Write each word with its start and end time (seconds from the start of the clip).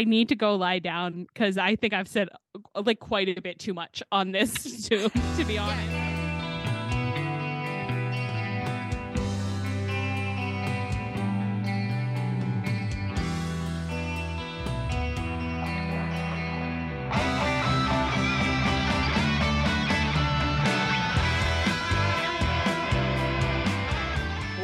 I 0.00 0.04
need 0.04 0.30
to 0.30 0.34
go 0.34 0.56
lie 0.56 0.78
down 0.78 1.24
because 1.24 1.58
I 1.58 1.76
think 1.76 1.92
I've 1.92 2.08
said 2.08 2.30
uh, 2.74 2.80
like 2.86 3.00
quite 3.00 3.28
a 3.36 3.42
bit 3.42 3.58
too 3.58 3.74
much 3.74 4.02
on 4.10 4.32
this 4.32 4.88
too, 4.88 5.10
to 5.36 5.44
be 5.44 5.58
honest. 5.58 5.92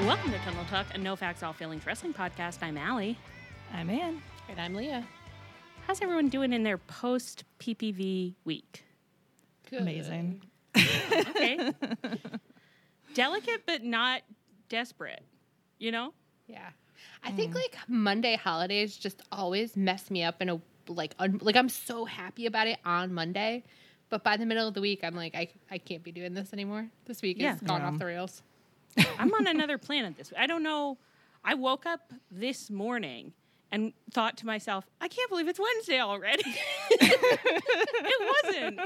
Welcome 0.06 0.32
to 0.32 0.38
Tunnel 0.38 0.64
Talk, 0.70 0.86
a 0.94 0.98
no 0.98 1.14
facts, 1.14 1.42
all 1.42 1.52
feelings 1.52 1.84
wrestling 1.84 2.14
podcast. 2.14 2.62
I'm 2.62 2.78
Allie. 2.78 3.18
I'm 3.74 3.90
Anne. 3.90 4.22
And 4.48 4.60
I'm 4.60 4.74
Leah. 4.74 5.04
How's 5.86 6.02
everyone 6.02 6.30
doing 6.30 6.52
in 6.52 6.64
their 6.64 6.78
post 6.78 7.44
PPV 7.60 8.34
week? 8.44 8.82
Good. 9.70 9.82
Amazing. 9.82 10.42
Okay. 10.76 11.72
Delicate, 13.14 13.62
but 13.66 13.84
not 13.84 14.22
desperate. 14.68 15.22
You 15.78 15.92
know? 15.92 16.12
Yeah. 16.48 16.70
I 17.22 17.30
think 17.30 17.52
hmm. 17.52 17.58
like 17.58 17.76
Monday 17.86 18.34
holidays 18.34 18.96
just 18.96 19.22
always 19.30 19.76
mess 19.76 20.10
me 20.10 20.24
up 20.24 20.42
in 20.42 20.48
a 20.48 20.60
like 20.88 21.14
un- 21.20 21.38
like 21.40 21.54
I'm 21.54 21.68
so 21.68 22.04
happy 22.04 22.46
about 22.46 22.66
it 22.66 22.78
on 22.84 23.14
Monday, 23.14 23.62
but 24.08 24.24
by 24.24 24.36
the 24.36 24.44
middle 24.44 24.66
of 24.66 24.74
the 24.74 24.80
week 24.80 25.04
I'm 25.04 25.14
like 25.14 25.36
I 25.36 25.48
I 25.70 25.78
can't 25.78 26.02
be 26.02 26.10
doing 26.10 26.34
this 26.34 26.52
anymore. 26.52 26.88
This 27.04 27.22
week 27.22 27.36
Yeah. 27.38 27.52
has 27.52 27.60
gone 27.60 27.82
Yeah. 27.82 27.88
off 27.88 27.98
the 27.98 28.06
rails. 28.06 28.42
I'm 29.20 29.32
on 29.34 29.46
another 29.46 29.78
planet 29.86 30.16
this 30.16 30.32
week. 30.32 30.40
I 30.40 30.48
don't 30.48 30.64
know. 30.64 30.98
I 31.44 31.54
woke 31.54 31.86
up 31.86 32.12
this 32.28 32.70
morning 32.70 33.34
and 33.72 33.92
thought 34.12 34.36
to 34.38 34.46
myself, 34.46 34.86
I 35.00 35.08
can't 35.08 35.28
believe 35.28 35.48
it's 35.48 35.58
Wednesday 35.58 36.00
already. 36.00 36.42
it 36.90 38.44
wasn't. 38.44 38.80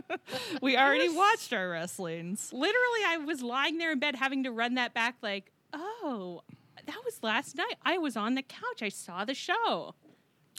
We 0.63 0.77
already 0.77 1.09
watched 1.09 1.53
our 1.53 1.69
wrestlings. 1.69 2.53
Literally, 2.53 3.01
I 3.07 3.19
was 3.19 3.43
lying 3.43 3.79
there 3.79 3.93
in 3.93 3.99
bed 3.99 4.17
having 4.17 4.45
to 4.45 4.51
run 4.51 4.75
that 4.75 4.95
back, 4.95 5.17
like, 5.23 5.53
oh, 5.73 6.43
that 6.87 6.97
was 7.05 7.23
last 7.23 7.57
night. 7.57 7.77
I 7.85 7.99
was 7.99 8.17
on 8.17 8.35
the 8.35 8.43
couch. 8.43 8.83
I 8.83 8.89
saw 8.89 9.25
the 9.25 9.35
show. 9.35 9.95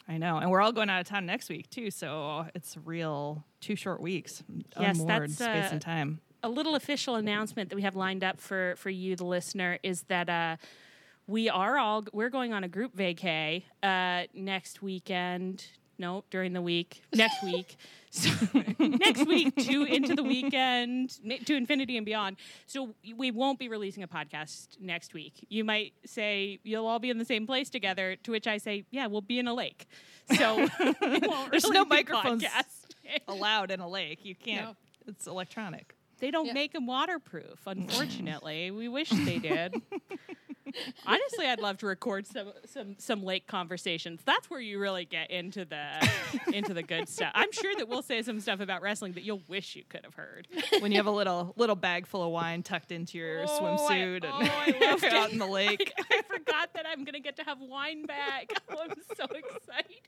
I 0.08 0.18
know. 0.18 0.38
And 0.38 0.50
we're 0.50 0.62
all 0.62 0.72
going 0.72 0.90
out 0.90 1.02
of 1.02 1.08
town 1.08 1.26
next 1.26 1.50
week, 1.50 1.70
too. 1.70 1.92
So 1.92 2.46
it's 2.54 2.78
real 2.86 3.44
two 3.60 3.76
short 3.76 4.02
weeks. 4.02 4.44
Yes, 4.80 5.02
that's, 5.04 5.36
space 5.36 5.48
uh, 5.48 5.70
and 5.72 5.82
time. 5.82 6.22
a 6.44 6.50
little 6.50 6.76
official 6.76 7.16
announcement 7.16 7.70
that 7.70 7.76
we 7.76 7.82
have 7.84 7.96
lined 7.96 8.24
up 8.24 8.40
for 8.40 8.76
for 8.78 8.90
you, 8.90 9.16
the 9.16 9.26
listener, 9.26 9.80
is 9.84 10.04
that 10.04 10.30
uh, 10.30 10.58
we 11.28 11.50
are 11.50 11.78
all 11.78 12.04
we're 12.14 12.30
going 12.30 12.54
on 12.54 12.64
a 12.64 12.68
group 12.68 12.96
vacay 12.96 13.64
uh, 13.84 14.24
next 14.34 14.82
weekend. 14.82 15.66
No, 16.00 16.24
during 16.32 16.54
the 16.54 16.64
week, 16.64 17.04
next 17.14 17.44
week. 17.44 17.78
So 18.10 18.32
next 18.80 19.28
week 19.28 19.56
to 19.56 19.84
into 19.84 20.16
the 20.16 20.24
weekend 20.24 21.12
to 21.46 21.56
infinity 21.56 21.96
and 21.96 22.06
beyond. 22.06 22.38
So 22.66 22.96
we 23.16 23.30
won't 23.30 23.60
be 23.60 23.70
releasing 23.70 24.02
a 24.02 24.08
podcast 24.08 24.80
next 24.80 25.14
week. 25.14 25.46
You 25.48 25.64
might 25.64 25.94
say 26.06 26.60
you'll 26.64 26.88
all 26.88 26.98
be 26.98 27.12
in 27.12 27.20
the 27.20 27.26
same 27.26 27.46
place 27.46 27.70
together. 27.70 28.16
To 28.24 28.32
which 28.32 28.48
I 28.48 28.58
say, 28.58 28.86
yeah, 28.90 29.06
we'll 29.08 29.22
be 29.22 29.38
in 29.38 29.48
a 29.48 29.54
lake. 29.54 29.86
So 30.36 30.68
There's 30.80 31.64
really 31.64 31.72
no 31.72 31.86
microphones. 31.86 32.44
podcasting. 32.44 33.20
Allowed 33.28 33.70
in 33.70 33.80
a 33.80 33.88
lake. 33.88 34.26
You 34.26 34.34
can't. 34.36 34.66
No. 34.70 34.76
It's 35.08 35.28
electronic. 35.28 35.96
They 36.20 36.32
don't 36.32 36.48
Yeah. 36.48 36.54
make 36.54 36.74
them 36.74 36.88
waterproof, 36.88 37.60
unfortunately. 37.68 38.72
we 38.72 38.88
wish 38.88 39.10
they 39.10 39.38
did. 39.38 39.76
Honestly, 41.06 41.46
I'd 41.48 41.60
love 41.60 41.78
to 41.80 41.86
record 41.88 42.26
some 42.28 42.52
some 42.66 42.96
some 43.00 43.24
lake 43.24 43.48
conversations. 43.48 44.22
That's 44.26 44.50
where 44.50 44.60
you 44.60 44.80
really 44.80 45.06
get 45.06 45.32
into 45.32 45.66
the 45.66 46.10
into 46.54 46.74
the 46.74 46.84
good 46.84 47.08
stuff. 47.10 47.32
I'm 47.36 47.52
sure 47.52 47.74
that 47.78 47.88
we'll 47.90 48.02
say 48.02 48.22
some 48.22 48.40
stuff 48.40 48.60
about 48.60 48.82
wrestling 48.82 49.14
that 49.14 49.24
you'll 49.24 49.42
wish 49.48 49.76
you 49.76 49.84
could 49.90 50.04
have 50.04 50.16
heard. 50.16 50.48
when 50.80 50.92
you 50.92 50.98
have 50.98 51.06
a 51.08 51.12
little 51.12 51.54
little 51.58 51.76
bag 51.76 52.06
full 52.08 52.24
of 52.24 52.32
wine 52.32 52.64
tucked 52.64 52.92
into 52.92 53.18
your 53.18 53.46
Oh, 53.48 53.66
I- 53.88 53.96
swimsuit 53.96 54.26
oh, 54.26 54.40
and 54.40 54.50
I 54.50 54.66
you're 55.02 55.12
out 55.16 55.28
it. 55.30 55.34
in 55.34 55.40
the 55.40 55.46
lake. 55.62 55.94
I 56.12 56.22
forgot 56.24 56.74
that 56.74 56.86
I'm 56.88 57.04
gonna 57.04 57.20
get 57.20 57.36
to 57.38 57.44
have 57.44 57.60
wine 57.60 58.06
back. 58.06 58.52
Oh, 58.70 58.78
I'm 58.84 58.94
so 59.18 59.24
excited. 59.26 60.02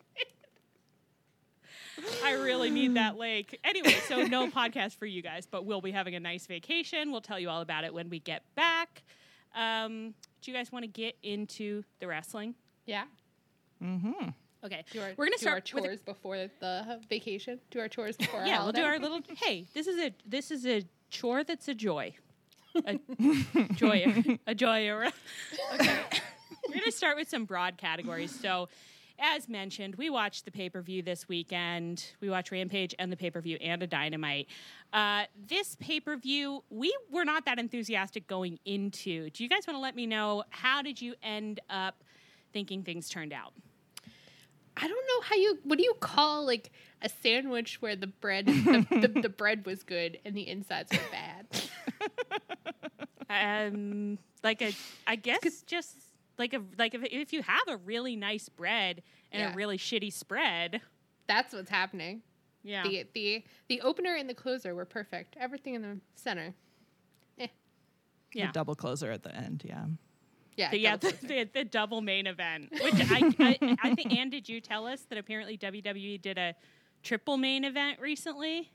I 2.24 2.32
really 2.34 2.70
need 2.70 2.96
that 2.96 3.18
lake. 3.18 3.60
Anyway, 3.64 3.96
so 4.08 4.24
no 4.24 4.48
podcast 4.50 4.96
for 4.98 5.06
you 5.06 5.22
guys, 5.22 5.46
but 5.46 5.66
we'll 5.66 5.82
be 5.82 5.92
having 5.92 6.16
a 6.16 6.20
nice 6.20 6.48
vacation. 6.48 7.12
We'll 7.12 7.22
tell 7.22 7.40
you 7.40 7.50
all 7.50 7.62
about 7.62 7.84
it 7.84 7.94
when 7.94 8.10
we 8.10 8.20
get 8.20 8.44
back. 8.56 9.04
Um, 9.56 10.14
do 10.42 10.52
you 10.52 10.58
guys 10.58 10.72
want 10.72 10.84
to 10.84 10.88
get 10.88 11.16
into 11.24 11.84
the 12.00 12.08
wrestling? 12.08 12.56
Yeah. 12.86 13.04
Mm-hmm. 13.82 14.30
Okay, 14.66 14.84
Do 14.94 15.02
our, 15.02 15.12
we're 15.18 15.26
gonna 15.26 15.38
do 15.38 15.48
our 15.50 15.62
start 15.62 15.74
with 15.74 15.84
a- 15.84 15.88
chores 15.88 16.02
before 16.02 16.38
the 16.60 17.00
vacation. 17.10 17.60
Do 17.70 17.80
our 17.80 17.90
chores 17.90 18.16
before 18.16 18.40
our 18.42 18.48
yeah, 18.48 18.64
we'll 18.64 18.72
do 18.72 18.84
our 18.84 18.98
little. 18.98 19.20
Hey, 19.36 19.66
this 19.74 19.88
is 19.88 20.00
a 20.00 20.14
this 20.26 20.52
is 20.52 20.66
a 20.66 20.84
chore 21.10 21.44
that's 21.44 21.68
a 21.68 21.74
joy, 21.74 22.14
a 22.86 22.98
joy, 23.76 24.38
a 24.48 24.56
joy. 24.56 25.10
Okay, 25.74 26.00
we're 26.70 26.76
gonna 26.80 26.92
start 26.92 27.18
with 27.18 27.30
some 27.30 27.44
broad 27.44 27.76
categories. 27.78 28.34
So, 28.40 28.70
as 29.24 29.48
mentioned, 29.48 29.96
we 29.96 30.10
watched 30.10 30.44
the 30.44 30.52
pay 30.52 30.70
per 30.70 30.82
view 30.82 31.02
this 31.02 31.28
weekend. 31.30 32.06
We 32.20 32.30
watched 32.30 32.52
Rampage 32.52 32.94
and 33.00 33.12
the 33.12 33.16
pay 33.16 33.32
per 33.32 33.40
view 33.40 33.58
and 33.62 33.82
a 33.82 33.88
Dynamite. 33.88 34.48
Uh, 34.92 35.24
this 35.48 35.78
pay 35.80 36.02
per 36.02 36.18
view, 36.18 36.64
we 36.70 36.94
were 37.10 37.24
not 37.24 37.46
that 37.46 37.58
enthusiastic 37.58 38.28
going 38.28 38.60
into. 38.66 39.30
Do 39.30 39.44
you 39.44 39.50
guys 39.50 39.66
want 39.66 39.78
to 39.78 39.82
let 39.82 39.96
me 39.96 40.06
know 40.06 40.44
how 40.50 40.82
did 40.82 41.02
you 41.02 41.16
end 41.24 41.62
up 41.70 42.04
thinking 42.52 42.84
things 42.84 43.10
turned 43.10 43.32
out? 43.32 43.54
I 44.76 44.88
don't 44.88 45.06
know 45.08 45.22
how 45.24 45.36
you. 45.36 45.60
What 45.64 45.78
do 45.78 45.84
you 45.84 45.94
call 46.00 46.46
like 46.46 46.72
a 47.02 47.08
sandwich 47.08 47.82
where 47.82 47.96
the 47.96 48.08
bread, 48.08 48.48
the, 48.48 48.86
the, 49.14 49.22
the 49.22 49.30
bread 49.30 49.66
was 49.66 49.84
good 49.84 50.20
and 50.26 50.36
the 50.36 50.48
insides 50.48 50.92
were 50.92 51.00
bad? 51.12 51.48
um 53.30 54.20
like 54.44 54.62
a 54.62 54.76
i 55.08 55.16
guess 55.16 55.64
just 55.66 56.13
like 56.38 56.54
a 56.54 56.62
like 56.78 56.94
if, 56.94 57.02
if 57.04 57.34
you 57.34 57.42
have 57.44 57.68
a 57.68 57.78
really 57.78 58.16
nice 58.16 58.50
bread 58.50 59.04
and 59.32 59.42
Yeah. 59.42 59.54
a 59.54 59.56
really 59.56 59.78
shitty 59.78 60.12
spread 60.12 60.82
That's 61.28 61.54
what's 61.54 61.70
happening. 61.70 62.22
yeah 62.64 62.84
The 62.84 63.06
the 63.14 63.44
the 63.70 63.82
opener 63.82 64.16
and 64.16 64.30
the 64.30 64.34
closer 64.34 64.74
were 64.76 64.86
perfect. 64.86 65.36
Everything 65.40 65.76
in 65.76 65.82
the 65.82 65.98
center. 66.16 66.54
Eh. 67.40 67.48
yeah 68.34 68.48
The 68.48 68.54
double 68.54 68.76
closer 68.76 69.12
at 69.12 69.24
the 69.24 69.36
end. 69.36 69.64
Yeah. 69.66 69.86
Yeah. 70.56 70.70
the, 70.70 70.78
yeah 70.78 70.98
double 70.98 71.18
the, 71.22 71.28
the, 71.28 71.50
the 71.54 71.64
double 71.64 72.02
main 72.02 72.28
event 72.28 72.70
which 72.84 72.94
I, 72.96 73.32
I 73.40 73.78
i 73.84 73.96
think 73.96 74.14
anne 74.16 74.30
did 74.30 74.48
you 74.48 74.62
tell 74.62 74.86
us 74.86 75.02
that 75.10 75.18
apparently 75.18 75.58
wwe 75.58 76.22
did 76.22 76.38
a 76.38 76.54
triple 77.02 77.38
main 77.38 77.64
event 77.64 78.00
recently 78.00 78.72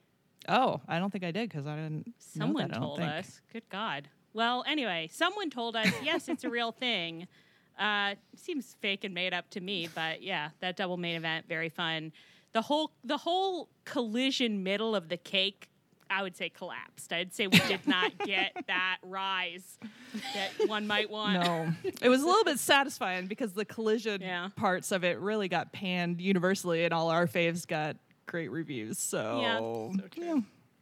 Oh, 0.49 0.81
I 0.89 0.99
don't 1.01 1.11
think 1.11 1.25
I 1.25 1.31
did 1.33 1.49
because 1.51 1.67
I 1.67 1.75
didn't. 1.77 2.07
know 2.07 2.13
someone 2.19 2.69
that, 2.69 2.77
I 2.77 2.81
don't 2.81 2.83
told 2.89 2.99
think. 2.99 3.11
us 3.13 3.41
good 3.53 3.63
god 3.71 4.09
well 4.33 4.65
anyway 4.67 5.09
someone 5.13 5.51
told 5.51 5.77
us 5.77 5.93
yes 6.03 6.29
it's 6.29 6.43
a 6.43 6.51
real 6.51 6.73
thing 6.73 7.29
uh 7.79 8.15
seems 8.37 8.77
fake 8.81 9.05
and 9.05 9.15
made 9.15 9.33
up 9.33 9.49
to 9.51 9.61
me 9.61 9.89
but 9.95 10.23
yeah 10.23 10.51
that 10.61 10.77
double 10.77 10.97
main 10.97 11.17
event 11.17 11.47
very 11.49 11.69
fun 11.69 12.13
the 12.53 12.63
whole 12.63 12.93
the 13.05 13.17
whole 13.19 13.69
collision 13.85 14.63
middle 14.63 14.95
of 14.97 15.09
the 15.09 15.17
cake 15.17 15.69
i 16.11 16.23
would 16.23 16.37
say 16.37 16.49
collapsed 16.49 17.13
i'd 17.13 17.33
say 17.35 17.47
we 17.47 17.59
did 17.69 17.87
not 17.87 18.11
get 18.25 18.53
that 18.67 18.97
rise 19.03 19.79
that 20.35 20.51
one 20.67 20.87
might 20.87 21.11
want 21.11 21.35
No, 21.35 21.71
it 22.01 22.09
was 22.09 22.23
a 22.23 22.27
little 22.27 22.45
bit 22.45 22.59
satisfying 22.59 23.27
because 23.27 23.53
the 23.53 23.65
collision 23.67 24.21
Yeah. 24.23 24.49
parts 24.57 24.91
of 24.91 25.05
it 25.05 25.19
really 25.21 25.49
got 25.49 25.71
panned 25.73 26.21
universally, 26.23 26.85
and 26.85 26.95
all 26.95 27.11
our 27.11 27.27
faves 27.27 27.67
got 27.67 27.97
great 28.27 28.49
reviews. 28.51 28.99
So, 28.99 29.39
Yeah. 29.43 29.59
So 29.59 30.09
yeah, 30.17 30.41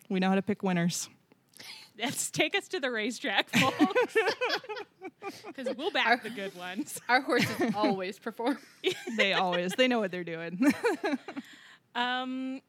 we 0.09 0.21
know 0.21 0.29
how 0.29 0.37
to 0.37 0.43
pick 0.43 0.63
winners. 0.63 1.09
Let's 1.99 2.31
take 2.31 2.55
us 2.57 2.69
to 2.69 2.81
the 2.81 2.91
racetrack 2.91 3.49
folks 3.51 3.77
because 5.47 5.75
we'll 5.77 5.91
back 5.91 6.07
Our- 6.07 6.17
the 6.19 6.31
good 6.31 6.55
ones 6.57 7.01
Our 7.09 7.21
horses 7.21 7.75
always 7.75 8.19
perform. 8.19 8.59
They 9.17 9.33
always 9.33 9.73
they 9.73 9.89
know 9.89 9.99
what 9.99 10.11
they're 10.11 10.25
doing. 10.25 10.61
Um, 11.95 12.61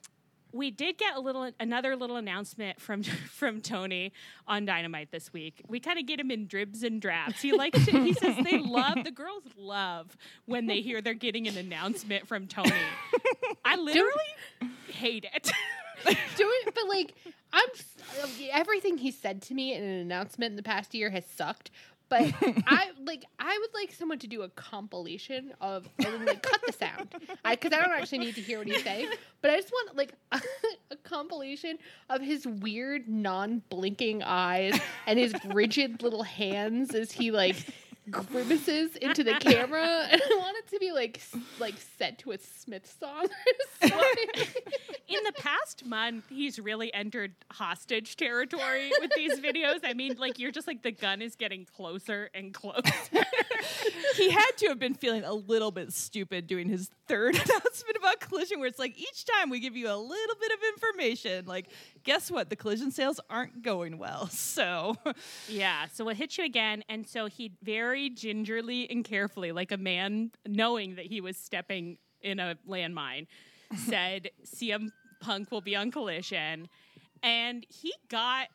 we 0.54 0.72
did 0.72 0.98
get 0.98 1.16
a 1.16 1.19
little 1.19 1.51
another 1.60 1.98
little 1.98 2.16
announcement 2.16 2.80
from 2.80 3.04
from 3.04 3.60
Tony 3.60 4.13
on 4.48 4.63
Dynamite 4.66 5.12
this 5.12 5.34
week. 5.34 5.62
We 5.68 5.81
kind 5.81 6.00
of 6.00 6.06
get 6.06 6.18
him 6.19 6.31
in 6.31 6.48
dribs 6.48 6.81
and 6.84 7.01
drabs. 7.01 7.42
He 7.42 7.51
likes 7.51 7.86
to, 7.88 7.92
he 8.04 8.13
says 8.13 8.38
they 8.44 8.57
love 8.57 9.04
the 9.04 9.12
girls 9.12 9.44
love 9.57 10.16
when 10.46 10.66
they 10.68 10.80
hear 10.80 11.01
they're 11.01 11.13
getting 11.13 11.48
an 11.50 11.57
announcement 11.57 12.25
from 12.25 12.48
Tony. 12.48 12.72
I 13.66 13.75
literally 13.75 14.13
hate 14.88 15.25
it. 15.25 15.51
Do 16.06 16.16
it, 16.66 16.74
but 16.74 16.88
like 16.88 17.13
I'm 17.54 17.70
uh, 18.22 18.28
everything 18.52 18.98
he 18.98 19.12
said 19.12 19.42
to 19.44 19.54
me 19.54 19.74
in 19.74 19.84
an 19.84 20.00
announcement 20.00 20.52
in 20.52 20.56
the 20.56 20.64
past 20.64 20.94
year 20.94 21.10
has 21.10 21.26
sucked. 21.26 21.72
But 22.10 22.34
I 22.68 22.92
like 23.06 23.26
I 23.40 23.58
would 23.60 23.74
like 23.74 23.92
someone 23.92 24.20
to 24.20 24.28
do 24.28 24.44
a 24.44 24.50
compilation 24.50 25.54
of 25.60 25.88
and 26.04 26.26
like 26.26 26.42
cut 26.42 26.62
the 26.66 26.74
sound 26.74 27.10
because 27.50 27.74
I, 27.74 27.82
don't 27.82 27.92
actually 27.92 28.20
need 28.20 28.36
to 28.36 28.42
hear 28.42 28.60
what 28.60 28.68
he's 28.68 28.84
saying. 28.84 29.10
But 29.42 29.52
I 29.52 29.58
just 29.58 29.72
want 29.72 29.96
like 29.96 30.14
a, 30.32 30.42
compilation 31.04 31.78
of 32.10 32.22
his 32.22 32.46
weird 32.46 33.08
non-blinking 33.08 34.24
eyes 34.24 34.78
and 35.06 35.18
his 35.18 35.34
rigid 35.54 36.02
little 36.02 36.24
hands 36.24 36.94
as 36.94 37.12
he 37.12 37.32
like 37.32 37.56
grimaces 38.09 38.95
into 39.01 39.24
the 39.24 39.33
camera, 39.36 40.07
and 40.09 40.21
I 40.21 40.36
want 40.38 40.57
it 40.57 40.68
to 40.69 40.80
be 40.80 40.92
like 40.92 41.21
like 41.59 41.75
set 41.98 42.19
to 42.19 42.31
a 42.31 42.38
Smith 42.38 42.95
song. 43.00 43.27
In 43.81 45.24
the 45.24 45.33
past 45.38 45.86
month, 45.86 46.25
he's 46.30 46.59
really 46.59 46.94
entered 46.94 47.33
hostage 47.51 48.18
territory 48.18 48.92
with 49.00 49.12
these 49.15 49.39
videos. 49.39 49.80
I 49.83 49.94
mean, 49.94 50.15
like 50.18 50.38
you're 50.38 50.51
just 50.51 50.68
like 50.68 50.83
the 50.83 50.92
gun 50.92 51.21
is 51.21 51.36
getting 51.36 51.65
closer 51.65 52.30
and 52.33 52.54
closer. 52.54 52.92
he 54.15 54.30
had 54.30 54.51
to 54.57 54.68
have 54.68 54.80
been 54.80 54.95
feeling 54.95 55.24
a 55.24 55.33
little 55.33 55.71
bit 55.71 55.94
stupid 55.94 56.48
doing 56.48 56.68
his 56.68 56.92
third 57.07 57.36
announcement 57.36 57.98
about 57.98 58.19
collision 58.19 58.60
where 58.60 58.68
it's 58.68 58.80
like 58.80 58.98
each 58.98 59.25
time 59.25 59.50
we 59.50 59.60
give 59.60 59.75
you 59.77 59.88
a 59.88 59.95
little 59.95 60.36
bit 60.39 60.51
of 60.51 60.60
information 60.75 61.45
like 61.45 61.69
guess 62.07 62.31
what 62.31 62.50
the 62.50 62.56
collision 62.56 62.89
sales 62.89 63.19
aren't 63.30 63.62
going 63.62 64.00
well 64.00 64.27
so 64.31 64.95
Yeah, 65.48 65.86
so 65.94 66.06
we'll 66.06 66.15
hit 66.15 66.38
you 66.39 66.44
again. 66.45 66.83
And 66.89 67.07
so 67.07 67.27
he 67.27 67.51
very 67.62 68.09
gingerly 68.09 68.89
and 68.89 69.04
carefully, 69.06 69.51
like 69.51 69.71
a 69.71 69.77
man 69.77 70.31
knowing 70.48 70.95
that 70.95 71.06
he 71.06 71.21
was 71.21 71.38
stepping 71.38 71.98
in 72.21 72.39
a 72.39 72.56
landmine, 72.68 73.27
said 73.75 74.31
CM 74.45 74.89
Punk 75.21 75.51
will 75.51 75.62
be 75.62 75.75
on 75.75 75.92
collision. 75.92 76.69
And 77.21 77.65
he 77.69 77.94
got 78.10 78.48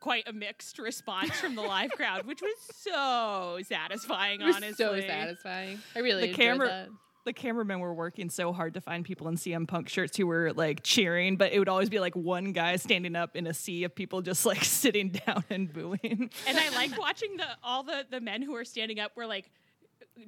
quite 0.00 0.26
a 0.28 0.32
mixed 0.32 0.78
response 0.78 1.32
from 1.32 1.54
the 1.56 1.62
live 1.62 1.90
crowd, 1.96 2.26
which 2.26 2.40
was 2.40 2.54
so 2.74 3.58
satisfying, 3.68 4.40
It 4.40 4.44
was 4.44 4.56
honestly. 4.56 4.84
so 4.84 5.00
satisfying. 5.00 5.78
I 5.94 5.98
really 5.98 6.22
The 6.22 6.28
enjoyed 6.28 6.40
camera- 6.46 6.68
that. 6.68 6.88
The 7.24 7.32
cameramen 7.32 7.80
were 7.80 7.94
working 7.94 8.30
so 8.30 8.52
hard 8.52 8.74
to 8.74 8.80
find 8.80 9.04
people 9.04 9.28
in 9.28 9.36
CM 9.36 9.66
Punk 9.66 9.88
shirts 9.88 10.16
who 10.16 10.26
were 10.26 10.52
like 10.52 10.82
cheering, 10.82 11.36
but 11.36 11.52
it 11.52 11.58
would 11.58 11.68
always 11.68 11.88
be 11.88 12.00
like 12.00 12.14
one 12.14 12.52
guy 12.52 12.76
standing 12.76 13.16
up 13.16 13.36
in 13.36 13.46
a 13.46 13.54
sea 13.54 13.84
of 13.84 13.94
people 13.94 14.22
just 14.22 14.44
like 14.46 14.64
sitting 14.64 15.10
down 15.10 15.44
and 15.50 15.72
booing. 15.72 16.30
And 16.46 16.58
I 16.58 16.68
like 16.70 16.98
watching 16.98 17.36
the 17.36 17.46
all 17.62 17.82
the, 17.82 18.06
the 18.10 18.20
men 18.20 18.42
who 18.42 18.52
were 18.52 18.64
standing 18.64 19.00
up 19.00 19.16
were 19.16 19.26
like 19.26 19.50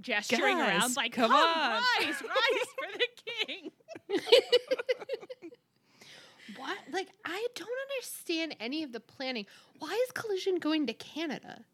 gesturing 0.01 0.59
Guys, 0.59 0.81
around 0.83 0.97
like 0.97 1.13
come 1.13 1.31
oh, 1.33 1.53
come 1.55 1.63
on." 1.63 1.83
rise, 1.83 2.23
rise 2.23 2.69
for 2.75 2.99
the 2.99 3.09
king. 3.47 3.71
What? 6.57 6.79
Like, 6.91 7.09
I 7.25 7.47
don't 7.55 7.69
understand 7.91 8.57
any 8.61 8.83
of 8.83 8.93
the 8.93 9.01
planning. 9.01 9.47
Why 9.79 9.93
is 10.07 10.13
Collision 10.13 10.57
going 10.57 10.87
to 10.87 10.95
Canada? 10.95 11.65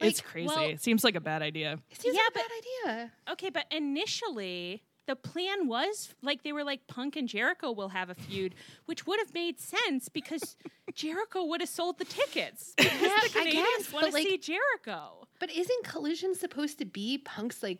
It's 0.00 0.20
crazy. 0.20 0.46
well- 0.48 0.68
it 0.68 0.82
seems 0.82 1.04
like 1.04 1.14
a 1.16 1.20
bad 1.20 1.42
idea. 1.42 1.78
It 1.90 2.00
seems 2.00 2.14
Yeah, 2.16 2.22
like 2.22 2.28
a 2.28 2.32
but- 2.34 2.42
bad 2.42 2.94
idea. 2.96 3.12
Okay, 3.32 3.50
but 3.50 3.66
initially 3.70 4.82
the 5.06 5.14
plan 5.16 5.68
was 5.68 6.14
like 6.22 6.42
they 6.42 6.52
were 6.52 6.64
like 6.64 6.86
Punk 6.88 7.14
and 7.16 7.28
Jericho 7.28 7.70
will 7.72 7.90
have 7.90 8.10
a 8.10 8.14
feud, 8.14 8.54
which 8.86 9.06
would 9.06 9.20
have 9.20 9.32
made 9.34 9.60
sense 9.60 10.08
because 10.08 10.56
Jericho 10.94 11.44
would 11.44 11.60
have 11.60 11.68
sold 11.70 11.98
the 11.98 12.04
tickets 12.04 12.74
because 12.76 12.92
Yeah, 13.00 13.08
the 13.08 13.26
I 13.26 13.28
Canadians 13.32 13.66
guess, 13.78 13.92
want 13.92 14.06
to 14.06 14.12
but, 14.12 14.14
like- 14.14 14.26
see 14.26 14.38
Jericho. 14.38 15.26
But 15.38 15.50
isn't 15.50 15.84
Collision 15.84 16.34
supposed 16.34 16.78
to 16.78 16.84
be 16.86 17.18
Punk's 17.18 17.62
like 17.62 17.78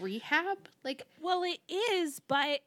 rehab? 0.00 0.56
Like, 0.84 1.02
Well, 1.20 1.42
it 1.44 1.58
is, 1.68 2.20
but 2.20 2.60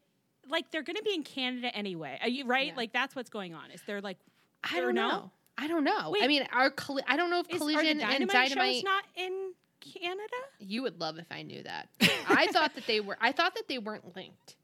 like 0.50 0.70
they're 0.72 0.84
going 0.84 0.98
to 0.98 1.04
be 1.04 1.14
in 1.16 1.24
Canada 1.24 1.76
anyway, 1.76 2.20
Are 2.22 2.28
you 2.30 2.46
right? 2.46 2.68
Yeah. 2.68 2.76
Like 2.76 2.94
that's 2.94 3.16
what's 3.16 3.30
going 3.32 3.54
on. 3.56 3.72
Is 3.72 3.82
they're 3.88 4.02
like 4.02 4.18
I 4.64 4.80
Or 4.80 4.82
don't 4.88 4.96
no? 4.96 5.10
know. 5.10 5.32
I 5.58 5.68
don't 5.68 5.84
know. 5.84 6.16
I 6.22 6.28
mean, 6.28 6.48
our 6.52 6.70
colli- 6.70 7.04
I 7.08 7.16
don't 7.18 7.30
know 7.30 7.40
if 7.40 7.48
is, 7.50 7.56
are 7.56 7.60
Collision 7.60 7.98
the 7.98 8.04
and 8.04 8.12
Dynamite, 8.28 8.50
Dynamite. 8.50 8.76
shows 8.76 8.84
not 8.84 9.04
in 9.16 9.54
Canada? 10.02 10.26
you 10.60 10.82
would 10.82 11.00
love 11.00 11.18
if 11.20 11.28
I 11.32 11.44
knew 11.44 11.64
that. 11.64 11.90
I 12.28 12.48
thought 12.48 12.76
that 12.76 12.86
they 12.88 13.00
were. 13.00 13.18
I 13.22 13.32
thought 13.32 13.56
that 13.56 13.68
they 13.68 13.78
weren't 13.78 14.16
linked, 14.16 14.56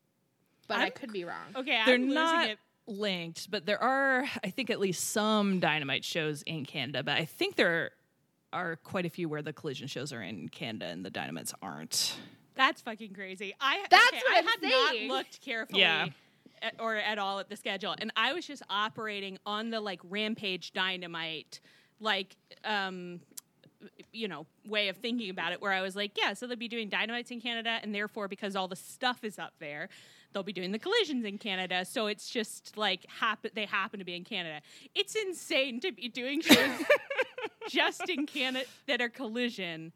but 0.68 0.78
i 0.80 0.84
I'm- 0.84 0.92
could 0.94 1.14
be 1.14 1.24
wrong. 1.24 1.56
Okay, 1.56 1.80
They're 1.86 1.96
I'm 1.96 2.02
losing 2.02 2.16
not 2.16 2.50
it. 2.50 2.60
linked, 2.88 3.50
but 3.52 3.66
there 3.66 3.82
are, 3.82 4.26
I 4.44 4.50
think, 4.50 4.70
at 4.70 4.80
least 4.80 5.10
some 5.12 5.60
Dynamite 5.60 6.04
shows 6.04 6.42
in 6.44 6.66
Canada. 6.66 7.04
But 7.04 7.18
I 7.18 7.26
think 7.26 7.56
there 7.56 7.92
are 8.52 8.76
quite 8.78 9.06
a 9.06 9.10
few 9.10 9.30
where 9.30 9.42
the 9.42 9.54
collision 9.54 9.88
shows 9.88 10.12
are 10.12 10.22
in 10.22 10.50
Canada 10.50 10.88
and 10.88 11.06
the 11.06 11.10
Dynamites 11.12 11.54
aren't. 11.62 12.18
That's 12.56 12.82
fucking 12.82 13.14
crazy. 13.14 13.54
I 13.62 13.86
That's 13.90 14.08
okay, 14.10 14.18
what 14.28 14.34
I 14.36 14.38
I'm 14.40 14.46
had 14.46 14.60
saying. 14.62 15.08
not 15.08 15.16
looked 15.18 15.40
carefully 15.42 15.82
Yeah. 15.82 16.08
At, 16.62 16.76
or 16.80 16.96
at 16.96 17.18
all 17.18 17.40
at 17.40 17.50
the 17.50 17.56
schedule, 17.56 17.96
and 17.98 18.12
I 18.16 18.34
was 18.34 18.46
just 18.46 18.64
operating 18.70 19.38
on 19.46 19.70
the 19.70 19.80
like 19.80 20.00
Rampage 20.04 20.74
Dynamite, 20.74 21.60
like 22.00 22.36
um, 22.64 23.22
you 24.12 24.28
know, 24.28 24.46
way 24.68 24.90
of 24.90 24.98
thinking 24.98 25.30
about 25.30 25.54
it. 25.54 25.62
Where 25.62 25.72
I 25.72 25.82
was 25.82 25.96
like, 25.96 26.18
yeah, 26.18 26.34
so 26.34 26.48
they'll 26.48 26.58
be 26.58 26.68
doing 26.68 26.90
Dynamites 26.90 27.32
in 27.32 27.42
Canada, 27.42 27.80
and 27.82 27.94
therefore 27.94 28.28
because 28.28 28.56
all 28.56 28.68
the 28.68 28.76
stuff 28.76 29.24
is 29.24 29.40
up 29.40 29.54
there. 29.60 29.90
They'll 30.34 30.44
be 30.44 30.54
doing 30.54 30.72
the 30.72 30.80
collisions 30.80 31.26
in 31.26 31.38
Canada, 31.38 31.84
so 31.84 32.08
it's 32.08 32.30
just 32.30 32.78
like 32.78 33.06
happen. 33.20 33.52
They 33.54 33.66
happen 33.66 34.00
to 34.00 34.06
be 34.06 34.16
in 34.16 34.24
Canada. 34.24 34.62
It's 34.96 35.16
insane 35.16 35.82
to 35.82 35.92
be 35.92 36.08
doing 36.08 36.42
shows 36.42 36.84
just 37.70 38.10
in 38.10 38.26
Canada 38.26 38.66
that 38.88 39.02
are 39.02 39.10
collision. 39.10 39.92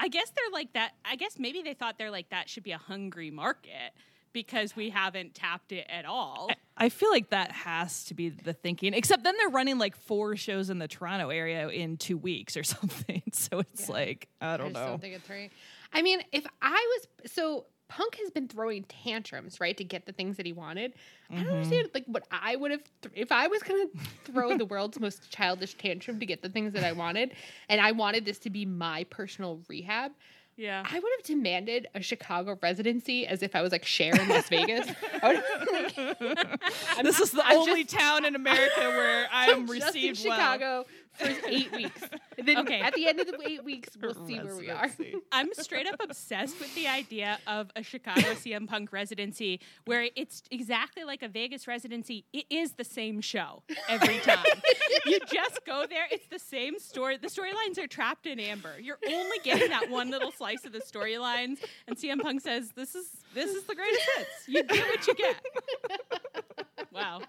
I 0.00 0.08
guess 0.08 0.30
they're 0.30 0.52
like 0.52 0.72
that. 0.72 0.92
I 1.04 1.16
guess 1.16 1.38
maybe 1.38 1.62
they 1.62 1.74
thought 1.74 1.96
they're 1.98 2.10
like 2.10 2.30
that 2.30 2.48
should 2.48 2.64
be 2.64 2.72
a 2.72 2.78
hungry 2.78 3.30
market 3.30 3.92
because 4.38 4.76
we 4.76 4.90
haven't 4.90 5.34
tapped 5.34 5.72
it 5.72 5.84
at 5.88 6.04
all. 6.04 6.48
I 6.76 6.90
feel 6.90 7.10
like 7.10 7.30
that 7.30 7.50
has 7.50 8.04
to 8.04 8.14
be 8.14 8.28
the 8.28 8.52
thinking. 8.52 8.94
Except 8.94 9.24
then 9.24 9.34
they're 9.36 9.48
running 9.48 9.78
like 9.78 9.96
four 9.96 10.36
shows 10.36 10.70
in 10.70 10.78
the 10.78 10.86
Toronto 10.86 11.30
area 11.30 11.66
in 11.68 11.96
two 11.96 12.16
weeks 12.16 12.56
or 12.56 12.62
something. 12.76 13.22
So 13.32 13.58
it's 13.58 13.88
Yeah. 13.88 13.94
like 13.94 14.28
I 14.40 14.54
I 14.54 14.56
don't 14.56 14.68
just 14.68 14.80
know. 14.80 14.86
don't 14.90 15.00
think 15.00 15.16
it's 15.16 15.28
right. 15.28 15.50
I 15.92 16.02
mean, 16.02 16.20
if 16.30 16.46
I 16.62 16.98
was 17.24 17.32
so 17.32 17.66
Punk 17.88 18.16
has 18.16 18.30
been 18.30 18.46
throwing 18.46 18.84
tantrums, 18.84 19.60
right, 19.60 19.76
to 19.76 19.82
get 19.82 20.06
the 20.06 20.12
things 20.12 20.36
that 20.36 20.46
he 20.46 20.52
wanted. 20.52 20.92
I 21.30 21.34
don't 21.34 21.44
mm-hmm. 21.44 21.52
understand 21.54 21.88
like 21.94 22.04
what 22.06 22.28
I 22.30 22.54
would 22.54 22.70
have 22.70 22.82
th- 23.02 23.14
if 23.16 23.32
I 23.32 23.48
was 23.48 23.62
going 23.62 23.88
to 23.88 23.98
throw 24.30 24.56
the 24.56 24.66
world's 24.66 25.00
most 25.00 25.30
childish 25.30 25.74
tantrum 25.74 26.20
to 26.20 26.26
get 26.26 26.42
the 26.42 26.50
things 26.50 26.74
that 26.74 26.84
I 26.84 26.92
wanted, 26.92 27.32
and 27.68 27.80
I 27.80 27.92
wanted 27.92 28.24
this 28.24 28.38
to 28.40 28.50
be 28.50 28.66
my 28.66 29.04
personal 29.04 29.62
rehab. 29.68 30.12
Yeah. 30.58 30.82
I 30.84 30.94
would 30.98 31.10
have 31.18 31.24
demanded 31.24 31.86
a 31.94 32.02
Chicago 32.02 32.58
residency 32.60 33.26
as 33.28 33.42
if 33.44 33.54
I 33.54 33.62
was 33.62 33.70
like 33.70 33.84
Cher 33.84 34.12
in 34.20 34.28
Las 34.28 34.48
Vegas. 34.50 34.88
I 35.22 35.28
would 35.28 35.36
have, 35.36 35.68
like, 35.72 35.98
I'm- 36.96 37.04
this 37.04 37.20
is 37.20 37.30
the 37.30 37.46
I'm 37.46 37.58
only 37.58 37.84
just- 37.84 37.96
town 37.96 38.24
in 38.24 38.34
America 38.34 38.80
where 38.80 39.28
I 39.32 39.46
am 39.46 39.60
I'm 39.60 39.66
just 39.68 39.94
in 39.94 40.10
received 40.10 40.26
well. 40.28 40.84
Chicago 41.18 41.40
for 41.40 41.48
eight 41.48 41.72
weeks. 41.72 42.02
And 42.38 42.46
then 42.46 42.58
Okay. 42.58 42.80
at 42.80 42.94
the 42.94 43.08
end 43.08 43.18
of 43.18 43.26
the 43.26 43.36
eight 43.48 43.64
weeks, 43.64 43.96
we'll 44.00 44.14
see 44.26 44.38
where 44.38 44.54
we 44.54 44.70
are. 44.70 44.88
I'm 45.32 45.52
straight 45.54 45.88
up 45.88 45.96
obsessed 46.00 46.60
with 46.60 46.72
the 46.76 46.86
idea 46.86 47.40
of 47.48 47.68
a 47.74 47.82
Chicago 47.82 48.20
CM 48.34 48.68
Punk 48.68 48.92
residency 48.92 49.60
where 49.86 50.06
it's 50.14 50.44
exactly 50.52 51.02
like 51.02 51.24
a 51.24 51.28
Vegas 51.28 51.66
residency. 51.66 52.26
It 52.32 52.44
is 52.48 52.74
the 52.74 52.84
same 52.84 53.20
show 53.20 53.64
every 53.88 54.18
time. 54.20 54.38
you 55.04 55.18
just 55.32 55.64
go 55.66 55.84
there, 55.90 56.06
it's 56.12 56.28
the 56.28 56.38
same 56.38 56.78
story. 56.78 57.16
The 57.16 57.26
storylines 57.26 57.76
are 57.82 57.88
trapped 57.88 58.26
in 58.26 58.38
amber. 58.38 58.78
You're 58.80 58.98
only 59.08 59.38
getting 59.42 59.70
that 59.70 59.90
one 59.90 60.08
little 60.10 60.30
slice 60.30 60.64
of 60.64 60.70
the 60.70 60.78
storylines, 60.80 61.58
and 61.88 61.96
CM 61.96 62.20
Punk 62.22 62.40
says, 62.40 62.70
This 62.76 62.94
is 62.94 63.06
this 63.34 63.50
is 63.52 63.64
the 63.64 63.74
greatest 63.74 64.02
hits. 64.16 64.30
You 64.46 64.62
get 64.62 64.86
what 64.86 65.06
you 65.08 65.14
get. 65.14 65.36
Wow. 66.92 67.22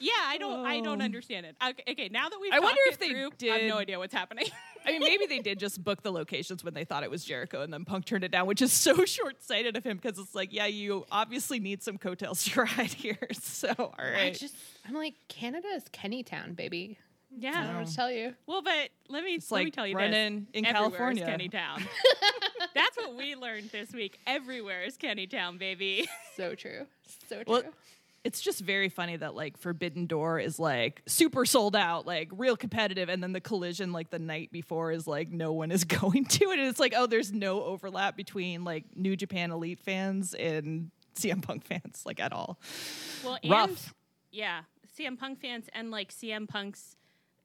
Yeah, 0.00 0.12
I 0.26 0.38
don't. 0.38 0.64
I 0.66 0.80
don't 0.80 1.00
Oh. 1.00 1.04
understand 1.04 1.46
it. 1.46 1.56
Okay, 1.66 1.82
okay, 1.92 2.08
now 2.10 2.28
that 2.28 2.38
we've 2.40 2.52
I 2.52 2.60
wonder 2.60 2.80
if 2.86 2.98
they 2.98 3.08
through, 3.10 3.30
I 3.50 3.58
have 3.58 3.68
no 3.68 3.78
idea 3.78 3.98
what's 3.98 4.14
happening. 4.14 4.46
I 4.86 4.92
mean, 4.92 5.00
maybe 5.00 5.26
they 5.26 5.38
did 5.38 5.58
just 5.58 5.82
book 5.82 6.02
the 6.02 6.12
locations 6.12 6.62
when 6.62 6.74
they 6.74 6.84
thought 6.84 7.02
it 7.04 7.10
was 7.10 7.24
Jericho, 7.24 7.62
and 7.62 7.72
then 7.72 7.84
Punk 7.84 8.04
turned 8.04 8.22
it 8.24 8.30
down, 8.30 8.46
which 8.46 8.60
is 8.62 8.72
so 8.72 9.04
short 9.06 9.42
sighted 9.42 9.76
of 9.76 9.84
him 9.84 9.96
because 9.96 10.18
it's 10.18 10.34
like, 10.34 10.52
yeah, 10.52 10.66
you 10.66 11.06
obviously 11.10 11.58
need 11.58 11.82
some 11.82 11.96
coattails 11.98 12.44
to 12.44 12.62
ride 12.76 12.92
here. 12.92 13.18
So, 13.32 13.72
all 13.78 13.94
I 13.98 14.30
just, 14.30 14.54
I'm 14.86 14.94
like, 14.94 15.14
Canada 15.28 15.68
is 15.74 15.84
Kennytown, 15.92 16.54
baby. 16.56 16.98
Yeah, 17.36 17.50
I 17.50 17.52
don't 17.54 17.62
yeah. 17.64 17.72
know 17.72 17.78
what 17.80 17.88
to 17.88 17.96
tell 17.96 18.10
you. 18.12 18.34
Well, 18.46 18.62
but 18.62 18.90
let 19.08 19.24
me 19.24 19.34
It's 19.34 19.50
let 19.50 19.64
me 19.64 19.70
tell 19.72 19.86
you 19.86 19.96
running 19.96 20.46
this. 20.52 20.60
in 20.62 20.66
Everywhere 20.66 21.10
is 21.10 21.18
California. 21.18 21.50
Kennytown. 21.50 21.82
That's 22.74 22.96
what 22.96 23.16
we 23.16 23.34
learned 23.34 23.70
this 23.70 23.92
week. 23.92 24.20
Everywhere 24.26 24.82
is 24.84 24.96
Kennytown, 24.96 25.58
baby. 25.58 26.08
So 26.36 26.54
true. 26.54 26.86
So 27.28 27.36
true. 27.36 27.44
Well, 27.46 27.62
it's 28.24 28.40
just 28.40 28.60
very 28.60 28.88
funny 28.88 29.16
that 29.16 29.34
like 29.34 29.58
Forbidden 29.58 30.06
Door 30.06 30.40
is 30.40 30.58
like 30.58 31.02
super 31.06 31.44
sold 31.44 31.76
out, 31.76 32.06
like 32.06 32.30
real 32.32 32.56
competitive, 32.56 33.10
and 33.10 33.22
then 33.22 33.32
the 33.32 33.40
collision 33.40 33.92
like 33.92 34.10
the 34.10 34.18
night 34.18 34.50
before 34.50 34.90
is 34.90 35.06
like 35.06 35.30
no 35.30 35.52
one 35.52 35.70
is 35.70 35.84
going 35.84 36.24
to 36.24 36.50
it. 36.50 36.58
And 36.58 36.68
it's 36.68 36.80
like, 36.80 36.94
oh, 36.96 37.06
there's 37.06 37.32
no 37.32 37.62
overlap 37.62 38.16
between 38.16 38.64
like 38.64 38.84
New 38.96 39.14
Japan 39.14 39.50
Elite 39.50 39.78
fans 39.78 40.34
and 40.34 40.90
CM 41.14 41.42
Punk 41.42 41.64
fans, 41.64 42.02
like 42.06 42.18
at 42.18 42.32
all. 42.32 42.58
Well, 43.22 43.38
and 43.42 43.52
Rough. 43.52 43.94
yeah, 44.32 44.62
CM 44.98 45.18
Punk 45.18 45.40
fans 45.40 45.66
and 45.74 45.90
like 45.90 46.10
CM 46.10 46.48
Punk's 46.48 46.96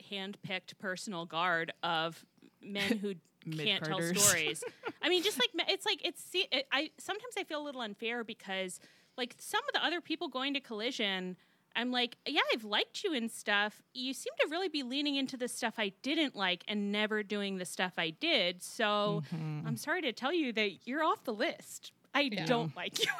hand-picked 0.09 0.79
personal 0.79 1.25
guard 1.25 1.73
of 1.83 2.25
men 2.61 2.97
who 2.97 3.15
can't 3.57 3.83
tell 3.83 4.01
stories. 4.01 4.63
I 5.01 5.09
mean, 5.09 5.23
just 5.23 5.37
like 5.37 5.67
it's 5.69 5.85
like 5.85 6.05
it's 6.05 6.23
see, 6.23 6.47
it, 6.51 6.65
I 6.71 6.91
sometimes 6.97 7.33
I 7.37 7.43
feel 7.43 7.61
a 7.61 7.65
little 7.65 7.81
unfair 7.81 8.23
because 8.23 8.79
like 9.19 9.35
some 9.37 9.61
of 9.67 9.73
the 9.73 9.85
other 9.85 10.01
people 10.01 10.27
going 10.29 10.53
to 10.55 10.59
Collision. 10.59 11.35
I'm 11.75 11.91
like, 11.91 12.17
yeah, 12.25 12.41
I've 12.51 12.63
liked 12.63 13.03
you 13.03 13.13
and 13.13 13.29
stuff. 13.29 13.81
You 13.93 14.13
seem 14.13 14.33
to 14.41 14.47
really 14.49 14.69
be 14.69 14.81
leaning 14.81 15.15
into 15.17 15.37
the 15.37 15.47
stuff 15.47 15.75
I 15.77 15.91
didn't 16.01 16.35
like 16.35 16.63
and 16.67 16.91
never 16.91 17.21
doing 17.21 17.57
the 17.59 17.65
stuff 17.65 17.93
I 17.97 18.09
did. 18.09 18.63
So 18.63 19.21
Mm-hmm. 19.33 19.67
I'm 19.67 19.77
sorry 19.77 20.01
to 20.01 20.11
tell 20.11 20.33
you 20.33 20.51
that 20.53 20.87
you're 20.87 21.03
off 21.03 21.23
the 21.25 21.33
list. 21.33 21.91
I 22.15 22.21
Yeah. 22.31 22.45
don't 22.45 22.75
like 22.75 22.97
you 23.05 23.11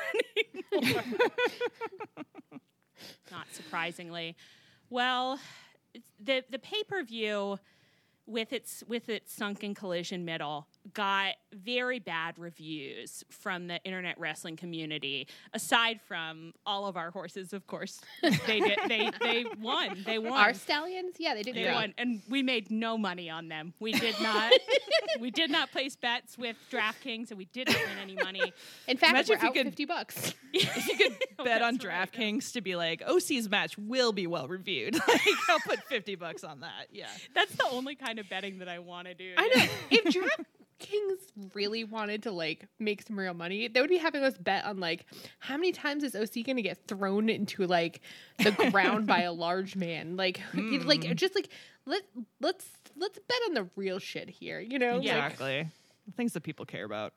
anymore. 0.81 1.03
Not 3.31 3.47
surprisingly. 3.51 4.35
Well, 4.89 5.39
the 6.19 6.43
the 6.49 6.59
pay 6.59 6.83
per 6.83 7.03
view 7.03 7.59
with 8.25 8.51
its 8.51 8.83
with 8.87 9.09
its 9.09 9.31
sunken 9.33 9.73
collision 9.75 10.25
middle 10.25 10.67
got 10.93 11.35
very 11.53 11.99
bad 11.99 12.37
reviews 12.37 13.23
from 13.29 13.67
the 13.67 13.81
internet 13.83 14.19
wrestling 14.19 14.55
community 14.55 15.27
aside 15.53 15.99
from 16.07 16.53
all 16.65 16.85
of 16.85 16.95
our 16.97 17.11
horses 17.11 17.53
of 17.53 17.65
course 17.67 18.01
they 18.47 18.59
did 18.59 18.77
they 18.87 19.09
they 19.21 19.45
won 19.59 19.97
they 20.05 20.19
won 20.19 20.33
Our 20.39 20.53
stallions, 20.53 21.15
yeah, 21.19 21.33
they 21.33 21.43
did 21.43 21.55
they 21.55 21.63
great. 21.63 21.73
won 21.73 21.93
and 21.97 22.21
we 22.29 22.43
made 22.43 22.69
no 22.71 22.97
money 22.97 23.29
on 23.29 23.47
them 23.49 23.73
we 23.79 23.91
did 23.93 24.15
not 24.21 24.51
we 25.19 25.31
did 25.31 25.49
not 25.49 25.71
place 25.71 25.95
bets 25.95 26.37
with 26.37 26.55
DraftKings 26.71 27.29
and 27.29 27.37
we 27.37 27.45
didn't 27.45 27.75
win 27.75 27.97
any 28.01 28.15
money 28.15 28.53
In 28.87 28.97
fact, 28.97 29.11
Imagine 29.13 29.37
we're 29.41 29.47
out 29.47 29.53
could- 29.53 29.65
fifty 29.67 29.85
bucks. 29.85 30.33
If 30.51 30.87
you 30.87 30.97
could 30.97 31.17
Oh, 31.37 31.43
bet 31.45 31.61
on 31.61 31.77
right. 31.77 32.11
DraftKings 32.11 32.53
to 32.53 32.61
be 32.61 32.75
like 32.75 33.01
oh, 33.05 33.17
OC's 33.17 33.47
match 33.49 33.77
will 33.77 34.11
be 34.11 34.25
well 34.27 34.47
reviewed. 34.47 34.95
like 35.07 35.21
I'll 35.49 35.59
put 35.59 35.83
fifty 35.83 36.15
bucks 36.15 36.43
on 36.43 36.61
that. 36.61 36.87
Yeah. 36.91 37.07
that's 37.35 37.53
the 37.55 37.65
only 37.71 37.95
kind 37.95 38.17
of 38.19 38.27
betting 38.29 38.59
that 38.59 38.67
I 38.67 38.79
want 38.79 39.07
to 39.07 39.13
do 39.13 39.33
I 39.37 39.47
know. 39.47 39.65
If 39.91 40.15
DraftKings 40.79 41.53
really 41.53 41.83
wanted 41.83 42.23
to 42.23 42.31
like 42.31 42.67
make 42.79 43.01
some 43.01 43.17
real 43.19 43.33
money, 43.33 43.67
they 43.67 43.81
would 43.81 43.89
be 43.89 43.97
having 43.97 44.23
us 44.23 44.37
bet 44.37 44.65
on 44.65 44.79
like 44.79 45.05
how 45.39 45.55
many 45.55 45.71
times 45.71 46.03
is 46.03 46.15
OC 46.15 46.45
going 46.45 46.55
to 46.57 46.61
get 46.61 46.87
thrown 46.87 47.29
into 47.29 47.65
like 47.65 48.01
the 48.37 48.51
ground 48.71 49.07
by 49.07 49.21
a 49.21 49.31
large 49.33 49.75
man? 49.75 50.15
Like, 50.15 50.39
like 50.85 51.15
just 51.15 51.35
like 51.35 51.49
let 51.85 52.03
let's 52.39 52.67
let's 52.97 53.19
bet 53.19 53.37
on 53.47 53.53
the 53.53 53.69
real 53.75 53.99
shit 53.99 54.29
here. 54.29 54.59
You 54.59 54.79
know? 54.79 54.97
Like, 54.97 55.05
Exactly. 55.05 55.67
Things 56.17 56.33
that 56.33 56.41
people 56.41 56.65
care 56.65 56.85
about. 56.85 57.13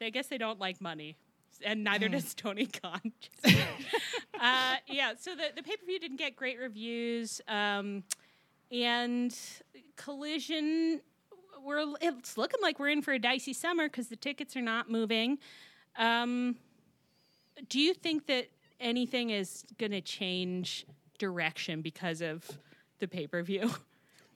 I 0.00 0.10
guess 0.10 0.26
they 0.26 0.38
don't 0.38 0.58
like 0.58 0.80
money, 0.80 1.16
and 1.64 1.84
neither 1.84 2.08
Mm. 2.08 2.12
does 2.12 2.34
Tony 2.36 2.66
Khan. 2.66 3.12
uh, 3.44 4.74
yeah, 4.88 5.12
so 5.18 5.34
the, 5.36 5.44
the 5.54 5.62
pay 5.62 5.76
per 5.76 5.86
view 5.86 6.00
didn't 6.00 6.16
get 6.16 6.34
great 6.34 6.58
reviews, 6.58 7.40
um, 7.46 8.02
and 8.72 9.32
Collision, 9.96 11.00
we're 11.64 11.84
it's 12.00 12.36
looking 12.36 12.60
like 12.62 12.78
we're 12.78 12.88
in 12.88 13.02
for 13.02 13.12
a 13.12 13.18
dicey 13.18 13.52
summer 13.52 13.88
because 13.88 14.08
the 14.08 14.16
tickets 14.16 14.56
are 14.56 14.62
not 14.62 14.90
moving. 14.90 15.38
Um, 15.96 16.56
do 17.68 17.78
you 17.80 17.94
think 17.94 18.26
that 18.26 18.46
anything 18.80 19.30
is 19.30 19.64
going 19.78 19.92
to 19.92 20.00
change 20.00 20.86
direction 21.18 21.82
because 21.82 22.20
of 22.20 22.48
the 22.98 23.08
pay 23.08 23.26
per 23.26 23.42
view? 23.42 23.70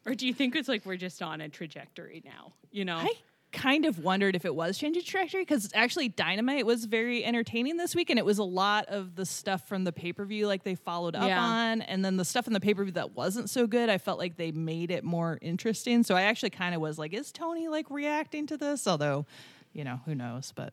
Or 0.06 0.14
do 0.14 0.25
you 0.25 0.33
think 0.33 0.54
it's 0.54 0.68
like 0.68 0.87
we're 0.87 0.97
just 0.97 1.21
on 1.21 1.40
a 1.40 1.49
trajectory 1.49 2.23
now? 2.25 2.52
You 2.71 2.85
know, 2.85 2.99
I 2.99 3.12
kind 3.56 3.84
of 3.86 3.98
wondered 3.98 4.36
if 4.36 4.44
it 4.44 4.54
was 4.54 4.78
changing 4.78 5.02
trajectory 5.02 5.40
because 5.42 5.68
actually 5.75 6.08
Dynamite 6.08 6.64
was 6.66 6.84
very 6.84 7.25
entertaining 7.25 7.76
this 7.76 7.94
week, 7.96 8.10
and 8.10 8.18
it 8.18 8.25
was 8.25 8.38
a 8.38 8.44
lot 8.44 8.86
of 8.86 9.16
the 9.16 9.26
stuff 9.26 9.66
from 9.66 9.82
the 9.82 9.92
pay 9.92 10.12
per 10.12 10.25
view 10.25 10.46
like 10.46 10.62
they 10.62 10.76
followed 10.76 11.16
up 11.16 11.26
Yeah. 11.26 11.40
on, 11.42 11.82
and 11.82 12.04
then 12.04 12.16
the 12.18 12.25
stuff 12.25 12.46
in 12.46 12.52
the 12.52 12.60
pay 12.60 12.75
per 12.75 12.84
view 12.84 12.92
that 12.92 13.16
wasn't 13.16 13.50
so 13.50 13.66
good. 13.66 13.88
I 13.88 13.98
felt 13.98 14.18
like 14.18 14.36
they 14.36 14.52
made 14.52 14.90
it 14.92 15.02
more 15.02 15.38
interesting. 15.42 16.04
So 16.04 16.14
I 16.14 16.22
actually 16.22 16.50
kind 16.50 16.75
of 16.75 16.80
was 16.80 16.98
like, 16.98 17.12
is 17.12 17.32
Tony 17.32 17.66
like 17.68 17.90
reacting 17.90 18.46
to 18.48 18.56
this? 18.56 18.86
Although, 18.86 19.26
you 19.72 19.82
know, 19.82 20.00
who 20.04 20.14
knows? 20.14 20.52
But 20.54 20.72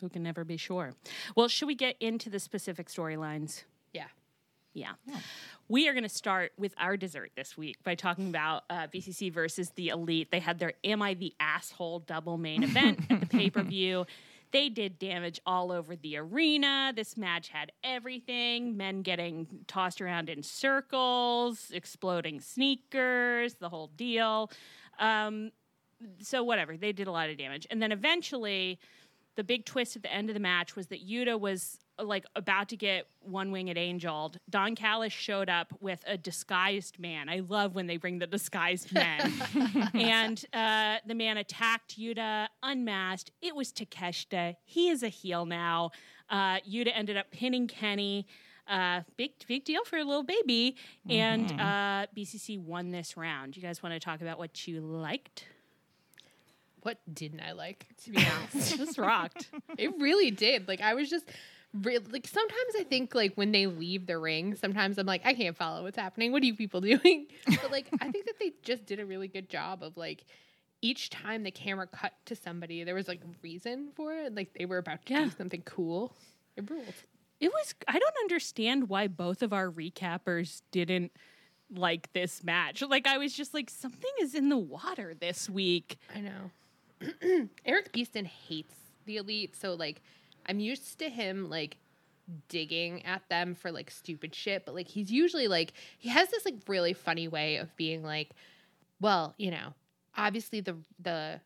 Who 0.00 0.08
can 0.08 0.24
never 0.24 0.44
be 0.44 0.56
sure? 0.56 0.94
Well, 1.36 1.46
should 1.46 1.66
we 1.68 1.76
get 1.76 1.94
into 2.00 2.28
the 2.28 2.40
specific 2.40 2.88
storylines? 2.88 3.62
Yeah. 4.74 4.92
Yeah. 5.06 5.18
We 5.68 5.88
are 5.88 5.92
going 5.92 6.02
to 6.02 6.08
start 6.08 6.52
with 6.56 6.74
our 6.78 6.96
dessert 6.96 7.32
this 7.36 7.56
week 7.56 7.76
by 7.82 7.94
talking 7.94 8.28
about 8.28 8.64
uh, 8.70 8.86
BCC 8.88 9.32
versus 9.32 9.70
the 9.70 9.88
Elite. 9.88 10.30
They 10.30 10.40
had 10.40 10.58
their 10.58 10.72
Am 10.84 11.02
I 11.02 11.14
the 11.14 11.34
Asshole 11.40 12.00
double 12.00 12.38
main 12.38 12.62
event 12.62 13.00
at 13.10 13.20
the 13.20 13.26
pay 13.26 13.50
per 13.50 13.62
view. 13.62 14.06
They 14.52 14.68
did 14.68 14.98
damage 14.98 15.40
all 15.46 15.72
over 15.72 15.96
the 15.96 16.18
arena. 16.18 16.92
This 16.94 17.16
match 17.16 17.48
had 17.48 17.72
everything 17.82 18.76
men 18.76 19.00
getting 19.00 19.46
tossed 19.66 20.00
around 20.02 20.28
in 20.28 20.42
circles, 20.42 21.70
exploding 21.72 22.40
sneakers, 22.40 23.54
the 23.54 23.70
whole 23.70 23.90
deal. 23.96 24.50
Um, 24.98 25.52
so, 26.20 26.44
whatever, 26.44 26.76
they 26.76 26.92
did 26.92 27.06
a 27.06 27.12
lot 27.12 27.30
of 27.30 27.38
damage. 27.38 27.66
And 27.70 27.80
then 27.80 27.92
eventually, 27.92 28.78
the 29.36 29.44
big 29.44 29.64
twist 29.64 29.96
at 29.96 30.02
the 30.02 30.12
end 30.12 30.28
of 30.28 30.34
the 30.34 30.40
match 30.40 30.76
was 30.76 30.88
that 30.88 31.06
Yuta 31.06 31.40
was 31.40 31.78
like 31.98 32.24
about 32.34 32.68
to 32.70 32.76
get 32.76 33.06
one 33.20 33.52
winged 33.52 33.76
angeled. 33.76 34.38
Don 34.48 34.74
Callis 34.74 35.12
showed 35.12 35.48
up 35.48 35.72
with 35.80 36.02
a 36.06 36.16
disguised 36.16 36.98
man. 36.98 37.28
I 37.28 37.40
love 37.40 37.74
when 37.74 37.86
they 37.86 37.96
bring 37.96 38.18
the 38.18 38.26
disguised 38.26 38.92
men. 38.92 39.32
and 39.94 40.44
uh, 40.52 40.96
the 41.06 41.14
man 41.14 41.36
attacked 41.36 41.98
Yuta 41.98 42.48
unmasked. 42.62 43.30
It 43.40 43.54
was 43.54 43.72
Takeshita. 43.72 44.56
He 44.64 44.88
is 44.88 45.02
a 45.02 45.08
heel 45.08 45.46
now. 45.46 45.90
Uh, 46.30 46.58
Yuta 46.60 46.90
ended 46.94 47.16
up 47.16 47.30
pinning 47.30 47.66
Kenny. 47.66 48.26
Uh, 48.68 49.02
big 49.16 49.32
big 49.46 49.64
deal 49.64 49.84
for 49.84 49.98
a 49.98 50.04
little 50.04 50.22
baby. 50.22 50.76
And 51.08 51.50
uh, 51.52 52.06
BCC 52.16 52.58
won 52.58 52.90
this 52.90 53.16
round. 53.16 53.56
You 53.56 53.62
guys 53.62 53.82
want 53.82 53.94
to 53.94 54.00
talk 54.00 54.20
about 54.20 54.38
what 54.38 54.66
you 54.66 54.80
liked? 54.80 55.46
What 56.82 56.98
didn't 57.12 57.40
I 57.40 57.52
like? 57.52 57.86
To 58.04 58.10
be 58.10 58.24
honest, 58.24 58.76
just 58.76 58.98
rocked. 58.98 59.48
it 59.78 59.92
really 59.98 60.30
did. 60.30 60.68
Like 60.68 60.80
I 60.80 60.94
was 60.94 61.10
just. 61.10 61.28
Like 61.74 62.26
sometimes 62.26 62.74
I 62.78 62.84
think 62.84 63.14
like 63.14 63.34
when 63.36 63.50
they 63.52 63.66
leave 63.66 64.06
the 64.06 64.18
ring, 64.18 64.54
sometimes 64.56 64.98
I'm 64.98 65.06
like 65.06 65.22
I 65.24 65.32
can't 65.34 65.56
follow 65.56 65.82
what's 65.84 65.96
happening. 65.96 66.30
What 66.32 66.42
are 66.42 66.46
you 66.46 66.54
people 66.54 66.80
doing? 66.92 67.26
But 67.46 67.70
like 67.70 67.88
I 68.00 68.10
think 68.10 68.26
that 68.26 68.38
they 68.38 68.52
just 68.62 68.84
did 68.86 69.00
a 69.00 69.06
really 69.06 69.28
good 69.28 69.48
job 69.48 69.82
of 69.82 69.96
like 69.96 70.24
each 70.82 71.10
time 71.10 71.44
the 71.44 71.50
camera 71.50 71.86
cut 71.86 72.12
to 72.26 72.34
somebody, 72.36 72.82
there 72.84 72.94
was 72.94 73.08
like 73.08 73.20
a 73.22 73.28
reason 73.42 73.88
for 73.94 74.12
it. 74.14 74.34
Like 74.34 74.52
they 74.58 74.66
were 74.66 74.78
about 74.78 75.06
to 75.06 75.12
Yeah. 75.12 75.24
do 75.24 75.30
something 75.30 75.62
cool. 75.64 76.12
It 76.56 76.68
ruled. 76.70 76.94
It 77.40 77.50
was. 77.52 77.74
I 77.88 77.98
don't 77.98 78.16
understand 78.20 78.88
why 78.88 79.06
both 79.08 79.42
of 79.42 79.52
our 79.52 79.70
recappers 79.70 80.60
didn't 80.72 81.12
like 81.74 82.12
this 82.12 82.44
match. 82.44 82.82
Like 82.82 83.06
I 83.06 83.16
was 83.16 83.32
just 83.32 83.54
like, 83.54 83.70
something 83.70 84.10
is 84.20 84.34
in 84.34 84.48
the 84.50 84.58
water 84.58 85.14
this 85.18 85.48
week. 85.48 85.98
I 86.14 86.20
know. 86.20 86.50
Erik 87.64 87.92
Beaston 87.92 88.26
hates 88.26 88.74
the 89.06 89.16
elite, 89.16 89.56
so 89.56 89.74
like 89.74 90.02
I'm 90.46 90.60
used 90.60 90.98
to 90.98 91.08
him 91.08 91.48
like 91.48 91.76
digging 92.48 93.04
at 93.04 93.28
them 93.28 93.54
for 93.54 93.72
like 93.72 93.90
stupid 93.90 94.34
shit, 94.34 94.64
but 94.64 94.74
like 94.74 94.88
he's 94.88 95.10
usually 95.10 95.48
like 95.48 95.72
he 95.98 96.08
has 96.08 96.28
this 96.30 96.44
like 96.44 96.56
really 96.66 96.92
funny 96.92 97.28
way 97.28 97.56
of 97.56 97.74
being 97.76 98.02
like, 98.02 98.30
well, 99.00 99.34
you 99.38 99.50
know, 99.50 99.74
obviously 100.16 100.60
the 100.60 100.76
the 101.00 101.40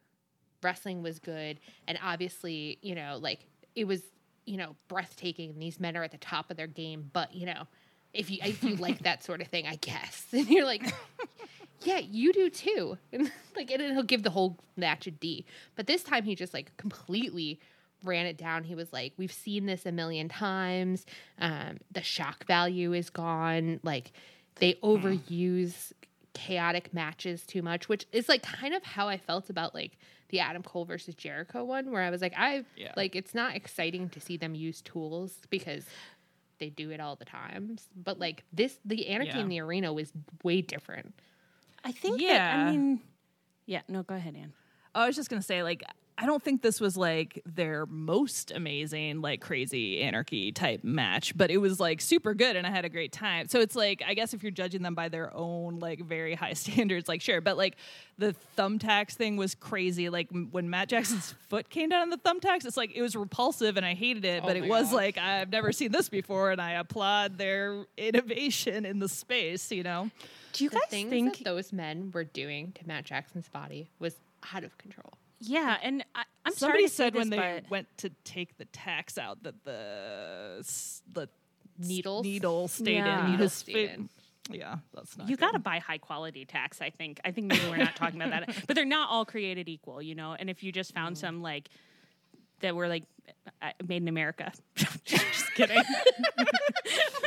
wrestling 0.63 1.03
was 1.03 1.19
good 1.19 1.61
and 1.87 1.99
obviously, 2.03 2.79
you 2.83 2.95
know, 2.95 3.19
like 3.21 3.47
it 3.75 3.87
was, 3.87 4.03
you 4.45 4.57
know, 4.57 4.77
breathtaking 4.89 5.51
and 5.51 5.61
these 5.63 5.81
men 5.81 5.97
are 5.97 6.03
at 6.03 6.13
the 6.13 6.19
top 6.19 6.51
of 6.51 6.57
their 6.57 6.67
game, 6.67 7.11
but 7.13 7.35
you 7.35 7.47
know, 7.47 7.67
if 8.13 8.31
you 8.31 8.39
if 8.43 8.63
you 8.63 8.77
like 8.77 9.01
that 9.01 9.25
sort 9.25 9.41
of 9.41 9.49
thing, 9.49 9.67
I 9.67 9.77
guess. 9.77 10.27
And 10.33 10.49
you're 10.49 10.65
like, 10.65 10.83
yeah, 11.83 11.99
you 11.99 12.33
do 12.33 12.51
too. 12.51 12.99
And 13.13 13.31
like, 13.55 13.71
and 13.71 13.83
he'll 13.83 14.03
give 14.03 14.23
the 14.23 14.31
whole 14.31 14.59
match 14.77 15.07
a 15.07 15.11
D. 15.11 15.45
But 15.77 15.87
this 15.87 16.03
time 16.03 16.25
he 16.25 16.35
just 16.35 16.53
like 16.55 16.77
completely 16.77 17.61
ran 18.07 18.27
it 18.27 18.37
down. 18.37 18.65
He 18.65 18.75
was 18.75 18.93
like, 18.93 19.13
we've 19.17 19.33
seen 19.33 19.67
this 19.67 19.85
a 19.87 19.93
million 19.93 20.29
times. 20.29 21.05
Um, 21.39 21.79
the 21.93 22.03
shock 22.03 22.47
value 22.47 22.93
is 22.93 23.11
gone. 23.11 23.81
Like, 23.83 24.13
they 24.57 24.75
overuse 24.83 25.93
chaotic 26.35 26.93
matches 26.95 27.43
too 27.45 27.63
much, 27.63 27.89
which 27.89 28.07
is 28.13 28.29
like 28.29 28.43
kind 28.43 28.75
of 28.75 28.83
how 28.85 29.09
I 29.09 29.17
felt 29.19 29.49
about 29.51 29.75
like 29.75 29.99
the 30.29 30.41
Adam 30.41 30.63
Cole 30.63 30.85
versus 30.85 31.15
Jericho 31.15 31.65
one, 31.65 31.91
where 31.91 32.03
I 32.03 32.11
was 32.11 32.21
like, 32.21 32.35
I 32.37 32.65
Yeah. 32.77 32.93
like 32.97 33.17
it's 33.17 33.35
not 33.35 33.55
exciting 33.55 34.09
to 34.11 34.21
see 34.21 34.37
them 34.37 34.55
use 34.55 34.83
tools 34.83 35.33
because 35.51 35.85
they 36.59 36.69
do 36.71 36.91
it 36.91 37.01
all 37.01 37.17
the 37.17 37.25
times. 37.25 37.89
But 37.97 38.19
like 38.19 38.45
this, 38.53 38.79
the 38.85 39.09
anarchy 39.09 39.31
Yeah. 39.37 39.41
in 39.41 39.49
the 39.49 39.61
arena 39.61 39.93
was 39.93 40.13
way 40.43 40.61
different. 40.63 41.15
I 41.85 41.93
think. 41.93 42.19
That, 42.19 42.23
Yeah. 42.25 42.65
I 42.67 42.71
mean. 42.71 43.01
Yeah. 43.67 43.83
No. 43.89 44.03
Go 44.03 44.15
ahead, 44.15 44.37
Anne. 44.37 44.53
I 44.95 45.07
was 45.07 45.17
just 45.17 45.29
gonna 45.31 45.43
say, 45.43 45.63
like, 45.63 45.83
I 46.19 46.25
don't 46.25 46.43
think 46.43 46.63
this 46.63 46.81
was 46.81 46.97
like 46.97 47.43
their 47.45 47.85
most 47.85 48.51
amazing, 48.51 49.21
like 49.21 49.43
crazy 49.43 50.01
anarchy 50.01 50.51
type 50.51 50.83
match, 50.83 51.37
but 51.37 51.51
it 51.51 51.59
was 51.59 51.79
like 51.79 52.01
super 52.01 52.33
good 52.33 52.57
and 52.57 52.67
I 52.67 52.71
had 52.71 52.87
a 52.87 52.89
great 52.89 53.13
time. 53.13 53.49
So 53.49 53.61
it's 53.61 53.77
like, 53.77 54.03
I 54.07 54.15
guess 54.15 54.33
if 54.33 54.43
you're 54.43 54.51
judging 54.51 54.81
them 54.81 54.95
by 54.95 55.11
their 55.11 55.31
own 55.37 55.79
like 55.79 56.01
very 56.01 56.35
high 56.35 56.53
standards, 56.55 57.07
like 57.07 57.21
sure, 57.21 57.43
but 57.43 57.59
like 57.59 57.77
the 58.17 58.35
thumbtacks 58.57 59.13
thing 59.13 59.37
was 59.37 59.55
crazy. 59.55 60.09
Like 60.09 60.29
m- 60.33 60.49
when 60.53 60.71
Matt 60.71 60.89
Jackson's 60.89 61.35
foot 61.51 61.69
came 61.69 61.91
down 61.91 62.01
on 62.01 62.09
the 62.11 62.17
thumbtacks, 62.17 62.65
it's 62.65 62.79
like 62.79 62.93
it 62.97 63.03
was 63.03 63.15
repulsive 63.15 63.77
and 63.77 63.85
I 63.85 63.93
hated 63.93 64.25
it, 64.25 64.43
Oh 64.43 64.47
but 64.47 64.57
it 64.57 64.67
was 64.67 64.87
gosh. 64.87 64.95
like 64.95 65.19
I've 65.19 65.51
never 65.51 65.71
seen 65.71 65.93
this 65.93 66.09
before 66.09 66.51
and 66.51 66.63
I 66.63 66.73
applaud 66.73 67.37
their 67.37 67.85
innovation 67.99 68.87
in 68.87 69.01
the 69.01 69.09
space, 69.11 69.71
you 69.71 69.83
know? 69.83 70.11
Do 70.55 70.65
you 70.65 70.71
The 70.71 70.77
guys 70.77 70.85
think? 70.89 71.37
that 71.37 71.45
those 71.45 71.75
men 71.75 72.11
were 72.15 72.25
doing 72.25 72.73
to 72.77 72.87
Matt 72.89 73.05
Jackson's 73.05 73.49
body 73.51 73.91
was 73.99 74.17
out 74.55 74.65
of 74.65 74.79
control. 74.79 75.13
Yeah. 75.41 75.77
And 75.83 76.05
I, 76.15 76.23
I'm 76.45 76.55
Somebody 76.55 76.87
sorry 76.87 76.89
to 76.89 76.89
say 76.89 76.97
said 76.97 77.15
when 77.15 77.31
this, 77.31 77.39
they 77.39 77.63
went 77.69 77.89
to 77.99 78.11
take 78.25 78.57
the 78.59 78.65
tacks 78.67 79.19
out 79.19 79.43
that 79.43 79.65
the 79.65 80.57
the 80.57 80.57
s- 80.61 81.03
Needles? 81.79 82.25
needle 82.25 82.69
stayed 82.69 82.95
Yeah. 82.97 83.25
in. 83.27 83.33
Needles 83.33 83.53
stayed 83.53 83.91
in. 83.91 84.09
Yeah, 84.49 84.77
that's 84.95 85.19
not. 85.19 85.29
you 85.29 85.37
got 85.37 85.53
to 85.55 85.59
buy 85.59 85.79
high 85.81 85.99
quality 85.99 86.45
tacks. 86.45 86.81
I 86.81 86.91
think. 86.91 87.21
I 87.25 87.33
think 87.33 87.49
maybe 87.49 87.69
we're 87.69 87.77
not 87.79 87.97
talking 87.97 88.23
about 88.23 88.47
that, 88.47 88.57
but 88.69 88.77
they're 88.77 88.85
not 88.85 89.11
all 89.11 89.25
created 89.25 89.69
equal, 89.69 90.01
you 90.01 90.15
know. 90.15 90.37
And 90.39 90.49
if 90.49 90.63
you 90.63 90.71
just 90.73 90.95
found 90.95 91.19
some 91.19 91.43
like 91.43 91.69
that 92.61 92.75
were 92.77 92.87
like 92.89 93.03
uh, 93.61 93.71
made 93.87 94.03
in 94.03 94.09
America, 94.09 94.53
just 95.05 95.53
kidding. 95.55 95.83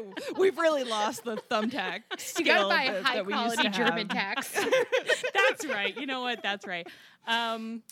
We've 0.38 0.56
really 0.58 0.84
lost 0.84 1.24
the 1.24 1.36
thumbtack. 1.36 2.02
You 2.38 2.44
gotta 2.44 2.68
buy 2.68 2.92
that, 2.92 3.02
high 3.04 3.16
that 3.16 3.26
quality 3.26 3.68
German 3.68 4.08
tacks. 4.08 4.52
That's 5.48 5.66
right. 5.66 5.96
You 5.96 6.06
know 6.06 6.20
what? 6.22 6.42
That's 6.42 6.66
right. 6.66 6.86
Um, 7.26 7.82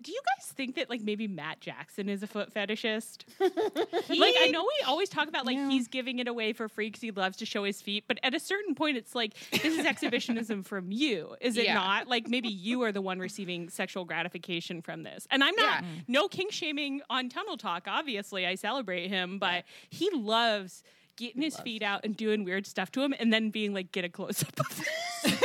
do 0.00 0.10
you 0.10 0.20
guys 0.36 0.48
think 0.48 0.74
that 0.76 0.90
like 0.90 1.00
maybe 1.02 1.28
Matt 1.28 1.60
Jackson 1.60 2.08
is 2.08 2.22
a 2.24 2.26
foot 2.26 2.52
fetishist? 2.52 3.24
like 3.40 4.34
I 4.40 4.48
know 4.50 4.62
we 4.62 4.84
always 4.86 5.08
talk 5.08 5.28
about 5.28 5.46
like 5.46 5.56
Yeah. 5.56 5.68
he's 5.70 5.86
giving 5.86 6.18
it 6.18 6.26
away 6.26 6.52
for 6.52 6.68
free 6.68 6.88
because 6.88 7.00
he 7.02 7.12
loves 7.12 7.36
to 7.38 7.46
show 7.46 7.62
his 7.64 7.80
feet, 7.80 8.04
but 8.08 8.18
at 8.24 8.34
a 8.34 8.40
certain 8.40 8.74
point, 8.74 8.96
it's 8.96 9.14
like 9.14 9.34
this 9.50 9.64
is 9.78 9.86
exhibitionism 9.86 10.64
from 10.64 10.90
you, 10.90 11.36
is 11.40 11.56
it 11.56 11.66
Yeah. 11.66 11.74
not? 11.74 12.08
Like 12.08 12.28
maybe 12.28 12.48
you 12.48 12.82
are 12.82 12.90
the 12.90 13.02
one 13.02 13.20
receiving 13.20 13.68
sexual 13.68 14.04
gratification 14.04 14.82
from 14.82 15.04
this, 15.04 15.28
and 15.30 15.44
I'm 15.44 15.54
not. 15.54 15.82
Yeah. 15.82 15.88
No 16.08 16.26
king 16.28 16.50
shaming 16.50 17.02
on 17.08 17.28
Tunnel 17.28 17.56
Talk. 17.56 17.84
Obviously, 17.86 18.44
I 18.46 18.56
celebrate 18.56 19.08
him, 19.08 19.38
but 19.38 19.64
he 19.90 20.10
loves. 20.10 20.82
Getting 21.16 21.42
his 21.42 21.56
feet 21.58 21.82
out 21.82 22.04
and 22.04 22.16
doing 22.16 22.44
weird 22.44 22.66
stuff 22.66 22.90
to 22.92 23.02
him, 23.02 23.14
and 23.18 23.32
then 23.32 23.50
being 23.50 23.74
like, 23.74 23.92
"Get 23.92 24.04
a 24.04 24.08
close 24.08 24.42
up 24.42 24.58
of 24.60 24.76
this." 24.76 25.38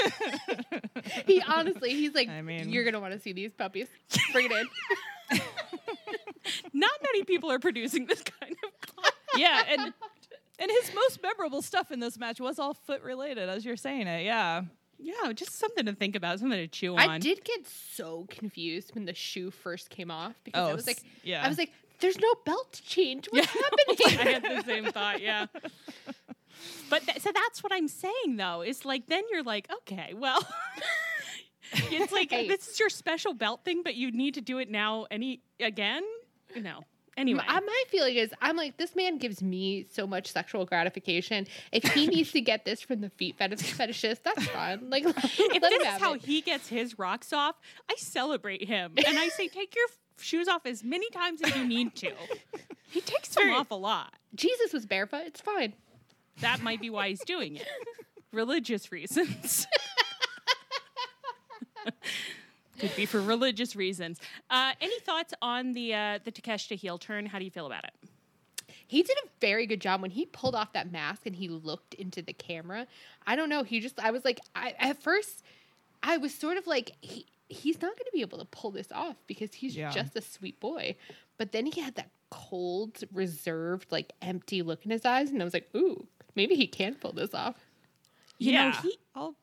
he 1.26 1.42
honestly, 1.42 1.92
he's 1.92 2.14
like, 2.16 2.30
I 2.30 2.42
mean- 2.42 2.70
you're 2.70 2.84
gonna 2.86 3.00
want 3.02 3.14
to 3.14 3.20
see 3.20 3.34
these 3.34 3.52
puppies. 3.54 3.88
Bring 4.32 4.46
it 4.50 4.52
in. 5.32 5.40
Not 6.74 6.92
many 7.04 7.24
people 7.24 7.52
are 7.52 7.60
producing 7.60 8.06
this 8.06 8.24
kind 8.24 8.54
of 8.54 8.96
content. 8.96 9.14
yeah, 9.36 9.64
and 9.68 9.94
and 10.60 10.72
his 10.72 10.92
most 10.96 11.22
memorable 11.22 11.62
stuff 11.62 11.92
in 11.92 12.00
this 12.00 12.18
match 12.18 12.40
was 12.40 12.58
all 12.60 12.74
foot 12.74 13.02
related, 13.04 13.50
as 13.50 13.66
you're 13.66 13.76
saying 13.78 14.08
it. 14.08 14.24
Yeah. 14.26 14.64
Yeah, 15.00 15.32
just 15.32 15.60
something 15.60 15.86
to 15.86 15.94
think 15.94 16.16
about, 16.16 16.40
something 16.40 16.58
to 16.58 16.68
chew 16.68 16.98
on. 16.98 17.08
I 17.08 17.20
did 17.20 17.44
get 17.46 17.68
so 17.68 18.26
confused 18.30 18.96
when 18.96 19.06
the 19.06 19.14
shoe 19.14 19.52
first 19.52 19.92
came 19.92 20.10
off 20.10 20.34
because 20.44 20.60
I 20.68 20.72
Oh, 20.72 20.76
was 20.76 20.88
like, 20.88 21.04
yeah. 21.24 21.46
I 21.46 21.50
was 21.50 21.60
like, 21.60 21.72
there's 22.00 22.20
no 22.20 22.34
belt 22.46 22.82
change. 22.86 23.28
What's 23.32 23.48
happening? 23.48 23.98
I 24.20 24.32
had 24.32 24.44
the 24.44 24.64
same 24.64 24.86
thought, 24.86 25.22
yeah. 25.22 25.48
But 26.90 27.04
th- 27.06 27.20
so 27.20 27.32
that's 27.34 27.64
what 27.64 27.72
I'm 27.74 27.88
saying 27.88 28.38
though. 28.38 28.62
Is 28.62 28.86
like 28.86 29.08
then 29.08 29.24
you're 29.32 29.44
like, 29.44 29.68
okay, 29.82 30.14
well, 30.16 30.46
it's 31.74 32.12
like 32.12 32.32
Hey. 32.32 32.48
this 32.48 32.68
is 32.68 32.80
your 32.80 32.90
special 32.90 33.34
belt 33.34 33.62
thing, 33.66 33.84
but 33.84 33.96
you 33.96 34.12
need 34.12 34.36
to 34.36 34.42
do 34.42 34.58
it 34.60 34.70
now 34.70 35.06
any 35.12 35.42
again. 35.60 36.04
No. 36.56 36.82
Anyway, 37.18 37.42
My, 37.48 37.58
uh, 37.58 37.62
my 37.62 37.84
feeling 37.90 38.16
is, 38.16 38.30
I'm 38.44 38.56
like, 38.56 38.78
this 38.78 38.96
man 38.96 39.18
gives 39.18 39.42
me 39.42 39.88
so 39.92 40.06
much 40.06 40.32
sexual 40.32 40.66
gratification. 40.66 41.48
If 41.72 41.84
he 41.94 42.06
needs 42.14 42.32
to 42.34 42.42
get 42.42 42.64
this 42.64 42.84
from 42.84 43.02
the 43.02 43.10
feet 43.10 43.36
fetish 43.40 43.74
fetishist, 43.74 44.22
that's 44.22 44.46
fine. 44.50 44.92
Like, 44.92 45.04
if 45.04 45.16
this 45.62 45.82
is 45.82 46.00
how 46.00 46.14
it. 46.14 46.22
he 46.24 46.42
gets 46.42 46.68
his 46.68 47.00
rocks 47.00 47.34
off, 47.34 47.56
I 47.90 47.96
celebrate 47.96 48.66
him 48.68 48.94
and 49.04 49.18
I 49.18 49.30
say, 49.30 49.48
take 49.48 49.76
your 49.76 49.88
shoes 50.20 50.48
off 50.48 50.66
as 50.66 50.84
many 50.84 51.10
times 51.10 51.42
as 51.42 51.56
you 51.56 51.66
need 51.66 51.96
to. 51.98 52.12
He 52.90 53.02
takes 53.02 53.30
them 53.36 53.52
off 53.52 53.70
a 53.70 53.76
lot. 53.76 54.14
Jesus 54.34 54.72
was 54.72 54.86
barefoot. 54.86 55.24
It's 55.26 55.42
fine. 55.42 55.74
That 56.40 56.62
might 56.62 56.80
be 56.80 56.90
why 56.90 57.10
he's 57.10 57.20
doing 57.20 57.58
it. 57.58 57.68
Religious 58.32 58.94
reasons. 58.94 59.68
Could 62.80 62.96
be 62.96 63.06
for 63.06 63.20
religious 63.22 63.76
reasons. 63.76 64.20
Uh, 64.50 64.72
any 64.80 65.00
thoughts 65.00 65.34
on 65.42 65.74
the 65.74 65.94
uh, 65.94 66.20
the 66.24 66.32
Takeshita 66.32 66.76
heel 66.76 66.98
turn? 66.98 67.26
How 67.26 67.40
do 67.40 67.46
you 67.46 67.52
feel 67.52 67.66
about 67.66 67.84
it? 67.86 67.94
He 68.88 69.04
did 69.04 69.18
a 69.18 69.28
very 69.42 69.66
good 69.66 69.82
job 69.82 70.02
when 70.02 70.12
he 70.12 70.26
pulled 70.26 70.56
off 70.56 70.74
that 70.74 70.92
mask 70.92 71.26
and 71.26 71.36
he 71.36 71.50
looked 71.50 71.94
into 71.96 72.22
the 72.22 72.34
camera. 72.34 72.88
I 73.26 73.36
don't 73.36 73.50
know. 73.50 73.64
He 73.64 73.82
just, 73.82 74.00
I 74.00 74.12
was 74.12 74.24
like, 74.24 74.40
I, 74.56 74.76
at 74.80 75.02
first, 75.02 75.44
I 76.02 76.16
was 76.18 76.34
sort 76.34 76.58
of 76.58 76.68
like, 76.68 76.94
he, 77.02 77.26
he's 77.50 77.76
not 77.82 77.92
going 77.92 78.06
to 78.06 78.12
be 78.14 78.22
able 78.22 78.38
to 78.40 78.46
pull 78.46 78.72
this 78.72 78.92
off 78.92 79.16
because 79.28 79.54
he's 79.54 79.76
Yeah. 79.76 79.90
just 79.92 80.16
a 80.16 80.22
sweet 80.22 80.60
boy. 80.60 80.96
But 81.38 81.52
then 81.52 81.66
he 81.66 81.80
had 81.82 81.96
that 81.96 82.10
cold, 82.30 83.04
reserved, 83.14 83.92
like 83.92 84.12
empty 84.22 84.62
look 84.62 84.84
in 84.86 84.92
his 84.92 85.06
eyes. 85.06 85.30
And 85.32 85.42
I 85.42 85.46
was 85.46 85.54
like, 85.54 85.70
ooh, 85.76 86.08
maybe 86.36 86.56
he 86.56 86.68
can 86.68 86.96
pull 86.96 87.14
this 87.14 87.34
off. 87.34 87.56
You 88.40 88.54
know, 88.54 88.60
yeah. 88.68 88.82
he- 88.82 89.00
I'll 89.16 89.36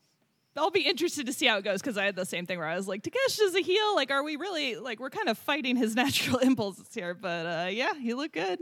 I'll 0.57 0.71
be 0.71 0.83
interested 0.83 1.27
to 1.27 1.33
see 1.33 1.47
how 1.47 1.57
it 1.59 1.65
goes 1.65 1.81
because 1.83 1.99
I 1.99 2.05
had 2.05 2.15
the 2.15 2.25
same 2.25 2.47
thing 2.47 2.59
where 2.61 2.69
I 2.69 2.77
was 2.77 2.87
like, 2.87 3.03
Takeshi's 3.03 3.57
a 3.57 3.61
heel. 3.61 3.97
Like, 3.97 4.13
are 4.13 4.23
we 4.23 4.37
really 4.37 4.77
like 4.77 5.01
we're 5.01 5.11
kind 5.11 5.29
of 5.29 5.37
fighting 5.37 5.75
his 5.77 5.97
natural 6.03 6.39
impulses 6.39 6.87
here? 6.95 7.13
But 7.15 7.47
uh, 7.47 7.69
yeah, 7.71 7.95
he 7.95 8.15
looked 8.15 8.35
good. 8.35 8.61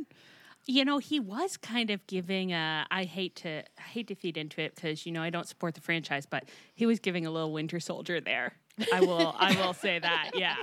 You 0.65 0.85
know, 0.87 0.99
he 0.99 1.19
was 1.21 1.57
kind 1.59 1.91
of 1.91 2.07
giving. 2.07 2.53
A, 2.53 2.87
I 2.91 3.05
hate 3.05 3.37
to 3.37 3.59
I 3.79 3.83
hate 3.83 4.07
to 4.09 4.15
feed 4.15 4.37
into 4.39 4.63
it 4.63 4.75
because 4.75 5.05
you 5.05 5.13
know 5.13 5.21
I 5.21 5.29
don't 5.29 5.47
support 5.47 5.75
the 5.75 5.81
franchise, 5.83 6.25
but 6.25 6.45
he 6.75 6.87
was 6.87 6.99
giving 6.99 7.27
a 7.27 7.31
little 7.31 7.53
Winter 7.53 7.79
Soldier 7.81 8.21
there. 8.21 8.55
I 8.93 9.01
will 9.01 9.35
I 9.39 9.55
will 9.57 9.73
say 9.75 9.99
that, 9.99 10.31
yeah. 10.35 10.57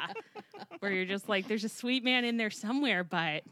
Where 0.80 0.92
you're 0.92 1.06
just 1.06 1.30
like, 1.30 1.48
there's 1.48 1.64
a 1.64 1.70
sweet 1.70 2.04
man 2.04 2.26
in 2.26 2.38
there 2.38 2.50
somewhere, 2.50 3.04
but 3.04 3.44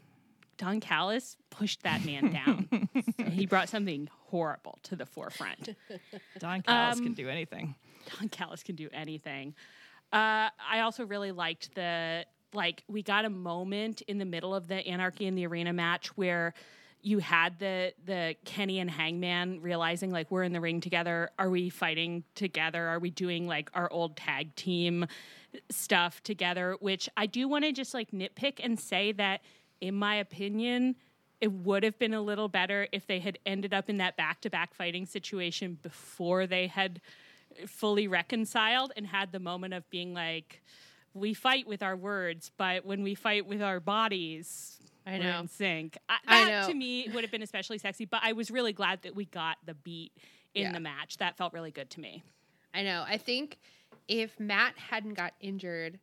Don 0.56 0.80
Callis 0.80 1.36
pushed 1.50 1.82
that 1.84 2.04
man 2.04 2.32
down. 2.32 2.88
he 3.30 3.46
brought 3.46 3.68
something 3.68 4.08
horrible 4.26 4.78
to 4.84 4.96
the 4.96 5.06
forefront. 5.06 5.70
Don 6.38 6.62
Callis 6.62 6.98
Um, 6.98 7.04
can 7.04 7.14
do 7.14 7.28
anything. 7.28 7.74
Don 8.18 8.28
Callis 8.28 8.62
can 8.62 8.74
do 8.74 8.88
anything. 8.92 9.54
Uh, 10.12 10.48
I 10.68 10.80
also 10.80 11.04
really 11.06 11.32
liked 11.32 11.74
the 11.74 12.24
like 12.54 12.82
we 12.88 13.02
got 13.02 13.24
a 13.26 13.30
moment 13.30 14.00
in 14.08 14.18
the 14.18 14.24
middle 14.24 14.54
of 14.54 14.68
the 14.68 14.76
Anarchy 14.86 15.26
in 15.26 15.34
the 15.34 15.46
Arena 15.46 15.72
match 15.72 16.08
where 16.16 16.54
you 17.02 17.18
had 17.18 17.58
the 17.58 17.92
the 18.04 18.34
Kenny 18.44 18.78
and 18.80 18.90
Hangman 18.90 19.60
realizing 19.60 20.10
like 20.10 20.30
we're 20.30 20.42
in 20.42 20.52
the 20.52 20.60
ring 20.60 20.80
together. 20.80 21.30
Are 21.38 21.50
we 21.50 21.70
fighting 21.70 22.24
together? 22.34 22.86
Are 22.88 22.98
we 22.98 23.10
doing 23.10 23.46
like 23.46 23.70
our 23.74 23.90
old 23.90 24.16
tag 24.16 24.54
team 24.54 25.06
stuff 25.70 26.22
together? 26.22 26.76
Which 26.80 27.08
I 27.16 27.26
do 27.26 27.48
want 27.48 27.64
to 27.64 27.72
just 27.72 27.94
like 27.94 28.10
nitpick 28.10 28.60
and 28.62 28.78
say 28.78 29.12
that 29.12 29.42
in 29.80 29.94
my 29.94 30.16
opinion, 30.16 30.96
it 31.40 31.52
would 31.52 31.84
have 31.84 31.98
been 31.98 32.14
a 32.14 32.20
little 32.20 32.48
better 32.48 32.88
if 32.92 33.06
they 33.06 33.20
had 33.20 33.38
ended 33.46 33.72
up 33.72 33.88
in 33.88 33.98
that 33.98 34.16
back 34.16 34.40
to 34.40 34.50
back 34.50 34.74
fighting 34.74 35.06
situation 35.06 35.78
before 35.82 36.46
they 36.46 36.66
had 36.66 37.00
fully 37.66 38.08
reconciled 38.08 38.92
and 38.96 39.06
had 39.06 39.32
the 39.32 39.38
moment 39.38 39.74
of 39.74 39.88
being 39.90 40.14
like, 40.14 40.62
we 41.14 41.34
fight 41.34 41.66
with 41.66 41.82
our 41.82 41.96
words, 41.96 42.50
but 42.56 42.84
when 42.84 43.02
we 43.02 43.14
fight 43.14 43.46
with 43.46 43.62
our 43.62 43.80
bodies, 43.80 44.78
I 45.08 45.18
we're 45.18 45.24
know. 45.24 45.40
in 45.40 45.48
sync. 45.48 45.96
I, 46.08 46.16
I 46.26 46.44
that 46.44 46.50
know. 46.62 46.68
to 46.68 46.74
me 46.74 47.08
would 47.14 47.24
have 47.24 47.30
been 47.30 47.42
especially 47.42 47.78
sexy, 47.78 48.04
but 48.04 48.20
I 48.22 48.32
was 48.32 48.50
really 48.50 48.72
glad 48.72 49.02
that 49.02 49.14
we 49.16 49.24
got 49.24 49.56
the 49.64 49.74
beat 49.74 50.12
in 50.54 50.62
Yeah. 50.62 50.72
the 50.72 50.80
match. 50.80 51.16
That 51.18 51.36
felt 51.36 51.52
really 51.52 51.70
good 51.70 51.90
to 51.90 52.00
me. 52.00 52.22
I 52.74 52.82
know. 52.82 53.04
I 53.06 53.16
think 53.16 53.58
if 54.06 54.38
Matt 54.38 54.76
hadn't 54.78 55.14
got 55.14 55.32
injured, 55.40 55.98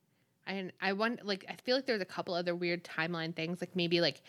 and 0.48 0.72
I 0.82 0.94
want 0.94 1.26
like 1.26 1.46
I 1.50 1.54
feel 1.64 1.76
like 1.76 1.86
there's 1.86 2.02
a 2.02 2.06
couple 2.06 2.34
other 2.34 2.56
weird 2.56 2.84
timeline 2.84 3.36
things, 3.36 3.62
like 3.62 3.76
maybe 3.76 4.02
like 4.02 4.22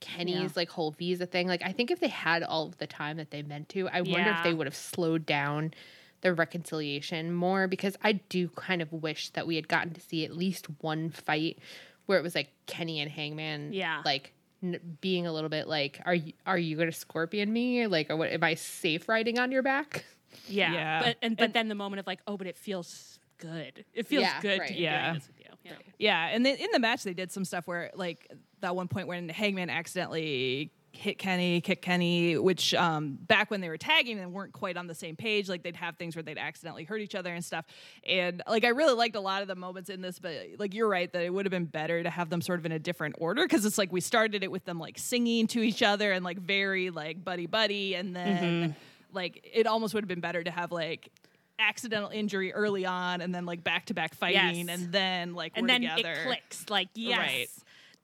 Kenny's 0.00 0.34
Yeah. 0.36 0.48
like 0.56 0.68
whole 0.70 0.90
visa 0.90 1.26
thing. 1.26 1.46
Like 1.48 1.62
I 1.64 1.72
think 1.72 1.90
if 1.90 2.00
they 2.00 2.08
had 2.08 2.42
all 2.42 2.66
of 2.66 2.78
the 2.78 2.86
time 2.86 3.16
that 3.18 3.30
they 3.30 3.42
meant 3.42 3.68
to, 3.70 3.88
I 3.88 4.00
wonder 4.02 4.18
Yeah. 4.30 4.38
if 4.38 4.44
they 4.44 4.52
would 4.54 4.66
have 4.66 4.74
slowed 4.76 5.24
down 5.26 5.72
the 6.20 6.32
reconciliation 6.32 7.32
more 7.32 7.66
because 7.68 7.96
I 8.02 8.12
do 8.12 8.48
kind 8.48 8.80
of 8.82 8.92
wish 8.92 9.30
that 9.30 9.46
we 9.46 9.56
had 9.56 9.68
gotten 9.68 9.92
to 9.94 10.00
see 10.00 10.24
at 10.24 10.34
least 10.36 10.66
one 10.80 11.10
fight 11.10 11.58
where 12.06 12.18
it 12.18 12.22
was 12.22 12.34
like 12.34 12.50
Kenny 12.66 13.00
and 13.00 13.10
Hangman, 13.10 13.72
Yeah. 13.72 14.02
like 14.04 14.32
n- 14.62 14.80
being 15.00 15.26
a 15.26 15.32
little 15.32 15.48
bit 15.50 15.66
like, 15.68 16.00
are 16.04 16.14
you 16.14 16.32
are 16.46 16.58
you 16.58 16.76
going 16.76 16.90
to 16.90 16.96
scorpion 16.96 17.52
me? 17.52 17.86
Like, 17.86 18.10
or 18.10 18.16
what? 18.16 18.30
Am 18.30 18.42
I 18.44 18.54
safe 18.54 19.08
riding 19.08 19.38
on 19.38 19.50
your 19.52 19.62
back? 19.62 20.04
Yeah. 20.48 20.72
Yeah. 20.72 21.02
But 21.02 21.16
and 21.22 21.36
but 21.36 21.44
And- 21.44 21.54
then 21.54 21.68
the 21.68 21.74
moment 21.74 22.00
of 22.00 22.06
like, 22.06 22.20
oh, 22.26 22.36
but 22.36 22.46
it 22.46 22.56
feels 22.56 23.18
good. 23.38 23.84
It 23.94 24.06
feels 24.06 24.22
Yeah, 24.24 24.40
good 24.40 24.60
right. 24.60 24.68
to 24.68 24.74
Yeah. 24.74 25.02
doing 25.04 25.14
this 25.14 25.26
with 25.28 25.38
you. 25.40 25.44
Yeah. 25.64 25.72
Yeah, 25.98 26.26
and 26.32 26.44
then 26.44 26.56
in 26.56 26.68
the 26.72 26.78
match 26.78 27.04
they 27.04 27.14
did 27.14 27.32
some 27.32 27.44
stuff 27.44 27.66
where 27.66 27.90
like 27.94 28.30
that 28.60 28.76
one 28.76 28.86
point 28.88 29.08
when 29.08 29.28
Hangman 29.28 29.70
accidentally 29.70 30.72
hit 30.96 31.18
Kenny, 31.18 31.60
kicked 31.60 31.82
Kenny, 31.82 32.36
which 32.38 32.72
um, 32.74 33.18
back 33.20 33.50
when 33.50 33.60
they 33.60 33.68
were 33.68 33.76
tagging 33.76 34.18
and 34.18 34.32
weren't 34.32 34.52
quite 34.52 34.76
on 34.76 34.86
the 34.86 34.94
same 34.94 35.16
page, 35.16 35.48
like 35.48 35.62
they'd 35.62 35.76
have 35.76 35.96
things 35.96 36.16
where 36.16 36.22
they'd 36.22 36.38
accidentally 36.38 36.84
hurt 36.84 37.00
each 37.00 37.14
other 37.14 37.32
and 37.34 37.44
stuff. 37.44 37.64
And 38.06 38.42
like 38.48 38.64
I 38.64 38.68
really 38.68 38.94
liked 38.94 39.16
a 39.16 39.20
lot 39.20 39.42
of 39.42 39.48
the 39.48 39.54
moments 39.56 39.90
in 39.90 40.00
this, 40.00 40.18
but 40.18 40.34
like 40.58 40.74
you're 40.74 40.88
right 40.88 41.12
that 41.12 41.22
it 41.22 41.32
would 41.32 41.44
have 41.46 41.50
been 41.50 41.64
better 41.66 42.02
to 42.02 42.10
have 42.10 42.30
them 42.30 42.40
sort 42.40 42.58
of 42.58 42.66
in 42.66 42.72
a 42.72 42.78
different 42.78 43.16
order 43.18 43.42
because 43.44 43.64
it's 43.64 43.78
like 43.78 43.92
we 43.92 44.00
started 44.00 44.42
it 44.42 44.50
with 44.50 44.64
them 44.64 44.78
like 44.78 44.98
singing 44.98 45.46
to 45.48 45.60
each 45.60 45.82
other 45.82 46.12
and 46.12 46.24
like 46.24 46.38
very 46.38 46.90
like 46.90 47.24
buddy 47.24 47.46
buddy, 47.46 47.94
and 47.94 48.14
then 48.14 48.76
like 49.12 49.48
it 49.52 49.66
almost 49.66 49.94
would 49.94 50.02
have 50.04 50.08
been 50.08 50.20
better 50.20 50.42
to 50.42 50.50
have 50.50 50.72
like 50.72 51.10
accidental 51.58 52.10
injury 52.10 52.52
early 52.52 52.84
on 52.84 53.20
and 53.20 53.32
then 53.32 53.46
like 53.46 53.62
back 53.62 53.86
to 53.86 53.94
back 53.94 54.12
fighting 54.14 54.66
Yes. 54.66 54.78
and 54.80 54.92
then 54.92 55.34
like 55.34 55.52
and 55.54 55.68
then 55.68 55.82
together. 55.82 56.12
it 56.12 56.26
clicks 56.26 56.68
like 56.68 56.88
yes 56.94 57.18
Right. 57.18 57.46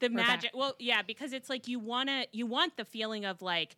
The 0.01 0.09
back. 0.09 0.27
magic 0.27 0.51
well 0.53 0.75
yeah 0.79 1.01
because 1.01 1.31
it's 1.33 1.49
like 1.49 1.67
you 1.69 1.79
want 1.79 2.09
to 2.09 2.25
you 2.33 2.45
want 2.45 2.75
the 2.77 2.83
feeling 2.85 3.23
of 3.25 3.41
like 3.41 3.75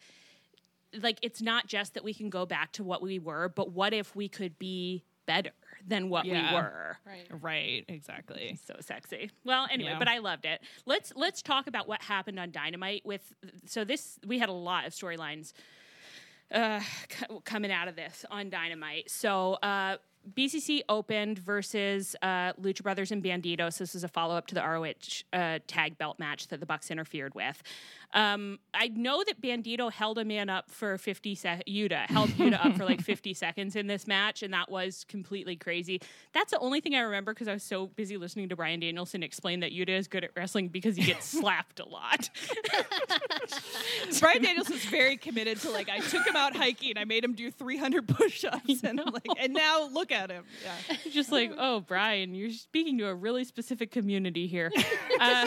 like 1.01 1.17
it's 1.21 1.41
not 1.41 1.67
just 1.67 1.93
that 1.93 2.03
we 2.03 2.13
can 2.13 2.29
go 2.29 2.45
back 2.45 2.71
to 2.71 2.83
what 2.83 3.01
we 3.01 3.19
were 3.19 3.49
but 3.49 3.71
what 3.71 3.93
if 3.93 4.15
we 4.15 4.27
could 4.27 4.57
be 4.59 5.03
better 5.25 5.51
than 5.87 6.09
what 6.09 6.25
Yeah. 6.25 6.49
we 6.51 6.55
were 6.55 6.97
Right. 7.05 7.27
Right, 7.41 7.85
exactly. 7.87 8.57
so 8.65 8.75
sexy 8.81 9.31
well 9.45 9.67
anyway 9.71 9.91
Yeah. 9.91 9.99
but 9.99 10.07
i 10.07 10.17
loved 10.19 10.45
it 10.45 10.61
let's 10.85 11.13
let's 11.15 11.41
talk 11.41 11.67
about 11.67 11.87
what 11.87 12.01
happened 12.01 12.39
on 12.39 12.51
dynamite 12.51 13.05
with 13.05 13.33
so 13.65 13.83
this 13.85 14.19
we 14.25 14.39
had 14.39 14.49
a 14.49 14.53
lot 14.53 14.85
of 14.85 14.93
storylines 14.93 15.53
uh, 16.53 16.79
c- 17.09 17.25
coming 17.45 17.71
out 17.71 17.87
of 17.87 17.95
this 17.95 18.25
on 18.29 18.51
Dynamite. 18.51 19.09
So 19.09 19.53
uh, 19.63 19.97
BCC 20.31 20.81
opened 20.87 21.39
versus 21.39 22.15
uh, 22.21 22.53
Lucha 22.53 22.81
Brothers 22.81 23.11
and 23.11 23.23
Banditos. 23.23 23.77
This 23.77 23.93
is 23.93 24.03
a 24.03 24.07
follow 24.07 24.35
up 24.35 24.47
to 24.47 24.55
the 24.55 24.61
ROH 24.61 25.23
uh, 25.33 25.59
tag 25.67 25.97
belt 25.97 26.17
match 26.17 26.47
that 26.47 26.59
the 26.59 26.65
Bucks 26.65 26.89
interfered 26.89 27.35
with. 27.35 27.61
Um, 28.13 28.59
I 28.73 28.89
know 28.89 29.23
that 29.25 29.41
Bandido 29.41 29.91
held 29.91 30.17
a 30.17 30.25
man 30.25 30.49
up 30.49 30.69
for 30.69 30.97
50 30.97 31.35
seconds. 31.35 31.63
Yuta 31.67 32.05
held 32.07 32.29
Yuta 32.31 32.63
up 32.65 32.77
for 32.77 32.85
like 32.85 33.01
50 33.13 33.33
seconds 33.33 33.75
in 33.75 33.87
this 33.87 34.07
match, 34.07 34.43
and 34.43 34.53
that 34.53 34.69
was 34.69 35.03
completely 35.07 35.55
crazy. 35.55 36.01
That's 36.33 36.51
the 36.51 36.59
only 36.59 36.79
thing 36.79 36.95
I 36.95 37.01
remember 37.01 37.33
because 37.33 37.47
I 37.47 37.53
was 37.53 37.63
so 37.63 37.87
busy 37.87 38.17
listening 38.17 38.49
to 38.49 38.55
Brian 38.55 38.79
Danielson 38.79 39.23
explain 39.23 39.61
that 39.61 39.71
Yuta 39.71 39.89
is 39.89 40.07
good 40.07 40.23
at 40.23 40.31
wrestling 40.35 40.69
because 40.69 40.95
he 40.95 41.03
gets 41.03 41.25
slapped 41.39 41.79
a 41.79 41.87
lot. 41.87 42.29
Brian 44.19 44.43
Danielson's 44.43 44.85
very 44.85 45.17
committed 45.17 45.59
to 45.61 45.71
like 45.71 45.89
I 45.89 45.99
took 45.99 46.25
him 46.25 46.35
out 46.35 46.55
hiking, 46.55 46.97
I 46.97 47.05
made 47.05 47.23
him 47.23 47.33
do 47.33 47.49
300 47.49 48.07
push-ups, 48.07 48.83
and 48.83 48.99
I'm 48.99 49.11
like, 49.11 49.25
and 49.39 49.53
now 49.53 49.87
look 49.91 50.11
at 50.11 50.29
him. 50.29 50.45
Yeah. 50.63 50.97
just 51.11 51.31
like, 51.31 51.51
oh, 51.57 51.79
Brian, 51.81 52.35
you're 52.35 52.51
speaking 52.51 52.97
to 52.99 53.07
a 53.07 53.15
really 53.15 53.43
specific 53.43 53.91
community 53.91 54.47
here. 54.47 54.71
Uh, 55.19 55.45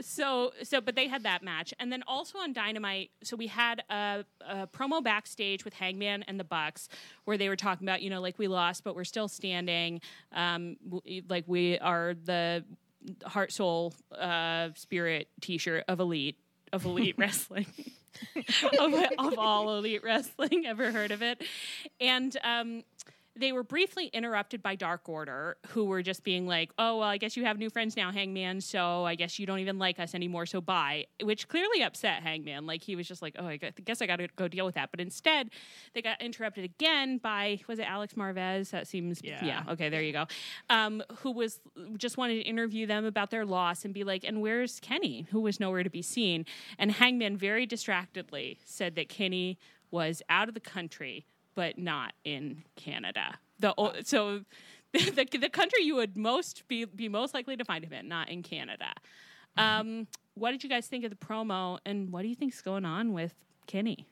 so, 0.00 0.52
so, 0.62 0.80
but 0.80 0.94
they 0.94 1.08
had 1.08 1.24
that 1.24 1.42
match, 1.42 1.49
and 1.78 1.92
then 1.92 2.02
also 2.06 2.38
on 2.38 2.52
Dynamite. 2.52 3.10
So 3.22 3.36
we 3.36 3.46
had 3.46 3.82
a, 3.90 4.24
a 4.46 4.66
promo 4.66 5.02
backstage 5.02 5.64
with 5.64 5.74
Hangman 5.74 6.22
and 6.24 6.38
the 6.38 6.44
Bucks, 6.44 6.88
where 7.24 7.38
they 7.38 7.48
were 7.48 7.56
talking 7.56 7.86
about, 7.86 8.02
you 8.02 8.10
know, 8.10 8.20
like 8.20 8.38
we 8.38 8.48
lost, 8.48 8.84
but 8.84 8.94
we're 8.94 9.04
still 9.04 9.28
standing. 9.28 10.00
Um, 10.32 10.76
w- 10.88 11.22
like 11.28 11.44
we 11.46 11.78
are 11.78 12.14
the 12.14 12.64
heart, 13.24 13.52
soul, 13.52 13.94
uh, 14.16 14.70
spirit 14.74 15.28
T-shirt 15.40 15.84
of 15.88 16.00
Elite 16.00 16.36
of 16.72 16.84
Elite 16.84 17.14
Wrestling. 17.18 17.66
of, 18.78 18.94
of 19.18 19.38
all 19.38 19.78
elite 19.78 20.02
wrestling 20.02 20.66
ever 20.66 20.90
heard 20.90 21.12
of 21.12 21.22
it 21.22 21.40
and 22.00 22.36
um, 22.42 22.82
they 23.36 23.52
were 23.52 23.62
briefly 23.62 24.06
interrupted 24.06 24.62
by 24.62 24.74
Dark 24.74 25.08
Order, 25.08 25.56
who 25.68 25.84
were 25.84 26.02
just 26.02 26.24
being 26.24 26.46
like, 26.46 26.70
"Oh, 26.78 26.98
well, 26.98 27.08
I 27.08 27.16
guess 27.16 27.36
you 27.36 27.44
have 27.44 27.58
new 27.58 27.70
friends 27.70 27.96
now, 27.96 28.10
Hangman. 28.10 28.60
So 28.60 29.04
I 29.04 29.14
guess 29.14 29.38
you 29.38 29.46
don't 29.46 29.60
even 29.60 29.78
like 29.78 30.00
us 30.00 30.14
anymore. 30.14 30.46
So 30.46 30.60
bye." 30.60 31.06
Which 31.22 31.48
clearly 31.48 31.82
upset 31.82 32.22
Hangman. 32.22 32.66
Like 32.66 32.82
he 32.82 32.96
was 32.96 33.06
just 33.06 33.22
like, 33.22 33.36
"Oh, 33.38 33.46
I 33.46 33.56
guess 33.56 34.02
I 34.02 34.06
got 34.06 34.16
to 34.16 34.28
go 34.36 34.48
deal 34.48 34.66
with 34.66 34.74
that." 34.74 34.90
But 34.90 35.00
instead, 35.00 35.50
they 35.94 36.02
got 36.02 36.20
interrupted 36.20 36.64
again 36.64 37.18
by 37.18 37.60
was 37.68 37.78
it 37.78 37.84
Alex 37.84 38.14
Marvez? 38.14 38.70
That 38.70 38.86
seems 38.86 39.20
Yeah. 39.22 39.44
yeah. 39.44 39.64
Okay, 39.68 39.88
there 39.88 40.02
you 40.02 40.12
go. 40.12 40.26
Um, 40.68 41.02
who 41.18 41.30
was 41.30 41.60
just 41.96 42.16
wanted 42.16 42.34
to 42.34 42.42
interview 42.42 42.86
them 42.86 43.04
about 43.04 43.30
their 43.30 43.46
loss 43.46 43.84
and 43.84 43.94
be 43.94 44.02
like, 44.02 44.24
"And 44.24 44.42
where's 44.42 44.80
Kenny? 44.80 45.26
Who 45.30 45.40
was 45.40 45.60
nowhere 45.60 45.84
to 45.84 45.90
be 45.90 46.02
seen?" 46.02 46.46
And 46.78 46.92
Hangman 46.92 47.36
very 47.36 47.64
distractedly 47.64 48.58
said 48.64 48.96
that 48.96 49.08
Kenny 49.08 49.58
was 49.90 50.22
out 50.28 50.48
of 50.48 50.54
the 50.54 50.60
country 50.60 51.26
but 51.54 51.78
not 51.78 52.12
in 52.24 52.64
Canada. 52.76 53.38
The 53.58 53.74
so 54.04 54.42
the, 54.92 55.28
the 55.40 55.48
country 55.48 55.82
you 55.84 55.96
would 55.96 56.16
most 56.16 56.66
be 56.68 56.84
be 56.84 57.08
most 57.08 57.34
likely 57.34 57.56
to 57.56 57.64
find 57.64 57.84
him 57.84 57.92
in, 57.92 58.08
not 58.08 58.28
in 58.28 58.42
Canada. 58.42 58.92
Um, 59.56 60.06
what 60.34 60.52
did 60.52 60.62
you 60.64 60.70
guys 60.70 60.86
think 60.86 61.04
of 61.04 61.10
the 61.10 61.16
promo, 61.16 61.78
and 61.84 62.12
what 62.12 62.22
do 62.22 62.28
you 62.28 62.34
think's 62.34 62.62
going 62.62 62.84
on 62.84 63.12
with 63.12 63.34
Kenny? 63.66 64.06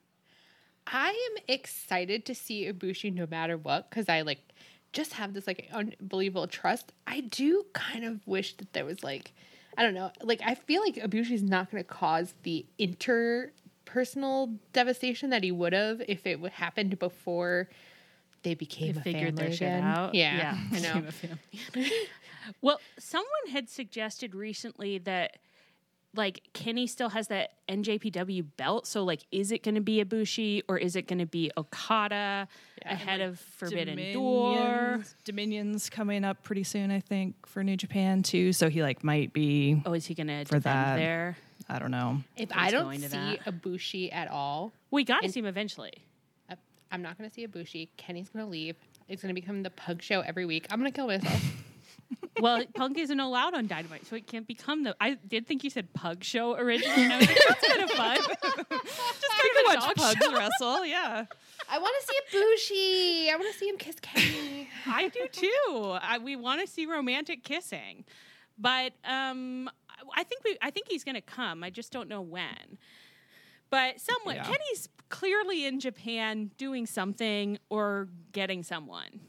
I 0.86 1.08
am 1.08 1.44
excited 1.48 2.24
to 2.26 2.34
see 2.34 2.70
Ibushi 2.70 3.12
no 3.14 3.26
matter 3.26 3.56
what 3.56 3.88
because 3.90 4.08
I 4.08 4.22
like 4.22 4.40
just 4.92 5.14
have 5.14 5.34
this 5.34 5.46
like 5.46 5.68
unbelievable 5.72 6.46
trust. 6.46 6.92
I 7.06 7.20
do 7.20 7.64
kind 7.72 8.04
of 8.04 8.26
wish 8.26 8.56
that 8.56 8.72
there 8.72 8.84
was 8.84 9.02
like 9.04 9.32
I 9.76 9.82
don't 9.82 9.94
know, 9.94 10.10
like 10.22 10.40
I 10.44 10.54
feel 10.54 10.82
like 10.82 10.96
Ibushi's 10.96 11.42
not 11.42 11.70
going 11.70 11.82
to 11.82 11.88
cause 11.88 12.34
the 12.42 12.66
interpersonal 13.88 14.58
devastation 14.72 15.30
that 15.30 15.42
he 15.42 15.52
would 15.52 15.72
have 15.72 16.02
if 16.08 16.26
it 16.26 16.40
would 16.40 16.52
happened 16.52 16.98
before 16.98 17.68
they 18.42 18.54
became 18.54 18.94
They 18.94 19.00
a 19.00 19.02
figured 19.02 19.36
their 19.36 19.46
family 19.50 19.56
shit 19.56 19.68
again. 19.68 19.84
out. 19.84 20.14
Yeah, 20.14 20.58
I 20.72 20.78
know. 20.80 21.82
well, 22.60 22.80
someone 22.98 23.28
had 23.50 23.68
suggested 23.68 24.34
recently 24.34 24.98
that 24.98 25.38
like 26.14 26.40
Kenny 26.54 26.86
still 26.86 27.10
has 27.10 27.28
that 27.28 27.50
NJPW 27.68 28.44
belt. 28.56 28.86
So 28.86 29.04
like, 29.04 29.26
is 29.30 29.52
it 29.52 29.62
going 29.62 29.74
to 29.74 29.80
be 29.80 30.02
Ibushi 30.02 30.62
or 30.68 30.78
is 30.78 30.96
it 30.96 31.06
going 31.06 31.18
to 31.18 31.26
be 31.26 31.50
Okada 31.56 32.48
Yeah, 32.80 32.92
ahead 32.92 33.20
of 33.20 33.38
Forbidden 33.38 33.96
Door? 34.14 34.54
Dominions, 34.56 35.14
Dominions 35.24 35.90
coming 35.90 36.24
up 36.24 36.42
pretty 36.42 36.62
soon, 36.64 36.90
I 36.90 37.00
think, 37.00 37.46
for 37.46 37.62
New 37.62 37.76
Japan 37.76 38.22
too. 38.22 38.52
So 38.52 38.68
he 38.70 38.82
like 38.82 39.04
might 39.04 39.32
be. 39.32 39.82
Oh, 39.84 39.92
is 39.92 40.06
he 40.06 40.14
going 40.14 40.28
to 40.28 40.44
For 40.46 40.56
defend 40.56 40.64
that. 40.64 40.96
there? 40.96 41.36
I 41.68 41.78
don't 41.78 41.90
know. 41.90 42.18
If 42.36 42.48
I 42.54 42.70
don't 42.70 42.84
going 42.84 43.00
see 43.00 43.06
to 43.08 43.12
that. 43.12 43.44
Ibushi 43.44 44.12
at 44.14 44.28
all, 44.30 44.72
We 44.90 45.04
got 45.04 45.22
to 45.22 45.28
see 45.30 45.40
him 45.40 45.46
eventually. 45.46 45.92
I- 46.50 46.56
I'm 46.90 47.02
not 47.02 47.18
going 47.18 47.28
to 47.28 47.34
see 47.34 47.46
Ibushi. 47.46 47.88
Kenny's 47.96 48.28
going 48.30 48.44
to 48.44 48.50
leave. 48.50 48.76
It's 49.08 49.22
going 49.22 49.34
to 49.34 49.40
become 49.40 49.62
the 49.62 49.70
pug 49.70 50.02
show 50.02 50.20
every 50.20 50.46
week. 50.46 50.66
I'm 50.70 50.80
going 50.80 50.90
to 50.90 50.96
kill 50.96 51.06
myself. 51.06 51.42
well, 52.40 52.62
Punk 52.74 52.98
isn't 52.98 53.20
allowed 53.20 53.54
on 53.54 53.66
Dynamite, 53.66 54.06
so 54.06 54.16
it 54.16 54.26
can't 54.26 54.46
become 54.46 54.84
the. 54.84 54.94
I 55.00 55.14
did 55.26 55.46
think 55.46 55.64
you 55.64 55.70
said 55.70 55.92
Pug 55.92 56.22
Show 56.24 56.54
originally. 56.56 57.02
and 57.04 57.12
I 57.12 57.18
was 57.18 57.26
like, 57.28 57.38
that's 57.48 57.68
kind 57.68 57.82
of 57.82 57.90
fun. 57.90 58.16
Just 58.16 58.30
I 58.70 59.50
can 59.54 59.80
watch 59.80 59.96
dog 59.96 59.96
pugs 59.96 60.32
wrestle. 60.34 60.84
Yeah. 60.86 61.24
I 61.70 61.78
want 61.78 61.94
to 62.00 62.06
see 62.06 62.38
Ibushi. 62.38 63.32
I 63.32 63.36
want 63.36 63.52
to 63.52 63.58
see 63.58 63.68
him 63.68 63.76
kiss 63.76 63.96
Kenny. 64.00 64.68
I 64.86 65.08
do 65.08 65.26
too. 65.30 65.96
I, 66.00 66.18
we 66.22 66.36
want 66.36 66.60
to 66.62 66.66
see 66.66 66.86
romantic 66.86 67.44
kissing, 67.44 68.04
but 68.58 68.92
um, 69.04 69.68
I 70.14 70.24
think 70.24 70.44
we. 70.44 70.56
I 70.62 70.70
think 70.70 70.86
he's 70.88 71.04
going 71.04 71.14
to 71.14 71.20
come. 71.20 71.62
I 71.64 71.70
just 71.70 71.92
don't 71.92 72.08
know 72.08 72.20
when. 72.20 72.78
But 73.70 74.00
someone, 74.00 74.36
Yeah. 74.36 74.44
Kenny's 74.44 74.88
clearly 75.10 75.66
in 75.66 75.78
Japan 75.80 76.50
doing 76.56 76.86
something 76.86 77.58
or 77.68 78.08
getting 78.32 78.62
someone. 78.62 79.20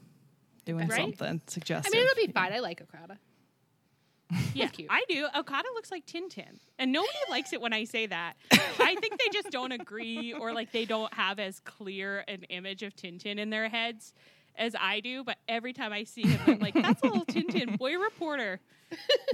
Doing 0.64 0.88
Right? 0.88 0.98
something 1.00 1.40
I 1.86 1.90
mean, 1.90 2.02
it'll 2.02 2.26
be 2.26 2.32
fine. 2.32 2.52
I 2.52 2.60
like 2.60 2.80
Okada. 2.80 3.18
Yeah, 4.54 4.68
cute. 4.68 4.88
I 4.90 5.02
do. 5.08 5.26
Okada 5.36 5.68
looks 5.74 5.90
like 5.90 6.06
Tintin, 6.06 6.58
and 6.78 6.92
nobody 6.92 7.18
likes 7.30 7.52
it 7.52 7.60
when 7.60 7.72
I 7.72 7.82
say 7.84 8.06
that. 8.06 8.34
I 8.52 8.94
think 9.00 9.18
they 9.18 9.28
just 9.32 9.50
don't 9.50 9.72
agree, 9.72 10.32
or 10.32 10.52
like 10.52 10.70
they 10.70 10.84
don't 10.84 11.12
have 11.14 11.40
as 11.40 11.58
clear 11.60 12.24
an 12.28 12.44
image 12.44 12.82
of 12.84 12.94
Tintin 12.94 13.38
in 13.38 13.50
their 13.50 13.68
heads 13.68 14.12
as 14.56 14.74
I 14.78 15.00
do. 15.00 15.24
But 15.24 15.38
every 15.48 15.72
time 15.72 15.92
I 15.92 16.04
see 16.04 16.22
him, 16.22 16.40
I'm 16.46 16.58
like, 16.58 16.74
"That's 16.74 17.02
a 17.02 17.06
little 17.06 17.24
Tintin 17.26 17.78
boy 17.78 17.96
reporter." 17.96 18.60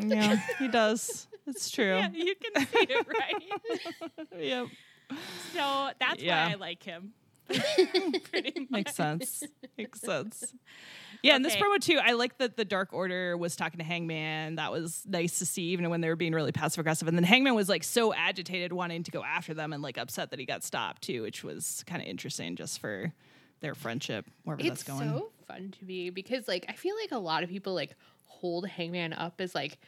yeah, 0.01 0.37
he 0.59 0.69
does. 0.69 1.27
It's 1.47 1.71
true. 1.73 1.97
Yeah, 1.97 2.11
you 2.13 2.35
can 2.35 2.67
see 2.67 2.79
it, 2.91 3.07
right? 3.09 4.29
Yep. 4.39 4.67
So 5.55 5.89
that's 5.99 6.23
Yeah. 6.23 6.47
why 6.47 6.53
I 6.53 6.55
like 6.57 6.83
him. 6.83 7.13
Pretty 7.49 8.61
much. 8.61 8.71
Makes 8.71 8.95
sense. 8.97 9.43
Makes 9.79 10.01
sense. 10.01 10.53
Yeah, 11.23 11.37
and 11.37 11.45
this 11.45 11.57
promo 11.57 11.79
too, 11.81 11.99
I 12.03 12.13
like 12.13 12.39
that 12.39 12.57
the 12.57 12.65
Dark 12.65 12.93
Order 12.93 13.37
was 13.37 13.57
talking 13.57 13.79
to 13.79 13.85
Hangman. 13.85 14.57
That 14.57 14.71
was 14.73 15.03
nice 15.07 15.39
to 15.39 15.47
see, 15.47 15.63
even 15.71 15.89
when 15.89 16.01
they 16.01 16.09
were 16.09 16.17
being 16.17 16.33
really 16.33 16.53
passive 16.53 16.81
aggressive. 16.81 17.09
And 17.09 17.17
then 17.17 17.25
Hangman 17.25 17.55
was 17.55 17.69
like 17.69 17.85
so 17.85 18.13
agitated, 18.13 18.73
wanting 18.73 19.05
to 19.05 19.11
go 19.11 19.23
after 19.25 19.55
them, 19.55 19.73
and 19.73 19.83
like 19.83 19.97
upset 19.97 20.31
that 20.31 20.39
he 20.41 20.45
got 20.45 20.63
stopped 20.65 21.03
too, 21.03 21.23
which 21.23 21.43
was 21.45 21.83
kind 21.87 22.03
of 22.03 22.09
interesting 22.09 22.57
just 22.57 22.81
for 22.81 23.13
their 23.67 23.75
friendship, 23.75 24.25
wherever 24.45 24.61
It's 24.61 24.69
that's 24.69 24.83
going. 24.85 25.09
It's 25.11 25.19
so 25.19 25.31
fun 25.49 25.75
to 25.79 25.85
me 25.85 26.11
because, 26.11 26.47
like, 26.47 26.65
I 26.69 26.75
feel 26.75 26.95
like 27.03 27.11
a 27.11 27.19
lot 27.19 27.43
of 27.43 27.49
people 27.51 27.75
like 27.75 27.97
hold 28.27 28.67
Hangman 28.69 29.13
up 29.13 29.41
as 29.41 29.55
like 29.55 29.79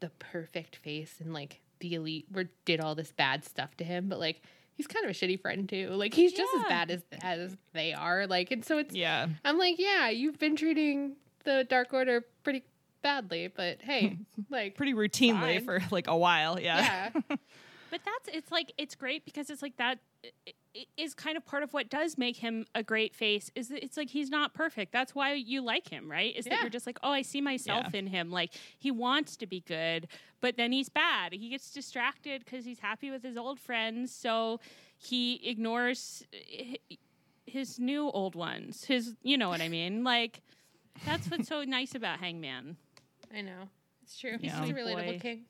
the 0.00 0.08
perfect 0.18 0.76
face 0.76 1.16
and 1.20 1.34
like 1.34 1.60
the 1.80 1.94
elite 1.94 2.26
were 2.32 2.48
did 2.64 2.80
all 2.80 2.94
this 2.94 3.12
bad 3.12 3.44
stuff 3.44 3.76
to 3.76 3.84
him, 3.84 4.08
but 4.08 4.18
like 4.18 4.40
he's 4.74 4.86
kind 4.86 5.04
of 5.04 5.10
a 5.10 5.14
shitty 5.14 5.40
friend 5.40 5.68
too. 5.68 5.90
Like 5.90 6.14
he's 6.14 6.32
just 6.32 6.50
as 6.56 6.62
bad 6.64 6.90
as 6.90 7.02
as 7.22 7.56
they 7.74 7.92
are. 7.92 8.26
Like, 8.26 8.50
and 8.50 8.64
so 8.64 8.78
it's 8.78 8.94
yeah, 8.94 9.26
I'm 9.44 9.58
like, 9.58 9.78
yeah, 9.78 10.08
you've 10.08 10.38
been 10.38 10.56
treating 10.56 11.16
the 11.44 11.66
Dark 11.68 11.92
Order 11.92 12.24
pretty 12.44 12.64
badly, 13.02 13.48
but 13.54 13.82
hey, 13.82 14.16
like, 14.50 14.74
pretty 14.76 14.94
routinely 14.94 15.56
Fine. 15.56 15.64
for 15.66 15.80
like 15.90 16.06
a 16.08 16.16
while. 16.16 16.58
Yeah, 16.58 17.10
yeah, 17.14 17.36
But 17.90 18.00
that's 18.04 18.36
it's 18.36 18.50
like 18.50 18.72
it's 18.78 18.94
great 18.94 19.24
because 19.26 19.50
it's 19.50 19.62
like 19.62 19.76
that 19.76 19.98
i- 20.24 20.30
i- 20.46 20.52
is 20.96 21.14
kind 21.14 21.36
of 21.36 21.44
part 21.44 21.62
of 21.62 21.72
what 21.72 21.88
does 21.88 22.16
make 22.18 22.36
him 22.36 22.64
a 22.74 22.82
great 22.82 23.14
face 23.14 23.50
is 23.54 23.68
that 23.68 23.82
it's 23.82 23.96
like 23.96 24.10
he's 24.10 24.30
not 24.30 24.54
perfect. 24.54 24.92
That's 24.92 25.14
why 25.14 25.32
you 25.34 25.60
like 25.62 25.88
him, 25.88 26.10
right? 26.10 26.34
Is 26.36 26.44
that 26.44 26.60
you're 26.60 26.70
just 26.70 26.86
like, 26.86 26.98
"Oh, 27.02 27.10
I 27.10 27.22
see 27.22 27.40
myself 27.40 27.86
Yeah. 27.92 27.98
in 28.00 28.06
him." 28.08 28.30
Like 28.30 28.52
he 28.78 28.90
wants 28.90 29.36
to 29.38 29.46
be 29.46 29.60
good, 29.60 30.08
but 30.40 30.56
then 30.56 30.70
he's 30.72 30.88
bad. 30.88 31.32
He 31.32 31.48
gets 31.48 31.70
distracted 31.72 32.46
cuz 32.46 32.64
he's 32.64 32.78
happy 32.80 33.10
with 33.10 33.22
his 33.22 33.36
old 33.36 33.58
friends, 33.58 34.12
so 34.14 34.60
he 34.96 35.40
ignores 35.48 36.24
eh, 36.32 36.76
his 37.46 37.78
new 37.78 38.10
old 38.10 38.34
ones. 38.34 38.84
His 38.84 39.16
you 39.22 39.38
know 39.38 39.48
what 39.48 39.60
I 39.60 39.68
mean? 39.68 40.04
Like 40.14 40.42
that's 41.04 41.30
what's 41.30 41.48
so 41.48 41.62
nice 41.64 41.94
about 41.94 42.18
Hangman. 42.20 42.76
I 43.34 43.40
know 43.40 43.68
it's 44.02 44.18
true. 44.18 44.36
Yeah. 44.40 44.60
He's 44.62 44.70
a 44.70 44.74
relatable 44.74 45.06
Boy. 45.06 45.18
king. 45.20 45.44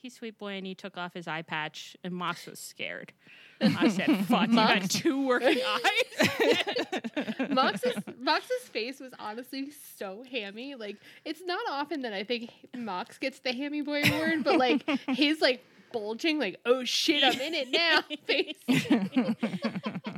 He's 0.00 0.14
sweet 0.14 0.38
boy, 0.38 0.52
and 0.54 0.66
he 0.66 0.74
took 0.74 0.96
off 0.96 1.12
his 1.14 1.28
eye 1.28 1.42
patch, 1.42 1.96
and 2.02 2.14
Mox 2.14 2.46
was 2.46 2.58
scared. 2.58 3.12
I 3.60 3.88
said, 3.88 4.06
"Fuck, 4.26 4.48
you 4.48 4.54
got 4.54 4.88
two 4.88 5.26
working 5.26 5.58
eyes." 5.66 7.48
Mox's 7.50 7.94
Mox's 8.18 8.68
face 8.70 9.00
was 9.00 9.12
honestly 9.18 9.70
so 9.96 10.24
hammy. 10.30 10.74
Like 10.74 10.96
it's 11.24 11.42
not 11.44 11.60
often 11.70 12.02
that 12.02 12.12
I 12.12 12.24
think 12.24 12.50
Mox 12.74 13.18
gets 13.18 13.40
the 13.40 13.52
hammy 13.52 13.82
boy 13.82 14.02
award, 14.04 14.44
but 14.44 14.58
like 14.58 14.88
his 15.08 15.40
like 15.40 15.62
bulging, 15.92 16.38
like 16.38 16.56
oh 16.64 16.84
shit, 16.84 17.22
I'm 17.22 17.40
in 17.40 17.54
it 17.54 17.68
now 17.70 18.00
face. 18.26 18.56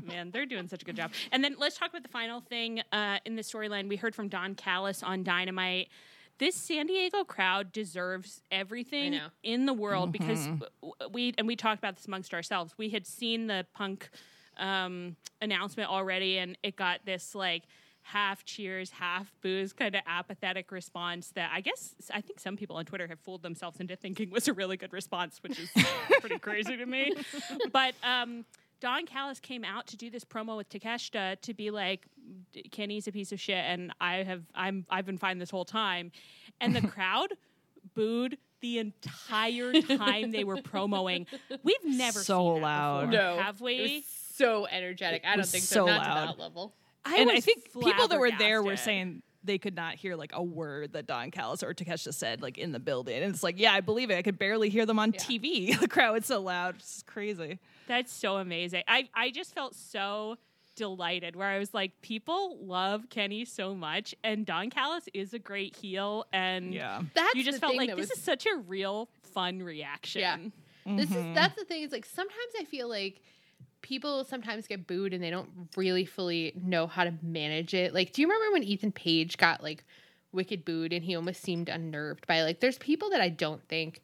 Man, 0.05 0.31
they're 0.31 0.47
doing 0.47 0.68
such 0.68 0.83
a 0.83 0.85
good 0.85 0.97
job. 0.97 1.12
And 1.33 1.42
then 1.42 1.57
let's 1.59 1.77
talk 1.77 1.90
about 1.90 2.03
the 2.03 2.09
final 2.09 2.40
thing 2.40 2.83
uh, 2.92 3.18
in 3.25 3.35
the 3.35 3.42
storyline. 3.42 3.88
We 3.88 3.97
heard 3.97 4.14
from 4.14 4.29
Don 4.29 4.55
Callis 4.55 5.03
on 5.03 5.25
Dynamite. 5.25 5.88
This 6.42 6.57
San 6.57 6.88
Diego 6.88 7.22
crowd 7.22 7.70
deserves 7.70 8.42
everything 8.50 9.20
in 9.44 9.64
the 9.64 9.72
world 9.72 10.11
because 10.11 10.44
w- 10.46 10.64
w- 10.83 11.11
we 11.12 11.35
and 11.38 11.46
we 11.46 11.55
talked 11.55 11.78
about 11.78 11.94
this 11.94 12.07
amongst 12.07 12.35
ourselves. 12.35 12.74
We 12.76 12.88
had 12.88 13.07
seen 13.07 13.46
the 13.46 13.64
punk 13.74 14.11
um, 14.57 15.14
announcement 15.40 15.88
already, 15.88 16.38
and 16.38 16.59
it 16.64 16.74
got 16.74 17.07
this 17.07 17.37
like 17.37 17.62
half 18.02 18.44
cheers, 18.44 18.90
half 18.90 19.33
booze 19.40 19.72
kind 19.72 19.94
of 19.94 20.02
apathetic 20.05 20.72
response 20.72 21.31
that 21.37 21.52
I 21.55 21.61
guess 21.61 21.94
I 22.12 22.20
think 22.20 22.40
some 22.40 22.57
people 22.57 22.74
on 22.74 22.87
Twitter 22.87 23.07
have 23.07 23.20
fooled 23.20 23.42
themselves 23.42 23.78
into 23.78 23.94
thinking 23.94 24.28
was 24.31 24.48
a 24.48 24.52
really 24.52 24.76
good 24.76 24.92
response, 24.92 25.38
which 25.44 25.61
is 25.61 25.70
pretty 26.20 26.40
crazy 26.40 26.76
to 26.76 26.87
me. 26.87 27.12
But 27.70 27.94
um, 28.02 28.46
Don 28.83 29.07
Callis 29.07 29.38
came 29.38 29.64
out 29.64 29.87
to 29.87 29.97
do 29.97 30.11
this 30.11 30.25
promo 30.25 30.57
with 30.57 30.68
Takeshita 30.68 31.40
to 31.42 31.55
be 31.55 31.71
like, 31.71 32.05
Kenny's 32.73 33.07
a 33.07 33.12
piece 33.12 33.31
of 33.31 33.40
shit, 33.40 33.64
and 33.64 33.92
I 34.01 34.25
have 34.25 34.42
I'm 34.57 34.85
I've 34.90 35.07
been 35.07 35.18
fine 35.18 35.38
this 35.38 35.51
whole 35.51 35.64
time, 35.64 36.11
and 36.61 36.75
the 36.75 36.81
crowd 36.88 37.29
booed 37.95 38.38
the 38.61 38.79
entire 38.81 39.73
time 39.83 40.33
they 40.33 40.42
were 40.42 40.57
promoing. 40.57 41.27
We've 41.62 41.77
never 41.85 42.18
So 42.18 42.55
seen 42.55 42.55
that 42.57 42.61
loud. 42.66 43.11
before, 43.12 43.23
No, 43.23 43.38
have 43.40 43.61
we? 43.61 43.75
It 43.77 43.92
was 43.99 44.05
so 44.35 44.66
energetic. 44.66 45.23
I 45.25 45.37
don't 45.37 45.47
think 45.47 45.62
so 45.62 45.75
so. 45.75 45.87
Not 45.87 46.05
loud. 46.05 46.14
to 46.33 46.37
that 46.37 46.42
level. 46.42 46.75
I 47.05 47.18
and 47.18 47.31
I 47.31 47.38
think 47.38 47.73
people 47.73 48.09
that 48.09 48.18
were 48.18 48.33
there 48.37 48.64
were 48.64 48.77
saying 48.77 49.23
they 49.44 49.59
could 49.59 49.74
not 49.74 49.94
hear 49.96 50.14
like 50.16 50.31
a 50.35 50.42
word 50.42 50.92
that 50.92 51.07
Don 51.07 51.31
Callis 51.31 51.62
or 51.62 51.74
Takeshita 51.74 52.14
said 52.14 52.42
like 52.42 52.59
in 52.59 52.72
the 52.72 52.78
building. 52.81 53.22
And 53.22 53.33
it's 53.35 53.42
like, 53.42 53.59
yeah, 53.59 53.72
I 53.72 53.81
believe 53.81 54.11
it. 54.11 54.16
I 54.16 54.22
could 54.22 54.38
barely 54.38 54.68
hear 54.68 54.87
them 54.87 54.98
on 54.98 55.12
Yeah. 55.12 55.20
TV. 55.20 55.81
the 55.81 55.88
crowd 55.88 56.12
was 56.14 56.26
so 56.26 56.40
loud. 56.40 56.76
It's 56.76 57.02
crazy. 57.07 57.59
That's 57.88 58.12
so 58.12 58.37
amazing. 58.37 58.85
I, 58.88 59.09
I 59.14 59.31
just 59.31 59.55
felt 59.55 59.74
so 59.74 60.37
delighted 60.76 61.37
where 61.37 61.48
I 61.48 61.59
was 61.59 61.74
like, 61.74 62.00
people 62.00 62.57
love 62.62 63.09
Kenny 63.11 63.44
so 63.44 63.74
much, 63.74 64.14
and 64.24 64.46
Don 64.46 64.70
Callis 64.70 65.05
is 65.12 65.35
a 65.35 65.38
great 65.38 65.76
heel, 65.76 66.24
and 66.33 66.72
Yeah. 66.72 67.02
That's 67.14 67.35
you 67.35 67.44
just 67.44 67.61
felt 67.61 67.76
like 67.76 67.90
this 67.90 68.09
was, 68.09 68.11
is 68.12 68.22
such 68.22 68.46
a 68.46 68.57
real 68.66 69.09
fun 69.35 69.62
reaction. 69.62 70.20
Yeah. 70.20 70.37
This 70.96 71.11
Mm-hmm. 71.11 71.28
is 71.31 71.35
that's 71.35 71.55
the 71.57 71.64
thing. 71.64 71.83
Is 71.83 71.92
like 71.92 72.05
sometimes 72.07 72.52
I 72.59 72.64
feel 72.64 72.88
like 72.88 73.20
people 73.83 74.25
sometimes 74.25 74.66
get 74.66 74.87
booed 74.87 75.12
and 75.12 75.23
they 75.23 75.31
don't 75.31 75.51
really 75.77 76.05
fully 76.05 76.53
know 76.62 76.87
how 76.87 77.05
to 77.05 77.12
manage 77.23 77.75
it. 77.75 77.92
Like, 77.92 78.12
do 78.12 78.23
you 78.23 78.29
remember 78.29 78.53
when 78.53 78.62
Ethan 78.62 78.92
Page 78.92 79.37
got 79.37 79.62
like 79.62 79.85
wicked 80.33 80.64
booed 80.64 80.92
and 80.92 81.05
he 81.05 81.14
almost 81.14 81.42
seemed 81.42 81.68
unnerved 81.68 82.27
by 82.27 82.42
like? 82.42 82.61
There's 82.61 82.79
people 82.79 83.11
that 83.11 83.21
I 83.21 83.29
don't 83.29 83.62
think 83.68 84.01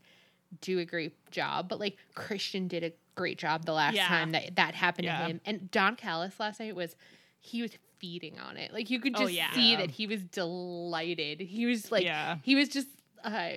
do 0.60 0.78
a 0.78 0.84
great 0.84 1.14
job, 1.30 1.68
but 1.68 1.78
like 1.80 1.96
Christian 2.14 2.68
did 2.68 2.82
a 2.84 2.92
great 3.14 3.38
job 3.38 3.64
the 3.64 3.72
last 3.72 3.94
Yeah. 3.94 4.08
time 4.08 4.30
that 4.32 4.56
that 4.56 4.74
happened 4.74 5.06
Yeah. 5.06 5.18
to 5.18 5.24
him. 5.26 5.40
And 5.44 5.70
Don 5.70 5.96
Callis 5.96 6.38
last 6.40 6.60
night 6.60 6.74
was 6.74 6.96
he 7.40 7.62
was 7.62 7.72
feeding 7.98 8.38
on 8.38 8.56
it. 8.56 8.72
Like 8.72 8.90
you 8.90 9.00
could 9.00 9.14
Oh, 9.16 9.20
just 9.20 9.32
yeah. 9.34 9.52
see 9.52 9.76
that 9.76 9.90
he 9.92 10.06
was 10.06 10.22
delighted. 10.24 11.40
He 11.40 11.66
was 11.66 11.90
like 11.92 12.04
he 12.42 12.54
was 12.54 12.68
just 12.68 12.88
uh 13.24 13.50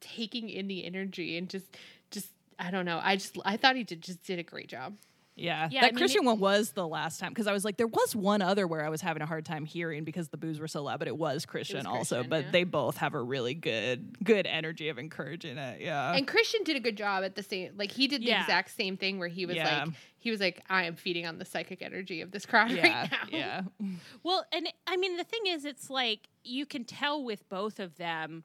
taking 0.00 0.50
in 0.50 0.66
the 0.68 0.84
energy 0.84 1.38
and 1.38 1.48
just 1.48 1.66
just 2.10 2.28
I 2.58 2.70
don't 2.70 2.84
know. 2.84 3.00
I 3.02 3.16
just 3.16 3.38
I 3.44 3.56
thought 3.56 3.76
he 3.76 3.84
did 3.84 4.02
just 4.02 4.22
did 4.24 4.38
a 4.38 4.42
great 4.42 4.68
job. 4.68 4.96
Yeah. 5.36 5.68
Yeah, 5.70 5.80
that 5.80 5.86
I 5.86 5.90
mean, 5.90 5.98
Christian 5.98 6.24
one 6.24 6.38
was 6.38 6.70
the 6.72 6.86
last 6.86 7.18
time 7.18 7.30
because 7.30 7.46
I 7.46 7.52
was 7.52 7.64
like, 7.64 7.76
there 7.76 7.86
was 7.88 8.14
one 8.14 8.40
other 8.40 8.66
where 8.66 8.84
I 8.84 8.88
was 8.88 9.00
having 9.00 9.20
a 9.22 9.26
hard 9.26 9.44
time 9.44 9.64
hearing 9.64 10.04
because 10.04 10.28
the 10.28 10.36
boos 10.36 10.60
were 10.60 10.68
so 10.68 10.82
loud, 10.84 11.00
but 11.00 11.08
it 11.08 11.16
was 11.16 11.44
Christian 11.44 11.86
also. 11.86 12.16
Christian, 12.16 12.30
But 12.30 12.44
yeah. 12.44 12.50
they 12.52 12.64
both 12.64 12.98
have 12.98 13.14
a 13.14 13.20
really 13.22 13.54
good, 13.54 14.22
good 14.22 14.46
energy 14.46 14.88
of 14.90 14.98
encouraging 14.98 15.58
it. 15.58 15.80
Yeah. 15.80 16.14
and 16.14 16.26
Christian 16.28 16.62
did 16.62 16.76
a 16.76 16.80
good 16.80 16.96
job 16.96 17.24
at 17.24 17.34
the 17.34 17.42
same 17.42 17.72
like 17.76 17.90
he 17.90 18.06
did 18.06 18.20
the 18.22 18.26
Yeah. 18.26 18.42
exact 18.42 18.70
same 18.76 18.96
thing 18.96 19.18
where 19.18 19.28
he 19.28 19.44
was 19.46 19.56
Yeah. 19.56 19.84
like 19.84 19.94
he 20.18 20.30
was 20.30 20.40
like 20.40 20.62
I 20.70 20.84
am 20.84 20.94
feeding 20.96 21.26
on 21.26 21.38
the 21.38 21.44
psychic 21.44 21.82
energy 21.82 22.20
of 22.20 22.30
this 22.30 22.46
crowd 22.46 22.70
yeah. 22.72 23.00
right 23.02 23.10
now. 23.10 23.18
Yeah. 23.30 23.62
Well, 24.22 24.44
and 24.52 24.68
I 24.86 24.96
mean, 24.96 25.16
the 25.16 25.24
thing 25.24 25.46
is, 25.46 25.64
it's 25.64 25.90
like 25.90 26.28
you 26.44 26.64
can 26.64 26.84
tell 26.84 27.22
with 27.22 27.46
both 27.48 27.78
of 27.80 27.96
them 27.96 28.44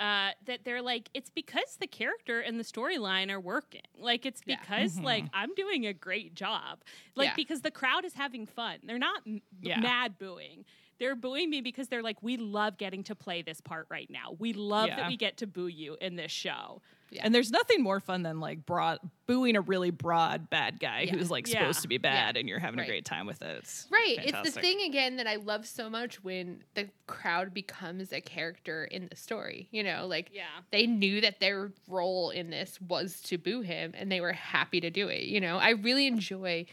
uh, 0.00 0.30
that 0.46 0.60
they're 0.64 0.82
like, 0.82 1.08
it's 1.14 1.30
because 1.30 1.76
the 1.80 1.86
character 1.86 2.40
and 2.40 2.58
the 2.58 2.64
storyline 2.64 3.30
are 3.30 3.40
working. 3.40 3.82
Like, 3.98 4.24
it's 4.26 4.40
Yeah. 4.46 4.56
because, 4.60 4.98
like, 5.00 5.24
I'm 5.32 5.54
doing 5.54 5.86
a 5.86 5.92
great 5.92 6.34
job. 6.34 6.80
Like, 7.16 7.28
Yeah. 7.30 7.34
because 7.36 7.62
the 7.62 7.70
crowd 7.70 8.04
is 8.04 8.14
having 8.14 8.46
fun. 8.46 8.78
They're 8.84 8.98
not 8.98 9.22
m- 9.26 9.42
Yeah. 9.60 9.80
mad 9.80 10.18
booing. 10.18 10.64
They're 10.98 11.16
booing 11.16 11.50
me 11.50 11.60
because 11.60 11.88
they're 11.88 12.02
like, 12.02 12.22
we 12.22 12.36
love 12.36 12.76
getting 12.76 13.02
to 13.04 13.14
play 13.14 13.42
this 13.42 13.60
part 13.60 13.86
right 13.90 14.08
now. 14.10 14.36
We 14.38 14.52
love 14.52 14.88
Yeah. 14.88 14.96
that 14.96 15.08
we 15.08 15.16
get 15.16 15.36
to 15.38 15.46
boo 15.46 15.66
you 15.68 15.96
in 16.00 16.16
this 16.16 16.32
show. 16.32 16.80
Yeah. 17.10 17.22
And 17.24 17.34
there's 17.34 17.50
nothing 17.50 17.82
more 17.82 18.00
fun 18.00 18.22
than 18.22 18.38
like 18.40 18.66
broad 18.66 18.98
booing 19.26 19.56
a 19.56 19.60
really 19.60 19.90
broad 19.90 20.48
bad 20.50 20.78
guy 20.80 21.02
Yeah. 21.02 21.12
who's 21.14 21.30
like 21.30 21.46
Yeah. 21.46 21.60
supposed 21.60 21.82
to 21.82 21.88
be 21.88 21.98
bad 21.98 22.36
Yeah. 22.36 22.40
and 22.40 22.48
you're 22.48 22.58
having 22.58 22.78
Right. 22.78 22.84
a 22.84 22.90
great 22.90 23.04
time 23.04 23.26
with 23.26 23.42
it. 23.42 23.56
It's 23.58 23.86
Right. 23.90 24.18
It's 24.22 24.54
the 24.54 24.60
thing 24.60 24.80
again 24.82 25.16
that 25.16 25.26
I 25.26 25.36
love 25.36 25.66
so 25.66 25.88
much 25.90 26.22
when 26.22 26.62
the 26.74 26.88
crowd 27.06 27.52
becomes 27.54 28.12
a 28.12 28.20
character 28.20 28.84
in 28.84 29.08
the 29.08 29.16
story. 29.16 29.68
You 29.70 29.82
know, 29.82 30.06
like 30.06 30.30
Yeah. 30.32 30.44
they 30.70 30.86
knew 30.86 31.20
that 31.22 31.40
their 31.40 31.72
role 31.86 32.30
in 32.30 32.50
this 32.50 32.80
was 32.80 33.20
to 33.22 33.38
boo 33.38 33.60
him 33.62 33.92
and 33.96 34.10
they 34.12 34.20
were 34.20 34.32
happy 34.32 34.80
to 34.80 34.90
do 34.90 35.08
it. 35.08 35.24
You 35.24 35.40
know, 35.40 35.58
I 35.58 35.70
really 35.70 36.06
enjoy 36.06 36.66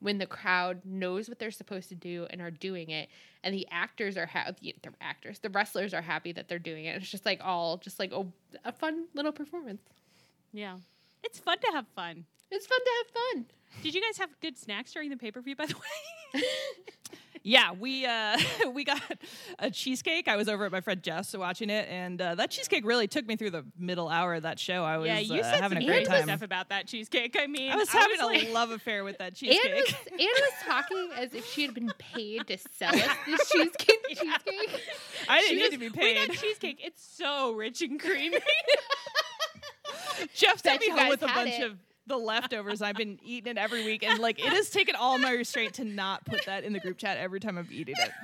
when 0.00 0.18
the 0.18 0.26
crowd 0.26 0.80
knows 0.84 1.28
what 1.28 1.38
they're 1.38 1.50
supposed 1.50 1.88
to 1.88 1.94
do 1.94 2.26
and 2.30 2.40
are 2.40 2.50
doing 2.50 2.90
it 2.90 3.08
and 3.42 3.54
the 3.54 3.66
actors 3.70 4.16
are 4.16 4.26
happy 4.26 4.74
the 4.82 4.90
actors 5.00 5.38
the 5.40 5.50
wrestlers 5.50 5.92
are 5.94 6.02
happy 6.02 6.32
that 6.32 6.48
they're 6.48 6.58
doing 6.58 6.84
it 6.84 6.96
it's 6.96 7.10
just 7.10 7.26
like 7.26 7.40
all 7.42 7.76
just 7.78 7.98
like 7.98 8.12
a, 8.12 8.24
a 8.64 8.72
fun 8.72 9.06
little 9.14 9.32
performance 9.32 9.82
Yeah. 10.52 10.76
It's 11.24 11.40
fun 11.40 11.58
to 11.58 11.70
have 11.72 11.86
fun. 11.96 12.24
it's 12.50 12.66
fun 12.66 12.78
to 12.78 12.90
have 12.98 13.06
fun 13.22 13.46
Did 13.82 13.94
you 13.94 14.00
guys 14.00 14.18
have 14.18 14.30
good 14.40 14.56
snacks 14.56 14.92
during 14.92 15.10
the 15.10 15.16
pay 15.16 15.30
per 15.32 15.40
view, 15.40 15.56
by 15.56 15.66
the 15.66 15.74
way? 15.74 16.42
Yeah, 17.48 17.72
we 17.72 18.04
uh 18.04 18.36
we 18.74 18.84
got 18.84 19.00
a 19.58 19.70
cheesecake. 19.70 20.28
I 20.28 20.36
was 20.36 20.50
over 20.50 20.66
at 20.66 20.72
my 20.72 20.82
friend 20.82 21.02
Jeff's 21.02 21.34
watching 21.34 21.70
it, 21.70 21.88
and 21.88 22.20
uh, 22.20 22.34
that 22.34 22.50
cheesecake 22.50 22.84
really 22.84 23.08
took 23.08 23.26
me 23.26 23.36
through 23.36 23.52
the 23.52 23.64
middle 23.78 24.10
hour 24.10 24.34
of 24.34 24.42
that 24.42 24.58
show. 24.58 24.84
I 24.84 24.98
was 24.98 25.06
yeah, 25.08 25.18
you 25.18 25.40
uh, 25.40 25.44
said 25.44 25.60
having 25.62 25.78
some 25.80 25.84
a 25.84 25.86
great 25.86 26.06
time. 26.06 26.24
stuff 26.24 26.42
about 26.42 26.68
that 26.68 26.86
cheesecake. 26.86 27.36
I 27.40 27.46
mean, 27.46 27.72
I 27.72 27.76
was 27.76 27.88
having 27.88 28.20
a 28.20 28.26
like, 28.26 28.50
love 28.52 28.70
affair 28.70 29.02
with 29.02 29.16
that 29.16 29.28
Anne 29.28 29.34
cheesecake. 29.34 29.74
was, 29.74 29.94
Anne 30.12 30.18
was 30.18 30.52
talking 30.66 31.08
as 31.16 31.32
if 31.32 31.46
she 31.50 31.62
had 31.62 31.72
been 31.72 31.90
paid 31.98 32.46
to 32.48 32.58
sell 32.58 32.94
us 32.94 33.08
this 33.24 33.48
cheesecake. 33.50 33.96
cheesecake. 34.08 34.80
I 35.26 35.40
didn't 35.40 35.56
need 35.56 35.62
was- 35.62 35.70
to 35.72 35.78
be 35.78 35.88
We 35.88 35.94
paid. 35.94 36.28
got 36.28 36.36
cheesecake. 36.36 36.80
It's 36.84 37.02
so 37.02 37.52
rich 37.52 37.80
and 37.80 37.98
creamy. 37.98 38.40
Jeff 40.34 40.62
sent 40.62 40.80
me 40.82 40.90
home 40.90 41.08
with 41.08 41.22
a 41.22 41.26
bunch 41.26 41.50
it. 41.60 41.62
of 41.62 41.78
the 42.08 42.16
leftovers. 42.16 42.82
I've 42.82 42.96
been 42.96 43.18
eating 43.22 43.50
it 43.52 43.58
every 43.58 43.84
week, 43.84 44.02
and 44.02 44.18
like 44.18 44.38
it 44.38 44.52
has 44.52 44.70
taken 44.70 44.94
all 44.96 45.18
my 45.18 45.32
restraint 45.32 45.74
to 45.74 45.84
not 45.84 46.24
put 46.24 46.44
that 46.46 46.64
in 46.64 46.72
the 46.72 46.80
group 46.80 46.98
chat 46.98 47.18
every 47.18 47.38
time 47.40 47.56
I'm 47.58 47.68
eating 47.70 47.94
it. 47.98 48.10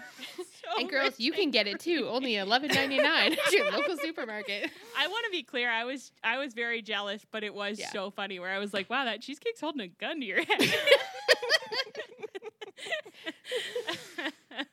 So 0.64 0.80
And 0.80 0.88
girls, 0.88 1.20
you 1.20 1.30
can 1.32 1.50
get 1.50 1.66
it 1.66 1.78
too. 1.78 2.08
Only 2.08 2.36
eleven 2.36 2.70
ninety 2.74 2.96
nine 2.96 3.34
at 3.34 3.52
your 3.52 3.70
local 3.76 3.98
supermarket. 3.98 4.70
I 4.98 5.06
want 5.08 5.26
to 5.26 5.30
be 5.30 5.42
clear. 5.42 5.70
I 5.70 5.84
was 5.84 6.10
I 6.24 6.38
was 6.38 6.54
very 6.54 6.80
jealous, 6.80 7.22
but 7.30 7.44
it 7.44 7.52
was 7.54 7.78
Yeah. 7.78 7.90
so 7.90 8.10
funny. 8.10 8.38
Where 8.38 8.48
I 8.50 8.58
was 8.58 8.72
like, 8.72 8.88
"Wow, 8.88 9.04
that 9.04 9.20
cheesecake's 9.20 9.60
holding 9.60 9.82
a 9.82 9.88
gun 9.88 10.20
to 10.20 10.26
your 10.26 10.42
head." 10.42 10.60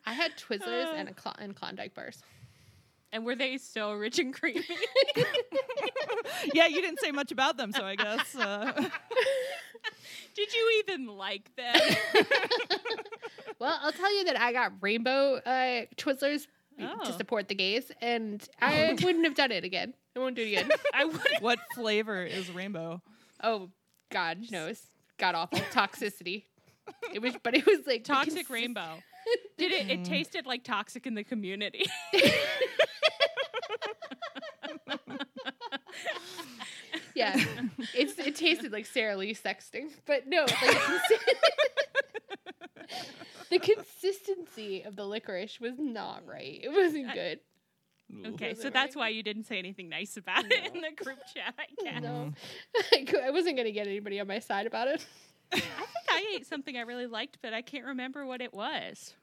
I 0.06 0.13
had 0.13 0.38
Twizzlers 0.38 0.93
and 0.95 1.10
uh. 1.10 1.13
a 1.17 1.21
Cl- 1.21 1.36
and 1.39 1.56
Klondike 1.56 1.93
bars. 1.93 2.21
And 3.12 3.26
were 3.26 3.36
they 3.36 3.58
so 3.58 3.93
rich 3.93 4.19
and 4.19 4.34
creamy? 4.34 4.63
yeah, 6.54 6.67
you 6.67 6.82
didn't 6.82 7.00
say 7.00 7.12
much 7.12 7.32
about 7.32 7.58
them, 7.58 7.71
so 7.71 7.84
I 7.86 7.95
guess. 7.95 8.36
Uh, 8.36 8.71
Did 10.36 10.54
you 10.54 10.84
even 10.86 11.08
like 11.08 11.54
them? 11.56 11.76
Well, 13.60 13.78
I'll 13.84 13.91
tell 13.91 14.12
you 14.17 14.24
that 14.26 14.39
I 14.41 14.54
got 14.54 14.71
rainbow 14.82 15.36
uh, 15.36 15.86
Twizzlers 15.95 16.47
Oh. 16.82 17.06
to 17.06 17.13
support 17.13 17.47
the 17.47 17.54
gays, 17.54 17.91
and 18.02 18.41
I 18.60 18.97
wouldn't 19.04 19.24
have 19.26 19.36
done 19.36 19.52
it 19.52 19.63
again. 19.63 19.93
I 20.15 20.19
won't 20.19 20.36
do 20.36 20.41
it 20.41 20.47
again. 20.47 20.69
I 20.95 21.06
would. 21.06 21.21
what 21.41 21.60
flavor 21.76 22.24
is 22.26 22.50
rainbow? 22.50 23.04
oh 23.43 23.69
God 24.10 24.39
knows, 24.50 24.82
god 25.19 25.36
awful 25.36 25.60
toxicity. 25.71 26.45
It 27.13 27.21
was, 27.21 27.36
but 27.43 27.54
it 27.56 27.67
was 27.67 27.86
like 27.86 28.04
Toxic 28.04 28.47
consis- 28.47 28.50
rainbow. 28.50 28.97
Did 29.57 29.71
it? 29.71 29.89
It 29.89 29.99
mm. 30.01 30.05
tasted 30.05 30.45
like 30.45 30.63
toxic 30.63 31.05
in 31.07 31.15
the 31.15 31.23
community. 31.23 31.86
Yeah, 37.21 37.39
it's 37.93 38.17
it 38.17 38.36
tasted 38.36 38.71
like 38.71 38.86
Sarah 38.86 39.15
Lee 39.15 39.36
sexting, 39.36 39.91
but 40.05 40.27
no, 40.27 40.41
like, 40.41 40.51
the 43.49 43.60
consistency 43.60 44.84
of 44.84 44.95
the 44.95 45.05
licorice 45.05 45.60
was 45.60 45.73
not 45.77 46.25
right. 46.25 46.60
It 46.63 46.69
wasn't 46.69 47.13
good. 47.13 47.39
Okay, 48.25 48.55
so 48.55 48.69
that's 48.69 48.95
right? 48.95 49.01
why 49.01 49.10
you 49.10 49.23
didn't 49.23 49.43
say 49.43 49.57
anything 49.57 49.88
nice 49.88 50.17
about 50.17 50.45
it 50.45 50.73
in 50.73 50.81
the 50.81 50.91
group 51.03 51.19
chat. 51.34 51.53
I 51.57 51.84
guess. 51.84 52.01
No, 52.01 52.34
I 53.23 53.31
wasn't 53.31 53.57
gonna 53.57 53.71
get 53.71 53.88
anybody 53.88 54.19
on 54.19 54.27
my 54.27 54.39
side 54.39 54.65
about 54.65 54.88
it. 54.88 55.05
I 55.53 55.59
think 55.59 56.05
I 56.09 56.35
ate 56.35 56.45
something 56.47 56.77
I 56.77 56.81
really 56.81 57.07
liked, 57.07 57.37
but 57.41 57.53
I 57.53 57.61
can't 57.61 57.85
remember 57.85 58.25
what 58.25 58.41
it 58.41 58.53
was. 58.53 59.13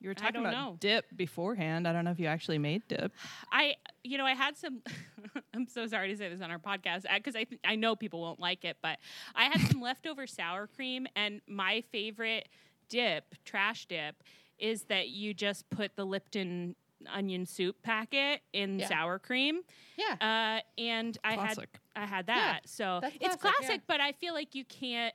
You 0.00 0.08
were 0.08 0.14
talking 0.14 0.40
about 0.40 0.52
know. 0.52 0.76
dip 0.80 1.04
beforehand. 1.14 1.86
I 1.86 1.92
don't 1.92 2.04
know 2.06 2.10
if 2.10 2.18
you 2.18 2.26
actually 2.26 2.56
made 2.58 2.82
dip. 2.88 3.12
I, 3.52 3.74
you 4.02 4.16
know, 4.16 4.24
I 4.24 4.32
had 4.34 4.56
some. 4.56 4.80
I'm 5.54 5.66
so 5.68 5.86
sorry 5.86 6.08
to 6.08 6.16
say 6.16 6.30
this 6.30 6.40
on 6.40 6.50
our 6.50 6.58
podcast 6.58 7.02
because 7.14 7.36
I 7.36 7.44
th- 7.44 7.60
I 7.64 7.76
know 7.76 7.94
people 7.94 8.20
won't 8.22 8.40
like 8.40 8.64
it, 8.64 8.78
but 8.80 8.98
I 9.34 9.44
had 9.44 9.60
some 9.70 9.80
leftover 9.82 10.26
sour 10.26 10.66
cream, 10.68 11.06
and 11.14 11.42
my 11.46 11.82
favorite 11.92 12.48
dip, 12.88 13.34
trash 13.44 13.84
dip, 13.86 14.22
is 14.58 14.84
that 14.84 15.10
you 15.10 15.34
just 15.34 15.68
put 15.68 15.96
the 15.96 16.04
Lipton 16.06 16.76
onion 17.12 17.44
soup 17.44 17.76
packet 17.82 18.40
in 18.54 18.78
Yeah. 18.78 18.88
sour 18.88 19.18
cream, 19.18 19.60
Yeah. 19.98 20.16
uh, 20.58 20.80
and 20.80 21.16
I 21.22 21.34
had 21.34 21.58
I 21.94 22.06
had 22.06 22.26
that. 22.28 22.60
so 22.64 23.00
that's 23.02 23.16
it's 23.20 23.36
classic, 23.36 23.58
classic, 23.58 23.76
yeah. 23.76 23.84
but 23.86 24.00
I 24.00 24.12
feel 24.12 24.32
like 24.32 24.54
you 24.54 24.64
can't. 24.64 25.14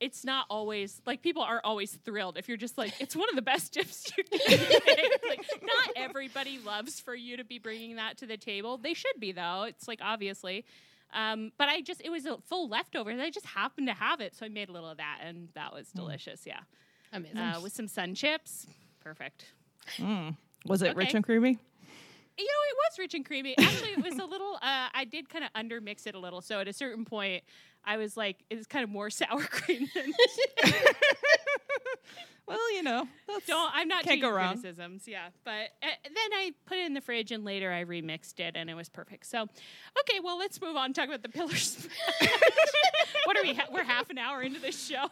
It's 0.00 0.24
not 0.24 0.46
always 0.50 1.00
like 1.06 1.22
people 1.22 1.42
aren't 1.42 1.64
always 1.64 1.92
thrilled 2.04 2.36
if 2.36 2.48
you're 2.48 2.56
just 2.56 2.76
like 2.76 3.00
it's 3.00 3.14
one 3.16 3.28
of 3.30 3.36
the 3.36 3.42
best 3.42 3.72
dips 3.74 4.12
you 4.16 4.24
can 4.24 4.38
make. 4.86 5.22
like 5.28 5.46
not 5.62 5.90
everybody 5.96 6.58
loves 6.58 7.00
for 7.00 7.14
you 7.14 7.36
to 7.36 7.44
be 7.44 7.58
bringing 7.58 7.96
that 7.96 8.18
to 8.18 8.26
the 8.26 8.36
table. 8.36 8.76
They 8.76 8.94
should 8.94 9.18
be 9.20 9.32
though. 9.32 9.64
It's 9.68 9.86
like 9.88 10.00
obviously. 10.02 10.64
Um, 11.12 11.52
but 11.58 11.68
I 11.68 11.80
just 11.80 12.02
it 12.04 12.10
was 12.10 12.26
a 12.26 12.38
full 12.38 12.68
leftover. 12.68 13.10
and 13.10 13.22
I 13.22 13.30
just 13.30 13.46
happened 13.46 13.86
to 13.86 13.94
have 13.94 14.20
it, 14.20 14.34
so 14.34 14.44
I 14.44 14.48
made 14.48 14.68
a 14.68 14.72
little 14.72 14.90
of 14.90 14.96
that, 14.96 15.20
and 15.22 15.48
that 15.54 15.72
was 15.72 15.88
delicious. 15.92 16.42
Yeah, 16.44 16.58
Amazing. 17.12 17.38
uh, 17.38 17.60
with 17.62 17.72
some 17.72 17.86
sun 17.86 18.16
chips, 18.16 18.66
perfect. 19.00 19.44
Mm. 19.98 20.36
Was 20.66 20.82
it 20.82 20.96
rich 20.96 21.14
and 21.14 21.22
creamy? 21.24 21.50
You 22.36 22.44
know, 22.44 22.60
it 22.68 22.76
was 22.90 22.98
rich 22.98 23.14
and 23.14 23.24
creamy. 23.24 23.56
Actually, 23.56 23.90
it 23.90 24.02
was 24.02 24.18
a 24.18 24.24
little. 24.24 24.54
Uh, 24.56 24.88
I 24.92 25.04
did 25.08 25.28
kind 25.28 25.44
of 25.44 25.52
undermix 25.52 26.04
it 26.08 26.16
a 26.16 26.18
little. 26.18 26.40
So 26.40 26.58
at 26.58 26.66
a 26.66 26.72
certain 26.72 27.04
point, 27.04 27.44
I 27.86 27.96
was 27.96 28.16
like, 28.16 28.38
it's 28.50 28.66
kind 28.66 28.84
of 28.84 28.90
more 28.90 29.10
sour 29.10 29.40
cream 29.42 29.88
than. 29.94 30.12
Well, 32.46 32.74
you 32.74 32.82
know, 32.82 33.08
Don't. 33.46 33.70
I'm 33.74 33.88
not 33.88 34.02
Can't 34.02 34.06
taking 34.16 34.22
go 34.22 34.30
wrong. 34.30 34.52
criticisms. 34.60 35.04
Yeah, 35.08 35.28
but 35.44 35.70
uh, 35.82 35.86
then 36.04 36.32
I 36.34 36.52
put 36.66 36.76
it 36.76 36.84
in 36.84 36.92
the 36.92 37.00
fridge, 37.00 37.32
and 37.32 37.42
later 37.42 37.72
I 37.72 37.84
remixed 37.84 38.38
it, 38.38 38.54
and 38.54 38.68
it 38.68 38.74
was 38.74 38.90
perfect. 38.90 39.24
So, 39.24 39.44
okay, 40.00 40.20
well, 40.22 40.38
let's 40.38 40.60
move 40.60 40.76
on. 40.76 40.92
Talk 40.92 41.06
about 41.06 41.22
the 41.22 41.30
pillars. 41.30 41.88
what 43.24 43.38
are 43.38 43.42
we? 43.42 43.54
Ha- 43.54 43.68
we're 43.72 43.82
half 43.84 44.10
an 44.10 44.18
hour 44.18 44.42
into 44.42 44.60
the 44.60 44.72
show. 44.72 45.06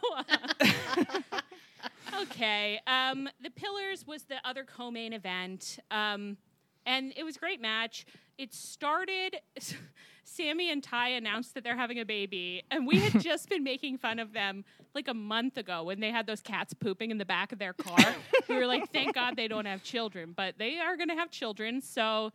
okay. 2.21 2.79
Um, 2.85 3.27
the 3.41 3.49
pillars 3.49 4.05
was 4.05 4.23
the 4.23 4.35
other 4.45 4.63
co-main 4.63 5.13
event, 5.13 5.79
um, 5.89 6.37
and 6.85 7.13
it 7.17 7.23
was 7.23 7.37
a 7.37 7.39
great 7.39 7.61
match. 7.61 8.05
It 8.37 8.53
started. 8.53 9.37
Sammy 10.25 10.71
and 10.71 10.81
Ty 10.81 11.09
announced 11.09 11.53
that 11.53 11.63
they're 11.63 11.75
having 11.75 11.99
a 11.99 12.05
baby, 12.05 12.63
and 12.71 12.87
we 12.87 12.99
had 12.99 13.21
just 13.21 13.49
been 13.49 13.63
making 13.63 13.97
fun 13.97 14.19
of 14.19 14.33
them 14.33 14.63
like 14.95 15.07
a 15.07 15.13
month 15.13 15.57
ago 15.57 15.83
when 15.83 15.99
they 15.99 16.11
had 16.11 16.25
those 16.25 16.41
cats 16.41 16.73
pooping 16.73 17.11
in 17.11 17.17
the 17.17 17.25
back 17.25 17.51
of 17.51 17.59
their 17.59 17.73
car. 17.73 18.15
we 18.47 18.55
were 18.55 18.65
like, 18.65 18.91
"Thank 18.91 19.13
God 19.13 19.35
they 19.35 19.47
don't 19.47 19.65
have 19.65 19.83
children," 19.83 20.33
but 20.35 20.57
they 20.57 20.79
are 20.79 20.95
going 20.97 21.09
to 21.09 21.15
have 21.15 21.29
children, 21.29 21.81
so 21.81 22.31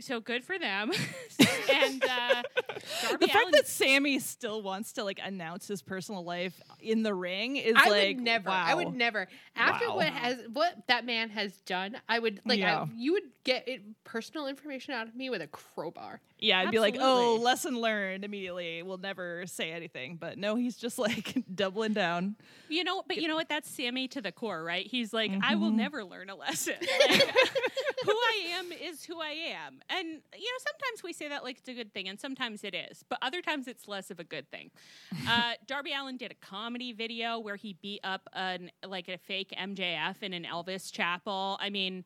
so 0.00 0.20
good 0.20 0.44
for 0.44 0.58
them. 0.58 0.90
and 1.72 2.04
uh, 2.04 2.42
Darby 3.02 3.26
the 3.26 3.28
fact 3.28 3.42
Allin- 3.42 3.52
that 3.52 3.66
Sammy 3.66 4.18
still 4.18 4.62
wants 4.62 4.92
to 4.94 5.04
like 5.04 5.20
announce 5.22 5.68
his 5.68 5.82
personal 5.82 6.24
life 6.24 6.60
in 6.80 7.02
the 7.02 7.14
ring 7.14 7.56
is 7.56 7.74
I 7.76 7.88
like 7.90 8.16
would 8.16 8.24
never. 8.24 8.48
Wow. 8.48 8.64
I 8.66 8.74
would 8.74 8.94
never. 8.94 9.28
After 9.56 9.88
Wow. 9.88 9.96
what 9.96 10.06
has 10.08 10.38
what 10.52 10.76
that 10.88 11.04
man 11.04 11.30
has 11.30 11.56
done, 11.62 11.96
I 12.08 12.18
would 12.18 12.40
like. 12.44 12.58
Yeah. 12.58 12.82
I, 12.82 12.88
you 12.96 13.12
would 13.12 13.24
get 13.44 13.68
it, 13.68 13.82
personal 14.04 14.46
information 14.46 14.94
out 14.94 15.06
of 15.08 15.14
me 15.14 15.30
with 15.30 15.42
a 15.42 15.46
crowbar. 15.48 16.20
Yeah, 16.42 16.58
I'd 16.58 16.70
be 16.72 16.80
like, 16.80 16.96
oh, 17.00 17.38
lesson 17.40 17.80
learned 17.80 18.24
immediately. 18.24 18.82
We'll 18.82 18.98
never 18.98 19.46
say 19.46 19.70
anything. 19.70 20.16
But 20.16 20.38
no, 20.38 20.56
he's 20.56 20.76
just 20.76 20.98
like 20.98 21.36
doubling 21.54 21.92
down. 21.92 22.34
You 22.68 22.82
know, 22.84 23.02
but 23.06 23.18
you 23.18 23.28
know 23.28 23.36
what? 23.36 23.48
That's 23.48 23.68
Sammy 23.70 24.08
to 24.08 24.20
the 24.20 24.32
core, 24.32 24.64
right? 24.64 24.84
He's 24.86 25.12
like, 25.12 25.30
I 25.42 25.54
will 25.54 25.70
Mhm. 25.70 25.76
never 25.76 26.04
learn 26.04 26.30
a 26.30 26.34
lesson. 26.34 26.74
Like, 26.80 27.22
who 28.04 28.10
I 28.12 28.46
am 28.58 28.72
is 28.72 29.04
who 29.04 29.20
I 29.20 29.30
am. 29.54 29.80
And, 29.88 30.06
you 30.08 30.14
know, 30.14 30.58
sometimes 30.58 31.02
we 31.04 31.12
say 31.12 31.28
that 31.28 31.44
like 31.44 31.58
it's 31.58 31.68
a 31.68 31.74
good 31.74 31.94
thing, 31.94 32.08
and 32.08 32.18
sometimes 32.18 32.64
it 32.64 32.74
is, 32.74 33.04
but 33.08 33.18
other 33.22 33.40
times 33.40 33.68
it's 33.68 33.86
less 33.86 34.10
of 34.10 34.18
a 34.18 34.24
good 34.24 34.50
thing. 34.50 34.70
Uh, 35.28 35.52
Darby 35.66 35.92
Allin 35.92 36.16
did 36.16 36.32
a 36.32 36.46
comedy 36.46 36.92
video 36.92 37.38
where 37.38 37.56
he 37.56 37.74
beat 37.82 38.00
up 38.02 38.28
an 38.32 38.70
like 38.84 39.08
a 39.08 39.16
fake 39.18 39.52
MJF 39.56 40.22
in 40.22 40.32
an 40.32 40.44
Elvis 40.44 40.90
chapel. 40.92 41.56
I 41.60 41.70
mean, 41.70 42.04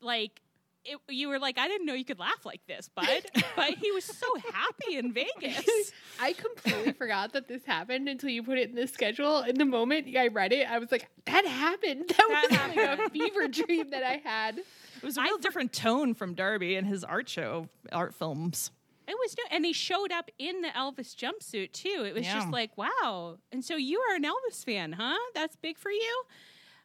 like, 0.00 0.40
it, 0.88 0.98
you 1.14 1.28
were 1.28 1.38
like, 1.38 1.58
I 1.58 1.68
didn't 1.68 1.86
know 1.86 1.94
you 1.94 2.04
could 2.04 2.18
laugh 2.18 2.44
like 2.44 2.60
this, 2.66 2.88
bud. 2.88 3.06
but 3.56 3.74
he 3.74 3.90
was 3.92 4.04
so 4.04 4.26
happy 4.52 4.96
in 4.96 5.12
Vegas. 5.12 5.92
I 6.20 6.32
completely 6.32 6.92
forgot 6.92 7.32
that 7.32 7.48
this 7.48 7.64
happened 7.64 8.08
until 8.08 8.30
you 8.30 8.42
put 8.42 8.58
it 8.58 8.70
in 8.70 8.74
the 8.76 8.86
schedule. 8.86 9.40
In 9.42 9.56
the 9.56 9.64
moment 9.64 10.08
I 10.16 10.28
read 10.28 10.52
it, 10.52 10.68
I 10.70 10.78
was 10.78 10.90
like, 10.90 11.08
"That 11.26 11.46
happened. 11.46 12.08
That, 12.08 12.16
That 12.50 12.68
was 12.68 12.76
like 12.76 12.98
a 12.98 13.10
fever 13.10 13.48
dream 13.48 13.90
that 13.90 14.02
I 14.02 14.20
had." 14.24 14.58
It 14.58 15.02
was 15.02 15.16
a 15.16 15.22
real 15.22 15.36
for- 15.36 15.42
different 15.42 15.72
tone 15.72 16.14
from 16.14 16.34
Darby 16.34 16.76
and 16.76 16.86
his 16.86 17.04
art 17.04 17.28
show, 17.28 17.68
art 17.92 18.14
films. 18.14 18.70
It 19.06 19.16
was 19.18 19.34
new, 19.38 19.56
and 19.56 19.64
he 19.64 19.72
showed 19.72 20.12
up 20.12 20.30
in 20.38 20.60
the 20.60 20.68
Elvis 20.68 21.16
jumpsuit 21.16 21.72
too. 21.72 22.04
It 22.06 22.14
was 22.14 22.26
just 22.26 22.50
like, 22.50 22.76
wow. 22.76 23.38
And 23.50 23.64
so 23.64 23.76
you 23.76 24.00
are 24.00 24.16
an 24.16 24.24
Elvis 24.24 24.62
fan, 24.64 24.92
huh? 24.92 25.16
That's 25.34 25.56
big 25.56 25.78
for 25.78 25.90
you. 25.90 26.22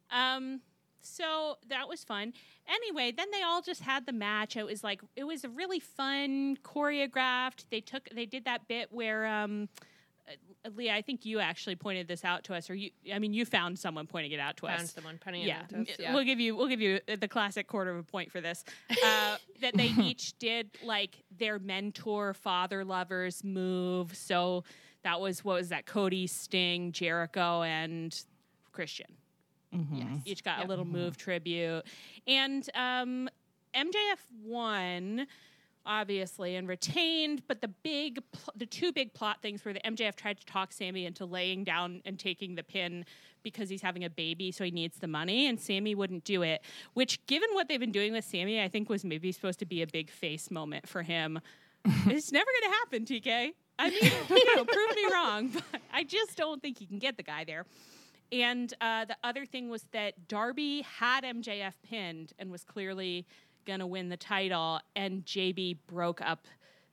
Um, 0.10 0.62
so 1.04 1.58
that 1.70 1.88
was 1.88 2.04
fun. 2.04 2.34
Anyway, 2.68 3.12
then 3.16 3.28
they 3.32 3.42
all 3.44 3.62
just 3.62 3.82
had 3.82 4.06
the 4.06 4.14
match. 4.14 4.56
It 4.58 4.66
was 4.66 4.84
like 4.84 5.02
it 5.16 5.26
was 5.26 5.44
a 5.44 5.50
really 5.50 5.80
fun 5.80 6.58
choreographed. 6.64 7.66
They 7.70 7.82
took 7.82 8.10
they 8.10 8.26
did 8.26 8.46
that 8.46 8.68
bit 8.68 8.92
where 8.92 9.26
um 9.26 9.70
uh, 10.26 10.70
Leah, 10.76 10.94
I 10.96 11.02
think 11.02 11.26
you 11.26 11.40
actually 11.40 11.76
pointed 11.76 12.08
this 12.08 12.24
out 12.24 12.46
to 12.46 12.56
us, 12.56 12.70
or 12.70 12.76
you. 12.76 12.92
I 13.14 13.20
mean, 13.20 13.34
you 13.34 13.44
found 13.46 13.78
someone 13.78 14.08
pointing 14.08 14.32
it 14.32 14.40
out 14.40 14.56
to 14.58 14.68
Found 14.68 14.76
us. 14.76 14.80
Found 14.80 14.90
someone 15.04 15.18
putting 15.18 15.42
Yeah. 15.42 15.60
it 15.60 15.64
out 15.64 15.70
to 15.70 15.82
us, 15.82 15.88
yeah. 16.00 16.14
we'll 16.14 16.24
give 16.24 16.40
you 16.40 16.56
we'll 16.56 16.68
give 16.70 16.80
you 16.80 17.02
the 17.06 17.28
classic 17.28 17.68
quarter 17.68 17.92
of 17.92 17.98
a 17.98 18.04
point 18.04 18.32
for 18.32 18.40
this. 18.40 18.64
Uh, 18.90 19.38
that 19.62 19.76
they 19.76 19.88
each 20.02 20.38
did 20.40 20.70
like 20.84 21.24
their 21.38 21.60
mentor 21.60 22.34
father 22.34 22.86
lovers 22.86 23.44
move. 23.44 24.16
So 24.16 24.64
that 25.04 25.20
was 25.20 25.44
what 25.44 25.56
was 25.56 25.70
that? 25.70 25.86
Cody, 25.86 26.28
Sting, 26.28 26.94
Jericho, 26.94 27.62
and 27.64 28.18
Christian. 28.72 29.18
Mhm. 29.74 30.22
Each 30.26 30.44
got 30.44 30.60
Yep. 30.60 30.66
a 30.68 30.70
little 30.70 30.86
move 30.86 31.18
tribute, 31.18 31.84
and 32.28 32.70
um, 32.76 33.30
MJF 33.74 34.20
won. 34.44 35.28
Obviously, 35.86 36.56
and 36.56 36.66
retained, 36.66 37.42
but 37.50 37.60
the 37.60 37.68
big, 37.68 38.22
pl- 38.32 38.54
the 38.56 38.66
two 38.66 38.94
big 38.94 39.14
plot 39.14 39.42
things 39.42 39.66
were 39.66 39.74
that 39.74 39.84
MJF 39.86 40.16
tried 40.16 40.40
to 40.40 40.46
talk 40.46 40.72
Sammy 40.72 41.06
into 41.06 41.26
laying 41.26 41.66
down 41.66 42.02
and 42.06 42.18
taking 42.18 42.56
the 42.56 42.64
pin 42.64 43.04
because 43.44 43.68
he's 43.68 43.82
having 43.82 44.06
a 44.06 44.10
baby, 44.10 44.50
so 44.54 44.64
he 44.64 44.72
needs 44.72 44.96
the 45.00 45.08
money, 45.10 45.46
and 45.46 45.60
Sammy 45.60 45.94
wouldn't 45.94 46.24
do 46.24 46.42
it. 46.42 46.62
Which, 46.94 47.20
given 47.26 47.50
what 47.52 47.68
they've 47.68 47.82
been 47.82 47.92
doing 47.92 48.14
with 48.14 48.24
Sammy, 48.24 48.62
I 48.64 48.70
think 48.70 48.88
was 48.88 49.04
maybe 49.04 49.30
supposed 49.34 49.60
to 49.60 49.66
be 49.66 49.82
a 49.82 49.88
big 49.88 50.10
face 50.10 50.50
moment 50.50 50.88
for 50.88 51.04
him. 51.04 51.42
it's 51.86 52.32
never 52.32 52.46
going 52.62 52.72
to 52.72 52.78
happen, 52.78 53.04
TK. 53.06 53.54
I 53.78 53.90
mean, 53.90 54.04
you 54.30 54.56
know, 54.56 54.64
prove 54.64 54.96
me 54.96 55.04
wrong, 55.12 55.50
but 55.72 55.82
I 55.94 56.06
just 56.06 56.38
don't 56.38 56.62
think 56.62 56.78
he 56.78 56.86
can 56.86 57.00
get 57.00 57.18
the 57.18 57.24
guy 57.24 57.44
there. 57.44 57.66
And 58.34 58.74
uh, 58.82 59.06
the 59.06 59.16
other 59.24 59.46
thing 59.46 59.70
was 59.70 59.84
that 59.92 60.28
Darby 60.28 60.82
had 60.82 61.24
MJF 61.24 61.74
pinned 61.88 62.34
and 62.40 62.52
was 62.52 62.64
clearly 62.64 63.28
going 63.66 63.80
to 63.80 63.88
win 63.88 64.10
the 64.10 64.18
title, 64.18 64.80
and 64.96 65.24
JB 65.26 65.78
broke 65.88 66.20
up 66.20 66.48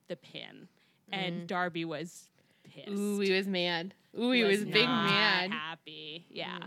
the 0.07 0.15
pin, 0.15 0.67
and 1.11 1.47
Darby 1.47 1.83
was 1.83 2.29
pissed. 2.63 2.89
Ooh, 2.89 3.19
he 3.19 3.31
was 3.33 3.47
mad. 3.47 3.93
Ooh, 4.19 4.31
he 4.31 4.43
was, 4.43 4.63
big 4.63 4.85
not 4.85 5.05
mad. 5.09 5.51
Happy, 5.51 6.25
yeah. 6.29 6.59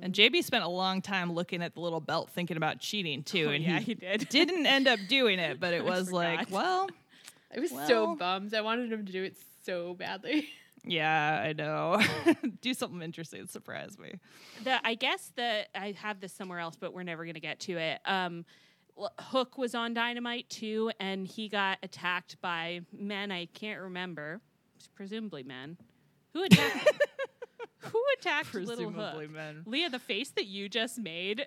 And 0.00 0.14
JB 0.14 0.42
spent 0.44 0.64
a 0.64 0.68
long 0.68 1.02
time 1.02 1.32
looking 1.32 1.62
at 1.62 1.74
the 1.74 1.80
little 1.80 2.00
belt, 2.00 2.30
thinking 2.30 2.56
about 2.56 2.78
cheating 2.80 3.22
too, 3.22 3.46
Oh, 3.48 3.52
and 3.52 3.62
yeah, 3.64 3.78
he 3.80 3.84
he 3.86 3.94
did. 3.94 4.28
didn't 4.30 4.66
end 4.66 4.86
up 4.88 4.98
doing 5.08 5.38
it. 5.40 5.60
But 5.60 5.74
it 5.74 5.84
was 5.94 6.10
like, 6.12 6.50
well, 6.50 6.88
I 7.54 7.60
was 7.60 7.70
Well- 7.72 7.86
so 7.88 8.14
bummed. 8.16 8.54
I 8.54 8.60
wanted 8.62 8.92
him 8.92 9.04
to 9.04 9.12
do 9.12 9.22
it 9.24 9.36
so 9.64 9.94
badly. 9.94 10.48
yeah, 10.84 11.44
I 11.48 11.52
know. 11.52 12.00
Do 12.60 12.74
something 12.74 13.02
interesting, 13.02 13.46
surprise 13.46 13.98
me. 13.98 14.14
the 14.64 14.84
I 14.86 14.94
guess 14.94 15.32
the 15.36 15.64
I 15.78 15.92
have 15.92 16.20
this 16.20 16.32
somewhere 16.32 16.58
else, 16.58 16.76
but 16.78 16.92
we're 16.92 17.02
never 17.02 17.24
going 17.24 17.34
to 17.34 17.40
get 17.40 17.60
to 17.60 17.72
it. 17.78 18.00
Um, 18.04 18.44
Hook 19.18 19.56
was 19.58 19.74
on 19.74 19.94
Dynamite 19.94 20.50
too, 20.50 20.90
and 21.00 21.26
he 21.26 21.48
got 21.48 21.78
attacked 21.82 22.40
by 22.42 22.80
men 22.92 23.30
I 23.32 23.46
can't 23.46 23.80
remember, 23.80 24.40
presumably 24.94 25.42
men. 25.42 25.76
Who 26.34 26.42
attacked? 26.44 26.76
him? 26.76 26.94
Who 27.90 28.02
attacked 28.18 28.54
Little 28.54 28.76
Presumably 28.76 29.26
Hook? 29.26 29.34
men. 29.34 29.62
Leah, 29.66 29.90
the 29.90 29.98
face 29.98 30.30
that 30.30 30.46
you 30.46 30.68
just 30.68 30.98
made. 30.98 31.46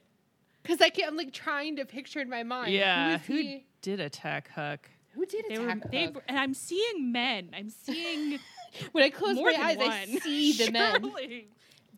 Because 0.61 0.81
I 0.81 0.89
can't, 0.89 1.09
I'm 1.11 1.15
like 1.17 1.31
trying 1.31 1.75
to 1.77 1.85
picture 1.85 2.19
in 2.19 2.29
my 2.29 2.43
mind. 2.43 2.73
Yeah, 2.73 3.19
Who, 3.19 3.33
who 3.33 3.39
is 3.39 3.45
he? 3.45 3.65
did 3.81 3.99
attack 3.99 4.49
Hook? 4.53 4.89
Who 5.13 5.25
did 5.25 5.45
They 5.47 5.59
were. 5.59 5.69
attack 5.69 5.91
They, 5.91 6.11
and 6.27 6.37
I'm 6.37 6.53
seeing 6.53 7.11
men. 7.11 7.51
I'm 7.55 7.69
seeing 7.69 8.39
When 8.91 9.03
I 9.03 9.09
close 9.09 9.35
more 9.35 9.51
my 9.51 9.57
eyes, 9.61 9.77
one. 9.77 9.89
I 9.89 10.05
see 10.05 10.53
the 10.53 10.71
men. 10.71 11.11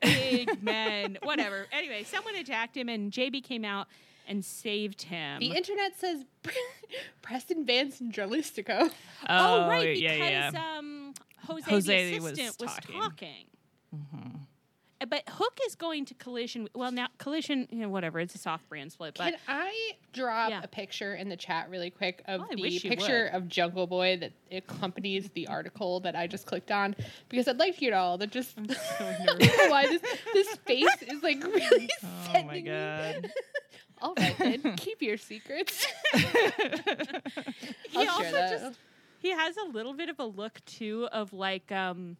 Big 0.01 0.63
men. 0.63 1.17
Whatever. 1.23 1.67
Anyway, 1.71 2.03
someone 2.03 2.35
attacked 2.35 2.75
him, 2.77 2.89
and 2.89 3.11
JB 3.11 3.43
came 3.43 3.65
out 3.65 3.87
and 4.27 4.43
saved 4.43 5.03
him. 5.03 5.39
The 5.39 5.55
internet 5.55 5.97
says 5.97 6.25
Preston 7.21 7.65
Vance 7.65 8.01
and 8.01 8.13
Dralistico. 8.13 8.91
Oh, 9.29 9.67
right, 9.67 9.95
because 9.95 10.01
yeah, 10.01 10.51
yeah. 10.51 10.77
um, 10.77 11.13
Jose, 11.47 11.69
Jose 11.69 12.11
the 12.11 12.19
was 12.19 12.33
assistant 12.33 12.61
was 12.61 12.75
talking. 12.75 13.01
talking. 13.01 14.46
But 15.09 15.23
Hook 15.29 15.59
is 15.67 15.75
going 15.75 16.05
to 16.05 16.13
Collision. 16.15 16.67
Well, 16.73 16.91
now 16.91 17.07
Collision, 17.17 17.67
you 17.71 17.79
know, 17.79 17.89
whatever. 17.89 18.19
It's 18.19 18.33
a 18.35 18.37
soft 18.37 18.67
brand 18.69 18.91
split, 18.91 19.15
but 19.17 19.25
Can 19.31 19.39
I 19.47 19.91
drop 20.13 20.49
Yeah. 20.49 20.61
a 20.63 20.67
picture 20.67 21.13
in 21.15 21.29
the 21.29 21.37
chat 21.37 21.69
really 21.69 21.89
quick 21.89 22.23
of 22.27 22.41
Oh, 22.41 22.47
the 22.55 22.61
wish 22.61 22.83
you 22.83 22.89
picture 22.89 23.27
of 23.27 23.47
Jungle 23.47 23.85
Boy 23.87 24.17
that 24.17 24.31
accompanies 24.51 25.29
the 25.35 25.47
article 25.47 25.99
that 26.01 26.15
I 26.15 26.25
just 26.27 26.45
clicked 26.45 26.71
on? 26.71 26.95
Because 27.29 27.47
I'd 27.47 27.57
like 27.59 27.81
you 27.81 27.91
to 27.91 27.97
all 27.97 28.17
to 28.17 28.27
just 28.27 28.55
so 28.55 28.63
why 29.69 29.85
this 29.87 30.01
this 30.33 30.55
face 30.65 31.01
is 31.03 31.21
like 31.21 31.43
really 31.43 31.89
Oh 32.03 32.07
my 32.27 32.33
sending 32.33 32.63
me- 32.65 32.69
god. 32.69 33.31
All 33.99 34.13
right, 34.15 34.37
then 34.37 34.75
keep 34.77 35.01
your 35.01 35.17
secrets. 35.17 35.87
he 36.13 38.07
also 38.07 38.21
that. 38.31 38.59
just 38.61 38.79
he 39.19 39.31
has 39.31 39.57
a 39.57 39.65
little 39.71 39.93
bit 39.93 40.09
of 40.09 40.19
a 40.19 40.25
look 40.25 40.63
too 40.65 41.07
of 41.11 41.33
like 41.33 41.71
um 41.71 42.17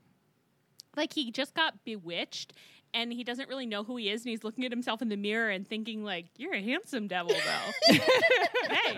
like 0.97 1.13
he 1.13 1.31
just 1.31 1.53
got 1.53 1.83
bewitched 1.85 2.53
and 2.93 3.11
he 3.13 3.23
doesn't 3.23 3.47
really 3.49 3.65
know 3.65 3.83
who 3.83 3.95
he 3.97 4.09
is 4.09 4.21
and 4.23 4.29
he's 4.29 4.43
looking 4.43 4.65
at 4.65 4.71
himself 4.71 5.01
in 5.01 5.09
the 5.09 5.15
mirror 5.17 5.49
and 5.49 5.67
thinking 5.67 6.03
like 6.03 6.25
you're 6.37 6.53
a 6.53 6.61
handsome 6.61 7.07
devil 7.07 7.33
though 7.33 7.95
hey 8.69 8.95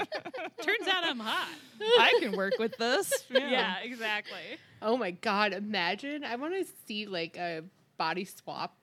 turns 0.61 0.87
out 0.87 1.03
i'm 1.05 1.19
hot 1.19 1.49
I 1.81 2.17
can 2.19 2.35
work 2.35 2.53
with 2.59 2.75
this. 2.77 3.25
yeah, 3.29 3.77
exactly 3.81 4.57
Oh 4.81 4.95
my 4.97 5.11
god! 5.11 5.53
Imagine 5.53 6.23
I 6.23 6.35
want 6.37 6.53
to 6.55 6.65
see 6.87 7.05
like 7.05 7.35
a 7.37 7.63
body 7.97 8.23
swap. 8.25 8.75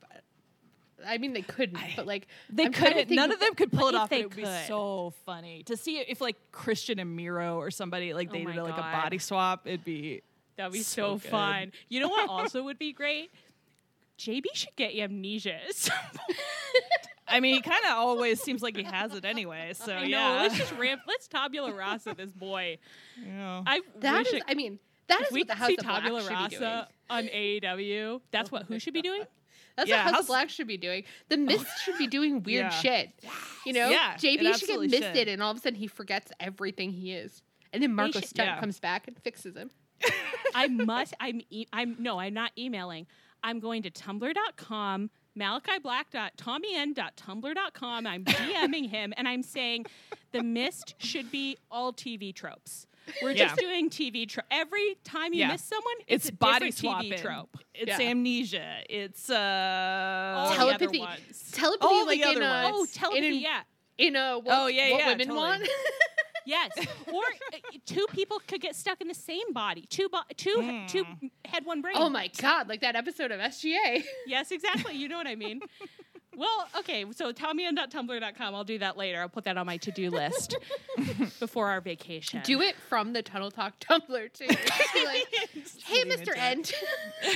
I 1.06 1.18
mean, 1.18 1.32
they 1.34 1.42
couldn't, 1.42 1.78
but 1.94 2.06
like 2.06 2.26
They 2.50 2.68
couldn't. 2.70 3.10
None 3.10 3.30
of- 3.32 3.38
them 3.40 3.54
could 3.54 3.70
pull 3.72 3.88
it 3.88 3.94
off. 3.94 4.10
it 4.12 4.24
would 4.28 4.36
be 4.36 4.46
so 4.66 5.12
funny 5.24 5.62
to 5.64 5.76
see 5.76 5.98
if 5.98 6.20
like 6.20 6.36
Christian 6.52 6.98
and 6.98 7.14
Miro 7.16 7.56
or 7.58 7.70
somebody 7.70 8.12
like 8.14 8.28
Oh 8.30 8.32
they 8.32 8.44
did 8.44 8.56
like 8.56 8.76
a 8.76 8.80
body 8.80 9.18
swap. 9.18 9.66
It'd 9.66 9.84
be 9.84 10.22
that'd 10.57 10.72
be 10.72 10.80
So 10.80 11.18
so, 11.18 11.28
fun 11.30 11.72
you 11.88 12.00
know 12.00 12.09
what 12.09 12.28
also 12.28 12.62
would 12.62 12.78
be 12.78 12.92
great 12.92 13.30
jb 14.18 14.44
should 14.54 14.74
get 14.76 14.94
amnesia 14.94 15.54
at 15.54 15.74
some 15.74 15.96
point. 16.14 16.38
I 17.28 17.40
mean, 17.40 17.57
he 17.57 17.61
kind 17.61 17.84
of 17.84 17.90
always 17.90 18.40
seems 18.40 18.62
like 18.62 18.76
he 18.76 18.84
has 18.84 19.12
it 19.12 19.24
anyway. 19.24 19.72
So 19.74 19.92
I 19.92 20.02
know. 20.02 20.07
yeah, 20.07 20.30
let's 20.42 20.57
just 20.57 20.72
ramp 20.78 21.00
let's 21.09 21.26
tabula 21.26 21.72
rasa 21.74 22.14
this 22.14 22.32
boy 22.32 22.78
Yeah. 23.22 23.62
i 23.66 23.80
that 24.00 24.18
wish 24.18 24.28
is. 24.28 24.34
it 24.34 24.42
I 24.48 24.54
mean, 24.54 24.78
that 25.09 25.22
is 25.22 25.32
we 25.32 25.40
what 25.40 25.48
the 25.48 25.54
House 25.57 25.68
see 25.68 25.76
of 25.76 25.84
Black 25.84 26.02
tabula 26.04 26.20
should 26.22 26.28
be 26.50 26.57
doing. 26.57 26.62
rasa 26.62 26.88
on 27.11 27.24
AEW, 27.26 28.20
that's 28.30 28.50
what 28.52 28.62
who 28.64 28.78
should 28.78 28.94
be 28.94 29.02
doing? 29.02 29.22
That's 29.76 29.88
Yeah, 29.90 29.96
what 29.96 30.02
House, 30.04 30.12
House- 30.12 30.20
of 30.22 30.26
Black 30.28 30.48
should 30.50 30.66
be 30.68 30.76
doing. 30.78 31.02
The 31.28 31.36
Mist 31.48 31.66
should 31.84 31.98
be 31.98 32.07
doing 32.07 32.42
weird 32.44 32.64
Yeah. 32.66 32.70
shit. 32.70 33.11
You 33.66 33.72
know, 33.74 33.88
Yeah, 33.90 34.14
JB 34.14 34.20
should 34.20 34.40
get 34.40 34.54
absolutely 34.54 34.88
misted, 34.88 35.16
should. 35.16 35.28
and 35.28 35.42
all 35.42 35.50
of 35.50 35.59
a 35.59 35.61
sudden 35.61 35.78
he 35.78 35.88
forgets 35.88 36.30
everything 36.40 36.92
he 36.92 37.12
is, 37.12 37.42
and 37.72 37.82
then 37.82 37.92
Marko 37.92 38.20
should- 38.20 38.28
Stunt 38.28 38.48
yeah. 38.48 38.61
comes 38.61 38.78
back 38.80 39.09
and 39.09 39.18
fixes 39.22 39.57
him. 39.57 39.70
I 40.55 40.68
must. 40.68 41.14
I'm. 41.20 41.40
E- 41.51 41.66
I'm. 41.72 41.97
No, 41.99 42.18
I'm 42.20 42.34
not 42.34 42.53
emailing. 42.59 43.07
I'm 43.42 43.59
going 43.61 43.82
to 43.82 43.90
tumblr.com. 43.90 45.11
MalachiBlack.TommyN.tumblr.com. 45.38 48.07
I'm 48.07 48.24
DMing 48.24 48.88
him 48.88 49.12
and 49.16 49.28
I'm 49.28 49.42
saying 49.42 49.84
the 50.32 50.42
mist 50.42 50.94
should 50.99 51.30
be 51.30 51.59
all 51.70 51.92
TV 51.92 52.34
tropes. 52.34 52.86
We're 53.22 53.32
Yeah. 53.32 53.47
just 53.49 53.61
doing 53.61 53.90
TV 53.90 54.26
trope. 54.28 54.47
Every 54.51 54.97
time 55.05 55.32
you 55.34 55.40
Yeah. 55.40 55.53
miss 55.53 55.62
someone, 55.62 55.94
it's 56.09 56.24
it's, 56.26 56.30
a 56.30 56.32
body 56.32 56.70
different 56.70 57.03
TV 57.12 57.16
trope. 57.20 57.57
It's 57.74 57.99
Yeah. 58.01 58.09
amnesia. 58.11 58.78
It's 58.88 59.28
uh 59.30 60.34
All 60.38 60.49
the 60.51 60.57
Telepathy. 60.57 61.01
other 61.03 61.11
ones. 61.11 61.51
Telepathy, 61.53 61.86
All 61.86 62.01
the 62.01 62.07
like 62.07 62.18
in 62.20 62.28
other 62.28 62.42
a, 62.42 62.70
Oh, 62.72 62.86
telepathy, 62.92 63.26
in, 63.36 63.42
yeah. 63.42 63.61
in 63.99 64.16
a 64.16 64.38
what, 64.38 64.55
Oh, 64.59 64.66
yeah, 64.66 64.90
what 64.90 65.01
yeah, 65.01 65.09
women 65.09 65.26
totally. 65.28 65.47
want. 65.47 65.68
Yes, 66.47 66.70
or 67.12 67.22
uh, 67.53 67.57
two 67.84 68.07
people 68.12 68.40
could 68.47 68.61
get 68.61 68.74
stuck 68.76 69.01
in 69.01 69.09
the 69.09 69.14
same 69.14 69.53
body. 69.53 69.86
Two, 69.90 70.09
bo- 70.09 70.20
two, 70.36 70.57
Mm. 70.57 70.88
two 70.88 71.05
head, 71.44 71.64
one 71.66 71.82
brain. 71.82 71.97
oh 71.99 72.09
my 72.09 72.30
god, 72.40 72.68
like 72.68 72.80
that 72.82 72.97
episode 72.97 73.30
of 73.32 73.40
SGA. 73.40 74.03
Yes, 74.26 74.51
exactly. 74.53 74.94
You 74.94 75.09
know 75.09 75.16
what 75.18 75.26
I 75.26 75.34
mean. 75.34 75.61
Well, 76.36 76.68
okay. 76.78 77.05
So 77.12 77.32
tommyn.tumblr.com. 77.32 78.55
I'll 78.55 78.64
do 78.64 78.78
that 78.78 78.97
later. 78.99 79.20
I'll 79.22 79.28
put 79.28 79.44
that 79.44 79.57
on 79.57 79.64
my 79.66 79.78
to-do 79.78 80.11
list 80.11 80.55
before 81.40 81.68
our 81.68 81.80
vacation. 81.80 82.42
Do 82.44 82.61
it 82.61 82.76
from 82.88 83.12
the 83.14 83.22
Tunnel 83.22 83.51
Talk 83.51 83.78
Tumblr 83.80 84.32
too. 84.34 84.47
Like, 84.47 85.26
hey, 85.84 86.05
Mr. 86.05 86.28
into. 86.28 86.38
End. 86.38 86.66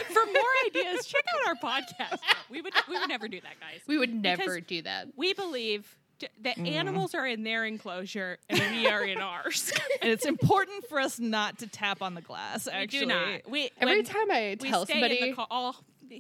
For 0.05 0.27
more 0.27 0.43
ideas, 0.67 1.07
check 1.07 1.25
out 1.35 1.49
our 1.49 1.55
podcast. 1.57 2.19
We 2.51 2.61
would 2.61 2.75
we 2.89 2.99
would 2.99 3.09
never 3.09 3.27
do 3.29 3.41
that, 3.41 3.59
guys. 3.61 3.81
we 3.87 3.97
would 3.99 4.13
never 4.15 4.43
Because 4.57 4.67
do 4.67 4.83
that. 4.83 5.09
We 5.17 5.33
believe 5.33 5.97
t- 6.21 6.29
that 6.43 6.57
Mm. 6.57 6.71
animals 6.71 7.15
are 7.15 7.27
in 7.27 7.43
their 7.43 7.65
enclosure 7.65 8.39
and 8.49 8.61
we 8.77 8.87
are 8.87 9.03
in 9.05 9.19
ours. 9.33 9.73
and 10.01 10.11
it's 10.11 10.27
important 10.27 10.87
for 10.89 11.01
us 11.01 11.19
not 11.19 11.59
to 11.59 11.67
tap 11.67 12.03
on 12.03 12.15
the 12.15 12.21
glass. 12.23 12.67
we 12.67 12.73
Actually, 12.73 13.01
do 13.01 13.07
not. 13.07 13.51
We 13.51 13.71
Every 13.81 14.03
time 14.03 14.31
I 14.31 14.57
we 14.61 14.69
tell 14.71 14.87
somebody, 14.87 15.21
the 15.21 15.33
car, 15.33 15.47
all 15.51 15.77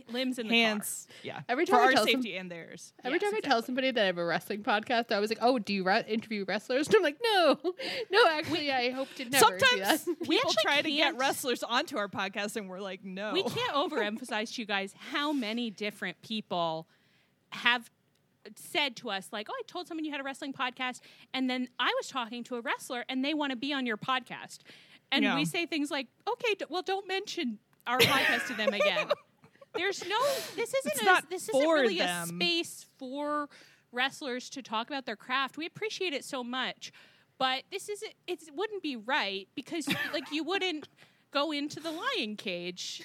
limbs 0.08 0.38
in 0.38 0.46
the 0.46 0.54
hands. 0.54 1.08
Yeah, 1.24 1.40
Every 1.48 1.66
for 1.66 1.74
I 1.74 1.86
our 1.86 1.92
tell 1.92 2.06
some- 2.06 2.22
safety 2.22 2.36
and 2.36 2.48
theirs. 2.48 2.92
every 3.04 3.18
Yes, 3.20 3.28
time 3.28 3.36
I 3.36 3.40
tell 3.40 3.60
somebody 3.60 3.90
that 3.90 4.00
I 4.00 4.06
have 4.06 4.18
a 4.18 4.24
wrestling 4.24 4.62
podcast, 4.62 5.10
I 5.10 5.18
was 5.18 5.30
like, 5.30 5.40
"Oh, 5.42 5.58
do 5.58 5.72
you 5.74 5.82
re- 5.82 6.04
interview 6.06 6.44
wrestlers?" 6.46 6.86
And 6.86 6.94
I'm 6.96 7.02
like, 7.02 7.18
"No, 7.20 7.58
no, 8.12 8.26
actually, 8.28 8.70
I 8.70 8.90
hope 8.90 9.12
to 9.16 9.24
never 9.24 9.44
Sometimes 9.44 10.04
that." 10.04 10.16
We 10.28 10.36
actually 10.44 10.54
try 10.62 10.80
to 10.82 10.90
get 10.90 11.16
wrestlers 11.16 11.64
onto 11.64 11.96
our 11.98 12.06
podcast, 12.08 12.54
and 12.54 12.68
we're 12.68 12.78
like, 12.80 13.04
no. 13.04 13.32
We 13.32 13.42
can't 13.42 13.72
overemphasize 13.72 14.54
to 14.54 14.62
you 14.62 14.66
guys 14.66 14.94
how 15.10 15.32
many 15.32 15.70
different 15.70 16.22
people 16.22 16.86
have 17.50 17.90
said 18.56 18.96
to 18.96 19.10
us, 19.10 19.28
like, 19.32 19.48
oh, 19.50 19.54
I 19.54 19.62
told 19.66 19.86
someone 19.88 20.04
you 20.04 20.10
had 20.10 20.20
a 20.20 20.24
wrestling 20.24 20.52
podcast, 20.52 21.00
and 21.34 21.48
then 21.48 21.68
I 21.78 21.92
was 21.98 22.08
talking 22.08 22.42
to 22.44 22.56
a 22.56 22.60
wrestler 22.60 23.04
and 23.08 23.24
they 23.24 23.34
want 23.34 23.50
to 23.50 23.56
be 23.56 23.72
on 23.72 23.86
your 23.86 23.96
podcast. 23.96 24.58
And 25.12 25.24
Yeah. 25.24 25.34
we 25.34 25.44
say 25.44 25.66
things 25.66 25.90
like, 25.90 26.06
okay, 26.28 26.54
d- 26.54 26.64
well, 26.68 26.82
don't 26.82 27.06
mention 27.08 27.58
our 27.86 27.98
podcast 27.98 28.46
to 28.48 28.54
them 28.54 28.72
again. 28.72 29.08
There's 29.74 30.04
no, 30.08 30.18
this 30.56 30.74
isn't, 30.74 31.02
a, 31.02 31.04
not 31.04 31.30
this 31.30 31.48
isn't 31.48 31.68
really 31.68 31.98
them. 31.98 32.24
a 32.24 32.26
space 32.26 32.86
for 32.98 33.48
wrestlers 33.92 34.50
to 34.50 34.62
talk 34.62 34.88
about 34.88 35.06
their 35.06 35.16
craft. 35.16 35.56
We 35.56 35.66
appreciate 35.66 36.12
it 36.12 36.24
so 36.24 36.42
much, 36.42 36.92
but 37.38 37.62
this 37.70 37.88
isn't, 37.88 38.12
it 38.26 38.40
wouldn't 38.54 38.82
be 38.82 38.96
right 38.96 39.48
because, 39.54 39.86
like, 40.12 40.30
you 40.32 40.42
wouldn't 40.44 40.88
go 41.32 41.52
into 41.52 41.78
the 41.80 41.90
lion 41.92 42.36
cage. 42.36 43.02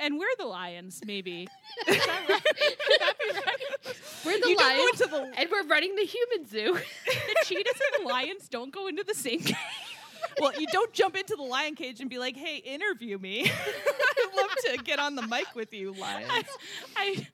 And 0.00 0.18
we're 0.18 0.26
the 0.38 0.46
lions, 0.46 1.00
maybe. 1.04 1.48
Is 1.88 1.96
that 2.06 2.20
right? 2.28 2.42
Would 2.88 3.00
that 3.00 3.14
be 3.18 3.34
right? 3.34 3.96
We're 4.24 4.40
the 4.40 4.48
You 4.50 4.56
don't 4.56 4.76
go 4.76 4.82
lions, 4.82 5.00
into 5.00 5.06
the- 5.10 5.32
and 5.40 5.50
we're 5.50 5.66
running 5.66 5.94
the 5.96 6.04
human 6.04 6.46
zoo. 6.48 6.78
The 7.06 7.44
cheetahs 7.46 7.80
and 7.96 8.04
the 8.04 8.08
lions 8.08 8.48
don't 8.48 8.72
go 8.72 8.86
into 8.88 9.02
the 9.04 9.14
same 9.14 9.40
cage. 9.40 9.56
well, 10.40 10.52
you 10.60 10.66
don't 10.72 10.92
jump 10.92 11.16
into 11.16 11.34
the 11.36 11.42
lion 11.42 11.74
cage 11.74 12.00
and 12.00 12.10
be 12.10 12.18
like, 12.18 12.36
"Hey, 12.36 12.56
interview 12.58 13.18
me." 13.18 13.44
I'd 13.50 14.36
love 14.36 14.50
to 14.66 14.82
get 14.84 14.98
on 14.98 15.14
the 15.16 15.22
mic 15.22 15.54
with 15.54 15.72
you, 15.72 15.92
lions. 15.92 16.28
I, 16.30 16.44
I, 16.96 17.26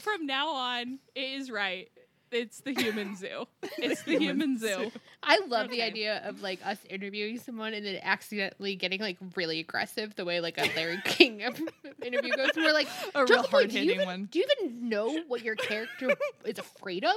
from 0.00 0.26
now 0.26 0.48
on, 0.50 0.98
it 1.14 1.20
is 1.20 1.50
right. 1.50 1.90
It's 2.32 2.60
the 2.60 2.72
human 2.72 3.16
zoo. 3.16 3.46
It's 3.78 4.02
the 4.04 4.18
human 4.18 4.58
zoo. 4.58 4.92
I 5.22 5.40
love 5.48 5.68
the 5.70 5.82
idea 5.82 6.22
of 6.24 6.42
like 6.42 6.64
us 6.64 6.78
interviewing 6.88 7.38
someone 7.38 7.74
and 7.74 7.84
then 7.84 7.98
accidentally 8.02 8.76
getting 8.76 9.00
like 9.00 9.18
really 9.36 9.58
aggressive, 9.60 10.14
the 10.16 10.24
way 10.24 10.40
like 10.40 10.56
a 10.58 10.70
Larry 10.76 11.00
King 11.04 11.40
interview 11.40 12.34
goes. 12.36 12.50
And 12.56 12.64
we're 12.64 12.72
like, 12.72 12.88
A 13.14 13.20
real 13.20 13.26
Jungle 13.26 13.50
Boy, 13.50 13.66
do 13.66 13.72
you 13.72 13.78
hard-hitting 13.78 13.90
even- 13.90 14.06
one. 14.06 14.28
Do 14.30 14.38
you 14.38 14.46
even 14.60 14.88
know 14.88 15.18
what 15.28 15.42
your 15.42 15.56
character 15.56 16.10
is 16.44 16.58
afraid 16.58 17.04
of? 17.04 17.16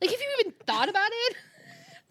Like, 0.00 0.10
have 0.10 0.20
you 0.20 0.36
even 0.40 0.52
thought 0.66 0.88
about 0.88 1.08
it? 1.10 1.36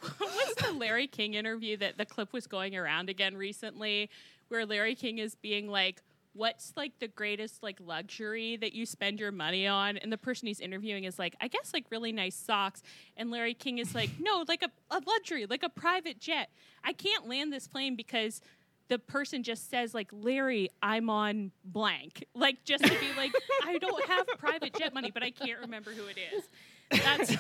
Was 0.20 0.56
the 0.56 0.72
Larry 0.74 1.08
King 1.08 1.34
interview 1.34 1.78
that 1.78 1.98
the 1.98 2.06
clip 2.06 2.32
was 2.34 2.46
going 2.48 2.76
around 2.76 3.10
again 3.10 3.36
recently, 3.36 4.10
where 4.50 4.66
Larry 4.66 4.94
King 4.94 5.18
is 5.18 5.34
being 5.36 5.68
like, 5.68 6.02
"What's 6.36 6.74
like 6.76 7.00
the 7.00 7.08
greatest 7.08 7.64
like 7.64 7.80
luxury 7.80 8.58
that 8.58 8.74
you 8.74 8.86
spend 8.86 9.20
your 9.20 9.32
money 9.32 9.66
on?" 9.68 9.98
And 9.98 10.12
the 10.12 10.18
person 10.18 10.48
he's 10.48 10.60
interviewing 10.60 11.06
is 11.06 11.18
like, 11.18 11.36
"I 11.42 11.48
guess 11.48 11.74
like 11.74 11.86
really 11.90 12.12
nice 12.12 12.36
socks." 12.36 12.84
And 13.18 13.32
Larry 13.32 13.54
King 13.54 13.78
is 13.80 13.96
like, 13.96 14.10
"No, 14.20 14.44
like 14.48 14.64
a, 14.64 14.70
a 14.92 15.02
luxury, 15.06 15.46
like 15.46 15.64
a 15.64 15.70
private 15.70 16.20
jet. 16.20 16.50
I 16.84 16.94
can't 16.94 17.28
land 17.28 17.52
this 17.52 17.68
plane 17.68 17.96
because." 17.96 18.42
The 18.88 19.00
person 19.00 19.42
just 19.42 19.72
says 19.72 19.96
like 19.96 20.10
Larry, 20.12 20.70
I'm 20.80 21.10
on 21.10 21.52
blank, 21.64 22.24
like 22.36 22.64
just 22.66 22.84
to 22.84 22.92
be 22.92 23.08
like 23.18 23.32
I 23.64 23.80
don't 23.80 24.06
have 24.06 24.28
private 24.38 24.76
jet 24.76 24.94
money, 24.94 25.10
but 25.10 25.24
I 25.24 25.32
can't 25.32 25.60
remember 25.62 25.90
who 25.90 26.06
it 26.06 26.20
is. 26.20 26.44
That's 26.92 27.36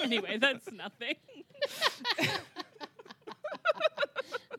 anyway. 0.00 0.38
That's 0.38 0.72
nothing. 0.72 1.16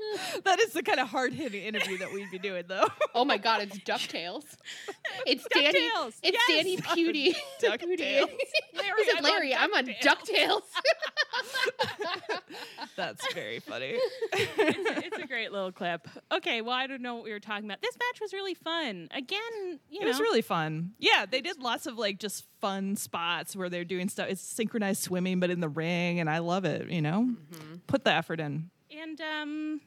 That 0.43 0.60
is 0.60 0.74
the 0.74 0.84
kind 0.84 1.00
of 1.00 1.08
hard 1.08 1.34
hitting 1.34 1.64
interview 1.64 1.98
that 1.98 2.12
we'd 2.12 2.32
be 2.32 2.39
doing, 2.39 2.64
though. 2.68 2.88
Oh 3.14 3.26
my 3.26 3.38
god, 3.38 3.62
it's 3.62 3.78
Ducktales. 3.80 4.45
It's 5.26 5.45
Danny. 5.54 5.89
DuckTales, 5.89 6.14
It's 6.24 6.38
yes. 6.38 6.43
Danny 6.48 6.78
Pudi. 6.78 7.36
DuckTales. 7.62 7.98
Larry, 8.00 9.04
He 9.04 9.06
said, 9.06 9.18
I'm 9.18 9.18
on 9.18 9.24
Larry, 9.24 9.56
I'm 9.56 9.74
on 9.74 9.86
DuckTales." 9.86 10.62
Ducktales. 12.02 12.41
That's 12.95 13.34
very 13.34 13.60
funny. 13.60 13.98
it's, 14.34 15.06
it's 15.06 15.18
a 15.18 15.28
great 15.28 15.52
little 15.52 15.72
clip. 15.72 16.08
Okay, 16.32 16.62
well, 16.62 16.74
I 16.74 16.88
don't 16.88 17.02
know 17.02 17.16
what 17.16 17.24
we 17.24 17.32
were 17.32 17.39
talking 17.39 17.66
about. 17.66 17.82
This 17.82 17.95
match 17.98 18.22
was 18.22 18.34
really 18.34 18.54
fun. 18.54 19.10
Again, 19.12 19.39
you 19.89 20.00
know, 20.00 20.06
It 20.06 20.08
was 20.08 20.20
really 20.20 20.41
fun. 20.41 20.93
Yeah, 21.00 21.26
they 21.30 21.41
did 21.41 21.62
lots 21.62 21.86
of 21.86 21.98
like 21.98 22.20
just 22.20 22.45
fun 22.62 22.95
spots 22.95 23.56
where 23.56 23.70
they're 23.70 23.86
doing 23.86 24.10
stuff. 24.10 24.28
It's 24.30 24.41
synchronized 24.41 25.04
swimming, 25.04 25.39
but 25.39 25.50
in 25.50 25.60
the 25.60 25.70
ring, 25.70 26.20
and 26.20 26.30
I 26.30 26.39
love 26.39 26.66
it. 26.66 26.89
You 26.89 27.02
know, 27.02 27.30
mm-hmm. 27.52 27.76
put 27.88 28.04
the 28.04 28.12
effort 28.12 28.39
in. 28.39 28.70
And 29.02 29.20
um, 29.22 29.82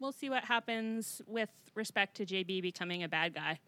we'll 0.00 0.12
see 0.12 0.30
what 0.30 0.44
happens 0.44 1.20
with 1.26 1.50
respect 1.74 2.16
to 2.16 2.26
JB 2.26 2.62
becoming 2.62 3.02
a 3.02 3.08
bad 3.08 3.34
guy. 3.34 3.58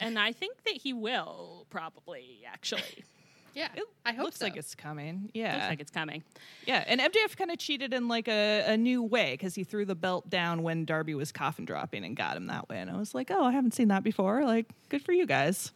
and 0.00 0.18
I 0.18 0.32
think 0.32 0.62
that 0.64 0.74
he 0.74 0.92
will 0.92 1.66
probably 1.70 2.40
actually. 2.46 2.82
Yeah, 3.54 3.68
It 3.74 3.82
I 4.06 4.10
hope 4.12 4.20
it 4.20 4.24
looks 4.24 4.38
so. 4.38 4.44
like 4.44 4.56
it's 4.56 4.76
coming. 4.76 5.30
Yeah. 5.34 5.54
Looks 5.56 5.68
like 5.68 5.80
it's 5.80 5.90
coming. 5.90 6.22
Yeah, 6.64 6.84
and 6.86 7.00
MJF 7.00 7.36
kind 7.36 7.50
of 7.50 7.58
cheated 7.58 7.92
in 7.92 8.06
like 8.06 8.28
a, 8.28 8.62
a 8.68 8.76
new 8.76 9.02
way 9.02 9.32
because 9.32 9.56
he 9.56 9.64
threw 9.64 9.84
the 9.84 9.96
belt 9.96 10.30
down 10.30 10.62
when 10.62 10.84
Darby 10.84 11.14
was 11.16 11.32
coffin 11.32 11.64
dropping 11.64 12.04
and 12.04 12.14
got 12.14 12.36
him 12.36 12.46
that 12.46 12.68
way. 12.68 12.78
And 12.78 12.88
I 12.88 12.96
was 12.96 13.16
like, 13.16 13.32
oh, 13.32 13.42
I 13.42 13.50
haven't 13.50 13.74
seen 13.74 13.88
that 13.88 14.04
before. 14.04 14.44
Like, 14.44 14.66
good 14.90 15.02
for 15.02 15.12
you 15.12 15.26
guys. 15.26 15.72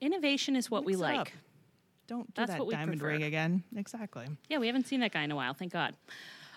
Innovation 0.00 0.56
is 0.56 0.70
what 0.70 0.84
we 0.86 0.92
Mix 0.92 1.00
it 1.00 1.02
like. 1.02 1.18
up. 1.20 1.28
Don't 2.06 2.26
do 2.28 2.32
That's 2.36 2.52
that 2.52 2.58
what 2.60 2.68
we 2.68 2.74
diamond 2.74 3.00
prefer. 3.00 3.12
ring 3.14 3.24
again. 3.24 3.64
Exactly. 3.76 4.26
Yeah, 4.48 4.56
we 4.58 4.68
haven't 4.68 4.86
seen 4.86 5.00
that 5.00 5.12
guy 5.12 5.22
in 5.24 5.30
a 5.30 5.36
while, 5.36 5.52
thank 5.52 5.72
God. 5.72 5.94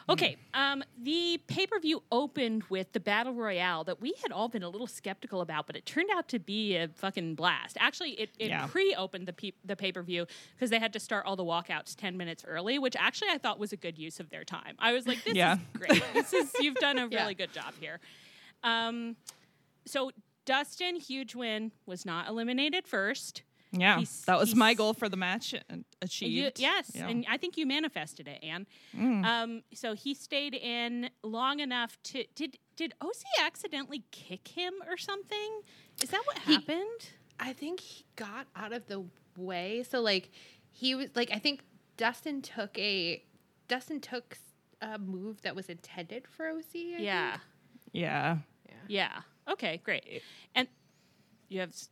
Okay, 0.09 0.37
um, 0.53 0.83
the 1.01 1.39
pay 1.47 1.67
per 1.67 1.79
view 1.79 2.01
opened 2.11 2.63
with 2.69 2.91
the 2.93 2.99
Battle 2.99 3.33
Royale 3.33 3.83
that 3.83 4.01
we 4.01 4.13
had 4.23 4.31
all 4.31 4.47
been 4.49 4.63
a 4.63 4.69
little 4.69 4.87
skeptical 4.87 5.41
about, 5.41 5.67
but 5.67 5.75
it 5.75 5.85
turned 5.85 6.09
out 6.15 6.27
to 6.29 6.39
be 6.39 6.75
a 6.75 6.87
fucking 6.87 7.35
blast. 7.35 7.77
Actually, 7.79 8.11
it, 8.11 8.29
it 8.39 8.47
Yeah. 8.49 8.65
pre 8.67 8.95
opened 8.95 9.27
the, 9.27 9.33
pe- 9.33 9.51
the 9.63 9.75
pay 9.75 9.91
per 9.91 10.01
view 10.01 10.25
because 10.55 10.69
they 10.71 10.79
had 10.79 10.93
to 10.93 10.99
start 10.99 11.25
all 11.25 11.35
the 11.35 11.43
walkouts 11.45 11.95
10 11.95 12.17
minutes 12.17 12.43
early, 12.47 12.79
which 12.79 12.95
actually 12.97 13.29
I 13.31 13.37
thought 13.37 13.59
was 13.59 13.71
a 13.71 13.77
good 13.77 13.97
use 13.99 14.19
of 14.19 14.29
their 14.29 14.43
time. 14.43 14.75
I 14.79 14.93
was 14.93 15.07
like, 15.07 15.23
this 15.23 15.35
Yeah. 15.35 15.55
is 15.55 15.59
great. 15.77 16.03
this 16.13 16.33
is, 16.33 16.51
you've 16.59 16.75
done 16.75 16.97
a 16.97 17.07
Yeah. 17.11 17.21
really 17.21 17.35
good 17.35 17.53
job 17.53 17.73
here. 17.79 17.99
Um, 18.63 19.15
so, 19.85 20.11
Dustin, 20.45 20.95
huge 20.95 21.35
win, 21.35 21.71
was 21.85 22.05
not 22.05 22.27
eliminated 22.27 22.87
first. 22.87 23.43
Yeah, 23.71 23.97
He's- 23.99 24.21
that 24.25 24.39
was 24.39 24.55
my 24.55 24.73
goal 24.73 24.93
for 24.95 25.07
the 25.09 25.17
match 25.17 25.53
and 25.69 25.79
You- 25.79 25.85
achieved. 26.01 26.59
yes, 26.59 26.91
Yeah. 26.95 27.07
and 27.07 27.23
I 27.29 27.37
think 27.37 27.55
you 27.55 27.65
manifested 27.67 28.27
it, 28.27 28.43
Anne. 28.43 28.65
Mm. 28.95 29.23
Um, 29.25 29.63
so 29.73 29.93
he 29.93 30.15
stayed 30.15 30.55
in 30.55 31.11
long 31.23 31.59
enough 31.59 32.01
to 32.03 32.25
did 32.35 32.57
did 32.75 32.93
OC 33.01 33.23
accidentally 33.41 34.05
kick 34.11 34.47
him 34.49 34.73
or 34.87 34.97
something? 34.97 35.61
Is 36.01 36.09
that 36.09 36.23
what 36.25 36.39
He- 36.39 36.53
happened? 36.53 37.09
I 37.39 37.53
think 37.53 37.79
he 37.81 38.05
got 38.15 38.47
out 38.55 38.73
of 38.73 38.87
the 38.87 39.05
way. 39.37 39.83
So 39.83 40.01
like 40.01 40.31
he 40.71 40.95
was 40.95 41.09
like 41.15 41.29
I 41.31 41.39
think 41.39 41.63
Dustin 41.97 42.41
took 42.41 42.77
a 42.79 43.23
Dustin 43.67 43.99
took 44.01 44.37
a 44.81 44.97
move 44.97 45.41
that 45.43 45.55
was 45.55 45.69
intended 45.69 46.27
for 46.27 46.47
OC. 46.49 46.95
I 46.95 47.01
yeah, 47.01 47.31
think. 47.33 47.43
yeah. 47.91 48.37
yeah. 48.87 49.21
Okay, 49.47 49.77
great. 49.83 50.23
And 50.55 50.67
you 51.49 51.59
have 51.59 51.69
s- 51.69 51.89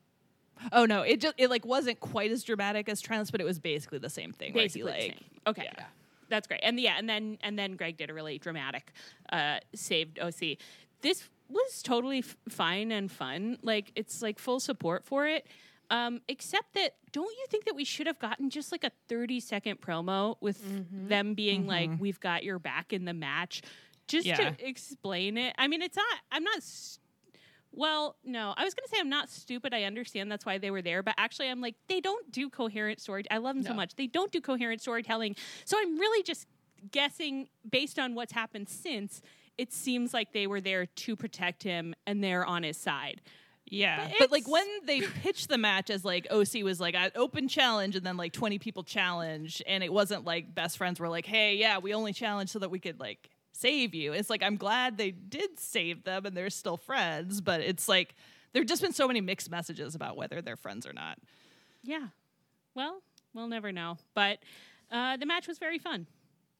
Oh 0.71 0.85
no, 0.85 1.01
it 1.01 1.19
just 1.21 1.35
it 1.37 1.49
like 1.49 1.65
wasn't 1.65 1.99
quite 1.99 2.31
as 2.31 2.43
dramatic 2.43 2.89
as 2.89 3.01
Trance, 3.01 3.31
but 3.31 3.41
it 3.41 3.45
was 3.45 3.59
basically 3.59 3.99
the 3.99 4.09
same 4.09 4.31
thing. 4.33 4.53
where 4.53 4.61
he, 4.63 4.67
basically 4.67 4.91
the 4.91 4.97
like 4.97 5.01
same. 5.11 5.23
okay. 5.47 5.69
yeah. 5.77 5.85
That's 6.29 6.45
great. 6.47 6.59
And 6.63 6.79
yeah, 6.79 6.95
and 6.97 7.07
then 7.09 7.37
and 7.41 7.57
then 7.57 7.75
Greg 7.75 7.95
did 7.97 8.09
a 8.09 8.13
really 8.13 8.37
dramatic 8.37 8.91
uh, 9.31 9.59
saved 9.73 10.19
OC. 10.19 10.57
This 11.01 11.23
was 11.49 11.81
totally 11.81 12.19
f- 12.19 12.35
fine 12.49 12.91
and 12.91 13.09
fun. 13.09 13.57
Like 13.61 13.91
it's 13.95 14.21
like 14.21 14.37
full 14.39 14.59
support 14.59 15.05
for 15.05 15.25
it. 15.27 15.47
Um, 15.89 16.19
except 16.27 16.73
that 16.73 16.95
don't 17.13 17.31
you 17.31 17.45
think 17.49 17.63
that 17.63 17.73
we 17.75 17.85
should 17.85 18.07
have 18.07 18.19
gotten 18.19 18.49
just 18.49 18.73
like 18.73 18.83
a 18.83 18.91
30 19.07 19.39
second 19.39 19.79
promo 19.79 20.35
with 20.41 20.61
them 21.07 21.33
being 21.33 21.65
like 21.65 21.89
we've 21.97 22.19
got 22.19 22.43
your 22.43 22.59
back 22.59 22.91
in 22.91 23.05
the 23.05 23.13
match 23.13 23.61
just 24.09 24.25
Yeah. 24.27 24.35
to 24.35 24.67
explain 24.67 25.37
it. 25.37 25.55
I 25.57 25.69
mean, 25.69 25.81
it's 25.81 25.95
not 25.95 26.05
I'm 26.29 26.43
not 26.43 26.57
s- 26.57 26.99
well, 27.71 28.15
no, 28.23 28.53
I 28.57 28.63
was 28.63 28.73
going 28.73 28.85
to 28.87 28.89
say 28.89 28.99
I'm 28.99 29.09
not 29.09 29.29
stupid. 29.29 29.73
I 29.73 29.83
understand 29.83 30.31
that's 30.31 30.45
why 30.45 30.57
they 30.57 30.71
were 30.71 30.81
there, 30.81 31.03
but 31.03 31.15
actually, 31.17 31.49
I'm 31.49 31.61
like 31.61 31.75
they 31.87 31.99
don't 31.99 32.31
do 32.31 32.49
coherent 32.49 32.99
story. 32.99 33.23
I 33.29 33.37
love 33.37 33.55
them 33.55 33.63
so 33.63 33.73
much. 33.73 33.95
They 33.95 34.07
don't 34.07 34.31
do 34.31 34.41
coherent 34.41 34.81
storytelling, 34.81 35.35
so 35.65 35.77
I'm 35.79 35.97
really 35.97 36.23
just 36.23 36.47
guessing 36.91 37.49
based 37.69 37.99
on 37.99 38.15
what's 38.15 38.33
happened 38.33 38.69
since. 38.69 39.21
It 39.57 39.73
seems 39.73 40.13
like 40.13 40.33
they 40.33 40.45
were 40.45 40.61
there 40.61 40.85
to 40.85 41.15
protect 41.15 41.63
him, 41.63 41.95
and 42.05 42.23
they're 42.23 42.45
on 42.45 42.63
his 42.63 42.77
side. 42.77 43.21
Yeah, 43.69 44.07
But 44.07 44.17
but, 44.19 44.31
like 44.31 44.47
when 44.47 44.65
they 44.85 45.01
pitched 45.01 45.49
the 45.49 45.57
match 45.57 45.89
as 45.89 46.05
like 46.05 46.25
OC 46.31 46.63
was 46.63 46.79
like 46.79 46.95
an 46.95 47.11
open 47.15 47.47
challenge, 47.47 47.95
and 47.95 48.05
then 48.05 48.17
like 48.17 48.33
twenty 48.33 48.59
people 48.59 48.83
challenge, 48.83 49.61
and 49.67 49.83
it 49.83 49.91
wasn't 49.91 50.25
like 50.25 50.55
best 50.55 50.77
friends 50.77 50.99
were 50.99 51.09
like, 51.09 51.25
"Hey, 51.25 51.55
yeah, 51.55 51.79
we 51.79 51.93
only 51.93 52.13
challenged 52.13 52.53
so 52.53 52.59
that 52.59 52.71
we 52.71 52.79
could 52.79 52.99
like 52.99 53.29
save 53.57 53.93
you." 53.93 54.13
It's 54.13 54.29
like 54.29 54.43
I'm 54.43 54.57
glad 54.57 54.97
they 54.97 55.11
did 55.11 55.59
save 55.59 56.03
them, 56.03 56.25
and 56.25 56.35
they're 56.35 56.49
still 56.49 56.77
friends, 56.77 57.41
but 57.41 57.61
it's 57.61 57.87
like 57.87 58.15
there've 58.53 58.65
just 58.65 58.81
been 58.81 58.93
so 58.93 59.07
many 59.07 59.21
mixed 59.21 59.49
messages 59.51 59.95
about 59.95 60.17
whether 60.17 60.41
they're 60.41 60.55
friends 60.55 60.87
or 60.87 60.93
not. 60.93 61.19
Yeah. 61.83 62.07
Well, 62.75 63.01
we'll 63.33 63.47
never 63.47 63.71
know. 63.71 63.97
But 64.13 64.39
uh, 64.91 65.17
the 65.17 65.25
match 65.25 65.47
was 65.47 65.57
very 65.57 65.79
fun. 65.79 66.07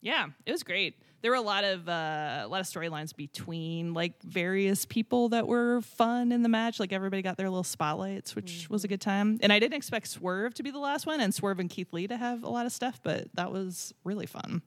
Yeah, 0.02 0.28
it 0.46 0.52
was 0.52 0.64
great. 0.64 1.02
There 1.22 1.32
were 1.32 1.38
a 1.38 1.42
lot 1.42 1.64
of 1.64 1.90
uh, 1.90 2.42
a 2.44 2.48
lot 2.48 2.62
of 2.62 2.68
storylines 2.68 3.16
between 3.16 3.96
like 3.96 4.22
various 4.22 4.86
people 4.86 5.30
that 5.30 5.48
were 5.48 5.82
fun 5.82 6.32
in 6.32 6.44
the 6.44 6.50
match. 6.50 6.80
Like 6.80 6.94
everybody 6.94 7.24
got 7.24 7.38
their 7.38 7.50
little 7.50 7.64
spotlights, 7.64 8.36
which 8.36 8.68
was 8.70 8.84
a 8.84 8.88
good 8.88 9.02
time. 9.02 9.40
And 9.42 9.52
I 9.52 9.58
didn't 9.58 9.74
expect 9.74 10.08
Swerve 10.08 10.54
to 10.56 10.64
be 10.64 10.70
the 10.70 10.80
last 10.80 11.08
one, 11.08 11.20
and 11.20 11.34
Swerve 11.34 11.60
and 11.60 11.70
Keith 11.70 11.92
Lee 11.94 12.06
to 12.08 12.16
have 12.16 12.44
a 12.44 12.50
lot 12.50 12.68
of 12.68 12.72
stuff, 12.72 13.00
but 13.02 13.28
that 13.34 13.52
was 13.52 13.94
really 14.04 14.28
fun. 14.28 14.62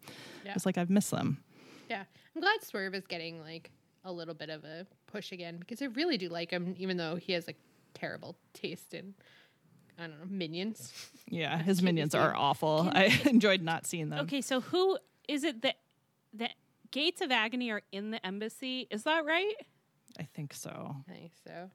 Yeah. 0.44 0.54
It's 0.56 0.66
like 0.66 0.76
I've 0.76 0.90
missed 0.90 1.12
them. 1.12 1.38
Yeah, 1.88 2.04
I'm 2.34 2.40
glad 2.42 2.62
Swerve 2.62 2.94
is 2.94 3.06
getting 3.06 3.40
like 3.40 3.70
a 4.04 4.12
little 4.12 4.34
bit 4.34 4.50
of 4.50 4.64
a 4.64 4.86
push 5.06 5.32
again 5.32 5.56
because 5.58 5.82
I 5.82 5.86
really 5.86 6.16
do 6.16 6.28
like 6.28 6.50
him, 6.50 6.74
even 6.78 6.96
though 6.96 7.16
he 7.16 7.32
has 7.32 7.46
like 7.46 7.58
terrible 7.94 8.36
taste 8.54 8.94
in 8.94 9.14
I 9.98 10.02
don't 10.06 10.18
know 10.18 10.26
minions. 10.28 10.92
Yeah, 11.32 11.58
his 11.58 11.80
minions 11.80 12.14
are 12.16 12.34
awful. 12.34 12.90
I 12.92 13.04
enjoyed 13.26 13.62
not 13.62 13.86
seeing 13.86 14.08
them. 14.08 14.20
Okay, 14.24 14.40
so 14.40 14.60
who 14.60 14.98
is 15.28 15.44
it 15.44 15.62
that 15.62 15.76
the 16.34 16.48
gates 16.90 17.20
of 17.20 17.30
agony 17.30 17.70
are 17.70 17.82
in 17.92 18.10
the 18.10 18.24
embassy? 18.26 18.88
Is 18.90 19.04
that 19.04 19.24
right? 19.24 19.54
I 20.18 20.24
think 20.34 20.52
so. 20.54 20.96
I 21.08 21.12
think 21.12 21.32
so. 21.46 21.70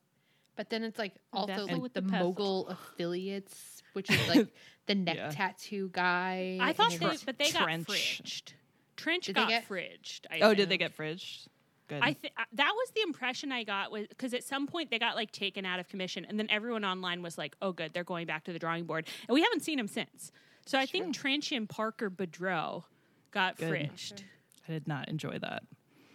But 0.58 0.70
then 0.70 0.84
it's 0.84 0.99
like 0.99 1.14
also 1.32 1.66
like 1.68 1.82
with 1.82 1.93
the, 1.93 2.01
the 2.01 2.12
mogul 2.12 2.68
affiliates, 2.68 3.82
which 3.93 4.10
is 4.10 4.28
like 4.36 4.47
the 4.88 4.95
neck 4.95 5.16
Yeah. 5.16 5.30
tattoo 5.30 5.89
guy. 5.93 6.58
I 6.62 6.74
thought 6.74 6.91
and 6.93 7.01
they, 7.01 7.18
but 7.26 7.38
they 7.38 7.49
Trench. 7.51 7.88
got 7.88 7.95
fridged. 7.95 8.53
Trench 8.96 9.26
Did 9.26 9.36
got 9.36 9.50
get- 9.50 9.68
fridged. 9.68 10.22
I 10.32 10.38
Oh, 10.39 10.48
think. 10.48 10.58
did 10.58 10.70
they 10.70 10.78
get 10.78 10.96
fridged? 10.96 11.48
Good. 11.88 12.02
I 12.02 12.14
th- 12.14 12.34
uh, 12.36 12.43
that 12.54 12.72
was 12.76 12.91
the 12.96 13.02
impression 13.02 13.52
I 13.52 13.64
got 13.64 13.91
was 13.91 14.08
because 14.08 14.34
at 14.34 14.43
some 14.43 14.66
point 14.66 14.89
they 14.89 14.98
got 14.98 15.16
like 15.16 15.32
taken 15.32 15.66
out 15.68 15.80
of 15.80 15.88
commission, 15.88 16.26
and 16.26 16.39
then 16.39 16.48
everyone 16.50 16.84
online 16.84 17.22
was 17.22 17.38
like, 17.38 17.56
"Oh, 17.62 17.72
good, 17.72 17.93
they're 17.93 18.04
going 18.04 18.26
back 18.26 18.43
to 18.46 18.54
the 18.54 18.58
drawing 18.60 18.86
board," 18.86 19.08
and 19.28 19.34
we 19.36 19.41
haven't 19.43 19.60
seen 19.62 19.78
them 19.78 19.88
since. 19.88 20.32
So 20.66 20.80
I 20.80 20.88
think 20.88 21.14
Trench 21.14 21.52
and 21.52 21.70
Parker 21.70 22.10
Boudreaux 22.10 22.86
got 23.30 23.58
Good. 23.58 23.72
fridged. 23.72 24.24
I 24.68 24.72
did 24.72 24.88
not 24.88 25.10
enjoy 25.10 25.38
that. 25.39 25.62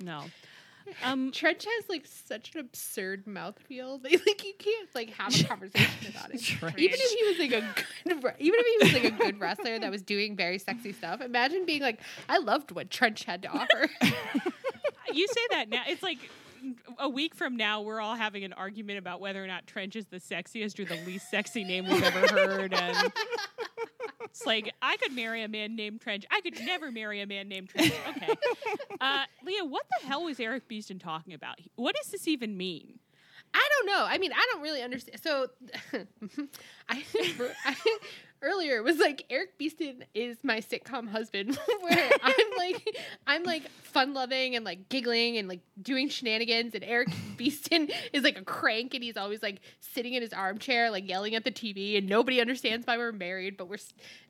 No, 0.01 0.25
um, 1.05 1.31
Trench 1.33 1.65
has 1.65 1.89
like 1.89 2.07
such 2.07 2.55
an 2.55 2.61
absurd 2.61 3.27
mouthfeel. 3.27 4.03
That, 4.03 4.13
like 4.13 4.45
you 4.45 4.55
can't 4.59 4.89
like 4.95 5.11
have 5.11 5.39
a 5.39 5.45
conversation 5.49 6.11
about 6.11 6.35
it. 6.35 6.43
Trench. 6.43 6.79
Even 6.79 6.99
if 7.01 7.11
he 7.11 7.29
was 7.29 7.39
like 7.39 7.63
a 7.63 8.15
good, 8.15 8.35
even 8.39 8.61
if 8.61 8.67
he 8.67 8.87
was 8.87 9.03
like 9.03 9.13
a 9.13 9.25
good 9.25 9.41
wrestler 9.41 9.79
that 9.79 9.91
was 9.91 10.03
doing 10.03 10.37
very 10.37 10.59
sexy 10.59 10.93
stuff. 10.93 11.21
Imagine 11.21 11.67
being 11.67 11.83
like, 11.83 12.01
I 12.29 12.39
loved 12.39 12.73
what 12.73 12.91
Trench 12.91 13.25
had 13.25 13.43
to 13.43 13.49
offer. 13.49 13.89
you 15.13 15.27
say 15.27 15.41
that 15.51 15.69
now. 15.69 15.83
It's 15.87 16.03
like 16.03 16.19
a 16.99 17.09
week 17.09 17.35
from 17.35 17.57
now, 17.57 17.81
we're 17.83 18.01
all 18.01 18.15
having 18.15 18.45
an 18.45 18.53
argument 18.53 18.99
about 18.99 19.21
whether 19.21 19.43
or 19.43 19.47
not 19.47 19.67
Trench 19.67 19.97
is 19.97 20.07
the 20.07 20.19
sexiest 20.19 20.79
or 20.79 20.85
the 20.85 21.01
least 21.07 21.31
sexy 21.31 21.65
name 21.65 21.87
we've 21.89 22.03
ever 22.03 22.27
heard. 22.29 22.75
And 22.75 23.13
it's 24.31 24.47
like, 24.47 24.73
I 24.81 24.97
could 24.97 25.13
marry 25.13 25.43
a 25.43 25.49
man 25.49 25.77
named 25.77 26.01
Trench. 26.01 26.25
I 26.31 26.41
could 26.41 26.59
never 26.65 26.91
marry 26.91 27.21
a 27.21 27.27
man 27.27 27.49
named 27.49 27.69
Trench. 27.71 27.93
Okay. 28.17 28.35
Uh, 29.01 29.25
Leah, 29.47 29.65
what 29.65 29.87
the 29.99 30.07
hell 30.07 30.25
was 30.25 30.39
Erik 30.39 30.69
Beaston 30.69 31.01
talking 31.01 31.33
about? 31.33 31.59
What 31.77 31.97
does 31.97 32.13
this 32.13 32.29
even 32.29 32.59
mean? 32.59 32.99
I 33.55 33.69
don't 33.77 33.87
know. 33.87 34.05
I 34.07 34.19
mean, 34.19 34.31
I 34.33 34.49
don't 34.53 34.63
really 34.63 34.83
understand. 34.83 35.21
So, 35.23 35.47
I, 36.89 37.03
I 37.65 37.77
earlier 38.43 38.83
was 38.83 38.99
like 38.99 39.25
Erik 39.31 39.59
Beaston 39.59 40.03
is 40.15 40.39
my 40.43 40.61
sitcom 40.61 41.09
husband, 41.09 41.59
where 41.81 42.11
I'm 42.23 42.47
like 42.59 42.97
I'm 43.27 43.43
like 43.45 43.71
fun 43.83 44.15
loving 44.15 44.57
and 44.57 44.65
like 44.65 44.89
giggling 44.89 45.37
and 45.37 45.49
like 45.49 45.61
doing 45.81 46.09
shenanigans, 46.09 46.75
and 46.75 46.85
Erik 46.85 47.09
Beaston 47.37 47.93
is 48.13 48.23
like 48.23 48.39
a 48.39 48.45
crank, 48.45 48.95
and 48.95 49.03
he's 49.03 49.17
always 49.17 49.43
like 49.43 49.61
sitting 49.81 50.15
in 50.15 50.23
his 50.23 50.33
armchair, 50.33 50.91
like 50.91 51.09
yelling 51.09 51.35
at 51.35 51.45
the 51.45 51.51
TV, 51.51 51.99
and 51.99 52.09
nobody 52.09 52.41
understands 52.41 52.87
why 52.87 52.97
we're 52.97 53.13
married, 53.13 53.57
but 53.57 53.69
we're 53.69 53.79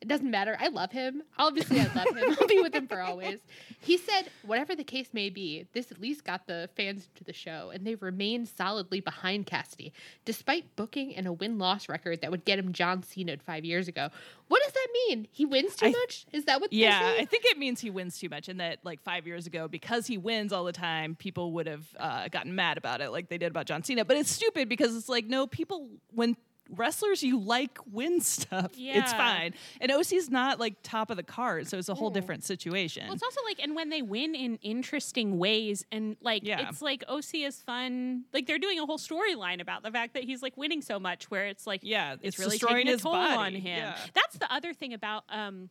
it 0.01 0.09
doesn't 0.09 0.31
matter. 0.31 0.57
I 0.61 0.69
love 0.69 0.93
him. 0.93 1.23
Obviously, 1.39 1.81
I 1.81 1.85
love 1.95 2.17
him. 2.17 2.37
I'll 2.41 2.47
be 2.47 2.61
with 2.61 2.75
him 2.75 2.87
for 2.87 3.01
always. 3.01 3.41
He 3.81 3.97
said, 3.97 4.31
whatever 4.45 4.75
the 4.75 4.85
case 4.85 5.09
may 5.13 5.31
be, 5.31 5.67
this 5.73 5.91
at 5.91 6.01
least 6.01 6.25
got 6.25 6.47
the 6.47 6.69
fans 6.77 7.09
to 7.17 7.25
the 7.25 7.33
show, 7.33 7.71
and 7.73 7.87
they 7.87 7.95
remained 7.97 8.49
solidly 8.49 9.01
behind 9.01 9.47
Cassidy, 9.47 9.93
despite 10.25 10.77
booking 10.77 11.15
and 11.15 11.27
a 11.27 11.33
win 11.33 11.59
loss 11.59 11.89
record 11.89 12.23
that 12.23 12.31
would 12.31 12.45
get 12.45 12.59
him 12.59 12.73
John 12.73 13.03
Cena 13.03 13.37
five 13.45 13.65
years 13.65 13.89
ago. 13.89 14.00
What 14.49 14.63
does 14.65 14.73
that 14.73 14.89
mean? 15.09 15.29
He 15.31 15.47
wins 15.47 15.77
too 15.77 15.87
I- 15.87 15.91
much? 15.91 16.27
Is 16.33 16.47
that 16.47 16.61
what? 16.61 16.73
Yeah. 16.73 17.15
I 17.19 17.25
think 17.25 17.45
it 17.45 17.59
means 17.59 17.81
he 17.81 17.91
wins 17.91 18.19
too 18.19 18.29
much, 18.29 18.49
and 18.49 18.59
that 18.61 18.79
like 18.83 19.01
five 19.03 19.27
years 19.27 19.47
ago, 19.47 19.69
because 19.69 20.07
he 20.07 20.19
wins 20.19 20.53
all 20.53 20.65
the 20.65 20.73
time, 20.73 21.15
people 21.15 21.53
would 21.53 21.67
have 21.67 21.87
uh, 21.99 22.29
gotten 22.29 22.55
mad 22.55 22.79
about 22.79 23.01
it, 23.01 23.11
like 23.11 23.29
they 23.29 23.39
did 23.39 23.51
about 23.51 23.67
John 23.67 23.83
Cena. 23.83 24.05
But 24.05 24.17
it's 24.17 24.31
stupid 24.31 24.69
because 24.69 24.97
it's 24.97 25.09
like 25.09 25.27
no, 25.27 25.47
people 25.47 25.89
when 26.13 26.37
wrestlers 26.71 27.23
you 27.23 27.39
like 27.39 27.79
win 27.91 28.21
stuff. 28.21 28.73
Yeah. 28.81 29.01
It's 29.01 29.12
fine. 29.12 29.55
And 29.81 29.91
OC's 29.93 30.31
not 30.31 30.59
like 30.59 30.75
top 30.83 31.11
of 31.11 31.16
the 31.16 31.23
card, 31.23 31.66
so 31.68 31.77
it's 31.79 31.89
a 31.89 31.95
whole 31.95 32.11
different 32.11 32.45
situation. 32.45 33.05
Well, 33.05 33.14
it's 33.14 33.23
also 33.23 33.41
like, 33.45 33.61
and 33.62 33.75
when 33.77 33.91
they 33.91 34.01
win 34.03 34.35
in 34.35 34.57
interesting 34.62 35.39
ways, 35.39 35.85
and 35.93 36.16
like, 36.23 36.43
Yeah. 36.45 36.68
it's 36.68 36.81
like 36.81 37.05
OC 37.09 37.35
is 37.47 37.61
fun. 37.61 38.25
Like 38.33 38.47
they're 38.47 38.59
doing 38.59 38.79
a 38.81 38.87
whole 38.87 38.99
storyline 38.99 39.61
about 39.61 39.83
the 39.83 39.91
fact 39.91 40.14
that 40.14 40.25
he's 40.25 40.43
like 40.43 40.57
winning 40.57 40.81
so 40.83 40.99
much, 40.99 41.31
where 41.31 41.47
it's 41.47 41.66
like, 41.66 41.81
yeah, 41.83 42.14
it's, 42.14 42.23
it's 42.25 42.39
really 42.39 42.53
destroying 42.53 42.77
taking 42.77 42.89
a 42.89 42.93
his 42.93 43.03
toll 43.03 43.12
body. 43.12 43.37
on 43.37 43.53
him. 43.55 43.64
Yeah. 43.79 43.97
That's 44.14 44.39
the 44.39 44.53
other 44.53 44.73
thing 44.73 44.95
about 44.95 45.25
um, 45.29 45.68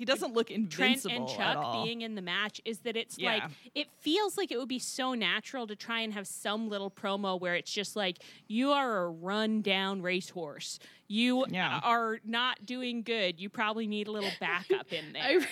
He 0.00 0.06
doesn't 0.06 0.32
look 0.32 0.46
Trent 0.46 0.72
invincible 0.72 1.14
and 1.14 1.28
at 1.28 1.36
Chuck 1.36 1.84
being 1.84 2.00
in 2.00 2.14
the 2.14 2.22
match 2.22 2.58
is 2.64 2.78
that 2.80 2.96
it's 2.96 3.18
Yeah. 3.18 3.32
like 3.34 3.42
it 3.74 3.86
feels 4.00 4.38
like 4.38 4.50
it 4.50 4.56
would 4.58 4.66
be 4.66 4.78
so 4.78 5.12
natural 5.12 5.66
to 5.66 5.76
try 5.76 6.00
and 6.00 6.14
have 6.14 6.26
some 6.26 6.70
little 6.70 6.90
promo 6.90 7.38
where 7.38 7.54
it's 7.54 7.70
just 7.70 7.96
like 7.96 8.16
you 8.48 8.70
are 8.72 9.02
a 9.04 9.10
run 9.10 9.60
down 9.60 10.00
racehorse. 10.00 10.78
You 11.06 11.44
Yeah. 11.50 11.80
are 11.82 12.18
not 12.24 12.64
doing 12.64 13.02
good. 13.02 13.38
You 13.38 13.50
probably 13.50 13.86
need 13.86 14.06
a 14.08 14.10
little 14.10 14.30
backup 14.40 14.90
in 14.90 15.12
there. 15.12 15.22
I 15.22 15.32
really, 15.34 15.44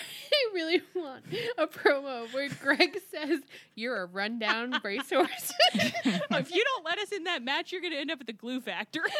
really 0.53 0.81
want 0.95 1.25
a 1.59 1.67
promo 1.67 2.33
where 2.33 2.49
Greg 2.49 2.97
says, 3.11 3.41
You're 3.75 4.01
a 4.01 4.05
rundown 4.07 4.79
racehorse. 4.83 5.53
if 5.75 6.51
you 6.51 6.63
don't 6.63 6.85
let 6.85 6.97
us 6.97 7.11
in 7.11 7.25
that 7.25 7.43
match, 7.43 7.71
you're 7.71 7.81
going 7.81 7.93
to 7.93 7.99
end 7.99 8.09
up 8.09 8.19
at 8.19 8.25
the 8.25 8.33
glue 8.33 8.61
factory. 8.61 9.11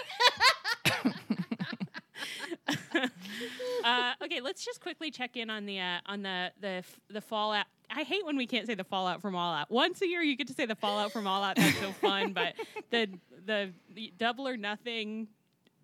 uh, 3.83 4.13
okay, 4.23 4.41
let's 4.41 4.63
just 4.63 4.81
quickly 4.81 5.11
check 5.11 5.37
in 5.37 5.49
on 5.49 5.65
the 5.65 5.79
uh, 5.79 5.99
on 6.05 6.21
the 6.21 6.51
the 6.59 6.83
the 7.09 7.21
fallout. 7.21 7.65
I 7.91 8.03
hate 8.03 8.25
when 8.25 8.37
we 8.37 8.45
can't 8.45 8.67
say 8.67 8.75
the 8.75 8.83
fallout 8.83 9.21
from 9.21 9.35
All 9.35 9.53
Out. 9.53 9.71
Once 9.71 10.01
a 10.01 10.07
year, 10.07 10.21
you 10.21 10.35
get 10.35 10.47
to 10.47 10.53
say 10.53 10.65
the 10.65 10.75
fallout 10.75 11.11
from 11.11 11.25
All 11.25 11.43
Out. 11.43 11.55
That's 11.55 11.79
so 11.79 11.91
fun. 11.91 12.33
But 12.33 12.53
the 12.91 13.09
the, 13.45 13.71
the 13.93 14.13
double 14.17 14.47
or 14.47 14.57
nothing, 14.57 15.27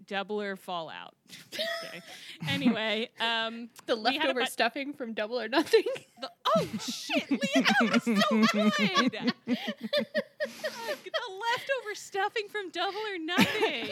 double 0.07 0.41
or 0.41 0.55
fallout. 0.55 1.13
okay. 1.53 2.01
Anyway, 2.49 3.09
um, 3.19 3.69
the 3.85 3.95
We 3.95 4.03
had 4.03 4.15
a 4.15 4.17
leftover 4.27 4.39
bu- 4.41 4.45
stuffing 4.45 4.93
from 4.93 5.13
Double 5.13 5.39
or 5.39 5.47
Nothing. 5.47 5.83
the, 6.21 6.29
oh 6.55 6.67
shit, 6.79 7.29
Leah, 7.31 7.39
that 7.55 7.91
was 7.93 8.03
so 8.03 8.39
good. 8.41 9.33
the 9.47 11.27
leftover 11.41 11.95
stuffing 11.95 12.47
from 12.49 12.69
Double 12.71 12.97
or 12.99 13.17
Nothing. 13.19 13.87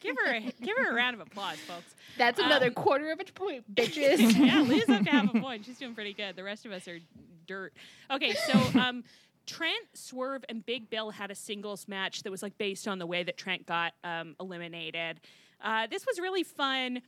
give 0.00 0.16
her 0.24 0.34
a 0.34 0.40
give 0.62 0.76
her 0.78 0.90
a 0.92 0.94
round 0.94 1.14
of 1.14 1.20
applause, 1.20 1.58
folks. 1.58 1.94
That's 2.16 2.38
another 2.40 2.68
Um, 2.68 2.74
quarter 2.74 3.10
of 3.12 3.20
a 3.20 3.24
point, 3.24 3.74
bitches. 3.74 4.36
Yeah, 4.38 4.62
Leah's 4.62 4.88
up 4.88 5.04
to 5.04 5.10
have 5.10 5.34
a 5.34 5.40
point. 5.40 5.64
She's 5.66 5.78
doing 5.78 5.94
pretty 5.94 6.14
good. 6.14 6.36
The 6.36 6.44
rest 6.44 6.64
of 6.64 6.72
us 6.72 6.88
are 6.88 6.98
dirt. 7.46 7.74
Okay, 8.10 8.34
so 8.34 8.80
um, 8.80 9.04
Trent, 9.46 9.86
Swerve, 9.94 10.44
and 10.48 10.64
Big 10.64 10.90
Bill 10.90 11.10
had 11.10 11.30
a 11.30 11.34
singles 11.34 11.88
match 11.88 12.22
that 12.22 12.30
was 12.30 12.42
like 12.42 12.58
based 12.58 12.88
on 12.88 12.98
the 12.98 13.06
way 13.06 13.22
that 13.22 13.36
Trent 13.36 13.66
got 13.66 13.94
um, 14.04 14.36
eliminated. 14.40 15.20
Uh, 15.62 15.86
this 15.86 16.04
was 16.06 16.18
really 16.18 16.42
fun. 16.42 17.00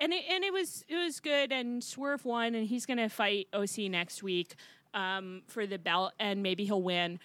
And 0.00 0.12
it, 0.12 0.24
and 0.28 0.42
it 0.42 0.52
was 0.52 0.84
it 0.88 0.96
was 0.96 1.20
good 1.20 1.52
and 1.52 1.82
Swerve 1.82 2.24
won 2.24 2.56
and 2.56 2.66
he's 2.66 2.86
gonna 2.86 3.08
fight 3.08 3.46
OC 3.52 3.88
next 3.88 4.20
week 4.20 4.56
um, 4.94 5.42
for 5.46 5.64
the 5.64 5.78
belt 5.78 6.12
and 6.18 6.42
maybe 6.42 6.64
he'll 6.64 6.82
win. 6.82 7.20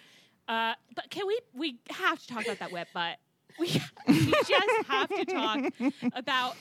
Uh, 0.48 0.74
but 0.96 1.10
can 1.10 1.26
we 1.26 1.40
we 1.54 1.80
have 1.90 2.20
to 2.20 2.28
talk 2.28 2.46
about 2.46 2.60
that 2.60 2.72
wet 2.72 2.88
butt? 2.94 3.18
We, 3.60 3.68
we 4.08 4.32
just 4.32 4.88
have 4.88 5.10
to 5.10 5.26
talk 5.26 5.74
about 6.14 6.56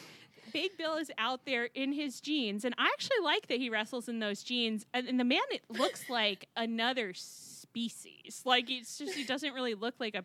Big 0.53 0.77
Bill 0.77 0.97
is 0.97 1.11
out 1.19 1.45
there 1.45 1.69
in 1.75 1.93
his 1.93 2.21
jeans, 2.21 2.65
and 2.65 2.75
I 2.79 2.87
actually 2.87 3.21
like 3.23 3.49
that 3.49 3.59
he 3.59 3.71
wrestles 3.71 4.09
in 4.09 4.19
those 4.19 4.43
jeans. 4.43 4.87
And, 4.93 5.09
and 5.09 5.19
the 5.19 5.25
man, 5.25 5.41
it 5.51 5.63
looks 5.69 6.09
like 6.11 6.49
another 6.57 7.13
species. 7.15 8.43
Like 8.45 8.71
it's 8.71 8.99
just 8.99 9.15
he 9.15 9.25
doesn't 9.25 9.55
really 9.55 9.75
look 9.75 9.95
like 9.99 10.15
a 10.15 10.25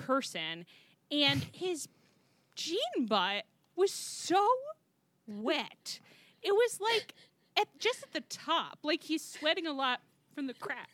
person, 0.00 0.66
and 1.10 1.46
his 1.52 1.88
jean 2.54 3.06
butt 3.06 3.44
was 3.76 3.92
so 3.92 4.46
wet. 5.26 6.00
It 6.42 6.52
was 6.52 6.80
like 6.80 7.14
at 7.58 7.66
just 7.78 8.02
at 8.02 8.12
the 8.12 8.22
top, 8.28 8.78
like 8.82 9.02
he's 9.02 9.24
sweating 9.24 9.66
a 9.66 9.72
lot 9.72 10.00
from 10.34 10.46
the 10.46 10.54
crack. 10.54 10.88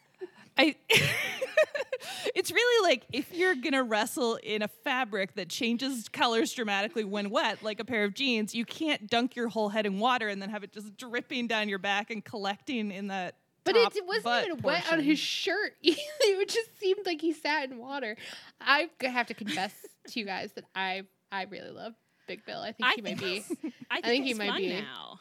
I 0.57 0.77
it's 2.35 2.51
really 2.51 2.89
like 2.89 3.05
if 3.13 3.35
you're 3.35 3.55
gonna 3.55 3.83
wrestle 3.83 4.37
in 4.37 4.63
a 4.63 4.69
fabric 4.69 5.35
that 5.35 5.49
changes 5.49 6.09
colors 6.09 6.53
dramatically 6.53 7.05
when 7.05 7.31
wet, 7.31 7.63
like 7.63 7.81
a 7.81 7.85
pair 7.85 8.05
of 8.05 8.15
jeans, 8.15 8.55
you 8.55 8.65
can't 8.65 9.09
dunk 9.09 9.37
your 9.37 9.49
whole 9.49 9.69
head 9.69 9.87
in 9.87 9.99
water 9.99 10.29
and 10.29 10.41
then 10.41 10.51
have 10.51 10.63
it 10.65 10.73
just 10.73 10.97
dripping 10.97 11.47
down 11.47 11.69
your 11.69 11.79
back 11.79 12.11
and 12.11 12.25
collecting 12.25 12.91
in 12.91 13.09
that. 13.09 13.37
But 13.65 13.77
it 13.77 14.07
wasn't 14.07 14.47
even 14.47 14.63
wet 14.63 14.93
on 14.93 15.01
his 15.01 15.19
shirt. 15.19 15.73
it 15.83 16.49
just 16.49 16.79
seemed 16.79 17.07
like 17.07 17.21
he 17.21 17.33
sat 17.33 17.71
in 17.71 17.79
water. 17.79 18.17
I 18.61 18.91
have 19.03 19.27
to 19.29 19.35
confess 19.35 19.73
to 20.09 20.21
you 20.21 20.27
guys 20.27 20.53
that 20.53 20.65
I 20.75 21.05
I 21.33 21.45
really 21.45 21.71
love 21.71 21.95
Big 22.29 22.45
Bill. 22.45 22.61
I 22.61 22.73
think 22.73 22.95
he 22.95 23.03
might 23.03 23.19
be. 23.19 23.45
I 23.91 24.01
think, 24.01 24.05
think 24.05 24.25
he 24.27 24.35
might 24.35 24.57
be. 24.57 24.69
now. 24.69 25.19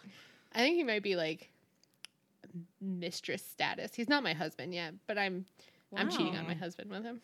I 0.54 0.60
think 0.60 0.76
he 0.76 0.84
might 0.84 1.04
be 1.04 1.16
like 1.16 1.50
mistress 2.84 3.44
status. 3.46 3.94
He's 3.96 4.10
not 4.10 4.24
my 4.24 4.34
husband 4.34 4.74
yet, 4.74 4.94
but 5.08 5.18
I'm 5.18 5.46
I'm 5.96 6.10
cheating 6.10 6.36
on 6.36 6.46
my 6.48 6.54
husband 6.56 6.90
with 6.90 7.04
him. 7.04 7.22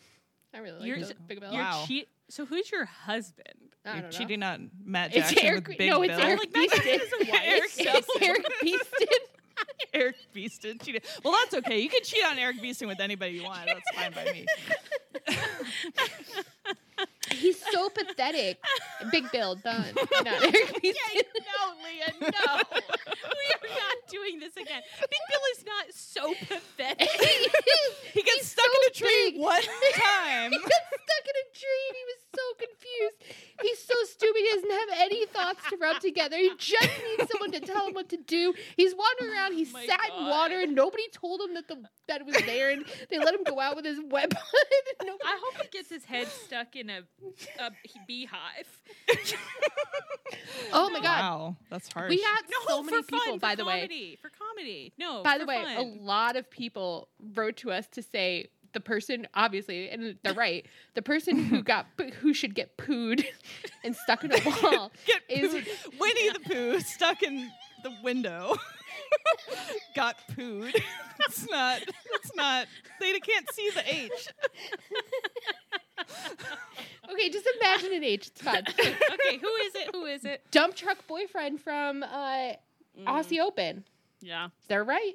I 0.53 0.60
really 0.60 0.80
like 0.80 0.88
You're- 0.88 0.99
Bill- 1.01 1.12
Big 1.28 1.39
Bill. 1.41 1.51
You're 1.53 1.62
Wow. 1.64 1.84
cheat. 1.88 2.07
So 2.30 2.45
who's 2.45 2.72
your 2.72 2.86
husband? 2.86 3.47
I 3.86 3.93
You're 3.95 4.03
know. 4.03 4.10
cheating 4.10 4.43
on 4.43 4.70
Matt 4.84 5.16
It's 5.16 5.30
Jackson 5.30 5.45
Eric- 5.47 5.68
with 5.68 5.78
Big 5.78 5.89
no, 5.89 6.01
it's 6.03 6.16
Bill. 6.16 6.26
Eric 6.26 6.39
Like 6.39 6.53
Matt 6.53 6.70
Beaston. 6.72 6.84
Jackson's 6.84 7.12
a 7.28 7.32
wife. 7.32 7.41
Eric 7.45 7.72
It's 7.78 8.22
Erik 8.22 8.45
Beaston. 8.64 9.07
Erik 9.93 10.16
Beaston 10.34 10.82
cheated. 10.84 11.03
Well, 11.24 11.34
that's 11.34 11.53
okay. 11.55 11.80
You 11.80 11.89
can 11.89 12.01
cheat 12.03 12.24
on 12.26 12.38
Erik 12.39 12.62
Beaston 12.62 12.88
with 12.88 12.99
anybody 12.99 13.34
you 13.34 13.43
want. 13.43 13.66
That's 13.66 13.91
fine 13.95 14.12
by 14.14 14.32
me. 14.32 14.45
He's 17.32 17.62
so 17.72 17.89
pathetic. 17.89 18.60
Big 19.12 19.32
Bill 19.32 19.55
done. 19.55 19.93
Not 20.24 20.28
Erik 20.43 20.82
Beaston. 20.82 20.93
Yeah, 21.14 21.22
no, 21.39 21.74
Leah, 21.84 22.14
no. 22.22 22.28
we 22.28 22.30
are 22.34 23.59
not 23.59 23.59
doing 24.10 24.39
this 24.39 24.55
again. 24.57 24.82
Big 24.99 25.24
Bill 25.30 25.45
is 25.57 25.66
not 25.66 25.86
so 25.93 26.34
pathetic. 26.47 27.10
He 28.14 28.22
gets 28.24 28.36
He's 28.38 28.51
stuck 28.51 28.66
so 28.66 28.72
in 28.82 28.89
a 28.89 28.93
tree 28.93 29.32
big. 29.32 29.39
one 29.41 29.62
time. 29.62 30.51
he 30.55 30.57
got 30.60 30.84
stuck 30.89 31.26
in 31.26 31.36
a 31.38 31.47
tree 31.53 31.84
and 31.89 31.95
he 31.97 32.05
was 32.10 32.20
so 32.34 32.41
confused. 32.57 33.38
He's 33.61 33.80
so 33.80 33.93
stupid. 34.05 34.38
He 34.39 34.49
doesn't 34.55 34.71
have 34.71 34.89
any 34.99 35.25
thoughts 35.27 35.59
to 35.69 35.77
rub 35.77 35.99
together. 36.01 36.38
He 36.38 36.51
just 36.57 36.89
needs 37.07 37.32
someone 37.32 37.51
to 37.51 37.59
tell 37.59 37.88
him 37.88 37.93
what 37.93 38.09
to 38.09 38.17
do. 38.17 38.53
He's 38.77 38.93
wandering 38.95 39.32
around. 39.38 39.53
He 39.53 39.65
Oh 39.69 39.73
my 39.73 39.86
sat 39.86 40.09
in 40.17 40.25
water 40.27 40.59
and 40.61 40.75
nobody 40.75 41.03
told 41.13 41.41
him 41.41 41.53
that 41.55 41.67
the 41.67 41.84
that 42.07 42.21
it 42.21 42.25
was 42.27 42.36
there. 42.45 42.71
And 42.71 42.86
they 43.09 43.19
let 43.19 43.34
him 43.34 43.43
go 43.45 43.59
out 43.59 43.75
with 43.75 43.86
his 43.86 43.99
web. 43.99 44.34
nobody 45.03 45.23
I 45.25 45.39
hope 45.43 45.61
he 45.61 45.67
gets 45.69 45.89
his 45.89 46.05
head 46.05 46.27
stuck 46.27 46.75
in 46.75 46.89
a, 46.89 47.01
a 47.59 47.71
beehive. 48.07 48.67
Oh 50.71 50.89
my 50.89 50.99
god. 50.99 51.19
Wow, 51.21 51.55
that's 51.69 51.91
harsh. 51.91 52.09
We 52.09 52.21
had 52.21 52.41
No, 52.49 52.57
so 52.67 52.84
many 52.84 52.97
for 53.01 53.03
fun, 53.09 53.19
people, 53.19 53.34
for 53.36 53.39
by 53.39 53.55
the 53.55 53.65
way. 53.65 53.82
comedy, 53.82 54.17
For 54.21 54.30
comedy. 54.30 54.93
No, 54.97 55.23
By 55.23 55.34
for 55.34 55.39
the 55.39 55.45
way, 55.45 55.75
a 55.77 55.82
lot 55.82 56.36
of 56.36 56.49
people 56.49 57.09
wrote 57.34 57.57
to 57.57 57.71
us 57.71 57.88
to 57.93 58.03
say 58.03 58.47
the 58.74 58.80
person, 58.80 59.28
obviously, 59.34 59.89
and 59.89 60.15
they're 60.24 60.34
right, 60.34 60.65
the 60.93 61.01
person 61.01 61.38
who 61.38 61.61
got 61.63 61.88
who 62.22 62.34
should 62.34 62.55
get 62.55 62.78
pooed 62.78 63.26
and 63.84 63.95
stuck 63.95 64.24
in 64.24 64.32
a 64.32 64.39
wall 64.63 64.91
Get 65.05 65.22
is 65.30 65.53
pooed. 65.53 65.99
Winnie 65.99 66.30
the 66.32 66.39
Pooh 66.39 66.80
stuck 66.80 67.24
in 67.24 67.49
the 67.84 67.91
window. 68.03 68.55
Got 69.95 70.15
pooed. 70.36 70.76
It's 71.28 71.49
not. 71.49 71.82
It's 71.82 72.36
not. 72.36 72.67
They 72.99 73.20
can't 73.20 73.51
see 73.53 73.70
the 73.74 73.84
H. 73.93 74.28
okay. 77.11 77.30
Just 77.30 77.47
imagine 77.59 77.93
an 77.93 78.03
H. 78.03 78.28
It's 78.28 78.41
fine. 78.41 78.63
okay, 78.67 79.38
who 79.38 79.47
is 79.47 79.76
it? 79.76 79.89
Who 79.95 80.05
is 80.05 80.26
it? 80.26 80.43
Dump 80.51 80.76
truck 80.76 81.05
boyfriend 81.07 81.61
from 81.61 82.03
uh, 82.03 82.53
Aussie 83.05 83.39
Open. 83.39 83.84
Yeah, 84.22 84.49
They're 84.67 84.84
right. 84.84 85.13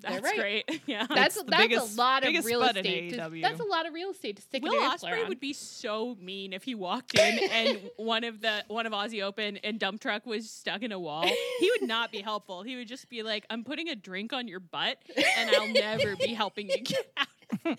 That's 0.00 0.22
right. 0.22 0.38
great. 0.66 0.82
Yeah. 0.86 1.06
That's 1.08 1.34
the 1.34 1.44
that's 1.44 1.62
biggest- 1.62 1.94
a 1.94 2.00
lot 2.00 2.24
of 2.24 2.44
real 2.44 2.62
estate. 2.62 3.10
To, 3.14 3.30
that's 3.42 3.60
a 3.60 3.64
lot 3.64 3.86
of 3.86 3.92
real 3.92 4.10
estate 4.10 4.36
to 4.36 4.42
stick 4.42 4.62
Will 4.62 4.72
an 4.72 4.90
Ospreay 4.90 5.22
on. 5.22 5.28
would 5.28 5.40
be 5.40 5.52
so 5.52 6.16
mean 6.20 6.52
if 6.52 6.62
he 6.62 6.74
walked 6.74 7.18
in 7.18 7.38
and 7.52 7.80
one 7.96 8.24
of 8.24 8.40
the 8.40 8.64
one 8.68 8.86
of 8.86 8.92
Aussie 8.92 9.22
Open 9.22 9.56
and 9.58 9.78
dump 9.78 10.00
truck 10.00 10.24
was 10.24 10.50
stuck 10.50 10.82
in 10.82 10.92
a 10.92 10.98
wall. 10.98 11.24
He 11.58 11.70
would 11.78 11.88
not 11.88 12.12
be 12.12 12.20
helpful. 12.20 12.62
He 12.62 12.76
would 12.76 12.88
just 12.88 13.08
be 13.10 13.22
like, 13.22 13.44
"I'm 13.50 13.64
putting 13.64 13.88
a 13.88 13.96
drink 13.96 14.32
on 14.32 14.46
your 14.48 14.60
butt, 14.60 14.98
and 15.36 15.50
I'll 15.50 15.68
never 15.68 16.16
be 16.16 16.32
helping 16.34 16.68
you 16.70 16.78
get 16.78 17.12
out." 17.16 17.26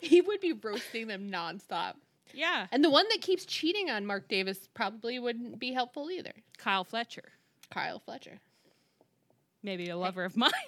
he 0.00 0.20
would 0.20 0.40
be 0.40 0.52
roasting 0.52 1.06
them 1.08 1.30
nonstop. 1.30 1.94
Yeah, 2.34 2.66
And 2.72 2.82
the 2.82 2.88
one 2.88 3.04
that 3.10 3.20
keeps 3.20 3.44
cheating 3.44 3.90
on 3.90 4.06
Mark 4.06 4.26
Davis 4.26 4.66
probably 4.72 5.18
wouldn't 5.18 5.58
be 5.58 5.72
helpful 5.72 6.10
either. 6.10 6.32
Kyle 6.56 6.82
Fletcher, 6.84 7.32
Kyle 7.70 7.98
Fletcher. 7.98 8.40
Maybe 9.62 9.88
a 9.88 9.96
lover 9.96 10.24
of 10.24 10.36
mine. 10.36 10.50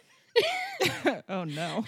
oh 1.28 1.44
no. 1.44 1.84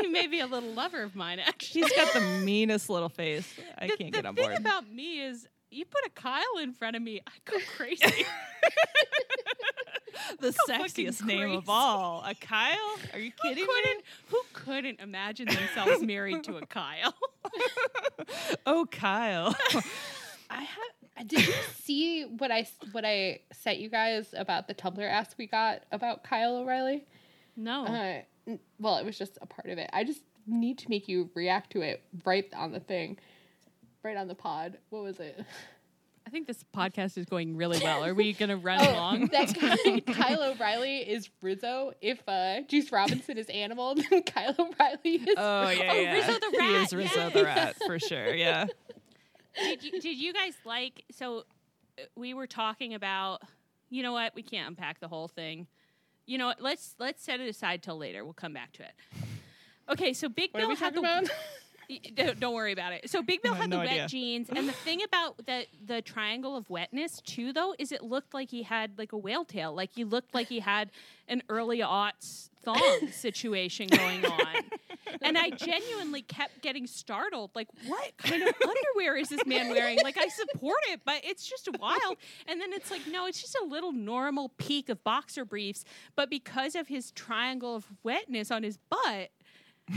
he 0.00 0.06
may 0.06 0.26
be 0.26 0.40
a 0.40 0.46
little 0.46 0.70
lover 0.72 1.02
of 1.02 1.14
mine, 1.14 1.38
actually. 1.38 1.82
He's 1.82 1.92
got 1.92 2.12
the 2.14 2.20
meanest 2.44 2.88
little 2.88 3.10
face. 3.10 3.52
I 3.78 3.88
the, 3.88 3.96
can't 3.96 4.12
the 4.12 4.18
get 4.18 4.26
on 4.26 4.34
thing 4.34 4.46
board. 4.48 4.58
about 4.58 4.90
me 4.90 5.20
is 5.20 5.46
you 5.70 5.84
put 5.84 6.00
a 6.06 6.10
Kyle 6.10 6.58
in 6.62 6.72
front 6.72 6.96
of 6.96 7.02
me, 7.02 7.20
I 7.26 7.30
go 7.50 7.58
crazy. 7.76 8.24
the 10.40 10.52
fucking 10.52 11.06
sexiest 11.06 11.24
name 11.24 11.40
crazy. 11.42 11.56
of 11.56 11.68
all. 11.68 12.24
A 12.26 12.34
Kyle? 12.34 12.96
Are 13.12 13.18
you 13.18 13.32
Who 13.42 13.48
kidding 13.48 13.64
me? 13.66 14.02
who 14.28 14.40
couldn't 14.54 15.00
imagine 15.00 15.46
themselves 15.48 16.02
married 16.02 16.42
to 16.44 16.56
a 16.56 16.66
Kyle? 16.66 17.14
Oh, 18.66 18.86
Kyle. 18.90 19.54
I 20.48 20.62
have. 20.62 20.99
Did 21.26 21.46
you 21.46 21.54
see 21.82 22.22
what 22.24 22.50
I 22.50 22.66
what 22.92 23.04
I 23.04 23.40
sent 23.52 23.78
you 23.78 23.88
guys 23.88 24.34
about 24.36 24.66
the 24.68 24.74
Tumblr 24.74 25.02
ask 25.02 25.36
we 25.38 25.46
got 25.46 25.82
about 25.92 26.24
Kyle 26.24 26.56
O'Reilly? 26.56 27.04
No. 27.56 27.84
Uh, 27.84 28.56
well, 28.78 28.96
it 28.96 29.04
was 29.04 29.18
just 29.18 29.38
a 29.42 29.46
part 29.46 29.68
of 29.68 29.78
it. 29.78 29.90
I 29.92 30.04
just 30.04 30.22
need 30.46 30.78
to 30.78 30.88
make 30.90 31.08
you 31.08 31.30
react 31.34 31.70
to 31.72 31.82
it 31.82 32.02
right 32.24 32.46
on 32.54 32.72
the 32.72 32.80
thing, 32.80 33.18
right 34.02 34.16
on 34.16 34.28
the 34.28 34.34
pod. 34.34 34.78
What 34.88 35.02
was 35.02 35.20
it? 35.20 35.44
I 36.26 36.30
think 36.30 36.46
this 36.46 36.64
podcast 36.74 37.18
is 37.18 37.26
going 37.26 37.56
really 37.56 37.80
well. 37.82 38.04
Are 38.04 38.14
we 38.14 38.32
going 38.34 38.50
to 38.50 38.56
run 38.56 38.78
Oh, 38.80 38.92
along? 38.92 39.28
that 39.32 40.02
Kyle 40.14 40.42
O'Reilly 40.42 40.98
is 40.98 41.28
Rizzo. 41.42 41.92
If 42.00 42.22
uh, 42.28 42.60
Juice 42.68 42.92
Robinson 42.92 43.36
is 43.36 43.48
animal, 43.48 43.94
then 44.10 44.22
Kyle 44.22 44.54
O'Reilly 44.58 45.16
is. 45.16 45.34
Oh, 45.36 45.68
yeah, 45.70 45.90
Oh, 45.92 46.00
yeah. 46.00 46.14
Rizzo 46.14 46.32
the 46.38 46.62
He 46.62 46.74
is 46.76 46.92
Rizzo 46.94 47.30
the 47.30 47.44
rat, 47.44 47.76
for 47.84 47.98
sure, 47.98 48.32
yeah. 48.34 48.66
Did 49.54 49.82
you 49.82 50.00
did 50.00 50.16
you 50.18 50.32
guys 50.32 50.54
like 50.64 51.04
so 51.10 51.44
uh, 51.98 52.02
we 52.16 52.34
were 52.34 52.46
talking 52.46 52.94
about 52.94 53.42
you 53.88 54.02
know 54.02 54.12
what 54.12 54.34
we 54.34 54.42
can't 54.42 54.68
unpack 54.68 55.00
the 55.00 55.08
whole 55.08 55.28
thing. 55.28 55.66
You 56.26 56.38
know 56.38 56.46
what 56.46 56.60
let's 56.60 56.94
let's 56.98 57.22
set 57.22 57.40
it 57.40 57.48
aside 57.48 57.82
till 57.82 57.98
later. 57.98 58.24
We'll 58.24 58.34
come 58.34 58.52
back 58.52 58.72
to 58.72 58.82
it. 58.82 58.92
Okay 59.88 60.12
so 60.12 60.28
big 60.28 60.52
What 60.52 60.60
are 60.60 60.62
bill 60.62 60.68
we 60.70 60.76
had 60.76 60.94
talking 60.94 61.24
the 61.24 61.30
Don't, 62.14 62.40
don't 62.40 62.54
worry 62.54 62.72
about 62.72 62.92
it. 62.92 63.10
So 63.10 63.22
Big 63.22 63.42
Bill 63.42 63.54
had 63.54 63.70
the 63.70 63.76
no 63.76 63.78
wet 63.78 63.88
idea. 63.90 64.08
jeans, 64.08 64.48
and 64.48 64.68
the 64.68 64.72
thing 64.72 65.02
about 65.02 65.38
the 65.46 65.66
the 65.86 66.02
triangle 66.02 66.56
of 66.56 66.68
wetness 66.70 67.20
too, 67.20 67.52
though, 67.52 67.74
is 67.78 67.92
it 67.92 68.02
looked 68.02 68.34
like 68.34 68.50
he 68.50 68.62
had 68.62 68.98
like 68.98 69.12
a 69.12 69.18
whale 69.18 69.44
tail, 69.44 69.74
like 69.74 69.90
he 69.94 70.04
looked 70.04 70.34
like 70.34 70.48
he 70.48 70.60
had 70.60 70.90
an 71.28 71.42
early 71.48 71.78
aughts 71.78 72.50
thong 72.62 73.08
situation 73.12 73.88
going 73.88 74.24
on. 74.24 74.64
And 75.22 75.36
I 75.36 75.50
genuinely 75.50 76.22
kept 76.22 76.62
getting 76.62 76.86
startled. 76.86 77.50
Like, 77.54 77.68
what 77.86 78.16
kind 78.18 78.42
of 78.42 78.54
underwear 78.62 79.16
is 79.16 79.28
this 79.28 79.44
man 79.44 79.70
wearing? 79.70 79.98
Like, 80.02 80.16
I 80.16 80.28
support 80.28 80.78
it, 80.88 81.00
but 81.04 81.20
it's 81.24 81.46
just 81.46 81.68
wild. 81.78 82.16
And 82.46 82.60
then 82.60 82.72
it's 82.72 82.90
like, 82.90 83.02
no, 83.06 83.26
it's 83.26 83.40
just 83.40 83.56
a 83.60 83.64
little 83.64 83.92
normal 83.92 84.50
peak 84.56 84.88
of 84.88 85.02
boxer 85.04 85.44
briefs. 85.44 85.84
But 86.16 86.30
because 86.30 86.74
of 86.74 86.88
his 86.88 87.10
triangle 87.10 87.76
of 87.76 87.86
wetness 88.02 88.50
on 88.50 88.62
his 88.62 88.78
butt, 88.88 89.30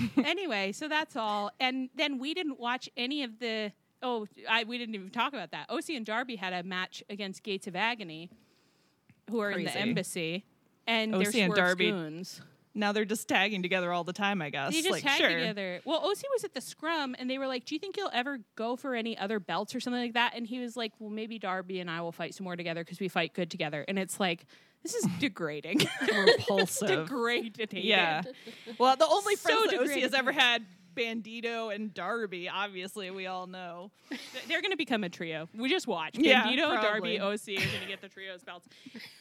anyway, 0.17 0.71
so 0.71 0.87
that's 0.87 1.15
all. 1.15 1.51
And 1.59 1.89
then 1.95 2.19
we 2.19 2.33
didn't 2.33 2.59
watch 2.59 2.89
any 2.97 3.23
of 3.23 3.39
the. 3.39 3.71
Oh, 4.01 4.27
I, 4.49 4.65
we 4.65 4.77
didn't 4.77 4.95
even 4.95 5.09
talk 5.09 5.33
about 5.33 5.51
that. 5.51 5.69
OC 5.69 5.91
and 5.91 6.05
Darby 6.05 6.35
had 6.35 6.51
a 6.51 6.63
match 6.63 7.03
against 7.09 7.41
Gates 7.41 7.67
of 7.67 7.75
Agony, 7.75 8.29
who 9.29 9.39
are 9.39 9.51
in 9.51 9.63
the 9.63 9.77
embassy, 9.77 10.45
and 10.85 11.15
OC 11.15 11.31
they're 11.31 11.45
and 11.45 11.55
Darby 11.55 11.91
goons. 11.91 12.41
Now 12.75 12.91
they're 12.91 13.05
just 13.05 13.27
tagging 13.27 13.61
together 13.61 13.93
all 13.93 14.03
the 14.03 14.13
time, 14.13 14.41
I 14.41 14.49
guess. 14.49 14.73
They 14.73 14.81
just 14.81 14.91
like, 14.91 15.03
tagged 15.03 15.19
sure. 15.19 15.29
together. 15.29 15.79
Well, 15.85 15.99
OC 15.99 16.23
was 16.33 16.43
at 16.43 16.53
the 16.53 16.61
scrum, 16.61 17.15
and 17.19 17.29
they 17.29 17.37
were 17.37 17.47
like, 17.47 17.65
"Do 17.65 17.75
you 17.75 17.79
think 17.79 17.97
you'll 17.97 18.09
ever 18.11 18.39
go 18.55 18.75
for 18.75 18.95
any 18.95 19.17
other 19.17 19.39
belts 19.39 19.75
or 19.75 19.79
something 19.79 20.01
like 20.01 20.13
that?" 20.13 20.33
And 20.35 20.47
he 20.47 20.59
was 20.59 20.75
like, 20.75 20.91
"Well, 20.99 21.11
maybe 21.11 21.37
Darby 21.37 21.79
and 21.79 21.89
I 21.89 22.01
will 22.01 22.11
fight 22.11 22.33
some 22.33 22.45
more 22.45 22.55
together 22.55 22.83
because 22.83 22.99
we 22.99 23.07
fight 23.09 23.33
good 23.33 23.51
together." 23.51 23.85
And 23.87 23.99
it's 23.99 24.19
like, 24.19 24.45
this 24.84 24.93
is 24.95 25.05
degrading, 25.19 25.79
Repulsive. 26.13 26.88
degrading. 27.07 27.84
yeah. 27.86 28.21
Well, 28.77 28.95
the 28.95 29.07
only 29.07 29.36
So 29.36 29.49
friends 29.49 29.71
that 29.71 29.79
OC 29.81 30.01
has 30.03 30.13
ever 30.13 30.31
had, 30.31 30.63
Bandido 30.95 31.73
and 31.73 31.91
Darby, 31.91 32.47
obviously, 32.49 33.09
we 33.09 33.25
all 33.25 33.47
know. 33.47 33.89
They're 34.47 34.61
going 34.61 34.71
to 34.71 34.77
become 34.77 35.03
a 35.03 35.09
trio. 35.09 35.49
We 35.57 35.67
just 35.69 35.88
watch. 35.88 36.17
Yeah, 36.19 36.43
Bandido, 36.43 36.69
probably. 36.79 37.17
Darby, 37.17 37.19
OC 37.19 37.59
are 37.59 37.67
going 37.67 37.81
to 37.81 37.88
get 37.88 38.01
the 38.01 38.09
trios 38.09 38.43
belts. 38.43 38.67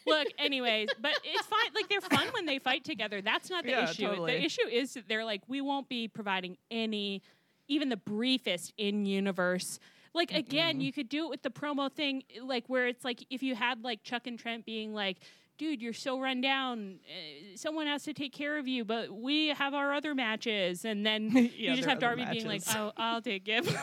Look, 0.06 0.28
anyways, 0.38 0.90
but 1.00 1.12
it's 1.24 1.46
fine. 1.46 1.70
Like 1.74 1.88
they're 1.88 2.02
fun 2.02 2.26
when 2.34 2.44
they 2.44 2.58
fight 2.58 2.84
together. 2.84 3.22
That's 3.22 3.48
not 3.48 3.64
the 3.64 3.70
Yeah, 3.70 3.88
issue. 3.90 4.06
totally. 4.06 4.32
The 4.32 4.44
issue 4.44 4.66
is 4.70 4.92
that 4.94 5.08
they're 5.08 5.24
like, 5.24 5.40
we 5.48 5.60
won't 5.62 5.88
be 5.88 6.08
providing 6.08 6.58
any, 6.70 7.22
even 7.68 7.88
the 7.88 7.96
briefest 7.96 8.74
in 8.76 9.06
universe. 9.06 9.78
Like 10.14 10.30
again, 10.34 10.82
you 10.82 10.92
could 10.92 11.08
do 11.08 11.24
it 11.24 11.30
with 11.30 11.42
the 11.42 11.48
promo 11.50 11.90
thing, 11.90 12.22
like 12.42 12.64
where 12.66 12.86
it's 12.86 13.02
like 13.02 13.24
if 13.30 13.42
you 13.42 13.54
had 13.54 13.82
like 13.82 14.02
Chuck 14.02 14.26
and 14.26 14.38
Trent 14.38 14.66
being 14.66 14.92
like. 14.92 15.18
Dude, 15.58 15.80
you're 15.82 15.92
so 15.92 16.20
run 16.20 16.40
down. 16.40 16.98
Uh, 17.06 17.56
someone 17.56 17.86
has 17.86 18.02
to 18.04 18.12
take 18.14 18.32
care 18.32 18.58
of 18.58 18.66
you, 18.66 18.84
but 18.84 19.12
we 19.12 19.48
have 19.48 19.74
our 19.74 19.92
other 19.92 20.14
matches. 20.14 20.84
And 20.84 21.06
then 21.06 21.30
Yeah, 21.56 21.70
you 21.70 21.76
just 21.76 21.88
have 21.88 21.98
other 21.98 22.16
Darby 22.16 22.24
being 22.32 22.46
like, 22.46 22.62
"Oh, 22.74 22.92
I'll 22.96 23.22
take 23.22 23.44
it." 23.46 23.68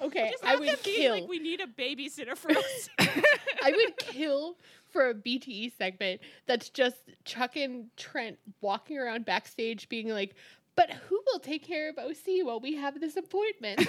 Okay, 0.00 0.30
Just 0.30 0.44
I 0.44 0.54
would 0.54 0.82
kill. 0.84 1.14
like, 1.14 1.28
we 1.28 1.40
need 1.40 1.60
a 1.60 1.66
babysitter 1.66 2.36
for 2.36 2.52
us. 2.52 2.88
I 3.00 3.72
would 3.72 3.96
kill 3.96 4.56
for 4.88 5.10
a 5.10 5.14
BTE 5.14 5.76
segment 5.76 6.20
that's 6.46 6.70
just 6.70 6.96
Chuck 7.24 7.56
and 7.56 7.86
Trent 7.96 8.38
walking 8.60 8.96
around 8.98 9.24
backstage 9.24 9.88
being 9.88 10.10
like, 10.10 10.36
but 10.76 10.90
who 10.90 11.20
will 11.26 11.40
take 11.40 11.64
care 11.66 11.88
of 11.90 11.98
OC 11.98 12.44
while 12.44 12.60
we 12.60 12.76
have 12.76 13.00
this 13.00 13.16
appointment? 13.16 13.80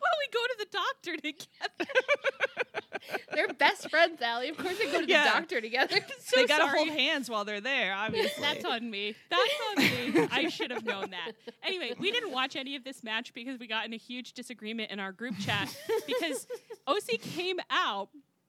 Well, 0.00 0.12
we 0.18 0.32
go 0.32 0.40
to 0.40 0.56
the 0.58 0.66
doctor 0.72 1.16
together. 1.16 1.92
They're 3.32 3.48
best 3.48 3.88
friends, 3.90 4.20
Allie. 4.20 4.48
Of 4.48 4.56
course 4.56 4.78
they 4.78 4.86
go 4.90 5.00
to 5.00 5.06
Yeah. 5.08 5.24
the 5.24 5.30
doctor 5.30 5.60
together. 5.60 5.96
So 6.26 6.40
they 6.40 6.46
got 6.46 6.58
to 6.58 6.66
hold 6.66 6.88
hands 6.88 7.30
while 7.30 7.44
they're 7.44 7.60
there, 7.60 7.94
obviously. 7.94 8.42
That's 8.42 8.64
on 8.64 8.90
me. 8.90 9.14
That's 9.30 9.52
on 9.70 9.84
me. 9.84 10.28
I 10.32 10.48
should 10.48 10.72
have 10.72 10.84
known 10.84 11.10
that. 11.10 11.32
Anyway, 11.62 11.94
we 12.00 12.10
didn't 12.10 12.32
watch 12.32 12.56
any 12.56 12.74
of 12.74 12.82
this 12.82 13.04
match 13.04 13.32
because 13.32 13.60
we 13.60 13.68
got 13.68 13.86
in 13.86 13.92
a 13.92 13.96
huge 13.96 14.32
disagreement 14.32 14.90
in 14.90 14.98
our 14.98 15.12
group 15.12 15.38
chat 15.38 15.74
because 16.06 16.48
OC 16.88 17.20
came 17.20 17.58
out 17.70 18.08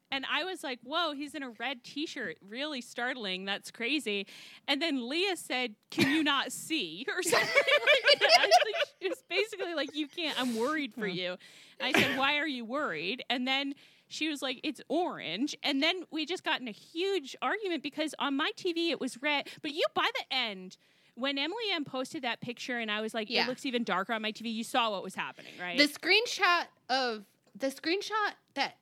and 0.10 0.26
I 0.32 0.44
was 0.46 0.64
like, 0.64 0.80
whoa, 0.84 1.12
he's 1.14 1.36
in 1.36 1.44
a 1.44 1.50
red 1.60 1.84
t 1.84 2.08
shirt. 2.08 2.38
Really 2.42 2.82
startling. 2.82 3.46
That's 3.46 3.70
crazy. 3.70 4.26
And 4.68 4.82
then 4.82 5.08
Leah 5.08 5.36
said, 5.38 5.76
Can 5.92 6.10
you 6.10 6.24
not 6.24 6.52
see? 6.52 7.06
Or 7.10 7.22
something 7.22 7.48
like 7.48 8.20
that. 8.22 8.40
Like, 8.42 8.87
She 9.02 9.10
was 9.10 9.24
basically 9.30 9.74
like, 9.76 9.96
You 9.96 10.08
can't, 10.08 10.40
I'm 10.40 10.58
worried 10.58 10.94
for 10.94 11.08
you. 11.08 11.38
I 11.82 11.92
said, 11.92 12.18
Why 12.18 12.38
are 12.38 12.48
you 12.48 12.66
worried? 12.66 13.24
And 13.30 13.48
then 13.48 13.76
she 14.08 14.30
was 14.30 14.42
like, 14.42 14.60
It's 14.64 14.82
orange. 14.90 15.56
And 15.64 15.84
then 15.84 16.04
we 16.12 16.26
just 16.26 16.44
got 16.44 16.62
in 16.62 16.68
a 16.68 16.72
huge 16.72 17.36
argument 17.42 17.84
because 17.84 18.16
on 18.20 18.36
my 18.36 18.52
TV 18.58 18.90
it 18.90 19.00
was 19.00 19.22
red. 19.22 19.48
But 19.62 19.72
you, 19.72 19.84
by 19.94 20.10
the 20.16 20.36
end, 20.36 20.78
when 21.16 21.38
Emily 21.38 21.64
M 21.74 21.84
posted 21.84 22.24
that 22.24 22.42
picture 22.42 22.78
and 22.78 22.90
I 22.92 23.02
was 23.02 23.14
like, 23.14 23.30
Yeah. 23.30 23.44
It 23.44 23.48
looks 23.48 23.66
even 23.66 23.84
darker 23.84 24.14
on 24.14 24.22
my 24.22 24.32
TV, 24.32 24.54
you 24.54 24.64
saw 24.64 24.92
what 24.92 25.04
was 25.04 25.16
happening, 25.16 25.54
right? 25.60 25.78
The 25.78 25.88
screenshot 25.88 26.66
of 26.90 27.26
the 27.56 27.68
screenshot 27.68 28.34
that 28.56 28.78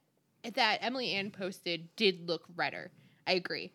that 0.53 0.79
Emily 0.81 1.11
Ann 1.13 1.31
posted 1.31 1.89
did 1.95 2.27
look 2.27 2.43
redder. 2.55 2.91
I 3.27 3.33
agree. 3.33 3.71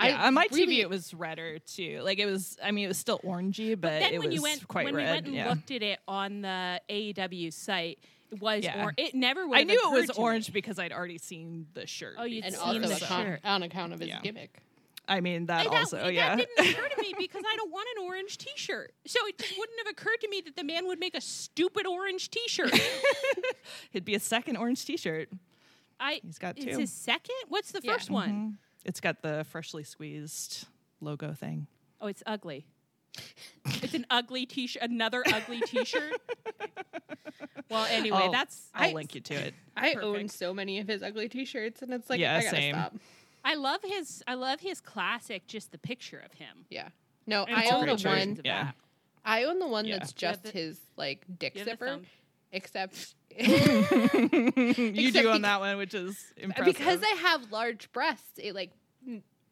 Yeah, 0.00 0.22
I 0.22 0.26
on 0.26 0.34
my 0.34 0.46
really- 0.52 0.76
TV 0.76 0.80
it 0.80 0.90
was 0.90 1.14
redder 1.14 1.58
too. 1.60 2.00
Like 2.02 2.18
it 2.18 2.26
was, 2.26 2.56
I 2.62 2.70
mean, 2.70 2.84
it 2.84 2.88
was 2.88 2.98
still 2.98 3.18
orangey, 3.20 3.78
but, 3.80 3.90
then 4.00 4.14
it 4.14 4.18
when 4.18 4.28
was 4.28 4.34
you 4.34 4.42
went 4.42 4.66
quite 4.68 4.86
when 4.86 4.94
red. 4.96 5.04
we 5.06 5.12
went 5.12 5.26
and 5.26 5.34
yeah. 5.36 5.48
looked 5.50 5.70
at 5.70 5.82
it 5.82 5.98
on 6.08 6.40
the 6.42 6.80
AEW 6.88 7.52
site, 7.52 7.98
it 8.30 8.40
was 8.40 8.64
Yeah. 8.64 8.84
or 8.84 8.94
it 8.96 9.14
never 9.14 9.46
would 9.46 9.58
I 9.58 9.62
knew 9.62 9.74
it 9.74 9.90
was 9.92 10.04
occurred 10.04 10.14
to 10.14 10.20
me. 10.20 10.24
orange 10.24 10.52
because 10.52 10.78
I'd 10.78 10.92
already 10.92 11.18
seen 11.18 11.66
the 11.74 11.86
shirt. 11.86 12.14
Oh, 12.18 12.24
you'd 12.24 12.44
and 12.44 12.54
seen 12.54 12.62
also 12.62 12.80
the 12.80 12.96
account- 12.96 13.26
shirt. 13.28 13.40
on 13.44 13.62
account 13.62 13.92
of 13.92 14.00
his 14.00 14.08
Yeah. 14.08 14.20
gimmick. 14.20 14.60
I 15.06 15.20
mean, 15.20 15.46
that 15.46 15.60
I- 15.66 15.70
that, 15.70 15.72
also, 15.80 15.98
that 15.98 16.14
yeah. 16.14 16.34
didn't 16.34 16.58
occur 16.58 16.88
to 16.88 17.00
me 17.02 17.14
because 17.18 17.42
I 17.46 17.56
don't 17.56 17.70
want 17.70 17.86
an 17.98 18.04
orange 18.06 18.38
T-shirt. 18.38 18.94
So 19.06 19.18
it 19.26 19.36
just 19.38 19.56
wouldn't 19.58 19.78
have 19.84 19.88
occurred 19.92 20.18
to 20.22 20.28
me 20.28 20.40
that 20.40 20.56
the 20.56 20.64
man 20.64 20.86
would 20.86 20.98
make 20.98 21.14
a 21.14 21.20
stupid 21.20 21.86
orange 21.86 22.30
T-shirt. 22.30 22.72
It'd 23.92 24.04
be 24.06 24.14
a 24.14 24.20
second 24.20 24.56
orange 24.56 24.84
T-shirt. 24.84 25.28
I 26.00 26.20
He's 26.24 26.38
got 26.38 26.56
two. 26.56 26.62
it's 26.62 26.72
two. 26.74 26.80
his 26.80 26.92
second. 26.92 27.34
What's 27.48 27.70
the 27.72 27.80
Yeah. 27.82 27.92
first 27.92 28.10
one? 28.10 28.28
Mm-hmm. 28.30 28.50
It's 28.84 29.00
got 29.00 29.22
the 29.22 29.44
freshly 29.48 29.84
squeezed 29.84 30.66
logo 31.00 31.32
thing. 31.32 31.66
Oh, 32.00 32.06
it's 32.06 32.22
ugly. 32.26 32.66
it's 33.66 33.94
an 33.94 34.06
ugly 34.10 34.44
T-shirt. 34.46 34.82
Another 34.82 35.22
ugly 35.32 35.60
T-shirt. 35.60 36.12
well, 37.70 37.86
anyway, 37.90 38.18
I'll- 38.18 38.32
that's 38.32 38.68
I'll 38.74 38.90
I- 38.90 38.92
link 38.92 39.14
you 39.14 39.20
to 39.22 39.34
it. 39.34 39.54
I 39.76 39.94
Perfect. 39.94 40.04
own 40.04 40.28
so 40.28 40.52
many 40.54 40.78
of 40.80 40.88
his 40.88 41.02
ugly 41.02 41.28
T-shirts, 41.28 41.82
and 41.82 41.92
it's 41.92 42.10
like 42.10 42.20
Yeah, 42.20 42.36
I 42.36 42.42
gotta 42.42 42.56
same. 42.56 42.74
stop. 42.74 42.94
I 43.44 43.54
love 43.54 43.80
his. 43.84 44.22
I 44.26 44.34
love 44.34 44.60
his 44.60 44.80
classic. 44.80 45.46
Just 45.46 45.70
the 45.72 45.78
picture 45.78 46.18
of 46.24 46.32
him. 46.32 46.64
Yeah. 46.70 46.88
No, 47.26 47.44
And 47.44 47.56
I 47.56 47.68
own 47.70 47.86
the 47.86 47.96
the 47.96 48.08
one. 48.08 48.40
Yeah. 48.44 48.64
that. 48.64 48.74
I 49.24 49.44
own 49.44 49.58
the 49.58 49.66
one 49.66 49.84
Yeah. 49.86 49.98
that's 49.98 50.12
Do 50.12 50.26
you 50.26 50.32
just 50.32 50.42
the- 50.44 50.50
his 50.50 50.80
like 50.96 51.24
dick 51.38 51.54
Do 51.54 51.60
the 51.60 51.64
zipper, 51.70 51.86
thumb? 51.86 52.02
Except 52.54 53.14
you 53.36 55.12
do 55.12 55.28
on 55.30 55.42
that 55.42 55.60
one, 55.60 55.76
which 55.76 55.94
is 55.94 56.32
impressive. 56.36 56.74
because 56.74 57.00
I 57.02 57.16
have 57.22 57.50
large 57.52 57.90
breasts, 57.92 58.38
it 58.38 58.54
like 58.54 58.70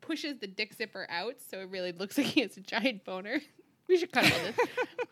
pushes 0.01 0.39
the 0.39 0.47
dick 0.47 0.73
zipper 0.75 1.07
out, 1.11 1.35
so 1.51 1.59
it 1.61 1.69
really 1.71 1.93
looks 1.93 2.17
like 2.19 2.29
he 2.29 2.41
has 2.41 2.57
a 2.57 2.61
giant 2.61 3.05
boner. 3.05 3.41
We 3.89 3.99
should 3.99 4.13
cut 4.13 4.25
all 4.25 4.39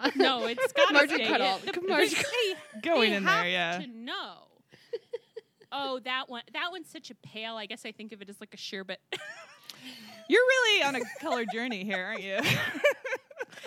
this. 0.04 0.16
No, 0.16 0.46
it's 0.46 0.72
got 0.72 0.92
Margin 0.92 1.18
to 1.18 1.26
cut 1.26 1.40
all- 1.40 1.58
the- 1.58 1.72
they- 1.72 2.80
Going 2.80 3.10
they 3.10 3.16
in 3.16 3.24
there, 3.24 3.48
yeah. 3.48 3.78
To 3.80 3.86
know. 3.88 4.34
Oh, 5.72 6.00
that 6.00 6.28
one. 6.28 6.42
That 6.52 6.70
one's 6.72 6.88
such 6.90 7.10
a 7.10 7.14
pale. 7.16 7.54
I 7.56 7.66
guess 7.66 7.84
I 7.84 7.92
think 7.92 8.12
of 8.12 8.22
it 8.22 8.28
as 8.28 8.40
like 8.40 8.54
a 8.54 8.56
sherbet. 8.56 8.98
You're 10.28 10.40
really 10.40 10.82
on 10.84 10.94
a 10.96 11.00
color 11.20 11.44
journey 11.52 11.84
here, 11.84 12.04
aren't 12.04 12.22
you? 12.22 12.38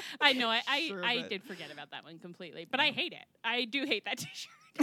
I 0.21 0.33
know. 0.33 0.49
I 0.49 0.61
I, 0.67 0.87
Sure, 0.87 1.03
I 1.05 1.21
did 1.27 1.43
forget 1.43 1.71
about 1.71 1.91
that 1.91 2.03
one 2.03 2.19
completely, 2.19 2.65
but 2.69 2.79
I 2.79 2.87
hate 2.91 3.13
it. 3.13 3.25
I 3.43 3.65
do 3.65 3.85
hate 3.85 4.05
that 4.05 4.17
T-shirt. 4.17 4.51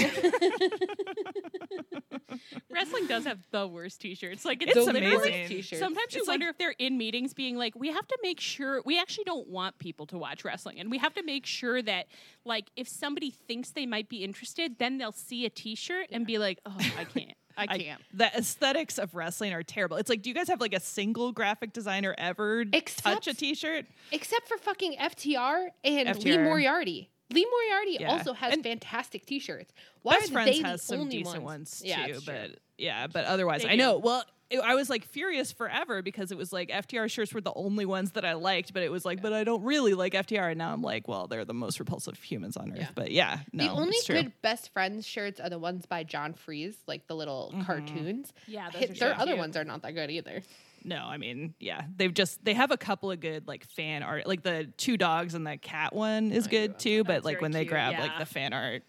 Wrestling 2.71 3.07
does 3.07 3.25
have 3.25 3.39
the 3.51 3.67
worst 3.67 4.01
T-shirts. 4.01 4.45
Like 4.45 4.63
it's, 4.63 4.77
It's 4.77 4.87
amazing. 4.87 5.49
T-shirts. 5.49 5.81
Sometimes 5.81 6.15
you 6.15 6.21
It's 6.21 6.29
like- 6.29 6.35
wonder 6.35 6.49
if 6.49 6.59
they're 6.59 6.75
in 6.79 6.97
meetings 6.97 7.35
being 7.35 7.57
like, 7.57 7.75
we 7.75 7.89
have 7.89 8.07
to 8.07 8.19
make 8.23 8.41
sure 8.41 8.83
we 8.85 8.99
actually 9.01 9.25
don't 9.25 9.49
want 9.49 9.79
people 9.79 10.07
to 10.07 10.19
watch 10.19 10.45
wrestling, 10.45 10.79
and 10.81 10.91
we 10.91 10.99
have 10.99 11.15
to 11.15 11.23
make 11.25 11.47
sure 11.47 11.83
that 11.83 12.07
like 12.45 12.71
if 12.77 12.89
somebody 12.89 13.31
thinks 13.31 13.71
they 13.71 13.87
might 13.87 14.09
be 14.09 14.23
interested, 14.25 14.79
then 14.79 14.99
they'll 14.99 15.13
see 15.13 15.45
a 15.45 15.51
T-shirt 15.51 16.07
and 16.13 16.27
be 16.27 16.39
like, 16.39 16.61
oh, 16.67 16.77
I 16.99 17.05
can't, 17.05 17.35
I 17.69 17.75
I- 17.75 17.79
can't. 17.79 18.01
the 18.13 18.27
aesthetics 18.37 18.99
of 18.99 19.15
wrestling 19.15 19.53
are 19.53 19.63
terrible. 19.63 19.97
It's 19.97 20.09
like, 20.11 20.23
do 20.23 20.31
you 20.31 20.35
guys 20.35 20.49
have 20.49 20.61
like 20.61 20.75
a 20.75 20.81
single 20.81 21.33
graphic 21.33 21.73
designer 21.73 22.15
ever 22.19 22.65
Except- 22.73 23.03
touch 23.03 23.27
a 23.29 23.35
T-shirt? 23.35 23.87
Except 24.13 24.49
for 24.49 24.57
fucking 24.59 24.97
FTR 24.99 25.69
and 25.85 26.25
Lee 26.25 26.39
Moriarty. 26.39 27.11
Lee 27.33 27.47
Moriarty 27.51 27.99
Yeah. 28.01 28.11
also 28.11 28.33
has 28.33 28.53
And 28.53 28.63
fantastic 28.65 29.25
T-shirts. 29.27 29.73
Why 30.03 30.19
Best 30.19 30.33
Friends 30.33 30.61
has 30.63 30.83
some 30.83 31.09
decent 31.09 31.43
ones? 31.45 31.81
ones, 31.81 31.83
Yeah, 31.85 32.07
too, 32.07 32.13
true. 32.15 32.23
but 32.27 32.59
yeah, 32.79 33.07
but 33.07 33.25
otherwise, 33.25 33.63
They 33.63 33.69
I 33.71 33.77
know. 33.77 33.95
do. 33.95 33.99
Well, 34.01 34.25
it, 34.51 34.59
I 34.61 34.75
was 34.75 34.91
like 34.91 35.05
furious 35.07 35.53
forever 35.53 36.03
because 36.03 36.33
it 36.33 36.37
was 36.39 36.53
like 36.53 36.69
FTR 36.71 37.11
shirts 37.11 37.33
were 37.33 37.41
the 37.41 37.53
only 37.55 37.87
ones 37.87 38.13
that 38.13 38.25
I 38.25 38.35
liked, 38.35 38.73
but 38.75 38.83
it 38.83 38.91
was 38.91 39.05
like, 39.05 39.23
but 39.23 39.33
I 39.33 39.45
don't 39.45 39.63
really 39.63 39.95
like 39.95 40.13
FTR, 40.15 40.51
and 40.51 40.59
now 40.59 40.73
I'm 40.73 40.83
like, 40.83 41.07
well, 41.09 41.27
they're 41.29 41.45
the 41.45 41.55
most 41.55 41.79
repulsive 41.79 42.19
humans 42.19 42.57
on 42.57 42.73
earth. 42.73 42.79
Yeah. 42.81 42.89
But 42.95 43.11
yeah, 43.13 43.39
no, 43.53 43.65
the 43.65 43.71
only 43.71 43.97
it's 43.97 44.07
true. 44.07 44.17
good 44.17 44.33
best 44.43 44.73
friends 44.73 45.07
shirts 45.07 45.39
are 45.41 45.49
the 45.49 45.59
ones 45.59 45.87
by 45.87 46.03
John 46.05 46.35
Freeze, 46.35 46.77
like 46.87 47.07
the 47.07 47.15
little 47.15 47.51
Mm-hmm. 47.55 47.63
cartoons. 47.63 48.33
Yeah, 48.47 48.71
those 48.71 48.81
Hit- 48.81 48.91
are 48.91 48.95
Their 48.95 49.15
so 49.15 49.21
other 49.23 49.27
cute. 49.33 49.39
ones 49.39 49.57
are 49.57 49.65
not 49.65 49.83
that 49.83 49.93
good 49.95 50.11
either. 50.11 50.43
No, 50.85 50.97
I 51.05 51.17
mean, 51.19 51.55
yeah, 51.61 51.83
they've 51.97 52.13
just 52.13 52.43
they 52.45 52.55
have 52.55 52.71
a 52.71 52.77
couple 52.79 53.11
of 53.11 53.21
good 53.21 53.47
like 53.47 53.65
fan 53.67 54.03
art, 54.03 54.27
like 54.27 54.43
the 54.43 54.69
two 54.79 54.97
dogs 54.97 55.35
and 55.35 55.47
the 55.47 55.59
cat 55.59 55.95
one 55.95 56.33
is 56.33 56.47
I 56.47 56.51
do 56.51 56.57
good 56.57 56.79
too. 56.79 56.97
that. 56.99 57.05
But 57.07 57.13
That's 57.15 57.25
like 57.27 57.35
very 57.37 57.43
when 57.43 57.53
they 57.53 57.65
grab 57.67 57.93
yeah. 57.93 58.01
like 58.01 58.19
the 58.19 58.25
fan 58.27 58.53
art, 58.53 58.83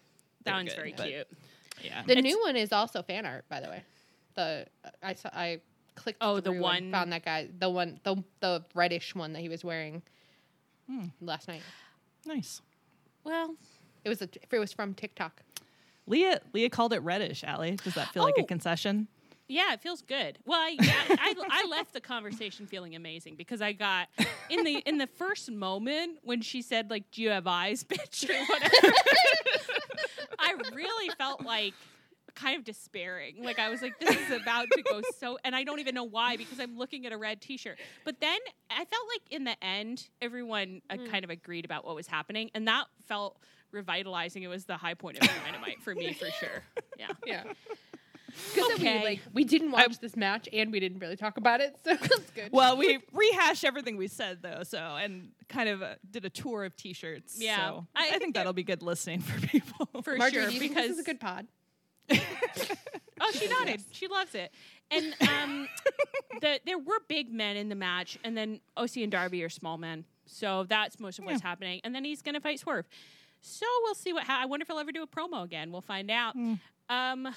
That 0.44 0.54
one's 0.54 0.70
good, 0.70 0.76
very 0.76 0.94
but 0.96 1.06
cute. 1.06 1.26
Yeah, 1.84 2.02
The 2.06 2.12
It's- 2.18 2.24
new 2.24 2.40
one 2.40 2.56
is 2.56 2.72
also 2.72 3.02
fan 3.02 3.26
art, 3.26 3.44
by 3.48 3.60
the 3.60 3.68
way. 3.68 3.82
The 4.34 4.66
I 5.02 5.14
saw 5.14 5.28
I 5.32 5.60
clicked. 5.94 6.18
Oh, 6.20 6.40
the 6.40 6.52
one- 6.52 6.90
found 6.90 7.12
that 7.12 7.24
guy. 7.24 7.48
The 7.58 7.68
one 7.70 8.00
the 8.02 8.22
the 8.40 8.64
reddish 8.74 9.14
one 9.14 9.32
that 9.34 9.40
he 9.40 9.48
was 9.48 9.64
wearing 9.64 10.02
Hmm. 10.88 11.06
last 11.20 11.48
night. 11.48 11.62
nice. 12.26 12.60
Well, 13.24 13.54
It 14.04 14.08
was 14.08 14.20
a, 14.20 14.28
it 14.50 14.58
was 14.58 14.72
from 14.72 14.94
TikTok. 14.94 15.42
Leah 16.06 16.40
Leah 16.52 16.70
called 16.70 16.92
it 16.92 16.98
reddish. 17.02 17.44
Allie, 17.44 17.76
does 17.84 17.94
that 17.94 18.12
feel 18.12 18.24
like 18.24 18.36
a 18.38 18.42
Oh. 18.42 18.46
concession? 18.46 19.06
Yeah, 19.48 19.74
it 19.74 19.80
feels 19.82 20.00
good. 20.02 20.38
Well, 20.46 20.58
I, 20.58 20.76
yeah, 20.80 20.94
I, 21.10 21.34
I 21.50 21.66
left 21.68 21.92
the 21.92 22.00
conversation 22.00 22.66
feeling 22.66 22.94
amazing 22.96 23.34
because 23.36 23.60
I 23.60 23.72
got 23.72 24.08
in 24.48 24.64
the 24.64 24.76
in 24.86 24.96
the 24.98 25.06
first 25.06 25.50
moment 25.50 26.18
when 26.22 26.40
she 26.40 26.62
said 26.62 26.90
like, 26.90 27.10
"Do 27.10 27.20
you 27.22 27.30
have 27.30 27.46
eyes, 27.46 27.84
bitch?" 27.88 28.28
or 28.30 28.44
whatever. 28.46 28.94
I 30.38 30.54
really 30.74 31.10
felt 31.18 31.42
like 31.44 31.74
kind 32.34 32.58
of 32.58 32.64
despairing. 32.64 33.42
Like 33.42 33.58
I 33.58 33.68
was 33.68 33.82
like, 33.82 33.98
"This 33.98 34.16
is 34.16 34.40
about 34.42 34.68
to 34.72 34.82
go 34.82 35.00
so," 35.18 35.38
and 35.44 35.54
I 35.54 35.64
don't 35.64 35.78
even 35.80 35.94
know 35.94 36.04
why 36.04 36.36
because 36.36 36.58
I'm 36.60 36.76
looking 36.76 37.06
at 37.06 37.12
a 37.12 37.16
red 37.16 37.40
T-shirt. 37.40 37.78
But 38.04 38.20
then 38.20 38.38
I 38.70 38.84
felt 38.84 39.06
like 39.08 39.22
in 39.30 39.44
the 39.44 39.62
end, 39.64 40.08
everyone 40.20 40.82
uh, 40.90 40.96
kind 41.10 41.24
of 41.24 41.30
agreed 41.30 41.64
about 41.64 41.84
what 41.84 41.94
was 41.94 42.06
happening, 42.06 42.50
and 42.54 42.66
that 42.68 42.86
felt 43.06 43.38
revitalizing. 43.70 44.42
It 44.42 44.48
was 44.48 44.64
the 44.64 44.76
high 44.76 44.94
point 44.94 45.18
of 45.18 45.28
Dynamite 45.44 45.82
for 45.82 45.94
me, 45.94 46.12
for 46.12 46.30
sure. 46.30 46.62
Yeah. 46.98 47.08
Yeah. 47.26 47.44
Because 48.54 48.72
Okay. 48.76 48.98
we 48.98 49.04
like 49.04 49.20
we 49.34 49.44
didn't 49.44 49.72
watch 49.72 49.98
this 49.98 50.16
match 50.16 50.48
and 50.54 50.72
we 50.72 50.80
didn't 50.80 51.00
really 51.00 51.16
talk 51.16 51.36
about 51.36 51.60
it, 51.60 51.76
so 51.84 51.90
it's 51.92 52.30
good. 52.30 52.48
Well, 52.50 52.78
we 52.78 52.98
rehashed 53.12 53.62
everything 53.62 53.98
we 53.98 54.08
said 54.08 54.38
though, 54.40 54.62
so 54.62 54.78
and 54.78 55.32
kind 55.50 55.68
of 55.68 55.82
uh, 55.82 55.94
did 56.10 56.24
a 56.24 56.30
tour 56.30 56.64
of 56.64 56.74
T-shirts. 56.74 57.36
Yeah. 57.38 57.56
so 57.58 57.86
I 57.94 58.06
I, 58.06 58.08
think 58.08 58.20
think 58.22 58.34
that'll 58.36 58.54
be 58.54 58.62
good 58.62 58.82
listening 58.82 59.20
for 59.20 59.38
people. 59.46 59.86
For 60.02 60.16
Marjorie, 60.16 60.44
sure, 60.44 60.48
do 60.48 60.54
you 60.54 60.60
think 60.60 60.72
because 60.74 60.88
this 60.88 60.98
is 60.98 61.02
a 61.02 61.06
good 61.06 61.20
pod? 61.20 61.46
Oh, 62.10 63.30
she 63.32 63.46
nodded. 63.48 63.82
She 63.92 64.08
loves 64.08 64.34
it. 64.34 64.52
And 64.90 65.14
um, 65.20 65.68
the, 66.40 66.60
there 66.66 66.78
were 66.78 66.98
big 67.08 67.32
men 67.32 67.56
in 67.56 67.68
the 67.68 67.74
match, 67.76 68.18
and 68.24 68.36
then 68.36 68.60
OC 68.76 68.96
and 68.98 69.12
Darby 69.12 69.44
are 69.44 69.48
small 69.48 69.78
men. 69.78 70.04
So 70.26 70.64
that's 70.68 70.98
most 70.98 71.18
of 71.18 71.24
what's 71.24 71.40
happening. 71.40 71.80
And 71.84 71.94
then 71.94 72.04
he's 72.04 72.20
going 72.22 72.34
to 72.34 72.40
fight 72.40 72.58
Swerve. 72.58 72.86
So 73.40 73.66
we'll 73.84 73.94
see 73.94 74.12
what. 74.12 74.24
Ha- 74.24 74.40
I 74.42 74.46
wonder 74.46 74.62
if 74.62 74.68
he'll 74.68 74.78
ever 74.78 74.92
do 74.92 75.02
a 75.02 75.06
promo 75.06 75.44
again. 75.44 75.70
We'll 75.72 75.80
find 75.82 76.10
out. 76.10 76.34
Um, 76.88 77.28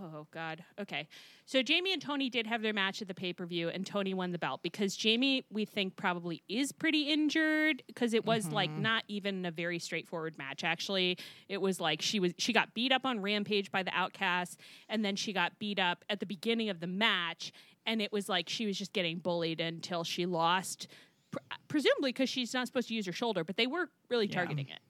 oh 0.00 0.26
God. 0.30 0.64
Okay. 0.80 1.08
So 1.46 1.62
Jamie 1.62 1.92
and 1.92 2.00
Toni 2.00 2.30
did 2.30 2.46
have 2.46 2.62
their 2.62 2.72
match 2.72 3.02
at 3.02 3.08
the 3.08 3.14
pay 3.14 3.32
per 3.32 3.46
view, 3.46 3.68
and 3.68 3.86
Toni 3.86 4.14
won 4.14 4.32
the 4.32 4.38
belt 4.38 4.62
because 4.62 4.96
Jamie, 4.96 5.44
we 5.50 5.64
think, 5.64 5.96
probably 5.96 6.42
is 6.48 6.72
pretty 6.72 7.02
injured 7.12 7.82
because 7.86 8.14
it 8.14 8.24
was 8.24 8.48
like 8.48 8.70
mm-hmm. 8.70 8.82
not 8.82 9.04
even 9.08 9.44
a 9.44 9.50
very 9.50 9.78
straightforward 9.78 10.36
match. 10.38 10.64
Actually, 10.64 11.18
it 11.48 11.60
was 11.60 11.80
like 11.80 12.00
she 12.02 12.20
was 12.20 12.32
she 12.38 12.52
got 12.52 12.74
beat 12.74 12.92
up 12.92 13.04
on 13.04 13.20
Rampage 13.20 13.70
by 13.70 13.82
the 13.82 13.92
Outcasts, 13.94 14.56
and 14.88 15.04
then 15.04 15.16
she 15.16 15.32
got 15.32 15.58
beat 15.58 15.78
up 15.78 16.04
at 16.08 16.20
the 16.20 16.26
beginning 16.26 16.70
of 16.70 16.80
the 16.80 16.86
match, 16.86 17.52
and 17.86 18.00
it 18.00 18.12
was 18.12 18.28
like 18.28 18.48
she 18.48 18.66
was 18.66 18.78
just 18.78 18.92
getting 18.92 19.18
bullied 19.18 19.60
until 19.60 20.04
she 20.04 20.26
lost. 20.26 20.88
pr- 21.30 21.38
Presumably 21.68 22.10
because 22.10 22.28
she's 22.28 22.54
not 22.54 22.66
supposed 22.66 22.88
to 22.88 22.94
use 22.94 23.06
her 23.06 23.12
shoulder, 23.12 23.44
but 23.44 23.56
they 23.56 23.66
were 23.66 23.90
really 24.08 24.26
Yeah. 24.26 24.34
targeting 24.34 24.68
it. 24.68 24.80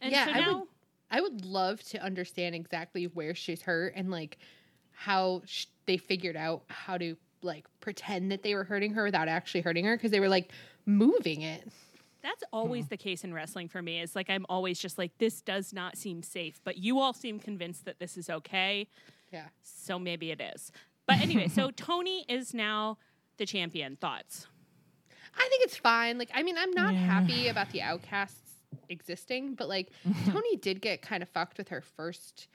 And 0.00 0.12
Yeah, 0.12 0.26
so 0.26 0.30
I 0.32 0.38
would- 0.38 0.46
now, 0.46 0.66
I 1.12 1.20
would 1.20 1.44
love 1.44 1.82
to 1.90 2.02
understand 2.02 2.54
exactly 2.54 3.04
where 3.04 3.34
she's 3.34 3.60
hurt 3.62 3.92
and 3.94 4.10
like 4.10 4.38
how 4.92 5.42
sh- 5.44 5.66
they 5.86 5.98
figured 5.98 6.36
out 6.36 6.62
how 6.68 6.96
to 6.96 7.16
like 7.42 7.66
pretend 7.80 8.32
that 8.32 8.42
they 8.42 8.54
were 8.54 8.64
hurting 8.64 8.94
her 8.94 9.04
without 9.04 9.28
actually 9.28 9.60
hurting 9.60 9.84
her 9.84 9.96
because 9.96 10.10
they 10.10 10.20
were 10.20 10.28
like 10.28 10.50
moving 10.86 11.42
it. 11.42 11.68
That's 12.22 12.42
always 12.52 12.84
hmm. 12.84 12.90
the 12.90 12.96
case 12.96 13.24
in 13.24 13.34
wrestling 13.34 13.68
for 13.68 13.82
me. 13.82 14.00
Is 14.00 14.16
like 14.16 14.30
I'm 14.30 14.46
always 14.48 14.78
just 14.78 14.96
like 14.96 15.16
this 15.18 15.42
does 15.42 15.72
not 15.72 15.98
seem 15.98 16.22
safe, 16.22 16.60
but 16.64 16.78
you 16.78 16.98
all 16.98 17.12
seem 17.12 17.38
convinced 17.38 17.84
that 17.84 17.98
this 17.98 18.16
is 18.16 18.30
okay, 18.30 18.88
Yeah. 19.32 19.46
so 19.62 19.98
maybe 19.98 20.30
it 20.30 20.40
is. 20.40 20.72
But 21.06 21.20
anyway, 21.20 21.48
so 21.48 21.70
Toni 21.76 22.24
is 22.28 22.54
now 22.54 22.96
the 23.36 23.44
champion. 23.44 23.96
Thoughts? 23.96 24.46
I 25.34 25.46
think 25.48 25.64
it's 25.64 25.76
fine. 25.76 26.18
Like, 26.18 26.30
I 26.32 26.42
mean, 26.42 26.56
I'm 26.58 26.70
not 26.72 26.94
Yeah. 26.94 27.00
happy 27.00 27.48
about 27.48 27.70
the 27.70 27.82
outcasts 27.82 28.41
existing, 28.88 29.54
but 29.54 29.68
like, 29.68 29.90
Toni 30.26 30.56
did 30.56 30.80
get 30.80 31.02
kind 31.02 31.22
of 31.22 31.28
fucked 31.30 31.58
with 31.58 31.68
her 31.68 31.80
first 31.80 32.48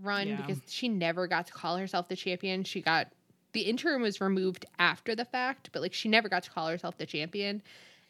run 0.00 0.28
Yeah. 0.28 0.36
because 0.36 0.60
she 0.68 0.88
never 0.88 1.26
got 1.26 1.46
to 1.46 1.52
call 1.52 1.76
herself 1.76 2.08
the 2.08 2.16
champion. 2.16 2.64
She 2.64 2.80
got 2.80 3.08
the 3.52 3.60
interim 3.62 4.02
was 4.02 4.20
removed 4.20 4.66
after 4.78 5.14
the 5.14 5.24
fact, 5.24 5.70
but 5.72 5.80
like, 5.82 5.94
she 5.94 6.08
never 6.08 6.28
got 6.28 6.42
to 6.44 6.50
call 6.50 6.66
herself 6.68 6.98
the 6.98 7.06
champion. 7.06 7.62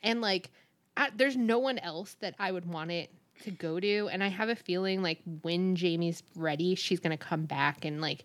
And 0.03 0.21
like, 0.21 0.51
I, 0.97 1.11
there's 1.15 1.37
no 1.37 1.59
one 1.59 1.79
else 1.79 2.17
that 2.21 2.35
I 2.39 2.51
would 2.53 2.65
want 2.67 2.91
it 2.91 3.11
to 3.43 3.51
go 3.51 3.79
to. 3.81 4.09
And 4.11 4.23
I 4.25 4.29
have 4.29 4.49
a 4.49 4.55
feeling 4.57 5.03
like 5.03 5.21
when 5.43 5.75
Jamie's 5.77 6.23
ready, 6.37 6.75
she's 6.77 7.01
gonna 7.01 7.17
come 7.19 7.45
back 7.45 7.85
and 7.85 8.01
like 8.01 8.25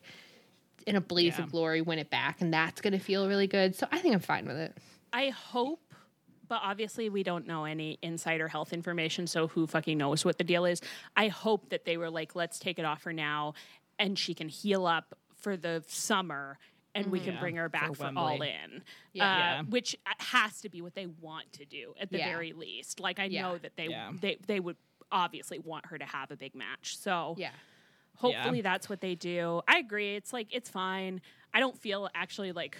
in 0.87 0.95
a 0.95 1.01
blaze 1.01 1.37
Yeah. 1.37 1.43
of 1.45 1.51
glory 1.51 1.81
win 1.81 1.99
it 1.99 2.09
back, 2.09 2.39
and 2.41 2.53
that's 2.53 2.79
gonna 2.79 2.99
feel 2.99 3.27
really 3.27 3.47
good. 3.47 3.75
So 3.75 3.85
I 3.91 3.97
think 3.99 4.13
I'm 4.13 4.21
fine 4.21 4.45
with 4.45 4.55
it. 4.57 4.77
I 5.11 5.29
hope, 5.29 5.88
but 6.49 6.59
obviously 6.63 7.09
we 7.09 7.23
don't 7.23 7.47
know 7.47 7.63
any 7.65 7.97
insider 8.01 8.47
health 8.49 8.73
information, 8.73 9.27
so 9.27 9.47
who 9.47 9.67
fucking 9.67 9.97
knows 9.97 10.25
what 10.25 10.37
the 10.37 10.43
deal 10.43 10.65
is? 10.65 10.81
I 11.15 11.29
hope 11.29 11.69
that 11.69 11.85
they 11.85 11.95
were 11.95 12.09
like, 12.09 12.35
let's 12.35 12.59
take 12.59 12.79
it 12.79 12.85
off 12.85 13.03
her 13.03 13.13
now, 13.13 13.53
and 13.97 14.19
she 14.19 14.33
can 14.33 14.49
heal 14.49 14.85
up 14.85 15.13
for 15.37 15.55
the 15.55 15.83
summer. 15.87 16.57
And 16.95 17.11
we 17.11 17.19
can 17.19 17.35
Yeah, 17.35 17.39
bring 17.39 17.55
her 17.55 17.69
back 17.69 17.89
for 17.89 17.93
for, 17.95 18.11
all 18.17 18.41
in, 18.41 18.83
Yeah. 19.13 19.23
uh, 19.23 19.27
Yeah. 19.27 19.61
which 19.69 19.95
has 20.17 20.59
to 20.61 20.69
be 20.69 20.81
what 20.81 20.95
they 20.95 21.05
want 21.05 21.53
to 21.53 21.65
do 21.65 21.93
at 22.01 22.09
the 22.11 22.17
very 22.17 22.51
least. 22.51 22.99
Like 22.99 23.19
I 23.19 23.27
know 23.27 23.59
that 23.59 23.75
they 23.77 23.87
they 24.19 24.37
they 24.47 24.59
would 24.59 24.75
obviously 25.11 25.59
want 25.59 25.85
her 25.85 25.99
to 25.99 26.05
have 26.05 26.31
a 26.31 26.35
big 26.35 26.55
match. 26.55 26.97
So 26.97 27.35
Yeah. 27.37 27.51
hopefully 28.17 28.61
that's 28.61 28.89
what 28.89 29.01
they 29.01 29.13
do. 29.13 29.61
I 29.67 29.77
agree. 29.77 30.15
It's 30.15 30.33
like 30.33 30.47
it's 30.51 30.69
fine. 30.69 31.21
I 31.53 31.59
don't 31.59 31.77
feel 31.77 32.09
actually 32.15 32.53
like 32.53 32.75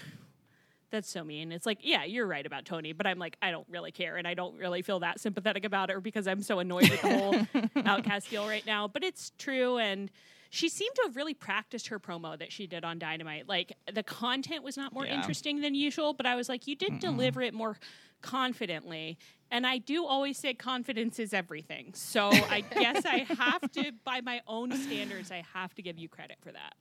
that's 0.90 1.10
so 1.10 1.24
mean. 1.24 1.52
It's 1.52 1.66
like, 1.66 1.80
yeah, 1.82 2.04
you're 2.04 2.28
right 2.28 2.46
about 2.46 2.66
Toni, 2.66 2.94
but 2.94 3.06
I'm 3.08 3.20
like, 3.20 3.38
I 3.42 3.52
don't 3.52 3.68
really 3.70 3.92
care, 3.92 4.18
and 4.18 4.28
I 4.28 4.34
don't 4.34 4.58
really 4.58 4.82
feel 4.82 5.00
that 5.02 5.20
sympathetic 5.20 5.64
about 5.66 5.90
her 5.90 6.00
because 6.02 6.28
I'm 6.28 6.42
so 6.42 6.60
annoyed 6.60 6.90
with 6.90 7.02
the 7.02 7.18
whole 7.18 7.36
outcast 7.86 8.30
deal 8.30 8.48
right 8.48 8.66
now. 8.66 8.88
But 8.88 9.04
it's 9.04 9.32
true, 9.38 9.78
and 9.78 10.10
she 10.52 10.68
seemed 10.70 10.96
to 10.96 11.04
have 11.06 11.16
really 11.16 11.34
practiced 11.36 11.88
her 11.90 12.00
promo 12.00 12.38
that 12.40 12.52
she 12.52 12.66
did 12.66 12.84
on 12.84 12.98
Dynamite. 12.98 13.48
Like 13.48 13.74
the 13.94 14.02
content 14.04 14.64
was 14.64 14.78
not 14.78 14.94
more 14.94 15.06
Yeah. 15.06 15.16
interesting 15.16 15.62
than 15.62 15.76
usual, 15.76 16.14
but 16.14 16.26
I 16.26 16.36
was 16.36 16.50
like, 16.50 16.66
you 16.66 16.76
did 16.76 17.00
deliver 17.00 17.42
it 17.44 17.54
more 17.54 17.78
confidently. 18.22 19.18
And 19.52 19.66
I 19.66 19.78
do 19.80 20.06
always 20.06 20.38
say 20.38 20.54
confidence 20.54 21.20
is 21.20 21.34
everything. 21.34 21.94
So 21.94 22.30
I 22.30 22.62
guess 22.72 23.06
I 23.06 23.20
have 23.38 23.72
to, 23.74 23.92
by 24.04 24.22
my 24.22 24.42
own 24.48 24.72
standards, 24.72 25.32
I 25.32 25.44
have 25.54 25.74
to 25.76 25.82
give 25.82 25.98
you 26.00 26.10
credit 26.10 26.38
for 26.42 26.52
that. 26.52 26.74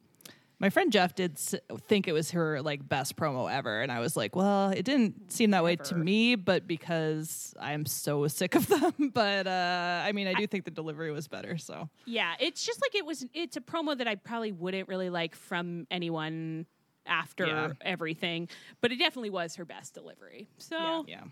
My 0.61 0.71
friend 0.71 0.91
Jeff 0.91 1.15
did 1.15 1.33
s- 1.35 1.55
think 1.87 2.09
it 2.09 2.13
was 2.13 2.33
her 2.33 2.61
like 2.63 2.89
best 2.89 3.15
promo 3.17 3.49
ever, 3.53 3.81
and 3.81 3.93
I 3.93 4.01
was 4.01 4.17
like, 4.17 4.35
"Well, 4.35 4.71
it 4.71 4.85
didn't 4.85 5.31
seem 5.31 5.53
that 5.53 5.63
way 5.63 5.77
to 5.77 5.95
me, 5.95 6.35
but 6.35 6.67
because 6.67 7.55
I'm 7.61 7.87
so 7.87 8.27
sick 8.27 8.55
of 8.57 8.67
them." 8.69 9.11
But 9.15 9.47
uh, 9.47 10.03
I 10.05 10.11
mean, 10.13 10.27
I 10.27 10.35
do 10.35 10.47
think 10.49 10.65
the 10.65 10.73
delivery 10.73 11.13
was 11.13 11.29
better. 11.29 11.59
So 11.59 11.89
Yeah, 12.07 12.35
it's 12.41 12.65
just 12.67 12.81
like 12.83 12.95
it 12.97 13.07
was. 13.07 13.25
It's 13.35 13.57
a 13.57 13.61
promo 13.61 13.97
that 13.97 14.09
I 14.09 14.17
probably 14.17 14.51
wouldn't 14.53 14.89
really 14.89 15.11
like 15.11 15.37
from 15.37 15.87
anyone 15.93 16.67
after 17.07 17.47
Yeah. 17.47 17.73
everything, 17.81 18.49
but 18.81 18.91
it 18.93 18.97
definitely 18.99 19.31
was 19.31 19.55
her 19.57 19.65
best 19.65 19.95
delivery. 19.95 20.49
So 20.59 21.05
yeah, 21.07 21.23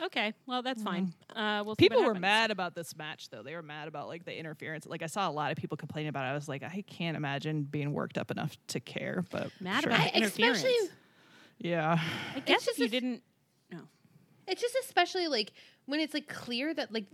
Okay, 0.00 0.32
well 0.46 0.62
that's 0.62 0.82
fine. 0.82 1.12
Uh, 1.34 1.62
we'll 1.64 1.76
People 1.76 1.98
what 2.00 2.14
were 2.14 2.20
mad 2.20 2.50
about 2.50 2.74
this 2.74 2.96
match, 2.96 3.30
though. 3.30 3.42
They 3.42 3.54
were 3.54 3.62
mad 3.62 3.88
about 3.88 4.08
like 4.08 4.24
the 4.24 4.36
interference. 4.36 4.86
Like 4.86 5.02
I 5.02 5.06
saw 5.06 5.28
a 5.28 5.32
lot 5.32 5.50
of 5.52 5.56
people 5.58 5.76
complaining 5.76 6.08
about 6.10 6.24
it. 6.26 6.28
I 6.28 6.34
was 6.34 6.48
like, 6.48 6.62
I 6.62 6.84
can't 6.86 7.16
imagine 7.16 7.62
being 7.62 7.92
worked 7.92 8.18
up 8.18 8.30
enough 8.30 8.56
to 8.68 8.80
care. 8.80 9.24
But 9.30 9.50
Mad 9.60 9.82
sure. 9.82 9.90
about 9.90 10.00
I- 10.06 10.10
interference. 10.10 10.58
especially- 10.58 10.88
yeah, 11.58 11.98
I 12.34 12.40
guess 12.40 12.64
just 12.66 12.78
you 12.78 12.86
a- 12.86 12.88
didn't. 12.88 13.22
No. 13.70 13.80
It's 14.46 14.60
just 14.60 14.74
especially 14.84 15.28
like 15.28 15.52
when 15.86 16.00
it's 16.00 16.14
like 16.14 16.28
clear 16.28 16.74
that 16.74 16.92
like 16.92 17.06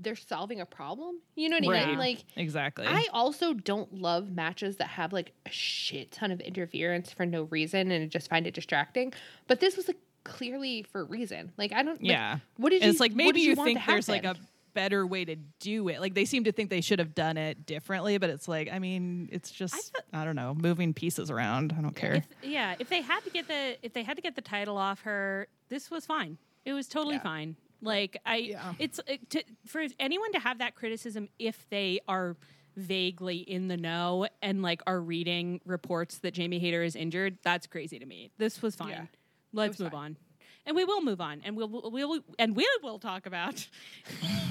they're 0.00 0.16
solving 0.16 0.60
a 0.60 0.66
problem. 0.66 1.20
You 1.36 1.48
know 1.48 1.58
what 1.64 1.76
I 1.76 1.86
mean? 1.86 1.98
Like 1.98 2.24
exactly. 2.36 2.86
I 2.86 3.06
also 3.12 3.54
don't 3.54 3.94
love 3.94 4.30
matches 4.32 4.76
that 4.78 4.88
have 4.88 5.12
like 5.12 5.32
a 5.46 5.50
shit 5.50 6.10
ton 6.12 6.32
of 6.32 6.40
interference 6.40 7.12
for 7.12 7.24
no 7.24 7.44
reason 7.44 7.90
and 7.92 8.10
just 8.10 8.28
find 8.28 8.46
it 8.46 8.54
distracting. 8.54 9.12
But 9.46 9.60
this 9.60 9.76
was 9.76 9.86
like 9.86 9.98
clearly 10.24 10.82
for 10.84 11.00
a 11.00 11.04
reason. 11.04 11.52
Like 11.56 11.72
I 11.72 11.82
don't. 11.82 11.94
like, 12.00 12.10
yeah. 12.10 12.38
what 12.56 12.70
did 12.70 12.76
And 12.82 12.86
you? 12.86 12.90
it's 12.90 13.00
like 13.00 13.12
what 13.12 13.16
maybe 13.16 13.40
did 13.40 13.46
you 13.46 13.54
want 13.56 13.66
think 13.68 13.80
to 13.80 13.86
there's 13.86 14.08
like 14.08 14.24
a 14.24 14.36
better 14.74 15.06
way 15.06 15.24
to 15.24 15.36
do 15.60 15.88
it. 15.88 16.00
Like 16.00 16.14
they 16.14 16.24
seem 16.24 16.44
to 16.44 16.52
think 16.52 16.70
they 16.70 16.80
should 16.80 16.98
have 16.98 17.14
done 17.14 17.36
it 17.36 17.66
differently, 17.66 18.16
but 18.18 18.30
it's 18.30 18.48
like 18.48 18.70
I 18.72 18.78
mean, 18.78 19.28
it's 19.30 19.50
just 19.50 19.92
I, 20.12 20.24
don't 20.24 20.36
know, 20.36 20.54
moving 20.54 20.94
pieces 20.94 21.30
around. 21.30 21.74
I 21.76 21.82
don't 21.82 21.94
care. 21.96 22.14
If, 22.14 22.26
yeah, 22.42 22.74
if 22.78 22.88
they 22.88 23.02
had 23.02 23.22
to 23.24 23.30
get 23.30 23.48
the 23.48 23.76
if 23.82 23.92
they 23.92 24.02
had 24.02 24.16
to 24.16 24.22
get 24.22 24.34
the 24.34 24.40
title 24.42 24.76
off 24.78 25.02
her, 25.02 25.46
this 25.68 25.90
was 25.90 26.06
fine. 26.06 26.38
It 26.64 26.72
was 26.72 26.88
totally 26.88 27.16
Yeah. 27.16 27.22
fine. 27.22 27.56
Like 27.82 28.16
I, 28.24 28.36
Yeah. 28.36 28.74
it's 28.78 29.00
it, 29.06 29.28
to, 29.30 29.42
for 29.66 29.84
anyone 29.98 30.32
to 30.32 30.38
have 30.38 30.58
that 30.58 30.74
criticism 30.74 31.28
if 31.38 31.68
they 31.68 32.00
are 32.08 32.36
vaguely 32.76 33.36
in 33.38 33.68
the 33.68 33.76
know 33.76 34.26
and 34.40 34.62
like 34.62 34.80
are 34.86 35.00
reading 35.00 35.60
reports 35.66 36.18
that 36.20 36.32
Jamie 36.32 36.58
Hayter 36.58 36.82
is 36.82 36.96
injured. 36.96 37.36
That's 37.42 37.66
crazy 37.66 37.98
to 37.98 38.06
me. 38.06 38.30
This 38.38 38.62
was 38.62 38.74
fine. 38.76 38.88
Yeah. 38.90 39.04
Let's 39.52 39.78
move 39.78 39.92
fine. 39.92 40.00
on. 40.00 40.16
And 40.64 40.76
we 40.76 40.84
will 40.84 41.02
move 41.02 41.20
on, 41.20 41.40
and 41.44 41.56
we'll 41.56 41.90
we'll 41.90 42.20
and 42.38 42.54
we 42.54 42.68
will 42.84 43.00
talk 43.00 43.26
about, 43.26 43.66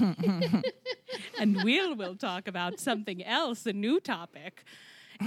and 1.38 1.64
we'll 1.64 1.94
will 1.94 2.16
talk 2.16 2.48
about 2.48 2.78
something 2.78 3.24
else, 3.24 3.64
a 3.64 3.72
new 3.72 3.98
topic, 3.98 4.64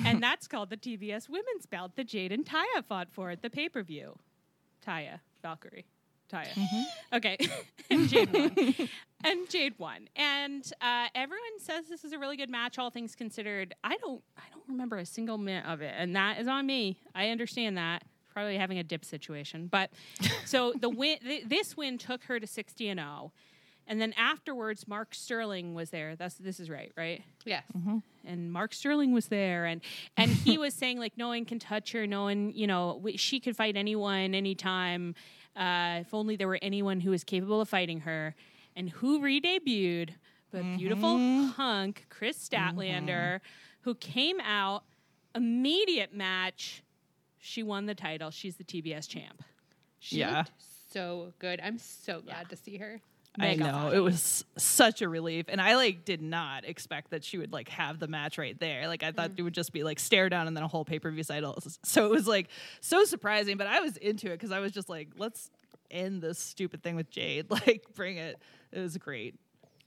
and 0.05 0.21
that's 0.21 0.47
called 0.47 0.69
the 0.69 0.77
TBS 0.77 1.27
Women's 1.27 1.65
Belt 1.65 1.95
that 1.95 2.07
Jade 2.07 2.31
and 2.31 2.45
Taya 2.45 2.85
fought 2.87 3.07
for 3.11 3.31
at 3.31 3.41
the 3.41 3.49
pay 3.49 3.67
per 3.67 3.81
view. 3.81 4.19
Taya 4.85 5.21
Valkyrie, 5.41 5.85
Taya. 6.31 6.49
Okay, 7.11 7.37
and 7.89 8.07
Jade 8.07 8.31
won, 8.31 8.89
and 9.23 9.49
Jade 9.49 9.79
won, 9.79 10.07
and 10.15 10.71
uh, 10.81 11.07
everyone 11.15 11.59
says 11.59 11.85
this 11.87 12.03
is 12.03 12.13
a 12.13 12.19
really 12.19 12.37
good 12.37 12.51
match, 12.51 12.77
all 12.77 12.91
things 12.91 13.15
considered. 13.15 13.73
I 13.83 13.97
don't, 13.97 14.21
I 14.37 14.43
don't 14.51 14.63
remember 14.67 14.97
a 14.97 15.05
single 15.05 15.39
minute 15.39 15.65
of 15.65 15.81
it, 15.81 15.95
and 15.97 16.15
that 16.15 16.39
is 16.39 16.47
on 16.47 16.67
me. 16.67 16.99
I 17.15 17.29
understand 17.29 17.77
that. 17.77 18.03
Probably 18.35 18.57
having 18.57 18.77
a 18.77 18.83
dip 18.83 19.05
situation, 19.05 19.67
but 19.67 19.91
so 20.45 20.73
the 20.79 20.89
win, 20.89 21.19
th- 21.19 21.45
this 21.45 21.77
win 21.77 21.97
took 21.97 22.23
her 22.25 22.37
to 22.37 22.45
sixty 22.45 22.89
and 22.89 22.99
zero, 22.99 23.31
and 23.87 24.01
then 24.01 24.13
afterwards, 24.17 24.89
Mark 24.89 25.15
Sterling 25.15 25.73
was 25.73 25.89
there. 25.89 26.17
That's 26.17 26.35
this 26.35 26.59
is 26.59 26.69
right, 26.69 26.91
right? 26.97 27.23
yes. 27.45 27.63
Mm-hmm. 27.77 27.99
and 28.25 28.51
Mark 28.51 28.73
Sterling 28.73 29.13
was 29.13 29.27
there, 29.27 29.65
and 29.65 29.79
and 30.17 30.29
he 30.29 30.57
was 30.65 30.73
saying 30.73 30.99
like 30.99 31.13
no 31.17 31.29
one 31.29 31.45
can 31.45 31.59
touch 31.59 31.93
her, 31.93 32.05
no 32.05 32.23
one, 32.23 32.51
you 32.51 32.67
know, 32.67 32.95
w- 32.95 33.17
she 33.17 33.39
could 33.39 33.55
fight 33.55 33.77
anyone, 33.77 34.35
anytime. 34.35 35.15
Uh, 35.55 35.99
if 36.01 36.13
only 36.13 36.35
there 36.35 36.49
were 36.49 36.59
anyone 36.61 36.99
who 36.99 37.11
was 37.11 37.23
capable 37.23 37.61
of 37.61 37.69
fighting 37.69 38.01
her, 38.01 38.35
and 38.75 38.89
who 38.89 39.21
re-debuted, 39.21 40.09
but 40.51 40.61
mm-hmm. 40.61 40.75
beautiful 40.77 41.47
hunk 41.47 42.05
Kris 42.09 42.37
Statlander, 42.37 43.07
mm-hmm. 43.07 43.81
who 43.81 43.95
came 43.95 44.41
out 44.41 44.83
immediate 45.35 46.13
match. 46.13 46.81
She 47.45 47.61
won 47.63 47.85
the 47.85 47.93
title. 47.95 48.31
She's 48.31 48.55
the 48.55 48.63
TBS 48.63 49.07
champ. 49.07 49.43
She 49.99 50.17
Yeah. 50.17 50.39
looked 50.39 50.51
so 50.91 51.33
good. 51.39 51.59
I'm 51.63 51.77
so 51.77 52.21
glad 52.21 52.49
to 52.49 52.55
see 52.55 52.77
her. 52.77 52.99
I 53.37 53.53
know 53.55 53.65
funny. 53.71 53.97
it 53.97 53.99
was 53.99 54.45
such 54.57 55.01
a 55.01 55.09
relief, 55.09 55.45
and 55.49 55.59
I 55.61 55.75
like 55.75 56.05
did 56.05 56.21
not 56.21 56.63
expect 56.65 57.11
that 57.11 57.23
she 57.23 57.37
would 57.37 57.51
like 57.51 57.67
have 57.69 57.99
the 57.99 58.07
match 58.07 58.37
right 58.37 58.57
there. 58.59 58.87
Like 58.87 59.03
I 59.03 59.11
thought 59.11 59.31
Mm. 59.31 59.39
it 59.39 59.41
would 59.43 59.53
just 59.53 59.73
be 59.73 59.83
like 59.83 59.99
stare 59.99 60.29
down 60.29 60.47
and 60.47 60.55
then 60.55 60.63
a 60.63 60.67
whole 60.69 60.85
pay 60.85 60.99
per 60.99 61.11
view 61.11 61.23
title. 61.23 61.57
So 61.83 62.05
it 62.05 62.11
was 62.11 62.27
like 62.27 62.47
so 62.81 63.03
surprising, 63.03 63.57
but 63.57 63.67
I 63.67 63.81
was 63.81 63.97
into 63.97 64.27
it 64.27 64.35
because 64.39 64.51
I 64.51 64.59
was 64.59 64.71
just 64.71 64.87
like, 64.89 65.09
let's 65.17 65.51
end 65.91 66.21
this 66.21 66.39
stupid 66.39 66.81
thing 66.81 66.95
with 66.95 67.09
Jade. 67.11 67.47
Like 67.49 67.83
bring 67.93 68.17
it. 68.17 68.39
It 68.71 68.79
was 68.79 68.97
great. 68.97 69.35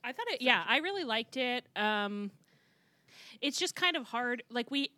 I 0.04 0.12
thought 0.12 0.26
it. 0.28 0.42
Yeah, 0.42 0.62
I 0.68 0.76
really 0.78 1.04
liked 1.04 1.36
it. 1.38 1.64
Um, 1.74 2.30
it's 3.40 3.58
just 3.58 3.74
kind 3.74 3.96
of 3.96 4.04
hard. 4.04 4.42
Like 4.50 4.70
we 4.70 4.90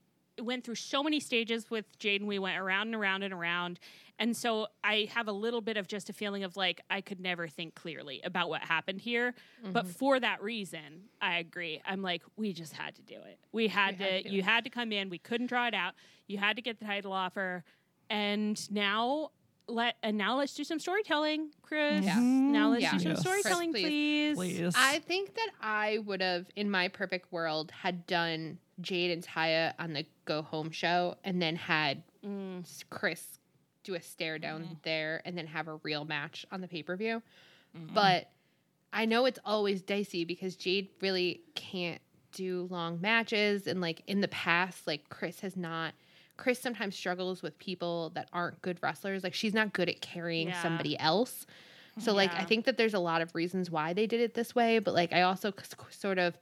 went 0.45 0.64
through 0.64 0.76
so 0.76 1.03
many 1.03 1.20
stages 1.20 1.70
with 1.70 1.86
Jaden. 1.99 2.26
We 2.26 2.38
went 2.38 2.59
around 2.59 2.88
and 2.88 2.95
around 2.97 3.22
and 3.22 3.32
around, 3.34 3.78
and 4.18 4.36
so 4.36 4.66
I 4.84 5.09
have 5.14 5.28
a 5.28 5.32
little 5.32 5.61
bit 5.61 5.76
of 5.76 5.86
just 5.88 6.11
a 6.11 6.12
feeling 6.12 6.45
of 6.45 6.57
like 6.57 6.80
I 6.91 7.01
could 7.01 7.20
never 7.20 7.49
think 7.49 7.74
clearly 7.74 8.20
about 8.24 8.49
what 8.49 8.62
happened 8.62 9.01
here. 9.01 9.34
But 9.64 9.84
mm-hmm. 9.84 9.93
for 9.93 10.20
that 10.20 10.43
reason, 10.43 11.09
I 11.20 11.38
agree. 11.38 11.80
I'm 11.86 12.03
like, 12.03 12.22
we 12.36 12.53
just 12.53 12.72
had 12.72 12.95
to 12.97 13.03
do 13.03 13.14
it. 13.14 13.38
We 13.53 13.68
had 13.68 13.99
We 13.99 14.05
to. 14.05 14.11
had 14.12 14.22
to 14.24 14.30
you 14.30 14.38
it. 14.41 14.45
had 14.45 14.64
to 14.64 14.70
come 14.70 14.93
in. 14.93 15.09
We 15.11 15.18
couldn't 15.18 15.47
draw 15.49 15.66
it 15.68 15.74
out. 15.74 15.95
You 16.26 16.38
had 16.38 16.57
to 16.57 16.62
get 16.62 16.78
the 16.78 16.84
title 16.84 17.12
offer, 17.12 17.64
and 18.09 18.70
now. 18.70 19.30
Let 19.70 19.96
and 20.02 20.18
now 20.18 20.36
let's 20.36 20.54
do 20.54 20.64
some 20.64 20.78
storytelling, 20.78 21.50
Kris. 21.62 22.04
Yeah. 22.04 22.18
Now 22.18 22.70
let's 22.70 22.82
Yeah. 22.82 22.92
do 22.92 22.98
some 22.98 23.10
Yes. 23.12 23.20
storytelling, 23.20 23.72
Kris, 23.72 23.82
please. 23.84 24.36
Please. 24.36 24.74
I 24.76 24.98
think 25.00 25.34
that 25.34 25.50
I 25.60 25.98
would 25.98 26.20
have, 26.20 26.46
in 26.56 26.70
my 26.70 26.88
perfect 26.88 27.32
world, 27.32 27.70
had 27.70 28.06
done 28.06 28.58
Jade 28.80 29.10
and 29.10 29.22
Taya 29.24 29.74
on 29.78 29.92
the 29.92 30.06
Go 30.24 30.42
Home 30.42 30.70
show, 30.70 31.16
and 31.24 31.40
then 31.40 31.56
had 31.56 32.02
Mm. 32.24 32.64
Kris 32.90 33.38
do 33.82 33.94
a 33.94 34.02
stare 34.02 34.38
down 34.38 34.78
there, 34.82 35.22
and 35.24 35.38
then 35.38 35.46
have 35.46 35.66
a 35.68 35.76
real 35.76 36.04
match 36.04 36.44
on 36.52 36.60
the 36.60 36.68
pay 36.68 36.82
per 36.82 36.96
view. 36.96 37.22
But 37.74 38.30
I 38.92 39.04
know 39.06 39.24
it's 39.26 39.38
always 39.44 39.80
dicey 39.82 40.24
because 40.24 40.56
Jade 40.56 40.88
really 41.00 41.42
can't 41.54 42.02
do 42.32 42.68
long 42.70 43.00
matches, 43.00 43.66
and 43.66 43.80
like 43.80 44.02
in 44.06 44.20
the 44.20 44.28
past, 44.28 44.86
like 44.86 45.08
Kris 45.08 45.40
has 45.40 45.56
not. 45.56 45.94
Kris 46.41 46.59
sometimes 46.59 46.97
struggles 46.97 47.43
with 47.43 47.59
people 47.59 48.11
that 48.14 48.28
aren't 48.32 48.61
good 48.62 48.78
wrestlers. 48.82 49.22
Like 49.22 49.34
she's 49.34 49.53
not 49.55 49.72
good 49.74 49.88
at 49.91 50.01
carrying 50.01 50.49
Yeah. 50.49 50.62
somebody 50.62 50.99
else. 50.99 51.47
So 51.99 52.14
like 52.14 52.32
I 52.34 52.45
think 52.45 52.64
that 52.64 52.78
there's 52.78 52.95
a 52.95 52.99
lot 52.99 53.20
of 53.20 53.34
reasons 53.34 53.70
why 53.70 53.93
they 53.93 54.07
did 54.07 54.20
it 54.20 54.32
this 54.32 54.55
way, 54.55 54.78
but 54.78 54.95
like 54.95 55.12
I 55.12 55.20
also 55.22 55.51
c- 55.53 55.76
sort 55.91 56.18
of 56.18 56.38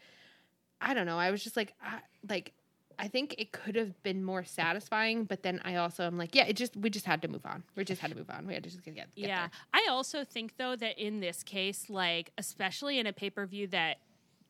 I 0.80 0.94
don't 0.94 1.04
know. 1.06 1.18
I 1.18 1.32
was 1.32 1.42
just 1.42 1.56
like 1.56 1.74
I, 1.82 1.98
like 2.28 2.52
I 3.00 3.08
think 3.08 3.34
it 3.38 3.50
could 3.50 3.74
have 3.74 4.00
been 4.04 4.22
more 4.24 4.44
satisfying, 4.44 5.24
but 5.24 5.42
then 5.42 5.60
I 5.64 5.76
also 5.76 6.04
am 6.04 6.16
like, 6.16 6.34
yeah, 6.34 6.44
it 6.46 6.54
just 6.54 6.76
we 6.76 6.90
just 6.90 7.06
had 7.06 7.20
to 7.22 7.28
move 7.28 7.44
on. 7.44 7.64
We 7.74 7.84
just 7.84 8.00
had 8.00 8.10
to 8.12 8.16
move 8.16 8.30
on. 8.30 8.46
We 8.46 8.54
had 8.54 8.62
to 8.64 8.70
just 8.70 8.84
get, 8.84 8.94
get 8.94 9.08
Yeah. 9.16 9.36
there. 9.40 9.50
I 9.74 9.86
also 9.90 10.22
think 10.24 10.56
though 10.58 10.76
that 10.76 10.96
in 10.96 11.18
this 11.18 11.42
case, 11.42 11.90
like 11.90 12.30
especially 12.38 13.00
in 13.00 13.06
a 13.08 13.12
pay 13.12 13.30
per 13.30 13.44
view 13.46 13.66
that 13.68 13.96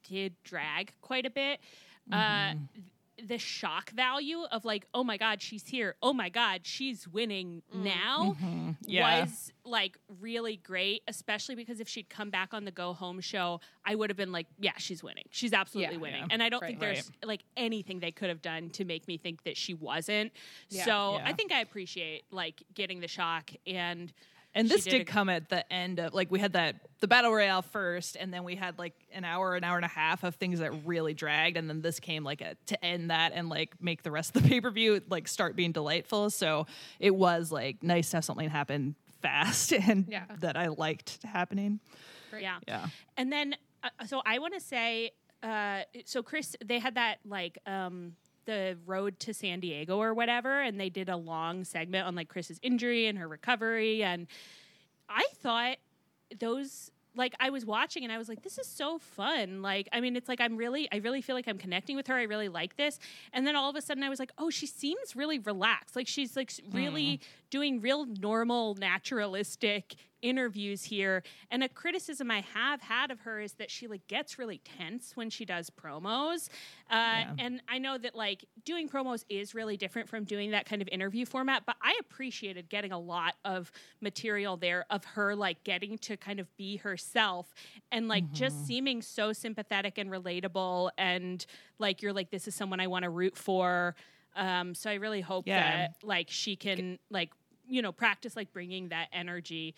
did 0.07 0.35
drag 0.45 0.93
quite 1.01 1.25
a 1.25 1.31
bit, 1.31 1.61
uh, 2.13 2.53
the 3.27 3.39
shock 3.39 3.91
value 3.91 4.43
of 4.51 4.64
like, 4.64 4.87
oh 4.95 5.03
my 5.05 5.16
god, 5.16 5.43
she's 5.43 5.66
here. 5.66 5.97
Oh 6.03 6.12
my 6.12 6.29
god, 6.29 6.61
she's 6.64 7.09
winning 7.09 7.62
mm. 7.75 7.85
now 7.85 8.37
mm-hmm. 8.41 8.71
Yeah. 8.83 9.21
was 9.21 9.53
like 9.64 9.99
really 10.21 10.57
great, 10.57 11.03
especially 11.09 11.55
because 11.55 11.81
if 11.81 11.89
she'd 11.89 12.09
come 12.09 12.31
back 12.31 12.55
on 12.55 12.64
the 12.64 12.71
go 12.71 12.93
home 12.93 13.21
show, 13.21 13.61
I 13.85 13.95
would 13.95 14.11
have 14.11 14.16
been 14.16 14.33
like, 14.33 14.47
yeah, 14.59 14.73
she's 14.79 15.03
winning. 15.03 15.25
She's 15.31 15.53
absolutely 15.53 15.97
Yeah. 15.97 16.01
winning. 16.01 16.23
Yeah. 16.23 16.29
And 16.31 16.43
I 16.43 16.49
don't 16.49 16.62
Right. 16.62 16.69
think 16.69 16.81
there's 16.81 17.11
like 17.25 17.43
anything 17.57 18.01
they 18.01 18.12
could 18.12 18.29
have 18.29 18.43
done 18.43 18.71
to 18.71 18.85
make 18.85 19.09
me 19.09 19.19
think 19.19 19.45
that 19.45 19.57
she 19.57 19.75
wasn't. 19.75 20.33
Yeah. 20.71 20.85
So 20.85 21.16
Yeah. 21.19 21.29
I 21.29 21.33
think 21.33 21.53
I 21.53 21.61
appreciate 21.61 22.25
like 22.31 22.62
getting 22.75 23.01
the 23.01 23.09
shock 23.09 23.51
and 23.66 24.12
And 24.55 24.69
this 24.69 24.85
did 24.85 24.91
did 24.91 25.01
a- 25.03 25.05
come 25.05 25.29
at 25.29 25.49
the 25.51 25.71
end 25.73 26.01
of 26.01 26.15
like 26.15 26.31
we 26.31 26.39
had 26.41 26.55
that 26.55 26.77
the 27.01 27.07
battle 27.07 27.33
royale 27.33 27.63
first, 27.63 28.17
and 28.19 28.33
then 28.35 28.43
we 28.45 28.57
had 28.57 28.79
like 28.79 28.95
an 29.13 29.25
hour, 29.25 29.55
an 29.55 29.63
hour 29.63 29.77
and 29.77 29.85
a 29.85 29.89
half 29.89 30.25
of 30.25 30.35
things 30.35 30.59
that 30.61 30.73
really 30.87 31.15
dragged, 31.15 31.57
and 31.57 31.69
then 31.69 31.81
this 31.83 32.01
came 32.01 32.25
like 32.25 32.41
a, 32.41 32.57
to 32.67 32.85
end 32.85 33.11
that 33.11 33.33
and 33.35 33.49
like 33.49 33.75
make 33.81 34.03
the 34.03 34.11
rest 34.11 34.35
of 34.35 34.43
the 34.43 34.49
pay 34.51 34.61
per 34.61 34.71
view 34.71 35.01
like 35.09 35.29
start 35.29 35.55
being 35.55 35.71
delightful. 35.73 36.31
So 36.31 36.67
it 36.99 37.15
was 37.15 37.53
like 37.53 37.83
nice 37.83 38.11
to 38.11 38.17
have 38.17 38.25
something 38.25 38.49
happen 38.49 38.97
fast 39.23 39.73
and 39.73 40.07
Yeah. 40.09 40.25
that 40.41 40.57
I 40.57 40.69
liked 40.69 41.23
happening. 41.25 41.81
Right. 42.33 42.43
yeah. 42.43 42.59
Yeah, 42.67 42.87
And 43.17 43.33
then, 43.33 43.55
uh, 43.83 43.89
so 44.07 44.23
I 44.27 44.39
want 44.39 44.55
to 44.55 44.61
say, 44.61 45.13
uh, 45.43 45.81
so 46.05 46.23
Kris, 46.23 46.57
they 46.65 46.79
had 46.79 46.97
that 46.97 47.19
like 47.25 47.59
um, 47.67 48.15
the 48.49 48.79
road 48.87 49.21
to 49.21 49.35
San 49.35 49.61
Diego 49.61 49.99
or 49.99 50.15
whatever, 50.15 50.63
and 50.63 50.81
they 50.81 50.89
did 50.89 51.11
a 51.11 51.17
long 51.17 51.65
segment 51.65 52.07
on 52.07 52.15
like 52.15 52.29
Kris's 52.29 52.59
injury 52.63 53.07
and 53.07 53.19
her 53.19 53.29
recovery, 53.29 54.03
and 54.03 54.27
I 55.09 55.27
thought 55.37 55.77
those. 56.41 56.91
Like 57.15 57.35
I 57.41 57.51
was 57.51 57.67
watching 57.67 58.05
and 58.05 58.13
I 58.13 58.19
was 58.19 58.29
like, 58.29 58.43
"This 58.43 58.59
is 58.59 58.69
so 58.69 58.99
fun!" 58.99 59.61
Like, 59.61 59.89
I 59.93 60.01
mean, 60.01 60.15
it's 60.15 60.29
like 60.29 60.41
I'm 60.41 60.57
really, 60.57 60.89
I 60.93 60.99
really 60.99 61.21
feel 61.21 61.35
like 61.35 61.49
I'm 61.49 61.59
connecting 61.59 61.97
with 61.97 62.07
her. 62.07 62.15
I 62.15 62.25
really 62.25 62.49
like 62.49 62.77
this. 62.77 63.01
And 63.33 63.45
then 63.45 63.57
all 63.57 63.69
of 63.69 63.75
a 63.75 63.83
sudden, 63.83 64.05
I 64.05 64.09
was 64.09 64.21
like, 64.21 64.31
"Oh, 64.39 64.51
she 64.51 64.67
seems 64.67 65.17
really 65.17 65.41
relaxed. 65.41 65.97
Like 65.97 66.07
she's 66.07 66.37
like 66.37 66.53
really 66.71 67.19
mm. 67.19 67.21
doing 67.51 67.81
real 67.81 68.07
normal, 68.07 68.77
naturalistic 68.77 69.97
interviews 70.23 70.85
here 70.85 71.23
and 71.51 71.62
a 71.62 71.69
criticism 71.69 72.31
i 72.31 72.41
have 72.41 72.81
had 72.81 73.11
of 73.11 73.21
her 73.21 73.41
is 73.41 73.53
that 73.55 73.71
she 73.71 73.87
like 73.87 74.07
gets 74.09 74.39
really 74.39 74.59
tense 74.59 75.12
when 75.16 75.31
she 75.31 75.45
does 75.45 75.71
promos. 75.71 76.49
Uh, 76.91 77.25
and 77.39 77.61
i 77.69 77.79
know 77.79 77.97
that 77.99 78.14
like 78.14 78.45
doing 78.64 78.89
promos 78.89 79.25
is 79.29 79.55
really 79.55 79.77
different 79.77 80.09
from 80.09 80.25
doing 80.25 80.51
that 80.51 80.66
kind 80.66 80.83
of 80.83 80.89
interview 80.91 81.25
format 81.25 81.62
but 81.66 81.77
i 81.83 81.97
appreciated 82.01 82.69
getting 82.69 82.93
a 82.93 82.99
lot 82.99 83.35
of 83.45 83.71
material 84.01 84.57
there 84.57 84.85
of 84.91 85.05
her 85.05 85.35
like 85.37 85.62
getting 85.64 85.97
to 85.99 86.16
kind 86.16 86.41
of 86.41 86.55
be 86.57 86.77
herself 86.77 87.55
and 87.93 88.09
like 88.09 88.31
just 88.33 88.66
seeming 88.66 89.01
so 89.03 89.33
sympathetic 89.33 89.99
and 89.99 90.11
relatable 90.11 90.91
and 90.99 91.47
like 91.79 92.03
you're 92.03 92.12
like 92.12 92.31
this 92.31 92.49
is 92.49 92.55
someone 92.55 92.81
i 92.81 92.87
want 92.87 93.03
to 93.05 93.11
root 93.11 93.37
for. 93.37 93.95
Um, 94.37 94.75
so 94.75 94.89
i 94.91 94.95
really 94.95 95.21
hope 95.21 95.47
Yeah. 95.47 95.89
that 95.89 95.95
like 96.03 96.29
she 96.31 96.55
can 96.57 96.99
like 97.11 97.31
you 97.66 97.83
know 97.83 97.93
practice 97.93 98.37
like 98.37 98.53
bringing 98.53 98.89
that 98.91 99.09
energy 99.12 99.75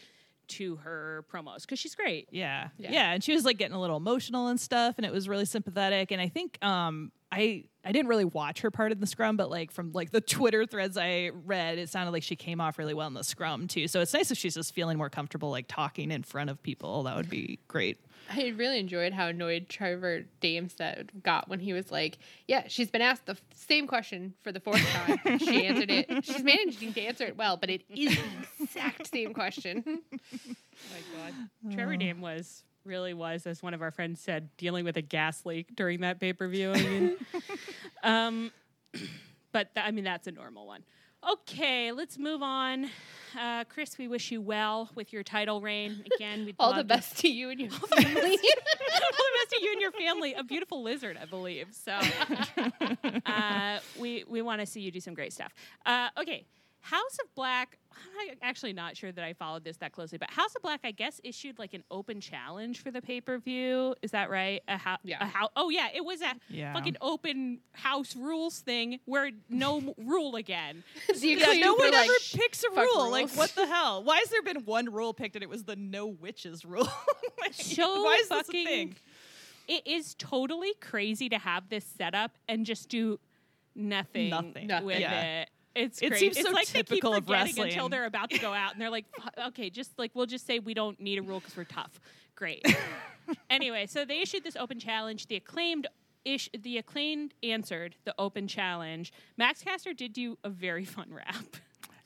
to 0.50 0.76
her 0.76 1.24
promos 1.32 1.62
because 1.62 1.78
she's 1.78 1.94
great 1.94 2.28
Yeah. 2.30 2.68
Yeah. 2.78 2.90
yeah. 2.92 3.12
And 3.12 3.24
she 3.24 3.32
was 3.32 3.44
like 3.44 3.56
getting 3.58 3.74
a 3.76 3.80
little 3.80 3.96
emotional 3.96 4.48
and 4.48 4.60
stuff 4.60 4.96
and 4.98 5.06
it 5.06 5.12
was 5.12 5.28
really 5.28 5.44
sympathetic. 5.44 6.10
And 6.10 6.20
I 6.20 6.28
think 6.28 6.58
um 6.64 7.12
I 7.32 7.64
I 7.84 7.92
didn't 7.92 8.08
really 8.08 8.26
watch 8.26 8.60
her 8.60 8.70
part 8.70 8.92
in 8.92 9.00
the 9.00 9.06
scrum, 9.06 9.36
but 9.36 9.48
like 9.50 9.70
from 9.70 9.92
like 9.92 10.10
the 10.10 10.20
Twitter 10.20 10.66
threads 10.66 10.98
I 10.98 11.30
read, 11.46 11.78
it 11.78 11.88
sounded 11.88 12.12
like 12.12 12.22
she 12.22 12.36
came 12.36 12.60
off 12.60 12.78
really 12.78 12.92
well 12.94 13.06
in 13.06 13.14
the 13.14 13.24
scrum 13.24 13.66
too. 13.68 13.88
So 13.88 14.00
it's 14.00 14.12
nice 14.12 14.30
if 14.30 14.36
she's 14.36 14.54
just 14.54 14.74
feeling 14.74 14.98
more 14.98 15.08
comfortable 15.08 15.50
like 15.50 15.66
talking 15.66 16.10
in 16.10 16.22
front 16.22 16.50
of 16.50 16.62
people. 16.62 17.04
That 17.04 17.16
would 17.16 17.30
be 17.30 17.58
great. 17.68 17.98
I 18.30 18.48
really 18.56 18.78
enjoyed 18.78 19.12
how 19.14 19.28
annoyed 19.28 19.68
Trevor 19.70 20.26
Damestead 20.42 21.08
got 21.22 21.48
when 21.48 21.58
he 21.58 21.72
was 21.72 21.90
like, 21.90 22.18
"Yeah, 22.46 22.64
she's 22.68 22.90
been 22.90 23.00
asked 23.00 23.24
the 23.26 23.32
f- 23.32 23.40
same 23.54 23.86
question 23.86 24.34
for 24.42 24.52
the 24.52 24.60
fourth 24.60 24.86
time. 24.90 25.38
she 25.38 25.64
answered 25.66 25.90
it. 25.90 26.24
She's 26.24 26.42
managing 26.44 26.92
to 26.92 27.00
answer 27.00 27.24
it 27.24 27.36
well, 27.38 27.56
but 27.56 27.70
it 27.70 27.82
is 27.88 28.14
the 28.16 28.64
exact 28.64 29.06
same 29.08 29.32
question." 29.32 30.00
Oh 30.82 30.94
my 30.94 31.30
god 31.30 31.74
trevor 31.74 31.94
dame 31.96 32.22
was 32.22 32.64
really 32.84 33.14
was 33.14 33.46
as 33.46 33.62
one 33.62 33.74
of 33.74 33.82
our 33.82 33.90
friends 33.90 34.20
said 34.20 34.48
dealing 34.56 34.84
with 34.84 34.96
a 34.96 35.02
gas 35.02 35.44
leak 35.44 35.74
during 35.76 36.00
that 36.00 36.18
pay-per-view 36.20 36.72
i 36.72 36.82
mean 36.82 37.16
um 38.02 38.50
but 39.52 39.74
th- 39.74 39.86
i 39.86 39.90
mean 39.90 40.04
that's 40.04 40.26
a 40.26 40.32
normal 40.32 40.66
one 40.66 40.82
okay 41.30 41.92
let's 41.92 42.18
move 42.18 42.42
on 42.42 42.88
uh, 43.38 43.62
kris 43.64 43.96
we 43.98 44.08
wish 44.08 44.30
you 44.32 44.40
well 44.40 44.88
with 44.94 45.12
your 45.12 45.22
title 45.22 45.60
reign 45.60 46.02
again 46.16 46.44
we'd 46.46 46.56
All 46.58 46.72
the 46.72 46.78
to- 46.78 46.84
best 46.84 47.18
to 47.18 47.28
you 47.28 47.50
and 47.50 47.60
your 47.60 47.70
family. 47.70 48.14
all 48.14 48.30
the 48.30 49.38
best 49.38 49.50
to 49.50 49.62
you 49.62 49.72
and 49.72 49.80
your 49.80 49.92
family. 49.92 50.34
A 50.34 50.42
beautiful 50.42 50.82
lizard, 50.82 51.16
I 51.20 51.26
believe. 51.26 51.68
So 51.72 51.96
uh, 53.26 53.78
we 53.98 54.24
we 54.28 54.42
want 54.42 54.60
to 54.60 54.66
see 54.66 54.80
you 54.80 54.90
do 54.90 54.98
some 55.00 55.14
great 55.14 55.32
stuff. 55.32 55.54
Uh, 55.86 56.08
okay. 56.18 56.44
House 56.82 57.18
of 57.22 57.34
Black, 57.34 57.76
I'm 57.92 58.36
actually 58.40 58.72
not 58.72 58.96
sure 58.96 59.12
that 59.12 59.22
I 59.22 59.34
followed 59.34 59.64
this 59.64 59.76
that 59.78 59.92
closely, 59.92 60.16
but 60.16 60.30
House 60.30 60.54
of 60.56 60.62
Black, 60.62 60.80
I 60.82 60.92
guess, 60.92 61.20
issued 61.22 61.58
like 61.58 61.74
an 61.74 61.84
open 61.90 62.20
challenge 62.20 62.82
for 62.82 62.90
the 62.90 63.02
pay 63.02 63.20
per 63.20 63.38
view. 63.38 63.94
Is 64.00 64.12
that 64.12 64.30
right? 64.30 64.62
A 64.66 64.78
how? 64.78 64.96
Yeah. 65.02 65.18
A 65.20 65.26
how? 65.26 65.50
Oh 65.56 65.68
yeah, 65.68 65.88
it 65.94 66.04
was 66.04 66.22
a 66.22 66.34
Yeah. 66.48 66.72
fucking 66.72 66.96
open 67.02 67.60
house 67.72 68.16
rules 68.16 68.60
thing 68.60 68.98
where 69.04 69.30
no 69.50 69.94
rule 69.98 70.36
again. 70.36 70.82
The 71.08 71.26
Yeah, 71.28 71.52
no 71.60 71.74
were 71.74 71.78
one 71.80 71.92
like, 71.92 72.08
ever 72.08 72.18
picks 72.34 72.62
a 72.64 72.70
"Fuck 72.70 72.78
rule. 72.84 73.10
Like, 73.10 73.30
what 73.32 73.50
the 73.50 73.66
hell? 73.66 74.02
Why 74.02 74.18
has 74.18 74.30
there 74.30 74.42
been 74.42 74.64
one 74.64 74.86
rule 74.90 75.12
picked 75.12 75.36
and 75.36 75.42
it 75.42 75.48
was 75.50 75.64
the 75.64 75.76
no 75.76 76.06
witches 76.06 76.64
rule? 76.64 76.88
Like, 77.40 77.54
So 77.54 78.02
why 78.04 78.18
is 78.22 78.28
this 78.28 78.48
a 78.48 78.52
thing? 78.52 78.96
it 79.68 79.86
is 79.86 80.14
totally 80.18 80.74
crazy 80.80 81.28
to 81.28 81.38
have 81.38 81.68
this 81.68 81.84
set 81.84 82.14
up 82.14 82.32
and 82.48 82.64
just 82.66 82.88
do 82.88 83.18
nothing, 83.74 84.30
Nothing. 84.30 84.66
Nothing. 84.66 84.86
with 84.86 85.00
Yeah. 85.00 85.42
it. 85.42 85.50
It's 85.74 86.00
great. 86.00 86.12
It 86.12 86.18
seems 86.18 86.36
it's 86.36 86.46
so 86.46 86.52
like 86.52 86.66
they 86.68 86.78
keep 86.80 86.88
typical 86.88 87.14
of 87.14 87.24
forgetting 87.24 87.62
until 87.62 87.88
they're 87.88 88.06
about 88.06 88.30
to 88.30 88.38
go 88.38 88.52
out, 88.52 88.72
and 88.72 88.80
they're 88.80 88.90
like, 88.90 89.06
"Okay, 89.38 89.70
just 89.70 89.98
like 89.98 90.10
we'll 90.14 90.26
just 90.26 90.46
say 90.46 90.58
we 90.58 90.74
don't 90.74 90.98
need 91.00 91.18
a 91.18 91.22
rule 91.22 91.40
because 91.40 91.56
we're 91.56 91.64
tough." 91.64 92.00
Great. 92.34 92.64
anyway, 93.50 93.86
so 93.86 94.04
they 94.04 94.20
issued 94.20 94.44
this 94.44 94.56
open 94.56 94.78
challenge. 94.78 95.26
The 95.26 95.36
acclaimed 95.36 95.86
ish, 96.24 96.48
the 96.58 96.78
acclaimed 96.78 97.34
answered 97.42 97.96
the 98.04 98.14
open 98.18 98.48
challenge. 98.48 99.12
Max 99.36 99.62
Caster 99.62 99.92
did 99.92 100.12
do 100.12 100.38
a 100.42 100.50
very 100.50 100.84
fun 100.84 101.12
rap. 101.12 101.56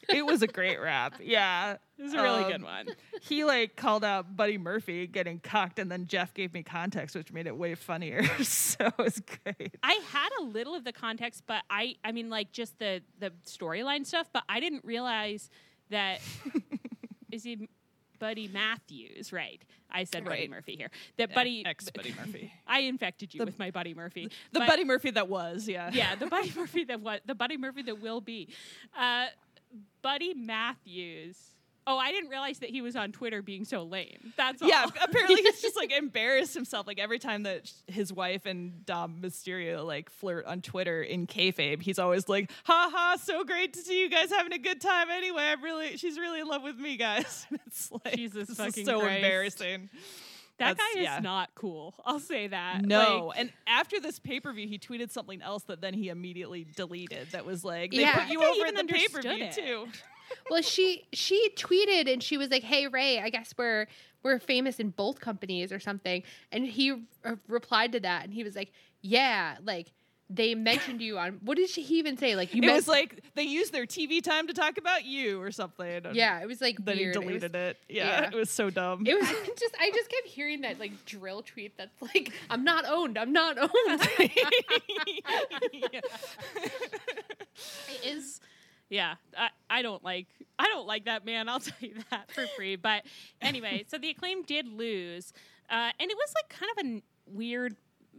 It 0.08 0.24
was 0.26 0.42
a 0.42 0.46
great 0.46 0.80
rap. 0.80 1.14
Yeah. 1.22 1.76
It 1.98 2.02
was 2.02 2.12
a 2.14 2.22
really 2.22 2.44
Um, 2.44 2.50
good 2.52 2.62
one. 2.62 2.88
he 3.22 3.44
like 3.44 3.76
called 3.76 4.04
out 4.04 4.36
Buddy 4.36 4.58
Murphy 4.58 5.06
getting 5.06 5.38
cocked, 5.40 5.78
and 5.78 5.90
then 5.90 6.06
Jeff 6.06 6.34
gave 6.34 6.52
me 6.52 6.62
context, 6.62 7.14
which 7.14 7.32
made 7.32 7.46
it 7.46 7.56
way 7.56 7.74
funnier. 7.74 8.24
so 8.42 8.86
it 8.86 8.98
was 8.98 9.20
great. 9.44 9.76
I 9.82 10.00
had 10.10 10.28
a 10.40 10.42
little 10.42 10.74
of 10.74 10.84
the 10.84 10.92
context, 10.92 11.44
but 11.46 11.62
I 11.70 11.96
I 12.04 12.12
mean 12.12 12.30
like 12.30 12.52
just 12.52 12.78
the 12.78 13.02
the 13.20 13.30
storyline 13.46 14.04
stuff, 14.06 14.28
but 14.32 14.42
I 14.48 14.60
didn't 14.60 14.84
realize 14.84 15.50
that 15.90 16.20
is 17.30 17.44
he 17.44 17.68
Buddy 18.18 18.48
Matthews, 18.48 19.32
right? 19.32 19.60
I 19.90 20.04
said 20.04 20.24
Buddy 20.24 20.48
Murphy 20.48 20.76
here. 20.76 20.90
That 21.18 21.34
Buddy 21.34 21.64
ex 21.66 21.90
Buddy 21.90 22.12
Murphy, 22.18 22.52
I 22.66 22.80
infected 22.80 23.34
you 23.34 23.38
The- 23.40 23.44
with 23.46 23.58
my 23.58 23.70
Buddy 23.70 23.92
Murphy. 23.94 24.30
the 24.52 24.60
But- 24.60 24.68
Buddy 24.68 24.84
Murphy 24.84 25.10
that 25.12 25.28
was, 25.28 25.68
yeah, 25.68 25.90
Yeah, 25.92 26.14
the 26.14 26.26
Buddy 26.26 26.52
Murphy 26.56 26.84
that 26.84 27.00
was, 27.00 27.20
the 27.26 27.34
Buddy 27.34 27.56
Murphy 27.56 27.82
that 27.82 28.00
will 28.00 28.20
be. 28.20 28.48
Uh, 28.96 29.26
Buddy 30.02 30.34
Matthews. 30.34 31.36
Oh, 31.86 31.98
I 31.98 32.12
didn't 32.12 32.30
realize 32.30 32.60
that 32.60 32.70
he 32.70 32.80
was 32.80 32.96
on 32.96 33.12
Twitter 33.12 33.42
being 33.42 33.66
so 33.66 33.82
lame. 33.82 34.32
That's 34.38 34.62
all. 34.62 34.68
Yeah, 34.68 34.86
apparently 35.02 35.42
he's 35.42 35.60
just 35.60 35.76
like 35.76 35.92
embarrassed 35.96 36.54
himself. 36.54 36.86
Like 36.86 36.98
every 36.98 37.18
time 37.18 37.42
that 37.42 37.70
his 37.86 38.10
wife 38.10 38.46
and 38.46 38.86
Dom 38.86 39.18
Mysterio 39.20 39.84
like 39.84 40.08
flirt 40.08 40.46
on 40.46 40.62
Twitter 40.62 41.02
in 41.02 41.26
kayfabe, 41.26 41.82
he's 41.82 41.98
always 41.98 42.26
like, 42.26 42.50
"Ha 42.64 42.90
ha, 42.90 43.16
so 43.22 43.44
great 43.44 43.74
to 43.74 43.80
see 43.80 44.00
you 44.00 44.08
guys 44.08 44.30
having 44.30 44.54
a 44.54 44.58
good 44.58 44.80
time." 44.80 45.10
Anyway, 45.10 45.42
I'm 45.42 45.62
really, 45.62 45.98
she's 45.98 46.18
really 46.18 46.40
in 46.40 46.46
love 46.46 46.62
with 46.62 46.78
me, 46.78 46.96
guys. 46.96 47.46
it's 47.66 47.92
like 47.92 48.16
Jesus 48.16 48.48
this 48.48 48.56
fucking 48.56 48.80
is 48.82 48.86
so 48.86 49.00
Christ. 49.00 49.16
embarrassing. 49.16 49.90
That 50.58 50.76
that's- 50.76 50.94
guy 50.94 51.00
is 51.00 51.04
yeah. 51.04 51.20
not 51.20 51.50
cool. 51.54 51.94
I'll 52.04 52.20
say 52.20 52.46
that. 52.48 52.82
No, 52.84 53.26
Like, 53.28 53.40
and 53.40 53.52
after 53.66 54.00
this 54.00 54.18
pay 54.18 54.40
per 54.40 54.52
view, 54.52 54.68
he 54.68 54.78
tweeted 54.78 55.10
something 55.10 55.42
else 55.42 55.64
that 55.64 55.80
then 55.80 55.94
he 55.94 56.08
immediately 56.08 56.64
deleted. 56.76 57.28
That 57.32 57.44
was 57.44 57.64
like, 57.64 57.90
"They 57.90 58.00
Yeah. 58.02 58.24
put 58.24 58.32
you 58.32 58.40
I 58.40 58.44
think 58.44 58.52
I 58.52 58.56
over 58.56 58.66
at 58.66 58.72
even 58.74 58.86
the 58.86 58.92
pay 58.92 59.08
per 59.08 59.20
view 59.22 59.48
too." 59.52 59.88
well, 60.50 60.62
she 60.62 61.06
she 61.12 61.50
tweeted 61.56 62.12
and 62.12 62.22
she 62.22 62.36
was 62.38 62.50
like, 62.50 62.62
"Hey 62.62 62.86
Ray, 62.86 63.20
I 63.20 63.30
guess 63.30 63.52
we're 63.58 63.86
we're 64.22 64.38
famous 64.38 64.78
in 64.80 64.90
both 64.90 65.20
companies 65.20 65.72
or 65.72 65.80
something." 65.80 66.22
And 66.52 66.64
he 66.66 66.92
uh, 67.24 67.36
replied 67.48 67.92
to 67.92 68.00
that, 68.00 68.24
and 68.24 68.32
he 68.32 68.44
was 68.44 68.54
like, 68.54 68.72
"Yeah, 69.02 69.56
like 69.64 69.92
they 70.30 70.54
mentioned 70.54 71.02
you 71.02 71.18
on 71.18 71.38
what 71.44 71.56
did 71.58 71.68
she 71.68 71.82
he 71.82 71.98
even 71.98 72.16
say? 72.16 72.34
Like 72.34 72.54
you 72.54 72.62
It 72.62 72.66
men- 72.66 72.74
was 72.74 72.88
like 72.88 73.22
they 73.34 73.42
used 73.42 73.72
their 73.72 73.84
TV 73.86 74.22
time 74.22 74.46
to 74.46 74.54
talk 74.54 74.78
about 74.78 75.04
you 75.04 75.40
or 75.40 75.50
something. 75.52 76.02
yeah, 76.14 76.40
it 76.40 76.46
was 76.46 76.60
like 76.62 76.76
Then 76.82 76.96
weird. 76.96 77.14
he 77.16 77.20
It 77.22 77.26
was- 77.26 77.40
deleted 77.42 77.54
it. 77.54 77.76
Yeah, 77.88 78.06
yeah. 78.22 78.28
it 78.28 78.34
was 78.34 78.48
so 78.50 78.70
dumb. 78.70 79.06
It 79.06 79.14
was 79.20 79.28
just 79.58 79.76
I 79.78 79.90
just 79.94 80.10
kept 80.10 80.26
hearing 80.26 80.62
that 80.62 80.78
like 80.80 81.04
drill 81.04 81.42
tweet 81.42 81.76
that's 81.76 82.00
like 82.00 82.32
I'm 82.48 82.64
not 82.64 82.84
owned. 82.88 83.18
I'm 83.18 83.32
not 83.32 83.58
owned. 83.58 83.70
Yeah. 84.18 86.00
it 87.88 88.04
is 88.04 88.40
yeah 88.90 89.14
I, 89.36 89.48
I 89.70 89.82
don't 89.82 90.02
like 90.04 90.26
i 90.58 90.64
don't 90.68 90.86
like 90.86 91.06
that 91.06 91.24
man 91.24 91.48
i'll 91.48 91.60
tell 91.60 91.76
you 91.80 91.94
that 92.10 92.30
for 92.32 92.46
free 92.56 92.76
but 92.76 93.02
anyway 93.40 93.84
so 93.88 93.98
the 93.98 94.10
acclaim 94.10 94.42
did 94.42 94.68
lose 94.68 95.32
uh, 95.70 95.90
and 95.98 96.10
it 96.10 96.16
was 96.16 96.34
like 96.34 96.48
kind 96.50 96.70
of 96.78 96.86
a 96.86 97.02
weird 97.34 97.74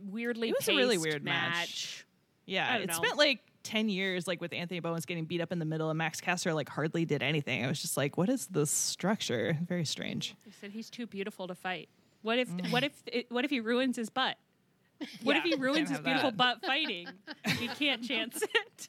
weirdly 0.10 0.50
It 0.50 0.56
was 0.60 0.68
a 0.68 0.76
really 0.76 0.96
paced 0.96 1.08
weird 1.08 1.24
match. 1.24 1.54
match 1.54 2.06
Yeah, 2.46 2.78
it 2.78 2.88
know. 2.88 2.94
spent 2.94 3.18
like 3.18 3.40
10 3.64 3.90
years 3.90 4.28
like 4.28 4.42
with 4.42 4.54
Anthony 4.54 4.80
Bowens 4.80 5.06
getting 5.06 5.26
beat 5.26 5.42
up 5.42 5.52
in 5.52 5.60
the 5.60 5.66
middle 5.66 5.90
and 5.90 5.98
Max 5.98 6.22
Caster 6.22 6.54
like 6.54 6.70
hardly 6.70 7.06
did 7.06 7.24
anything. 7.24 7.66
I 7.66 7.68
was 7.68 7.82
just 7.82 7.98
like, 7.98 8.18
what 8.18 8.30
is 8.30 8.48
this 8.48 8.70
structure? 8.70 9.58
Very 9.68 9.86
strange. 9.86 10.36
He 10.46 10.52
said 10.52 10.72
he's 10.72 10.90
too 10.90 11.08
beautiful 11.08 11.48
to 11.48 11.56
fight 11.56 11.90
what 12.26 12.40
if 12.40 12.50
what 12.72 12.84
if 12.84 12.92
it, 13.06 13.32
what 13.32 13.46
if 13.46 13.52
he 13.52 13.60
ruins 13.60 13.96
his 13.96 14.10
butt 14.10 14.38
what 15.24 15.36
if 15.38 15.44
he 15.44 15.54
ruins 15.56 15.90
his 15.90 16.00
beautiful 16.00 16.32
that. 16.32 16.38
butt 16.38 16.66
fighting 16.66 17.08
you 17.62 17.70
can't 17.70 18.04
chance 18.08 18.42
it 18.42 18.88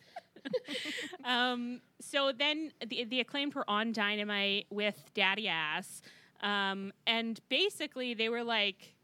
um, 1.24 1.80
so 2.00 2.32
then 2.36 2.72
the, 2.86 3.04
the 3.04 3.20
acclaimed 3.20 3.54
were 3.54 3.68
on 3.68 3.92
Dynamite 3.92 4.66
with 4.70 5.10
Daddy 5.14 5.48
Ass. 5.48 6.02
Um, 6.40 6.92
and 7.06 7.40
basically, 7.48 8.14
they 8.14 8.28
were 8.28 8.44
like, 8.44 8.94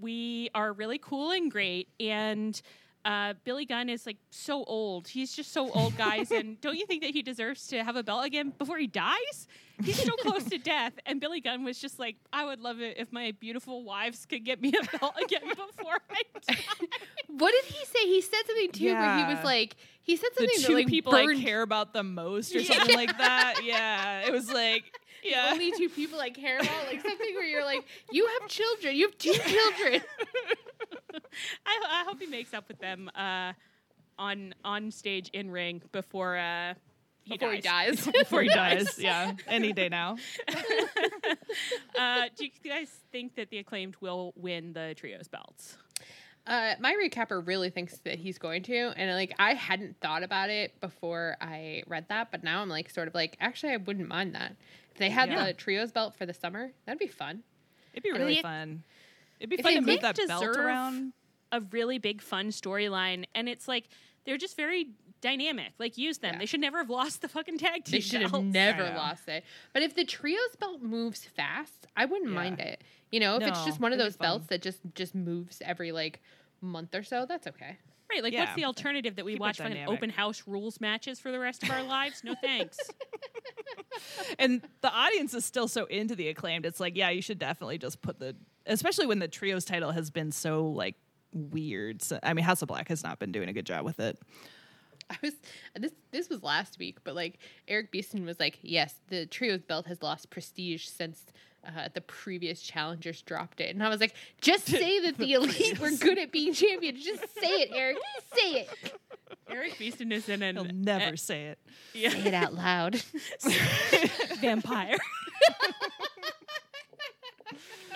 we 0.00 0.50
are 0.54 0.72
really 0.72 0.98
cool 0.98 1.30
and 1.32 1.50
great. 1.50 1.88
And 2.00 2.60
uh, 3.04 3.34
Billy 3.44 3.64
Gunn 3.64 3.88
is 3.88 4.04
like 4.06 4.18
so 4.30 4.64
old. 4.64 5.08
He's 5.08 5.34
just 5.34 5.52
so 5.52 5.70
old, 5.70 5.96
guys. 5.96 6.30
and 6.30 6.60
don't 6.60 6.76
you 6.76 6.84
think 6.84 7.02
that 7.02 7.10
he 7.10 7.22
deserves 7.22 7.66
to 7.68 7.82
have 7.82 7.96
a 7.96 8.02
belt 8.02 8.26
again 8.26 8.52
before 8.58 8.76
he 8.76 8.86
dies? 8.86 9.46
He's 9.82 10.02
so 10.02 10.12
close 10.16 10.44
to 10.44 10.58
death. 10.58 10.92
And 11.06 11.20
Billy 11.20 11.40
Gunn 11.40 11.64
was 11.64 11.78
just 11.78 11.98
like, 11.98 12.16
I 12.32 12.44
would 12.44 12.60
love 12.60 12.80
it 12.80 12.98
if 12.98 13.12
my 13.12 13.32
beautiful 13.38 13.84
wives 13.84 14.26
could 14.26 14.44
get 14.44 14.60
me 14.60 14.70
a 14.70 14.98
belt 14.98 15.14
again 15.22 15.42
before 15.48 15.98
I 16.10 16.22
die. 16.46 16.58
what 17.28 17.52
did 17.52 17.64
he 17.72 17.84
say? 17.86 18.06
He 18.06 18.20
said 18.20 18.42
something 18.46 18.72
too 18.72 18.92
where 18.92 19.16
he 19.16 19.24
was 19.34 19.44
like 19.44 19.76
he 20.02 20.16
said 20.16 20.30
The 20.36 20.44
something 20.44 20.62
two 20.64 20.72
that 20.72 20.78
like 20.80 20.86
people 20.88 21.12
burned 21.12 21.38
I 21.38 21.42
care 21.42 21.62
about 21.62 21.92
the 21.92 22.02
most 22.02 22.54
or 22.56 22.62
something 22.64 22.94
like 22.96 23.16
that. 23.18 23.60
Yeah, 23.64 24.26
it 24.26 24.32
was 24.32 24.50
like, 24.52 24.84
yeah. 25.24 25.50
only 25.52 25.72
two 25.72 25.88
people 25.88 26.20
I 26.20 26.30
care 26.30 26.58
about, 26.58 26.86
like 26.86 27.00
something 27.02 27.34
where 27.34 27.44
you're 27.44 27.64
like, 27.64 27.84
you 28.10 28.26
have 28.26 28.48
children, 28.48 28.96
you 28.96 29.06
have 29.06 29.18
two 29.18 29.32
children. 29.32 30.02
I, 31.66 31.80
I 31.90 32.04
hope 32.06 32.20
he 32.20 32.26
makes 32.26 32.54
up 32.54 32.68
with 32.68 32.78
them 32.78 33.10
uh, 33.14 33.52
on 34.18 34.54
on 34.64 34.90
stage 34.90 35.30
in 35.32 35.50
ring 35.50 35.82
before 35.92 36.36
uh, 36.36 36.74
before 37.28 37.52
he 37.52 37.60
dies. 37.60 38.06
Before 38.12 38.42
he 38.42 38.48
dies, 38.54 38.98
yeah, 38.98 39.32
any 39.46 39.72
day 39.72 39.88
now. 39.88 40.16
uh, 41.98 42.24
do 42.36 42.44
you 42.44 42.50
guys 42.64 42.88
think 43.12 43.36
that 43.36 43.50
the 43.50 43.58
acclaimed 43.58 43.96
will 44.00 44.32
win 44.36 44.72
the 44.72 44.94
trios 44.96 45.28
belts? 45.28 45.76
Uh, 46.46 46.74
my 46.80 46.94
recapper 46.94 47.46
really 47.46 47.68
thinks 47.68 47.98
that 47.98 48.18
he's 48.18 48.38
going 48.38 48.62
to, 48.62 48.92
and 48.96 49.14
like 49.14 49.34
I 49.38 49.52
hadn't 49.52 50.00
thought 50.00 50.22
about 50.22 50.48
it 50.48 50.80
before 50.80 51.36
I 51.40 51.82
read 51.86 52.06
that, 52.08 52.30
but 52.30 52.42
now 52.42 52.62
I'm 52.62 52.70
like 52.70 52.88
sort 52.88 53.08
of 53.08 53.14
like 53.14 53.36
actually 53.40 53.72
I 53.72 53.76
wouldn't 53.76 54.08
mind 54.08 54.34
that 54.34 54.56
they 54.98 55.10
had 55.10 55.28
Yeah. 55.30 55.46
the 55.46 55.52
trios 55.54 55.92
belt 55.92 56.14
for 56.14 56.26
the 56.26 56.34
summer, 56.34 56.72
that'd 56.84 56.98
be 56.98 57.06
fun. 57.06 57.42
It'd 57.92 58.02
be 58.02 58.10
I 58.10 58.16
really 58.16 58.34
mean, 58.34 58.42
fun. 58.42 58.82
It'd 59.40 59.50
be 59.50 59.56
fun 59.62 59.74
to 59.74 59.80
move 59.80 60.00
that 60.00 60.16
belt 60.26 60.44
around. 60.44 61.12
A 61.50 61.60
really 61.60 61.98
big 61.98 62.20
fun 62.20 62.48
storyline, 62.48 63.24
and 63.34 63.48
it's 63.48 63.66
like 63.66 63.88
they're 64.24 64.36
just 64.36 64.56
very 64.56 64.90
dynamic. 65.20 65.72
Like 65.78 65.96
use 65.96 66.18
them. 66.18 66.34
Yeah. 66.34 66.38
They 66.40 66.46
should 66.46 66.60
never 66.60 66.78
have 66.78 66.90
lost 66.90 67.22
the 67.22 67.28
fucking 67.28 67.58
tag 67.58 67.84
team. 67.84 67.92
They 67.92 68.00
should 68.00 68.20
have 68.22 68.44
never 68.44 68.84
I 68.84 68.94
lost 68.94 69.28
it. 69.28 69.44
But 69.72 69.82
if 69.82 69.94
the 69.94 70.04
trios 70.04 70.54
belt 70.60 70.82
moves 70.82 71.24
fast, 71.24 71.86
I 71.96 72.04
wouldn't 72.04 72.30
Yeah. 72.30 72.36
mind 72.36 72.60
it. 72.60 72.82
You 73.10 73.20
know, 73.20 73.36
if 73.36 73.42
it's 73.42 73.64
just 73.64 73.80
one 73.80 73.92
of 73.92 73.98
those 73.98 74.16
belts 74.16 74.46
that 74.48 74.60
just 74.60 74.80
just 74.94 75.14
moves 75.14 75.62
every 75.64 75.90
like 75.92 76.20
month 76.60 76.94
or 76.94 77.02
so, 77.02 77.24
that's 77.26 77.46
okay. 77.46 77.78
Right, 78.10 78.22
like 78.22 78.32
Yeah. 78.32 78.44
what's 78.44 78.54
the 78.54 78.64
alternative 78.64 79.16
that 79.16 79.24
we 79.24 79.32
Keep 79.32 79.40
watch 79.40 79.58
fucking 79.58 79.86
open 79.86 80.08
house 80.10 80.44
rules 80.46 80.80
matches 80.80 81.20
for 81.20 81.30
the 81.30 81.38
rest 81.38 81.62
of 81.62 81.70
our 81.70 81.82
lives? 81.82 82.24
No 82.24 82.34
thanks. 82.40 82.78
and 84.38 84.62
the 84.80 84.92
audience 84.92 85.34
is 85.34 85.44
still 85.44 85.68
so 85.68 85.84
into 85.86 86.14
the 86.14 86.28
acclaimed. 86.28 86.64
It's 86.64 86.80
like, 86.80 86.96
yeah, 86.96 87.10
you 87.10 87.22
should 87.22 87.38
definitely 87.38 87.78
just 87.78 88.00
put 88.00 88.18
the, 88.18 88.34
especially 88.66 89.06
when 89.06 89.18
the 89.18 89.28
trios 89.28 89.64
title 89.64 89.90
has 89.92 90.10
been 90.10 90.32
so 90.32 90.66
like 90.68 90.94
weird. 91.32 92.02
So, 92.02 92.18
I 92.22 92.32
mean, 92.34 92.44
House 92.44 92.62
of 92.62 92.68
Black 92.68 92.88
has 92.88 93.02
not 93.02 93.18
been 93.18 93.32
doing 93.32 93.48
a 93.48 93.52
good 93.52 93.66
job 93.66 93.84
with 93.84 94.00
it. 94.00 94.18
I 95.10 95.16
was 95.22 95.32
this 95.74 95.92
this 96.10 96.28
was 96.28 96.42
last 96.42 96.78
week, 96.78 96.98
but 97.02 97.14
like 97.14 97.38
Erik 97.66 97.90
Beaston 97.90 98.26
was 98.26 98.38
like, 98.38 98.58
"Yes, 98.60 98.94
the 99.08 99.24
trios 99.24 99.62
belt 99.62 99.86
has 99.86 100.02
lost 100.02 100.28
prestige 100.28 100.84
since 100.84 101.24
uh, 101.66 101.88
the 101.94 102.00
previous 102.00 102.60
challengers 102.60 103.22
dropped 103.22 103.60
it." 103.60 103.74
And 103.74 103.82
I 103.82 103.88
was 103.88 104.00
like, 104.00 104.14
"Just 104.40 104.66
say 104.68 105.00
that 105.00 105.16
the 105.18 105.32
elite 105.34 105.78
were 105.78 105.90
good 105.90 106.18
at 106.18 106.32
being 106.32 106.52
champions. 106.52 107.04
Just 107.04 107.22
say 107.38 107.62
it, 107.62 107.70
Erik. 107.72 107.96
Say 108.34 108.52
it. 108.60 108.68
Erik 109.50 109.78
Beaston 109.78 110.12
is 110.12 110.28
in 110.28 110.42
an 110.42 110.56
He'll 110.56 110.64
never 110.66 111.14
uh, 111.14 111.16
say 111.16 111.46
it. 111.46 111.58
yeah, 111.94 112.10
Say 112.10 112.26
it 112.26 112.34
out 112.34 112.54
loud." 112.54 113.02
vampire. 114.40 114.96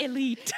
Elite. 0.01 0.53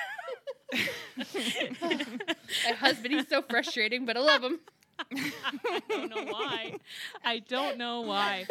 My 1.82 2.72
husband, 2.78 3.14
he's 3.14 3.28
so 3.28 3.42
frustrating, 3.42 4.06
but 4.06 4.16
I 4.16 4.20
love 4.20 4.42
him. 4.42 4.60
I 4.98 5.82
don't 5.88 6.10
know 6.10 6.24
why. 6.32 6.76
I 7.24 7.38
don't 7.40 7.76
know 7.78 8.00
why. 8.02 8.46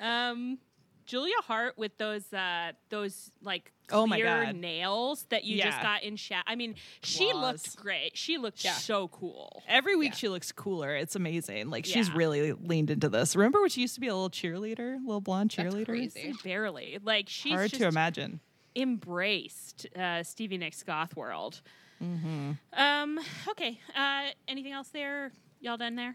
Um, 0.00 0.58
Julia 1.06 1.34
Hart 1.46 1.76
with 1.78 1.96
those 1.98 2.32
uh 2.32 2.72
those 2.90 3.30
like 3.42 3.70
Oh 3.92 4.06
my 4.06 4.18
God. 4.20 4.56
nails 4.56 5.26
that 5.28 5.44
you 5.44 5.62
just 5.62 5.82
got 5.82 6.02
in 6.02 6.16
chat. 6.16 6.44
I 6.46 6.54
mean, 6.54 6.74
she 7.02 7.30
Claws. 7.30 7.42
looked 7.66 7.76
great. 7.76 8.16
She 8.16 8.38
looked 8.38 8.64
Yeah. 8.64 8.72
so 8.72 9.08
cool. 9.08 9.62
Every 9.68 9.94
week 9.94 10.12
Yeah. 10.12 10.16
she 10.16 10.28
looks 10.30 10.52
cooler. 10.52 10.96
It's 10.96 11.14
amazing. 11.16 11.68
Like 11.68 11.84
she's 11.84 12.10
really 12.10 12.52
leaned 12.52 12.90
into 12.90 13.08
this. 13.10 13.36
Remember 13.36 13.60
when 13.60 13.68
she 13.68 13.82
used 13.82 13.94
to 13.96 14.00
be 14.00 14.08
a 14.08 14.14
little 14.14 14.30
cheerleader, 14.30 14.98
little 15.04 15.20
blonde 15.20 15.52
That's 15.56 15.74
cheerleader? 15.74 15.84
crazy. 15.86 16.32
Barely. 16.42 16.98
Like 17.02 17.26
she's 17.28 17.52
Hard 17.52 17.70
just 17.70 17.82
to 17.82 17.88
imagine. 17.88 18.40
embraced 18.74 19.86
uh, 19.96 20.22
Stevie 20.22 20.58
Nicks 20.58 20.82
goth 20.82 21.16
world. 21.16 21.60
Mm-hmm. 22.02 22.52
Um, 22.72 23.20
okay. 23.48 23.78
Uh, 23.96 24.28
anything 24.48 24.72
else 24.72 24.88
there? 24.88 25.30
Y'all 25.60 25.76
done 25.76 25.94
there? 25.96 26.14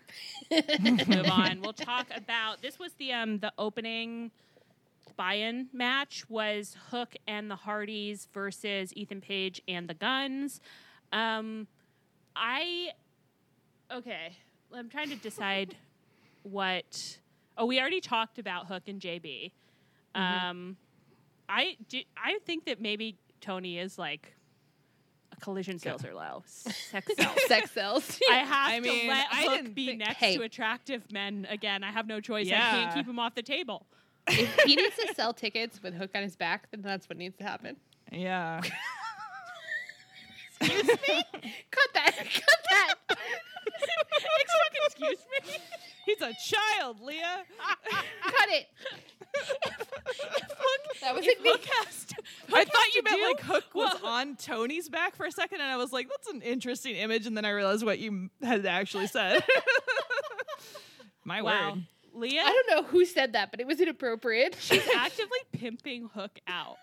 Move 0.80 1.30
on. 1.30 1.61
We'll 1.61 1.74
talk 1.74 2.07
about 2.16 2.61
this 2.61 2.78
was 2.78 2.94
the 2.94 3.14
um 3.14 3.40
the 3.40 3.52
opening 3.57 4.32
buy-in 5.20 5.68
match 5.74 6.24
was 6.30 6.78
Hook 6.91 7.14
and 7.28 7.52
the 7.52 7.58
Hardys 7.58 8.30
versus 8.34 8.94
Ethan 8.96 9.20
Page 9.20 9.62
and 9.68 9.86
the 9.90 9.94
Guns. 9.94 10.62
Um, 11.12 11.68
I 12.38 12.91
okay. 13.94 14.32
I'm 14.74 14.88
trying 14.88 15.10
to 15.10 15.18
decide 15.18 15.76
what. 16.44 17.18
Oh, 17.58 17.66
we 17.66 17.82
already 17.82 18.00
talked 18.00 18.40
about 18.40 18.68
Hook 18.68 18.84
and 18.88 19.02
JB. 19.02 19.52
Um, 20.16 20.78
I 21.50 21.76
do. 21.90 22.00
I 22.16 22.40
think 22.46 22.64
that 22.68 22.80
maybe 22.80 23.18
Tony 23.41 23.78
is 23.78 24.00
like 24.00 24.34
a 25.34 25.36
collision 25.41 25.80
sales 25.80 26.06
are 26.06 26.14
low. 26.14 26.44
Sex 26.46 27.12
sells. 27.20 27.38
Sex 27.48 27.72
sells. 27.72 28.20
I 28.32 28.36
have 28.36 28.72
I 28.72 28.76
to 28.78 28.82
mean, 28.82 29.08
let 29.10 29.28
I 29.34 29.58
Hook 29.58 29.76
be 29.76 29.98
next 29.98 30.16
Hey. 30.16 30.38
to 30.38 30.44
attractive 30.44 31.12
men 31.12 31.46
again. 31.50 31.84
I 31.84 31.91
have 31.91 32.08
no 32.08 32.22
choice. 32.22 32.48
I 32.48 32.52
can't 32.52 32.94
keep 32.94 33.06
him 33.06 33.20
off 33.20 33.36
the 33.36 33.44
table. 33.44 33.86
If 34.30 34.60
he 34.66 34.76
needs 34.76 34.96
to 34.96 35.14
sell 35.16 35.34
tickets 35.34 35.82
with 35.82 35.94
Hook 35.94 36.12
on 36.16 36.24
his 36.24 36.36
back, 36.36 36.70
then 36.72 36.82
that's 36.82 37.08
what 37.10 37.18
needs 37.18 37.38
to 37.38 37.44
happen. 37.44 37.76
Yeah. 38.12 38.62
Excuse 40.62 40.88
me? 40.88 41.24
Cut 41.72 41.90
that. 41.94 42.16
Cut 42.18 42.60
that. 42.72 42.96
Excuse 44.88 45.18
me. 45.46 45.58
He's 46.06 46.22
a 46.22 46.34
child, 46.44 47.00
Leah. 47.02 47.44
Cut 48.24 48.50
it. 48.50 48.68
That 51.02 51.16
was 51.16 51.26
If 51.26 51.38
it. 51.38 51.42
me. 51.44 51.52
Hook 51.52 51.62
has 51.66 52.06
to, 52.10 52.16
I 52.54 52.66
thought 52.66 52.76
has 52.76 52.96
you 52.96 53.02
to 53.04 53.10
meant 53.10 53.18
do- 53.22 53.28
like 53.28 53.40
Hook 53.42 53.66
was 53.76 54.02
well, 54.02 54.12
on 54.14 54.36
Tony's 54.36 54.90
back 54.90 55.16
for 55.16 55.26
a 55.26 55.32
second, 55.32 55.62
and 55.62 55.70
I 55.72 55.78
was 55.78 55.94
like, 55.94 56.10
"That's 56.10 56.28
an 56.30 56.42
interesting 56.42 56.96
image." 56.96 57.26
And 57.26 57.38
then 57.38 57.46
I 57.46 57.52
realized 57.52 57.86
what 57.86 58.00
you 58.00 58.30
had 58.44 58.66
actually 58.66 59.08
said. 59.08 59.44
My 61.24 61.42
Wow, 61.42 61.74
word. 61.76 61.84
Leah, 62.14 62.41
I 62.45 62.52
don't 62.52 62.69
know 62.84 62.88
who 62.90 63.06
said 63.06 63.34
that, 63.34 63.52
but 63.52 63.60
it 63.60 63.68
was 63.68 63.80
inappropriate. 63.80 64.56
she's 64.60 64.88
actively 64.95 65.40
pimping 65.52 66.10
Hook 66.14 66.40
out. 66.48 66.77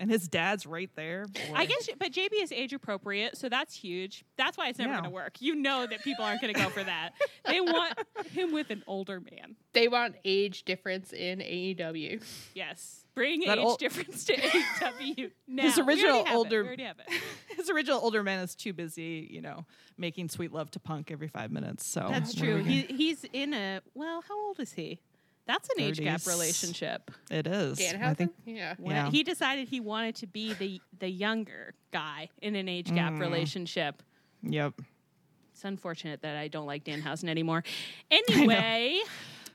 And 0.00 0.10
his 0.10 0.28
dad's 0.28 0.66
right 0.66 0.90
there. 0.96 1.26
I 1.54 1.64
guess, 1.64 1.88
but 1.98 2.12
JB 2.12 2.42
is 2.42 2.52
age 2.52 2.72
appropriate, 2.74 3.38
so 3.38 3.48
that's 3.48 3.74
huge. 3.74 4.24
That's 4.36 4.58
why 4.58 4.68
it's 4.68 4.78
never 4.78 4.90
Yeah. 4.90 4.96
going 5.00 5.10
to 5.10 5.14
work. 5.14 5.40
You 5.40 5.54
know 5.54 5.86
that 5.86 6.02
people 6.02 6.24
aren't 6.24 6.42
going 6.42 6.52
to 6.52 6.60
go 6.60 6.68
for 6.68 6.82
that. 6.82 7.12
They 7.46 7.60
want 7.60 7.94
him 8.32 8.52
with 8.52 8.70
an 8.70 8.82
older 8.86 9.20
man. 9.20 9.54
they 9.72 9.88
want 9.88 10.16
age 10.24 10.64
difference 10.64 11.12
in 11.12 11.38
AEW. 11.38 12.20
Yes, 12.54 13.05
bring 13.16 13.40
That 13.40 13.58
age 13.58 13.64
ol- 13.64 13.76
difference 13.76 14.24
to 14.26 14.34
AW 14.34 15.26
Now. 15.48 15.62
His 15.64 15.76
We 15.76 15.82
original 15.82 16.18
have 16.24 16.26
it. 16.34 16.36
older- 16.36 16.62
We 16.76 16.84
have 16.84 16.98
it. 17.00 17.08
his 17.56 17.68
original 17.70 17.98
older 18.00 18.22
man 18.22 18.44
is 18.44 18.54
too 18.54 18.72
busy, 18.72 19.26
you 19.28 19.40
know, 19.40 19.64
making 19.98 20.28
sweet 20.28 20.52
love 20.52 20.70
to 20.72 20.78
Punk 20.80 21.10
every 21.10 21.26
five 21.28 21.50
minutes. 21.50 21.84
So 21.84 22.06
That's 22.08 22.32
true. 22.34 22.58
He, 22.62 22.82
he's 22.82 23.24
in 23.32 23.52
a 23.54 23.80
well. 23.94 24.22
How 24.28 24.46
old 24.46 24.60
is 24.60 24.72
he? 24.74 25.00
That's 25.46 25.68
an 25.76 25.80
age 25.80 25.98
gap 26.00 26.26
relationship. 26.26 27.10
it 27.30 27.46
is. 27.46 27.78
Danhausen? 27.78 28.02
I 28.04 28.14
think 28.14 28.32
yeah. 28.44 28.74
Yeah. 28.82 29.10
he 29.10 29.22
decided 29.22 29.68
he 29.68 29.80
wanted 29.80 30.16
to 30.16 30.26
be 30.26 30.52
the 30.54 30.80
the 30.98 31.08
younger 31.08 31.74
guy 31.92 32.28
in 32.42 32.54
an 32.56 32.68
age 32.68 32.92
gap 32.94 33.12
Mm. 33.14 33.20
relationship. 33.20 34.02
Yep. 34.42 34.74
It's 35.52 35.64
unfortunate 35.64 36.20
that 36.22 36.36
I 36.36 36.48
don't 36.48 36.66
like 36.66 36.84
Danhausen 36.84 37.28
anymore. 37.30 37.62
Anyway, 38.10 38.98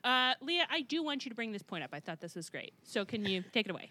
uh, 0.03 0.33
Leah, 0.41 0.67
I 0.69 0.81
do 0.81 1.03
want 1.03 1.25
you 1.25 1.29
to 1.29 1.35
bring 1.35 1.51
this 1.51 1.63
point 1.63 1.83
up. 1.83 1.91
I 1.93 1.99
thought 1.99 2.19
this 2.19 2.35
was 2.35 2.49
great. 2.49 2.73
So 2.83 3.05
can 3.05 3.25
you 3.25 3.43
take 3.53 3.67
it 3.67 3.71
away? 3.71 3.89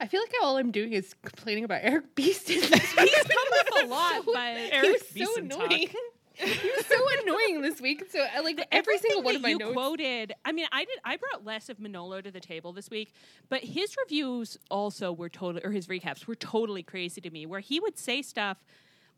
I 0.00 0.06
feel 0.06 0.20
like 0.20 0.32
all 0.42 0.56
I'm 0.56 0.70
doing 0.70 0.92
is 0.92 1.14
complaining 1.22 1.64
about 1.64 1.80
Erik 1.82 2.14
Beaston. 2.14 2.62
He's 2.62 2.92
come 2.92 3.06
up 3.06 3.84
a 3.84 3.86
lot, 3.86 4.24
but 4.26 4.56
Erik 4.72 5.02
he 5.12 5.20
was 5.20 5.34
so 5.34 5.36
annoying. 5.38 5.88
he 6.34 6.70
was 6.76 6.86
so 6.86 7.04
annoying 7.22 7.62
this 7.62 7.80
week. 7.80 8.04
So 8.10 8.24
I 8.32 8.40
like 8.40 8.64
every 8.70 8.98
single 8.98 9.22
one 9.22 9.34
of 9.34 9.42
my 9.42 9.48
you 9.48 9.58
notes. 9.58 9.72
quoted. 9.72 10.34
I 10.44 10.52
mean, 10.52 10.66
I 10.70 10.84
did. 10.84 10.98
I 11.04 11.16
brought 11.16 11.44
less 11.44 11.68
of 11.68 11.80
Manolo 11.80 12.20
to 12.20 12.30
the 12.30 12.38
table 12.40 12.72
this 12.72 12.90
week, 12.90 13.12
but 13.48 13.64
his 13.64 13.96
reviews 14.04 14.56
also 14.70 15.12
were 15.12 15.28
totally, 15.28 15.64
or 15.64 15.72
his 15.72 15.88
recaps 15.88 16.26
were 16.26 16.36
totally 16.36 16.84
crazy 16.84 17.20
to 17.20 17.30
me. 17.30 17.44
Where 17.46 17.60
he 17.60 17.80
would 17.80 17.98
say 17.98 18.22
stuff 18.22 18.58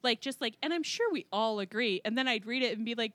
like, 0.02 0.22
just 0.22 0.40
like, 0.40 0.56
and 0.62 0.72
I'm 0.72 0.82
sure 0.82 1.12
we 1.12 1.26
all 1.30 1.60
agree, 1.60 2.00
and 2.06 2.16
then 2.16 2.26
I'd 2.26 2.46
read 2.46 2.62
it 2.62 2.76
and 2.76 2.86
be 2.86 2.94
like. 2.94 3.12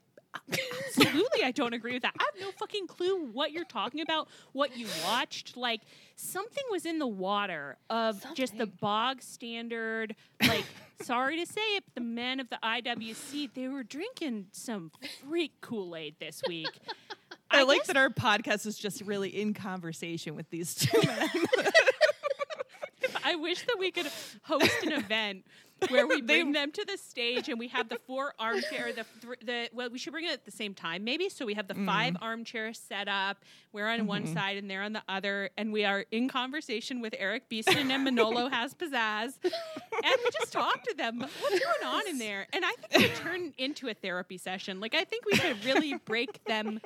Absolutely, 0.86 1.42
I 1.44 1.50
don't 1.52 1.72
agree 1.74 1.92
with 1.92 2.02
that. 2.02 2.14
I 2.18 2.24
have 2.24 2.40
no 2.40 2.50
fucking 2.52 2.86
clue 2.86 3.26
what 3.32 3.52
you're 3.52 3.64
talking 3.64 4.00
about, 4.00 4.28
what 4.52 4.76
you 4.76 4.86
watched. 5.04 5.56
Like, 5.56 5.82
something 6.16 6.64
was 6.70 6.86
in 6.86 6.98
the 6.98 7.06
water 7.06 7.76
of 7.90 8.24
just 8.34 8.56
the 8.58 8.66
bog 8.66 9.22
standard, 9.22 10.14
like, 10.46 10.64
sorry 11.02 11.38
to 11.38 11.46
say 11.46 11.60
it, 11.76 11.84
but 11.86 11.94
the 11.94 12.00
men 12.06 12.40
of 12.40 12.48
the 12.48 12.58
IWC, 12.62 13.50
they 13.54 13.68
were 13.68 13.82
drinking 13.82 14.46
some 14.52 14.90
freak 15.28 15.52
Kool 15.60 15.94
Aid 15.96 16.16
this 16.18 16.42
week. 16.48 16.70
I, 17.50 17.62
like 17.62 17.78
guess- 17.78 17.86
that 17.88 17.96
our 17.96 18.10
podcast 18.10 18.66
is 18.66 18.76
just 18.78 19.02
really 19.02 19.28
in 19.40 19.54
conversation 19.54 20.34
with 20.34 20.50
these 20.50 20.74
two 20.74 21.00
men. 21.06 21.28
I 23.24 23.34
wish 23.36 23.62
that 23.62 23.76
we 23.78 23.90
could 23.90 24.08
host 24.42 24.82
an 24.84 24.92
event 24.92 25.44
where 25.88 26.06
we 26.06 26.20
bring 26.22 26.52
them 26.52 26.72
to 26.72 26.84
the 26.86 26.96
stage 26.96 27.48
and 27.48 27.58
we 27.58 27.68
have 27.68 27.88
the 27.88 27.98
four 28.06 28.32
armchair 28.38 28.92
the 28.92 29.04
thr 29.20 29.32
the 29.44 29.68
well 29.72 29.90
we 29.90 29.98
should 29.98 30.12
bring 30.12 30.24
it 30.24 30.32
at 30.32 30.44
the 30.44 30.50
same 30.50 30.74
time 30.74 31.04
maybe? 31.04 31.28
So 31.28 31.44
we 31.46 31.54
have 31.54 31.68
the 31.68 31.74
five 31.74 32.16
armchairs 32.20 32.78
set 32.78 33.08
up. 33.08 33.44
We're 33.72 33.88
on 33.88 34.06
one 34.06 34.26
side 34.26 34.56
and 34.56 34.70
they're 34.70 34.82
on 34.82 34.92
the 34.94 35.02
other. 35.08 35.50
And 35.58 35.72
we 35.72 35.84
are 35.84 36.04
in 36.10 36.28
conversation 36.28 37.00
with 37.00 37.14
Erik 37.18 37.48
Beaston 37.50 37.90
and 37.90 38.04
Manolo 38.04 38.48
has 38.50 38.74
pizzazz. 38.74 39.34
And 39.44 40.14
we 40.24 40.30
just 40.32 40.52
talk 40.52 40.82
to 40.84 40.94
them. 40.96 41.18
What's 41.20 41.60
going 41.60 41.84
on 41.94 42.08
in 42.08 42.18
there? 42.18 42.46
And 42.52 42.64
I 42.64 42.72
think 42.88 43.02
we 43.02 43.08
turn 43.22 43.52
into 43.58 43.88
a 43.88 43.94
therapy 43.94 44.38
session. 44.38 44.80
Like 44.80 44.94
I 44.94 45.04
think 45.04 45.26
we 45.26 45.34
should 45.34 45.62
really 45.64 45.94
break 46.04 46.42
them 46.44 46.80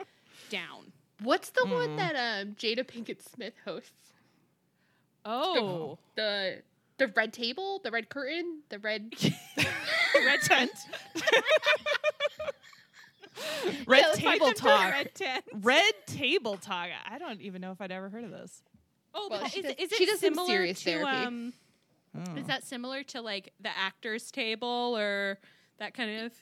down. 0.49 0.93
What's 1.23 1.51
the 1.51 1.67
one 1.67 1.91
Mm. 1.91 1.97
that 1.99 2.15
um, 2.47 2.55
Jada 2.55 2.83
Pinkett 2.85 3.23
Smith 3.23 3.55
hosts? 3.65 3.93
Oh, 5.25 5.99
The 6.17 6.63
the 7.01 7.09
red 7.09 7.33
table, 7.33 7.81
the 7.83 7.91
red 7.91 8.11
curtain, 8.11 8.61
the 8.69 8.79
red. 8.79 9.13
Red 10.27 10.41
tent. 10.43 10.71
Red 13.87 14.03
let's 14.03 14.19
table 14.19 14.47
Them 14.47 14.55
talk. 14.55 14.93
Red 14.93 15.15
tent. 15.15 15.45
Red 15.63 15.95
table 16.07 16.57
talk. 16.59 16.89
I 17.09 17.19
don't 17.19 17.41
even 17.41 17.63
know 17.63 17.71
if 17.73 17.81
I'd 17.81 17.91
ever 17.91 18.11
heard 18.11 18.25
of 18.25 18.31
this. 18.31 18.63
Oh, 19.15 19.29
Well, 19.31 19.41
but 19.41 19.51
she 19.51 19.61
is, 19.61 19.65
does- 19.67 19.75
is 19.79 19.93
it 19.93 19.97
she 19.99 20.05
does 20.07 20.21
some 20.21 20.35
similar 20.35 20.49
serious 20.49 20.79
to 20.83 20.85
therapy. 20.91 21.09
um? 21.27 21.53
Oh. 22.15 22.35
Is 22.37 22.47
that 22.49 22.65
similar 22.65 23.03
to 23.05 23.23
like 23.23 23.53
the 23.61 23.71
actors' 23.77 24.31
table 24.31 24.95
or 24.99 25.39
that 25.79 25.95
kind 25.95 26.25
of? 26.27 26.33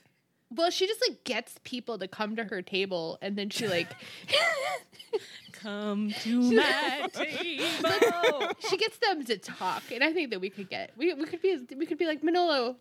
Well, 0.50 0.70
she 0.70 0.86
just 0.88 1.02
like 1.08 1.22
gets 1.24 1.54
people 1.62 1.98
to 1.98 2.08
come 2.08 2.34
to 2.36 2.44
her 2.44 2.62
table, 2.62 3.18
and 3.22 3.36
then 3.36 3.50
she 3.50 3.68
like 3.68 3.88
Come 5.60 6.10
to 6.22 6.40
my 6.52 7.08
table. 7.12 8.52
she 8.68 8.76
gets 8.76 8.98
them 8.98 9.24
to 9.24 9.36
talk, 9.38 9.82
and 9.92 10.02
I 10.04 10.12
think 10.12 10.30
that 10.30 10.40
we 10.40 10.50
could 10.50 10.68
get 10.70 10.92
we 10.96 11.12
we 11.14 11.24
could 11.24 11.42
be 11.42 11.58
we 11.76 11.84
could 11.86 11.98
be 11.98 12.06
like 12.06 12.22
Manolo. 12.22 12.76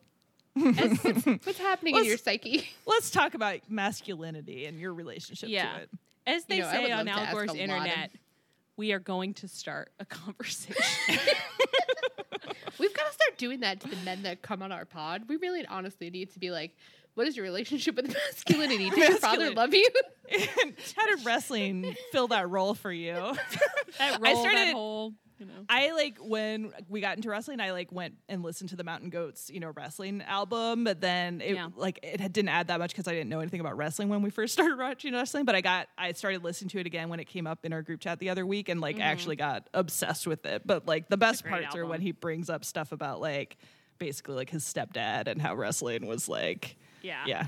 what's, 0.54 1.04
what's 1.46 1.58
happening 1.60 1.94
in 1.96 2.00
Let's- 2.02 2.08
your 2.08 2.18
psyche? 2.18 2.68
Let's 2.86 3.10
talk 3.12 3.34
about 3.34 3.60
masculinity 3.70 4.66
and 4.66 4.80
your 4.80 4.94
relationship 4.94 5.50
Yeah. 5.50 5.74
to 5.78 5.82
it. 5.84 5.90
As 6.26 6.46
they 6.46 6.58
You 6.58 6.62
know, 6.64 6.72
say 6.72 6.92
on 6.92 7.08
Al 7.08 7.32
Gore's 7.34 7.48
lot 7.48 7.56
of- 7.56 7.62
internet, 7.62 8.12
we 8.76 8.92
are 8.92 9.00
going 9.00 9.34
to 9.36 9.48
start 9.48 9.92
a 10.00 10.06
conversation. 10.06 10.76
We've 12.80 12.94
got 12.94 13.08
to 13.08 13.14
start 13.14 13.38
doing 13.38 13.62
that 13.62 13.80
to 13.82 13.88
the 13.90 13.96
men 13.98 14.22
that 14.24 14.42
come 14.44 14.62
on 14.62 14.72
our 14.72 14.86
pod. 14.86 15.24
We 15.28 15.38
really 15.38 15.66
honestly 15.66 16.10
need 16.12 16.32
to 16.34 16.40
be 16.40 16.52
like, 16.52 16.76
what 17.18 17.28
is 17.28 17.36
your 17.36 17.44
relationship 17.44 17.96
with 17.96 18.08
masculinity? 18.32 18.90
Did 18.90 19.10
your 19.10 19.18
father 19.18 19.52
love 19.52 19.74
you? 19.74 19.88
How 20.96 21.08
did 21.16 21.26
wrestling 21.26 21.96
fill 22.12 22.28
that 22.30 22.50
role 22.50 22.74
for 22.74 22.92
you? 22.92 23.14
that 23.16 23.38
I 24.00 24.18
role, 24.34 24.44
that 24.44 24.74
whole, 24.74 25.14
you 25.40 25.46
know. 25.46 25.54
I 25.70 25.92
like 25.94 26.18
when 26.22 26.74
we 26.90 27.02
got 27.02 27.16
into 27.16 27.30
wrestling. 27.30 27.60
I 27.60 27.72
like 27.72 27.92
went 27.92 28.16
and 28.30 28.44
listened 28.44 28.70
to 28.72 28.76
the 28.76 28.84
Mountain 28.84 29.10
Goats, 29.10 29.50
you 29.50 29.60
know, 29.60 29.72
wrestling 29.76 30.22
album. 30.22 30.84
But 30.84 31.02
then 31.02 31.42
it 31.42 31.56
Yeah. 31.56 31.70
like 31.76 32.00
it 32.04 32.18
didn't 32.34 32.50
add 32.50 32.68
that 32.68 32.80
much 32.80 32.92
because 32.92 33.08
I 33.08 33.14
didn't 33.14 33.30
know 33.30 33.40
anything 33.40 33.62
about 33.62 33.78
wrestling 33.78 34.10
when 34.10 34.22
we 34.22 34.30
first 34.30 34.54
started 34.54 34.78
watching 34.78 35.14
wrestling. 35.14 35.46
But 35.46 35.56
I 35.56 35.62
got 35.62 35.88
I 35.98 36.12
started 36.12 36.44
listening 36.44 36.70
to 36.70 36.80
it 36.80 36.86
again 36.86 37.10
when 37.10 37.20
it 37.20 37.26
came 37.28 37.48
up 37.48 37.66
in 37.66 37.74
our 37.74 37.82
group 37.82 38.02
chat 38.02 38.20
the 38.20 38.30
other 38.30 38.46
week, 38.46 38.70
and 38.70 38.80
like 38.82 39.00
actually 39.00 39.38
got 39.38 39.70
obsessed 39.74 40.28
with 40.28 40.46
it. 40.46 40.62
But 40.66 40.88
like 40.88 41.08
the 41.10 41.18
best 41.18 41.44
Mm-hmm. 41.46 41.54
parts 41.64 41.76
are 41.76 41.86
when 41.86 42.02
he 42.02 42.12
brings 42.12 42.50
up 42.50 42.64
stuff 42.66 42.92
about 42.92 43.22
like 43.22 43.58
basically 43.98 44.36
like 44.36 44.50
his 44.50 44.64
stepdad 44.64 45.28
and 45.28 45.42
how 45.42 45.56
wrestling 45.56 46.06
was 46.06 46.30
like 46.30 46.78
Yeah. 47.08 47.24
yeah 47.26 47.48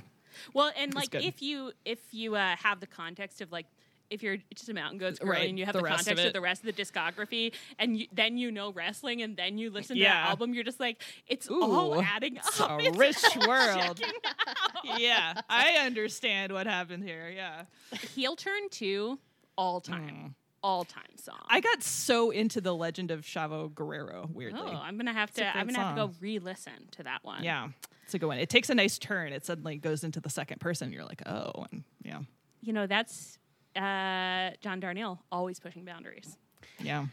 Well, 0.53 0.71
and 0.77 0.93
like 0.93 1.11
good. 1.11 1.23
if 1.23 1.41
you 1.41 1.71
if 1.85 1.99
you 2.11 2.35
uh, 2.35 2.55
have 2.57 2.79
the 2.79 2.87
context 2.87 3.41
of 3.41 3.51
like 3.51 3.65
if 4.09 4.23
you're 4.23 4.37
just 4.55 4.69
a 4.69 4.73
mountain 4.73 4.97
goats 4.97 5.19
girl 5.19 5.29
Right, 5.29 5.47
and 5.49 5.59
you 5.59 5.65
have 5.65 5.73
the 5.73 5.79
the, 5.79 5.83
rest 5.85 6.01
of 6.01 6.05
context 6.07 6.25
of, 6.27 6.33
the 6.33 6.41
rest 6.41 6.63
of 6.65 6.75
the 6.75 6.81
discography 6.83 7.53
and 7.77 7.95
you, 7.99 8.07
then 8.11 8.37
you 8.37 8.49
know 8.51 8.71
wrestling 8.71 9.21
and 9.21 9.37
then 9.37 9.59
you 9.59 9.69
listen 9.69 9.97
to 9.97 10.01
Yeah. 10.01 10.13
that 10.23 10.29
album, 10.31 10.53
you're 10.55 10.63
just 10.63 10.79
like 10.79 11.03
it's 11.27 11.47
Ooh, 11.49 11.61
all 11.61 12.01
adding 12.01 12.37
it's 12.37 12.59
up. 12.59 12.79
a 12.79 12.83
It's 12.87 12.97
rich 12.97 13.47
world. 13.47 14.01
yeah 14.97 15.39
I 15.49 15.73
understand 15.85 16.51
what 16.53 16.65
happened 16.67 17.03
here 17.03 17.29
yeah. 17.29 17.63
Heel 18.15 18.35
turn 18.35 18.69
two, 18.71 19.19
all 19.57 19.79
time, 19.81 20.33
all 20.63 20.83
time 20.83 21.17
song. 21.21 21.39
I 21.49 21.59
got 21.59 21.81
so 21.83 22.31
into 22.31 22.61
the 22.61 22.73
Legend 22.75 23.11
of 23.11 23.21
Chavo 23.21 23.73
Guerrero. 23.73 24.29
Weirdly, 24.33 24.61
oh, 24.63 24.75
I'm 24.81 24.97
gonna 24.97 25.13
have 25.13 25.29
It's 25.29 25.39
to. 25.39 25.45
I'm 25.57 25.67
gonna 25.67 25.79
have 25.79 25.95
to 25.95 26.07
go 26.07 26.13
re-listen 26.19 26.73
to 26.91 27.03
that 27.03 27.19
one. 27.23 27.43
yeah, 27.43 27.69
it's 28.05 28.13
a 28.13 28.19
good 28.19 28.27
one. 28.27 28.37
It 28.39 28.49
takes 28.49 28.69
a 28.69 28.75
nice 28.75 28.97
turn. 28.97 29.33
It 29.33 29.45
suddenly 29.45 29.77
goes 29.77 30.03
into 30.03 30.19
the 30.19 30.29
second 30.29 30.59
person. 30.59 30.91
You're 30.91 31.05
like, 31.05 31.21
oh, 31.27 31.65
and 31.71 31.83
yeah, 32.03 32.19
you 32.61 32.73
know 32.73 32.87
that's 32.87 33.37
uh, 33.75 34.51
John 34.61 34.81
Darnielle 34.81 35.19
always 35.31 35.59
pushing 35.59 35.85
boundaries. 35.85 36.37
yeah. 36.79 37.05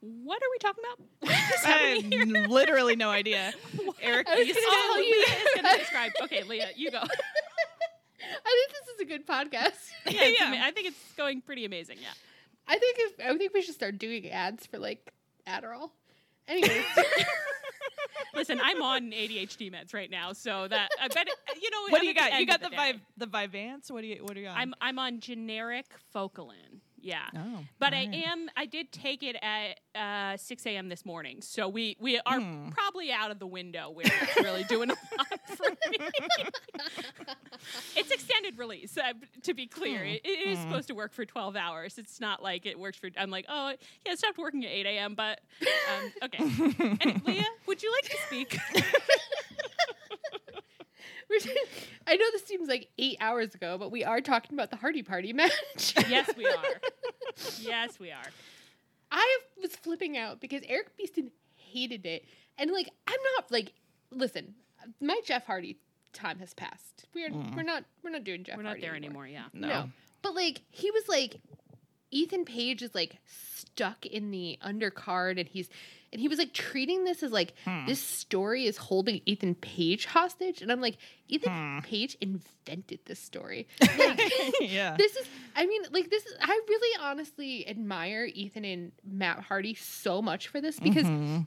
What 0.00 0.42
are 0.42 0.50
we 0.50 0.58
talking 0.58 0.82
about? 0.84 1.30
I 1.64 2.02
have 2.34 2.50
literally 2.50 2.96
no 2.96 3.08
idea. 3.10 3.52
Eric, 4.02 4.28
I 4.28 4.34
was 4.36 4.48
you 4.48 4.54
gonna 4.54 4.66
still- 4.66 4.80
tell 4.80 5.02
you- 5.04 5.12
Leah 5.14 5.36
is 5.36 5.48
gonna 5.62 5.78
describe. 5.78 6.12
Okay, 6.24 6.42
Leah, 6.42 6.70
you 6.76 6.90
go. 6.90 6.98
I 6.98 8.66
think 8.66 8.70
this 8.86 8.94
is 8.94 9.00
a 9.00 9.04
good 9.04 9.26
podcast. 9.26 9.90
Yeah, 10.12 10.22
it's 10.24 10.40
Yeah. 10.40 10.46
ama- 10.46 10.60
I 10.64 10.70
think 10.72 10.88
it's 10.88 11.12
going 11.16 11.40
pretty 11.40 11.64
amazing. 11.64 11.98
Yeah. 12.00 12.08
I 12.68 12.78
think 12.78 12.96
if 12.98 13.12
I 13.26 13.36
think 13.38 13.52
we 13.54 13.62
should 13.62 13.74
start 13.74 13.98
doing 13.98 14.28
ads 14.30 14.66
for 14.66 14.78
like 14.78 15.12
Adderall. 15.46 15.90
Anyways, 16.48 16.84
Listen, 18.34 18.60
I'm 18.62 18.80
on 18.82 19.10
ADHD 19.10 19.70
meds 19.72 19.92
right 19.92 20.10
now, 20.10 20.32
so 20.32 20.66
that 20.68 20.88
I 21.00 21.08
bet 21.08 21.28
it, 21.28 21.34
you 21.62 21.70
know. 21.70 21.78
what 21.90 22.00
do 22.00 22.06
you 22.06 22.14
got? 22.14 22.38
You 22.40 22.46
got 22.46 22.62
of 22.62 22.70
the 22.70 22.76
day. 22.76 22.94
The 23.18 23.26
Vyvanse. 23.26 23.90
What 23.90 24.00
do 24.00 24.06
you? 24.06 24.22
What 24.24 24.36
are 24.36 24.40
you 24.40 24.48
on? 24.48 24.56
I'm 24.56 24.74
I'm 24.80 24.98
on 24.98 25.20
generic 25.20 25.86
Focalin. 26.14 26.80
Yeah. 27.04 27.18
Oh, 27.36 27.64
But 27.80 27.92
alright. 27.94 28.08
I 28.12 28.30
am. 28.30 28.48
I 28.56 28.64
did 28.66 28.92
take 28.92 29.24
it 29.24 29.34
at 29.42 29.80
uh, 30.32 30.36
6 30.36 30.66
a.m. 30.66 30.88
this 30.88 31.04
morning, 31.04 31.40
so 31.42 31.68
we 31.68 31.96
we 32.00 32.20
are 32.24 32.40
Hmm. 32.40 32.68
probably 32.70 33.10
out 33.12 33.30
of 33.32 33.38
the 33.40 33.46
window 33.46 33.90
where 33.90 34.06
it's 34.06 34.36
really 34.36 34.62
doing 34.64 34.90
a 34.90 34.94
lot 35.18 35.40
for 35.48 35.68
me. 35.90 35.96
it's 37.96 38.10
extended 38.10 38.58
release, 38.58 38.96
uh, 38.96 39.12
to 39.42 39.54
be 39.54 39.66
clear. 39.66 40.00
Hmm. 40.00 40.06
It, 40.10 40.20
it 40.24 40.48
is 40.48 40.58
Hmm. 40.58 40.64
supposed 40.70 40.88
to 40.88 40.94
work 40.94 41.12
for 41.12 41.24
12 41.24 41.56
hours. 41.56 41.98
It's 41.98 42.20
not 42.20 42.42
like 42.42 42.66
it 42.66 42.78
works 42.78 42.98
for. 42.98 43.08
I'm 43.16 43.30
like, 43.30 43.46
oh 43.48 43.74
yeah, 44.06 44.12
it 44.12 44.18
stopped 44.18 44.38
working 44.38 44.64
at 44.64 44.70
8 44.70 44.86
a.m. 44.86 45.14
But 45.14 45.40
um, 45.62 46.12
okay. 46.24 46.38
and 47.00 47.22
Leah, 47.26 47.44
would 47.66 47.82
you 47.82 47.92
like 47.92 48.10
to 48.10 48.16
speak? 48.26 48.58
I 52.06 52.16
know 52.16 52.26
this 52.32 52.44
seems 52.44 52.68
like 52.68 52.88
eight 52.98 53.16
hours 53.20 53.54
ago, 53.54 53.78
but 53.78 53.90
we 53.90 54.04
are 54.04 54.20
talking 54.20 54.52
about 54.54 54.70
the 54.70 54.76
Hardy 54.76 55.02
Party 55.02 55.32
match. 55.32 55.94
yes, 56.08 56.30
we 56.36 56.46
are. 56.46 56.80
Yes, 57.60 57.98
we 57.98 58.10
are. 58.10 58.22
I 59.10 59.38
was 59.60 59.74
flipping 59.76 60.18
out 60.18 60.40
because 60.40 60.62
Erik 60.68 60.90
Beaston 60.98 61.30
hated 61.56 62.04
it, 62.04 62.26
and 62.58 62.70
like 62.70 62.90
I'm 63.06 63.18
not 63.36 63.50
like, 63.50 63.72
listen, 64.10 64.54
my 65.00 65.18
Jeff 65.24 65.46
Hardy 65.46 65.78
time 66.12 66.38
has 66.40 66.54
passed. 66.54 67.04
We're 67.14 67.30
we're 67.56 67.62
not 67.62 67.84
we're 68.02 68.10
not 68.10 68.24
doing 68.24 68.44
Jeff. 68.44 68.56
We're 68.56 68.62
not 68.62 68.70
Hardy 68.70 68.82
there 68.82 68.94
anymore. 68.96 69.26
Yeah. 69.26 69.44
no. 69.52 69.90
But 70.22 70.34
like 70.34 70.62
he 70.70 70.90
was 70.90 71.08
like 71.08 71.40
Ethan 72.10 72.44
Page 72.44 72.82
is 72.82 72.94
like 72.94 73.18
stuck 73.26 74.04
in 74.06 74.30
the 74.30 74.58
undercard 74.64 75.38
and 75.40 75.48
he's 75.48 75.68
and 76.12 76.20
he 76.20 76.28
was 76.28 76.38
like 76.38 76.52
treating 76.52 77.04
this 77.04 77.22
as 77.22 77.32
like 77.32 77.54
Hmm. 77.64 77.86
this 77.86 78.00
story 78.00 78.66
is 78.66 78.76
holding 78.76 79.22
Ethan 79.24 79.54
Page 79.54 80.04
hostage 80.04 80.60
and 80.62 80.70
I'm 80.70 80.80
like 80.82 80.98
Ethan 81.28 81.50
Hmm. 81.52 81.78
Page 81.80 82.16
invented 82.20 83.00
this 83.06 83.18
story. 83.18 83.66
Like 83.80 84.20
yeah. 84.60 84.94
this 84.98 85.16
is 85.16 85.26
I 85.56 85.66
mean 85.66 85.82
like 85.90 86.10
this 86.10 86.24
is 86.26 86.34
I 86.40 86.60
really 86.68 86.98
honestly 87.02 87.66
admire 87.68 88.26
Ethan 88.26 88.64
and 88.64 88.92
Matt 89.04 89.40
Hardy 89.40 89.74
so 89.74 90.20
much 90.22 90.48
for 90.48 90.60
this 90.60 90.78
because 90.78 91.04
Mhm. 91.06 91.46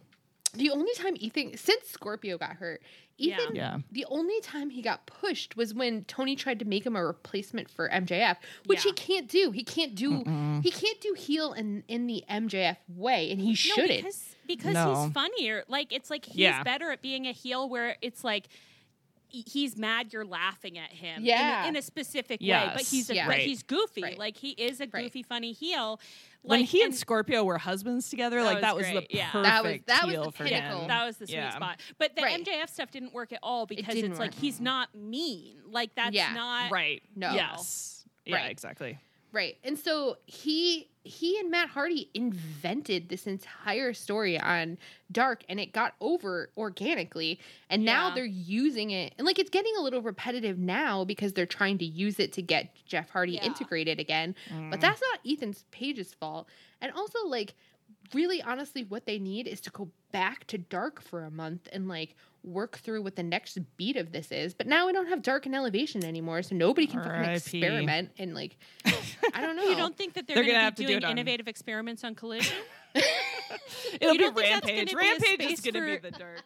the 0.56 0.72
only 0.72 0.94
time 0.96 1.16
Ethan 1.20 1.58
since 1.58 1.88
Scorpio 1.90 2.38
got 2.40 2.56
hurt, 2.56 2.82
Yeah. 3.18 3.38
Ethan 3.42 3.56
yeah. 3.56 3.78
the 3.92 4.06
only 4.10 4.40
time 4.42 4.70
he 4.70 4.82
got 4.82 5.06
pushed 5.06 5.56
was 5.56 5.74
when 5.74 6.04
Tony 6.06 6.36
tried 6.36 6.60
to 6.60 6.66
make 6.66 6.86
him 6.86 6.96
a 6.96 7.06
replacement 7.06 7.70
for 7.70 7.88
MJF, 7.90 8.36
which 8.66 8.84
he 8.84 8.92
can't 8.92 9.28
do. 9.30 9.52
He 9.52 9.64
can't 9.64 9.96
do 9.96 10.24
Mm-mm. 10.24 10.62
he 10.64 10.70
can't 10.72 11.00
do 11.00 11.14
heel 11.18 11.54
in 11.54 11.84
in 11.88 12.08
the 12.08 12.24
MJF 12.30 12.78
way, 12.90 13.32
and 13.32 13.40
he 13.40 13.50
No, 13.50 13.54
shouldn't. 13.56 14.04
because 14.04 14.36
because 14.48 14.74
No. 14.74 15.04
he's 15.06 15.14
funnier. 15.14 15.64
Like 15.68 15.94
it's 15.94 16.10
like 16.10 16.26
he's 16.26 16.36
Yeah. 16.36 16.62
better 16.64 16.92
at 16.92 17.02
being 17.02 17.26
a 17.26 17.32
heel 17.32 17.70
where 17.70 17.96
it's 18.02 18.24
like 18.24 18.48
he- 18.48 18.60
he's 19.44 19.78
mad 19.78 20.14
you're 20.14 20.26
laughing 20.26 20.78
at 20.78 20.92
him 20.92 21.18
in 21.20 21.24
a- 21.24 21.28
Yeah. 21.28 21.68
in, 21.68 21.76
a 21.76 21.82
specific 21.82 22.42
way 22.42 22.72
but 22.74 22.82
he's 22.84 23.10
a, 23.10 23.16
Yeah. 23.16 23.26
but 23.28 23.32
Right. 23.38 23.48
he's 23.48 23.64
goofy 23.64 24.04
Right. 24.04 24.18
like 24.18 24.38
he 24.38 24.52
is 24.52 24.80
a 24.82 24.88
Right. 24.88 25.04
goofy 25.04 25.24
funny 25.24 25.52
heel 25.54 26.00
When 26.42 26.60
like 26.62 26.70
he 26.70 26.82
and 26.84 26.92
and 26.92 26.96
Scorpio 27.00 27.44
were 27.44 27.58
husbands 27.58 28.10
together, 28.10 28.38
That 28.40 28.46
like 28.46 28.56
was 28.56 28.62
that 28.62 28.76
was 28.76 28.86
great, 28.86 29.10
the 29.10 29.18
yeah. 29.18 29.32
perfect 29.32 29.46
That 29.46 29.64
was- 29.64 29.82
that 29.88 30.06
was 30.08 30.26
the 30.28 30.32
for 30.32 30.44
pinnacle. 30.46 30.82
him. 30.82 30.88
that 30.88 31.06
was 31.06 31.18
the 31.18 31.28
sweet 31.28 31.36
Yeah. 31.38 31.56
spot 31.56 31.80
but 31.98 32.16
the 32.16 32.22
Right. 32.22 32.40
MJF 32.40 32.70
stuff 32.70 32.92
didn't 32.92 33.14
work 33.14 33.32
at 33.34 33.40
all 33.42 33.66
because 33.66 33.94
didn't 33.96 34.12
it's 34.12 34.20
like 34.20 34.34
he's 34.36 34.60
not 34.62 34.94
mean 34.96 35.62
like 35.66 35.94
that's 35.96 36.14
Yeah. 36.16 36.34
not 36.34 36.72
Right. 36.72 37.02
No. 37.16 37.34
Yes. 37.34 38.06
Yeah, 38.26 38.36
Right. 38.38 38.52
exactly. 38.52 39.00
Right. 39.36 39.58
And 39.66 39.78
so 39.78 40.16
he 40.26 40.88
he 41.04 41.38
and 41.40 41.52
Matt 41.52 41.70
Hardy 41.70 42.10
invented 42.16 43.10
this 43.10 43.28
entire 43.28 43.94
story 43.94 44.40
on 44.40 44.78
Dark 45.12 45.44
and 45.50 45.60
it 45.60 45.72
got 45.74 45.94
over 46.02 46.50
organically 46.58 47.40
and 47.70 47.84
now 47.86 48.16
they're 48.16 48.26
using 48.26 48.90
it. 48.92 49.14
And 49.18 49.26
like 49.28 49.38
it's 49.38 49.50
getting 49.50 49.74
a 49.78 49.82
little 49.82 50.02
repetitive 50.02 50.58
now 50.58 51.04
because 51.04 51.34
they're 51.34 51.46
trying 51.46 51.78
to 51.80 51.86
use 51.86 52.18
it 52.20 52.32
to 52.34 52.42
get 52.42 52.74
Jeff 52.86 53.10
Hardy 53.10 53.34
Yeah. 53.34 53.44
integrated 53.44 54.00
again. 54.00 54.36
Mm. 54.52 54.72
But 54.72 54.80
that's 54.82 55.02
not 55.12 55.20
Ethan's 55.30 55.66
Page's 55.70 56.14
fault. 56.14 56.48
And 56.82 56.92
also 56.94 57.20
like 57.28 57.56
really 58.14 58.42
honestly 58.42 58.86
what 58.86 59.06
they 59.06 59.20
need 59.20 59.48
is 59.48 59.60
to 59.62 59.70
go 59.72 59.90
back 60.12 60.48
to 60.48 60.58
Dark 60.58 61.02
for 61.02 61.24
a 61.24 61.30
month 61.30 61.68
and 61.74 61.88
like 61.90 62.16
work 62.46 62.78
through 62.78 63.02
what 63.02 63.16
the 63.16 63.24
next 63.24 63.58
beat 63.78 63.98
of 63.98 64.12
this 64.12 64.32
is. 64.32 64.54
But 64.54 64.68
now 64.68 64.86
we 64.88 64.94
don't 64.94 65.08
have 65.08 65.22
Dark 65.22 65.46
and 65.46 65.56
Elevation 65.56 66.06
anymore, 66.06 66.42
so 66.44 66.56
nobody 66.56 66.88
can 66.88 67.02
fucking 67.04 67.24
experiment 67.32 68.12
and 68.18 68.34
like 68.34 68.58
I 69.34 69.42
don't 69.42 69.56
know. 69.58 69.64
you 69.70 69.76
don't 69.76 69.98
think 69.98 70.14
that 70.14 70.28
they're, 70.28 70.36
They're 70.36 70.44
going 70.44 70.56
gonna 70.56 70.60
to 70.62 70.64
have 70.66 70.76
be 70.76 70.84
do 70.84 70.88
doing 70.88 70.98
it 71.00 71.06
on- 71.06 71.12
innovative 71.12 71.48
experiments 71.48 72.04
on 72.04 72.16
collision 72.16 72.56
It'll 74.00 74.14
You 74.14 74.20
be 74.20 74.24
don't 74.26 74.36
think 74.36 74.48
that's 74.50 74.66
Rampage. 74.68 74.92
gonna 74.94 75.02
be 75.04 75.08
Rampage 75.10 75.52
is 75.52 75.60
going 75.62 75.74
to 75.74 75.80
for- 75.80 76.02
be 76.02 76.10
the 76.10 76.18
dark. 76.18 76.44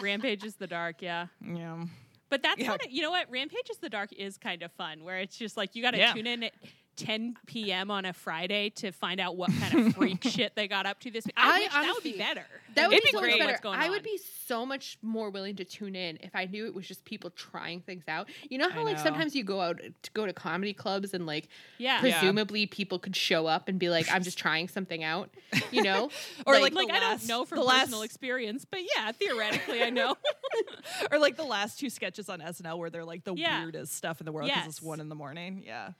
rampage 0.00 0.44
is 0.44 0.54
the 0.56 0.66
dark 0.66 0.96
yeah 1.00 1.26
Yeah. 1.46 1.84
But 2.28 2.42
that's 2.42 2.58
Yeah. 2.60 2.66
kind 2.68 2.80
of 2.84 2.90
you 2.90 3.02
know 3.02 3.10
what 3.10 3.30
Rampage 3.30 3.70
is 3.70 3.76
the 3.78 3.88
Dark 3.88 4.12
is 4.12 4.36
kind 4.36 4.62
of 4.62 4.72
fun 4.72 5.04
where 5.04 5.18
it's 5.18 5.36
just 5.36 5.56
like 5.56 5.76
you 5.76 5.82
got 5.82 5.92
to 5.92 5.98
Yeah. 5.98 6.12
tune 6.12 6.26
in 6.26 6.42
at 6.42 6.52
10 6.96 7.36
p.m. 7.46 7.90
on 7.90 8.04
a 8.04 8.12
Friday 8.12 8.70
to 8.70 8.90
find 8.92 9.20
out 9.20 9.36
what 9.36 9.50
kind 9.60 9.86
of 9.88 9.94
freak 9.96 10.22
shit 10.24 10.54
they 10.56 10.66
got 10.68 10.86
up 10.86 10.98
to 11.00 11.10
this. 11.10 11.24
I, 11.36 11.48
I 11.50 11.58
wish 11.60 11.72
that 11.72 11.92
would 11.94 12.02
be 12.04 12.18
better. 12.18 12.44
That 12.74 12.88
would 12.88 12.94
It'd 12.98 13.04
be, 13.04 13.08
be 13.08 13.12
so 13.12 13.20
great. 13.20 13.30
much 13.32 13.38
better. 13.40 13.52
What's 13.52 13.62
going 13.62 13.78
I 13.80 13.84
on. 13.86 13.90
would 13.90 14.02
be 14.02 14.18
so 14.46 14.66
much 14.66 14.98
more 15.02 15.30
willing 15.30 15.56
to 15.56 15.64
tune 15.64 15.94
in 15.96 16.18
if 16.22 16.34
I 16.34 16.44
knew 16.46 16.66
it 16.66 16.74
was 16.74 16.86
just 16.86 17.04
people 17.04 17.30
trying 17.30 17.80
things 17.80 18.04
out. 18.08 18.28
You 18.50 18.58
know 18.58 18.68
how 18.70 18.80
I 18.80 18.84
like 18.84 18.96
know. 18.98 19.02
sometimes 19.04 19.34
you 19.34 19.44
go 19.44 19.60
out 19.60 19.80
to 20.02 20.10
go 20.12 20.26
to 20.26 20.32
comedy 20.32 20.72
clubs 20.74 21.14
and 21.14 21.26
like 21.26 21.48
Yeah. 21.78 21.94
Yeah. 22.04 22.18
presumably 22.18 22.66
people 22.66 22.98
could 22.98 23.16
show 23.16 23.46
up 23.46 23.68
and 23.68 23.78
be 23.78 23.88
like, 23.88 24.06
I'm 24.12 24.22
just 24.22 24.38
trying 24.38 24.68
something 24.68 25.02
out. 25.04 25.30
You 25.70 25.82
know? 25.82 26.10
Or 26.46 26.54
like, 26.60 26.74
like 26.74 26.88
the 26.88 26.94
I 26.94 27.00
don't 27.00 27.26
know 27.28 27.44
from 27.44 27.58
the 27.60 27.64
personal 27.66 27.98
last- 28.00 28.04
experience, 28.06 28.64
but 28.64 28.80
yeah, 28.96 29.10
theoretically 29.12 29.82
I 29.82 29.90
know. 29.90 30.16
or 31.10 31.18
like 31.18 31.36
the 31.36 31.44
last 31.44 31.78
two 31.80 31.90
sketches 31.90 32.28
on 32.28 32.40
SNL 32.40 32.78
where 32.78 32.90
they're 32.90 33.04
like 33.04 33.24
the 33.24 33.34
Yeah. 33.34 33.62
weirdest 33.62 33.94
stuff 33.94 34.20
in 34.20 34.26
the 34.26 34.32
world 34.32 34.48
because 34.48 34.66
it's 34.68 34.82
one 34.82 35.00
in 35.00 35.08
the 35.08 35.14
morning. 35.14 35.62
Yeah. 35.66 35.90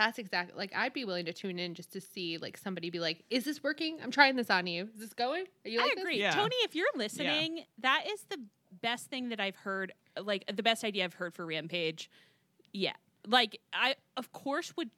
That's 0.00 0.18
exactly 0.18 0.56
like 0.56 0.72
I'd 0.74 0.94
be 0.94 1.04
willing 1.04 1.26
to 1.26 1.32
tune 1.34 1.58
in 1.58 1.74
just 1.74 1.92
to 1.92 2.00
see 2.00 2.38
like 2.38 2.56
somebody 2.56 2.88
be 2.88 3.00
like, 3.00 3.22
"Is 3.28 3.44
this 3.44 3.62
working? 3.62 3.98
I'm 4.02 4.10
trying 4.10 4.34
this 4.34 4.48
on 4.48 4.66
you. 4.66 4.88
Is 4.94 4.98
this 5.00 5.12
going? 5.12 5.44
Are 5.66 5.68
you 5.68 5.76
like 5.78 5.92
I 5.92 5.94
this?" 5.94 6.02
agree. 6.02 6.18
Yeah. 6.18 6.30
Tony, 6.30 6.56
if 6.64 6.74
you're 6.74 6.86
listening, 6.94 7.64
that 7.80 8.04
is 8.10 8.24
the 8.30 8.38
best 8.80 9.10
thing 9.10 9.28
that 9.28 9.40
I've 9.40 9.56
heard, 9.56 9.92
like 10.18 10.50
the 10.56 10.62
best 10.62 10.84
idea 10.84 11.04
I've 11.04 11.12
heard 11.12 11.34
for 11.34 11.44
Rampage. 11.44 12.08
Yeah. 12.72 12.94
Like 13.26 13.60
I 13.74 13.96
of 14.16 14.32
course 14.32 14.72
would 14.78 14.88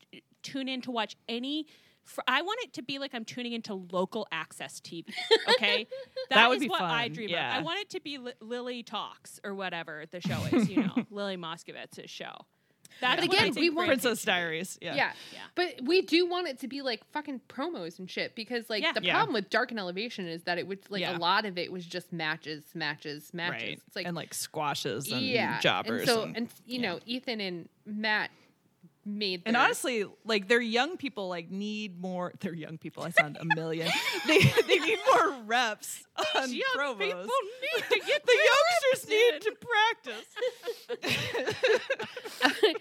tune 0.44 0.68
in 0.68 0.80
to 0.82 0.92
watch 0.92 1.16
any 1.28 1.66
fr- 2.04 2.20
I 2.28 2.42
want 2.42 2.60
it 2.62 2.72
to 2.74 2.82
be 2.82 3.00
like 3.00 3.10
I'm 3.12 3.24
tuning 3.24 3.54
into 3.54 3.74
local 3.74 4.28
access 4.30 4.80
TV. 4.80 5.12
Okay, 5.54 5.88
That 6.30 6.48
would 6.48 6.58
is 6.58 6.62
be 6.62 6.68
what 6.68 6.82
I 6.82 7.08
dream 7.08 7.28
yeah. 7.28 7.56
of. 7.56 7.62
I 7.62 7.64
want 7.64 7.80
it 7.80 7.90
to 7.90 8.00
be 8.00 8.18
Li- 8.18 8.34
Lily 8.40 8.84
Talks 8.84 9.40
or 9.42 9.52
whatever 9.56 10.04
the 10.12 10.20
show 10.20 10.38
is. 10.52 10.68
You 10.68 10.84
know, 10.84 10.94
Lilly 11.10 11.36
Moscovitz's 11.36 12.08
show. 12.08 12.32
That's 13.00 13.20
But 13.26 13.34
again, 13.34 13.52
we 13.56 13.70
want- 13.70 13.88
Princess. 13.88 14.24
Diaries. 14.24 14.78
Yeah. 14.80 14.94
Yeah. 14.94 15.12
Yeah. 15.32 15.38
But 15.54 15.80
we 15.82 16.02
do 16.02 16.26
want 16.28 16.48
it 16.48 16.58
to 16.60 16.68
be 16.68 16.82
like 16.82 17.04
fucking 17.12 17.40
promos 17.48 17.98
and 17.98 18.08
shit 18.10 18.34
because 18.34 18.68
like 18.70 18.82
Yeah. 18.82 18.92
the 18.92 19.02
Yeah. 19.02 19.14
problem 19.14 19.34
with 19.34 19.50
Dark 19.50 19.70
and 19.70 19.80
Elevation 19.80 20.26
is 20.28 20.42
that 20.44 20.58
it 20.58 20.66
would 20.66 20.78
like 20.90 21.00
Yeah. 21.00 21.16
a 21.16 21.18
lot 21.18 21.44
of 21.44 21.58
it 21.58 21.70
was 21.72 21.84
just 21.84 22.12
matches, 22.12 22.64
matches, 22.74 23.32
matches. 23.34 23.62
Right. 23.62 23.80
It's 23.86 23.96
like 23.96 24.06
and 24.06 24.16
like 24.16 24.34
squashes 24.34 25.10
and 25.10 25.20
yeah, 25.22 25.60
jobbers. 25.60 26.02
And 26.02 26.08
so 26.08 26.22
and- 26.22 26.36
and 26.36 26.48
you 26.66 26.80
yeah. 26.80 26.92
know, 26.92 27.00
Ethan 27.06 27.40
and 27.40 27.68
Matt 27.84 28.30
made 29.04 29.42
And 29.46 29.56
honestly, 29.56 30.04
like 30.24 30.48
their 30.48 30.60
young 30.60 30.96
people 30.96 31.28
like 31.28 31.50
need 31.50 32.00
more. 32.00 32.32
They're 32.40 32.54
young 32.54 32.78
people. 32.78 33.02
I 33.02 33.10
sound 33.10 33.36
a 33.40 33.44
million. 33.54 33.88
they 34.26 34.38
they 34.38 34.78
need 34.78 34.98
more 35.12 35.34
reps 35.44 36.04
on 36.34 36.52
young 36.52 36.62
promos. 36.76 36.98
people 36.98 37.24
need 37.24 37.84
to 37.90 38.00
get 38.06 38.26
the 38.26 38.38
youngsters 38.92 39.08
need 39.08 39.40
to 39.42 39.54
practice. 40.04 40.26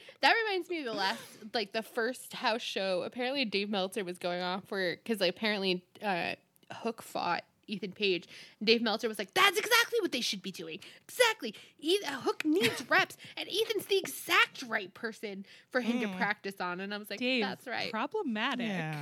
that 0.21 0.33
reminds 0.45 0.69
me 0.69 0.79
of 0.79 0.85
the 0.85 0.93
last 0.93 1.21
like 1.53 1.73
the 1.73 1.83
first 1.83 2.33
house 2.33 2.61
show. 2.61 3.03
Apparently, 3.03 3.45
Dave 3.45 3.69
Meltzer 3.69 4.03
was 4.03 4.17
going 4.17 4.41
off 4.41 4.65
for 4.65 4.95
because 4.95 5.19
like, 5.19 5.31
apparently 5.31 5.83
uh, 6.03 6.35
Hook 6.71 7.01
fought. 7.01 7.43
Ethan 7.71 7.91
Page. 7.93 8.27
And 8.59 8.67
Dave 8.67 8.81
Meltzer 8.81 9.07
was 9.07 9.17
like, 9.19 9.33
"That's 9.33 9.57
exactly 9.57 9.99
what 10.01 10.11
they 10.11 10.21
should 10.21 10.41
be 10.41 10.51
doing. 10.51 10.79
Exactly. 11.07 11.55
E- 11.79 11.99
Hook 12.05 12.43
needs 12.45 12.83
reps, 12.89 13.17
and 13.37 13.47
Ethan's 13.49 13.85
the 13.85 13.97
exact 13.97 14.63
right 14.63 14.93
person 14.93 15.45
for 15.71 15.81
him 15.81 15.99
to 16.01 16.07
Mm. 16.07 16.17
practice 16.17 16.59
on." 16.59 16.79
And 16.79 16.93
I 16.93 16.97
was 16.97 17.09
like, 17.09 17.19
Dave, 17.19 17.43
"That's 17.43 17.65
right. 17.67 17.91
Problematic. 17.91 18.69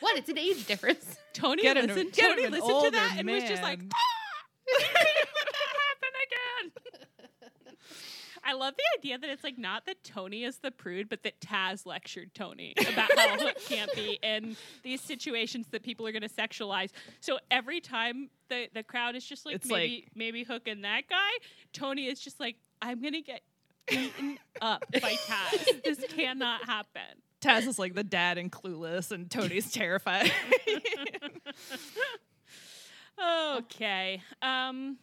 what? 0.00 0.16
It's 0.18 0.28
an 0.28 0.38
age 0.38 0.66
difference." 0.66 1.16
Tony 1.32 1.62
Get 1.62 1.76
listened. 1.76 2.12
get 2.12 2.28
Tony 2.30 2.44
him 2.44 2.52
listened 2.52 2.68
to 2.68 2.74
older 2.74 2.90
that 2.92 3.16
and 3.18 3.28
was 3.30 3.42
just 3.44 3.62
like, 3.62 3.80
"Ah, 3.92 3.96
that 4.78 4.82
happened 5.90 6.16
again." 6.26 7.76
I 8.44 8.52
love 8.52 8.74
the 8.76 8.98
idea 8.98 9.18
that 9.18 9.30
it's 9.30 9.42
like 9.44 9.56
not 9.58 9.86
that 9.86 10.04
Tony 10.04 10.44
is 10.44 10.58
the 10.58 10.70
prude, 10.70 11.08
but 11.08 11.22
that 11.22 11.40
Taz 11.40 11.86
lectured 11.86 12.34
Tony 12.34 12.74
about 12.78 13.10
how 13.16 13.38
Hook 13.38 13.56
can't 13.66 13.92
be 13.94 14.18
in 14.22 14.56
these 14.82 15.00
situations 15.00 15.66
that 15.70 15.82
people 15.82 16.06
are 16.06 16.12
going 16.12 16.22
to 16.22 16.28
sexualize. 16.28 16.90
So 17.20 17.38
every 17.50 17.80
time 17.80 18.28
the 18.48 18.68
the 18.74 18.82
crowd 18.82 19.16
is 19.16 19.24
just 19.24 19.46
like 19.46 19.54
It's 19.56 19.68
maybe 19.68 20.04
like- 20.04 20.16
maybe 20.16 20.42
Hook 20.44 20.68
and 20.68 20.84
that 20.84 21.08
guy, 21.08 21.30
Tony 21.72 22.06
is 22.06 22.20
just 22.20 22.38
like, 22.40 22.56
I'm 22.82 23.00
going 23.00 23.14
to 23.14 23.22
get 23.22 23.40
eaten 23.90 24.38
up 24.60 24.84
by 24.92 24.98
Taz. 25.26 25.82
This 25.82 26.04
cannot 26.08 26.64
happen. 26.64 27.02
Taz 27.40 27.66
is 27.66 27.78
like 27.78 27.94
the 27.94 28.04
dad 28.04 28.38
and 28.38 28.50
Clueless, 28.50 29.10
and 29.12 29.30
Tony's 29.30 29.70
terrified. 29.72 30.32
Okay. 33.56 34.22
Um 34.42 34.98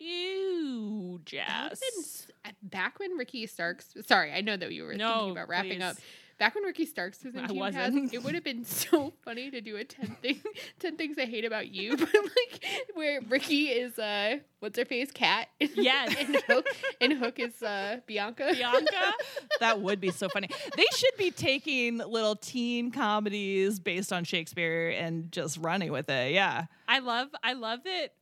That 0.00 1.20
Jazz. 1.24 1.80
been 1.80 2.34
uh, 2.44 2.54
back 2.62 2.98
when 2.98 3.16
Ricky 3.16 3.46
Starks. 3.46 3.94
Sorry, 4.06 4.32
I 4.32 4.40
know 4.40 4.56
that 4.56 4.72
you 4.72 4.84
were 4.84 4.94
No, 4.94 5.12
thinking 5.14 5.30
about 5.32 5.48
wrapping 5.48 5.82
up. 5.82 5.96
Back 6.38 6.54
when 6.54 6.62
Ricky 6.62 6.86
Starks 6.86 7.24
was 7.24 7.34
in 7.34 7.40
I 7.40 7.46
Team 7.48 7.56
wasn't. 7.58 8.14
It 8.14 8.22
would 8.22 8.36
have 8.36 8.44
been 8.44 8.64
so 8.64 9.12
funny 9.24 9.50
to 9.50 9.60
do 9.60 9.76
a 9.76 9.82
10 9.82 10.16
thing 10.22 10.40
10 10.78 10.96
things 10.96 11.18
I 11.18 11.24
hate 11.24 11.44
about 11.44 11.66
you, 11.74 11.96
but 11.96 12.08
like 12.14 12.64
where 12.94 13.20
Ricky 13.28 13.66
is 13.70 13.98
uh 13.98 14.36
what's 14.60 14.78
her 14.78 14.84
face? 14.84 15.10
Kat. 15.10 15.48
Yes. 15.58 16.14
and 16.16 16.36
Hook 16.46 16.66
and 17.00 17.12
Hook 17.14 17.40
is 17.40 17.60
uh 17.60 17.98
Bianca. 18.06 18.50
Bianca. 18.52 19.12
that 19.58 19.80
would 19.80 20.00
be 20.00 20.12
so 20.12 20.28
funny. 20.28 20.48
They 20.76 20.86
should 20.96 21.16
be 21.18 21.32
taking 21.32 21.98
little 21.98 22.36
teen 22.36 22.92
comedies 22.92 23.80
based 23.80 24.12
on 24.12 24.22
Shakespeare 24.22 24.90
and 24.90 25.32
just 25.32 25.58
running 25.58 25.90
with 25.90 26.08
it. 26.08 26.34
Yeah. 26.34 26.66
I 26.86 27.00
love 27.00 27.30
I 27.42 27.54
love 27.54 27.80
that 27.82 28.12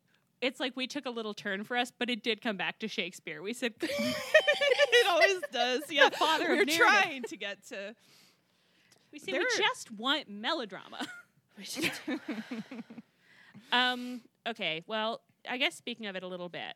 it's 0.40 0.60
like 0.60 0.76
we 0.76 0.86
took 0.86 1.06
a 1.06 1.10
little 1.10 1.34
turn 1.34 1.64
for 1.64 1.76
us, 1.76 1.92
but 1.96 2.10
it 2.10 2.22
did 2.22 2.40
come 2.40 2.56
back 2.56 2.78
to 2.80 2.88
Shakespeare. 2.88 3.42
We 3.42 3.52
said 3.52 3.74
it 3.80 5.06
always 5.08 5.42
does. 5.52 5.90
Yeah. 5.90 6.10
father 6.10 6.48
We're 6.48 6.64
trying 6.64 7.22
to 7.24 7.36
get 7.36 7.66
to 7.68 7.94
we 9.12 9.18
said 9.18 9.34
There- 9.34 9.40
we 9.40 9.58
just 9.58 9.90
want 9.92 10.28
melodrama. 10.28 11.06
um 13.72 14.20
okay, 14.46 14.82
well, 14.86 15.22
I 15.48 15.56
guess 15.58 15.74
speaking 15.74 16.06
of 16.06 16.16
it 16.16 16.22
a 16.22 16.28
little 16.28 16.48
bit, 16.48 16.74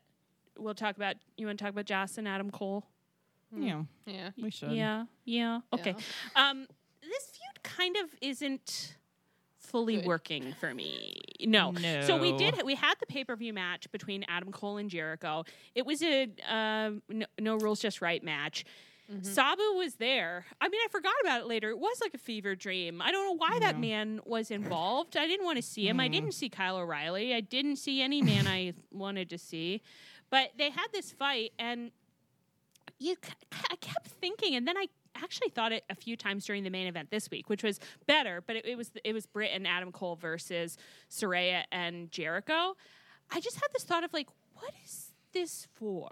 we'll 0.57 0.73
talk 0.73 0.95
about 0.95 1.15
you 1.37 1.45
want 1.45 1.59
to 1.59 1.63
talk 1.63 1.71
about 1.73 1.85
Joss 1.85 2.17
and 2.17 2.27
Adam 2.27 2.49
Cole? 2.51 2.85
you 3.53 3.67
know, 3.67 3.87
yeah. 4.05 4.29
we 4.41 4.49
should. 4.49 4.71
Yeah. 4.71 5.05
Yeah. 5.25 5.59
Okay. 5.73 5.95
Um 6.35 6.67
this 7.01 7.25
feud 7.25 7.63
kind 7.63 7.97
of 7.97 8.09
isn't 8.21 8.95
fully 9.71 9.97
Good. 9.97 10.05
working 10.05 10.55
for 10.59 10.73
me. 10.73 11.15
No. 11.41 11.73
So 12.05 12.17
we 12.17 12.31
did 12.37 12.61
we 12.63 12.75
had 12.75 12.95
the 12.99 13.05
pay-per-view 13.05 13.53
match 13.53 13.91
between 13.91 14.23
Adam 14.27 14.51
Cole 14.51 14.77
and 14.77 14.89
Jericho. 14.89 15.43
It 15.75 15.85
was 15.85 16.01
a 16.03 16.27
um, 16.47 17.01
no, 17.09 17.25
no 17.39 17.55
rules 17.57 17.79
just 17.79 18.01
right 18.01 18.23
match. 18.23 18.65
Mhm. 19.11 19.25
Sabu 19.25 19.61
was 19.75 19.95
there. 19.95 20.45
I 20.61 20.69
mean, 20.69 20.79
I 20.85 20.87
forgot 20.89 21.13
about 21.21 21.41
it 21.41 21.47
later. 21.47 21.69
It 21.69 21.77
was 21.79 21.99
like 21.99 22.13
a 22.13 22.17
fever 22.17 22.55
dream. 22.55 23.01
I 23.01 23.11
don't 23.11 23.25
know 23.25 23.35
why 23.45 23.59
that 23.59 23.77
man 23.77 24.21
was 24.25 24.51
involved. 24.51 25.17
I 25.17 25.27
didn't 25.27 25.45
want 25.45 25.57
to 25.57 25.61
see 25.61 25.87
him. 25.89 25.99
I 25.99 26.07
Mm. 26.07 26.11
didn't 26.13 26.31
see 26.33 26.47
Kyle 26.47 26.77
O'Reilly. 26.77 27.33
I 27.33 27.41
didn't 27.41 27.75
see 27.75 28.01
any 28.01 28.21
man 28.21 28.47
I 28.47 28.73
wanted 28.91 29.29
to 29.31 29.37
see. 29.37 29.81
But 30.29 30.51
they 30.57 30.69
had 30.69 30.87
this 30.93 31.11
fight, 31.11 31.51
and 31.59 31.91
you, 32.99 33.17
I 33.69 33.75
kept 33.77 34.07
thinking, 34.07 34.55
and 34.55 34.65
then 34.65 34.77
I 34.77 34.87
actually 35.15 35.49
thought 35.49 35.71
it 35.71 35.83
a 35.89 35.95
few 35.95 36.15
times 36.15 36.45
during 36.45 36.63
the 36.63 36.69
main 36.69 36.87
event 36.87 37.09
this 37.11 37.29
week, 37.29 37.49
which 37.49 37.63
was 37.63 37.79
better. 38.07 38.41
But 38.45 38.57
it, 38.57 38.65
it 38.65 38.77
was 38.77 38.91
it 39.03 39.13
was 39.13 39.25
Britt 39.25 39.51
and 39.53 39.67
Adam 39.67 39.91
Cole 39.91 40.15
versus 40.15 40.77
Saraya 41.09 41.63
and 41.71 42.11
Jericho. 42.11 42.75
I 43.31 43.39
just 43.39 43.55
had 43.55 43.67
this 43.73 43.83
thought 43.83 44.03
of 44.03 44.13
like, 44.13 44.27
what 44.53 44.71
is 44.85 45.11
this 45.33 45.67
for? 45.75 46.09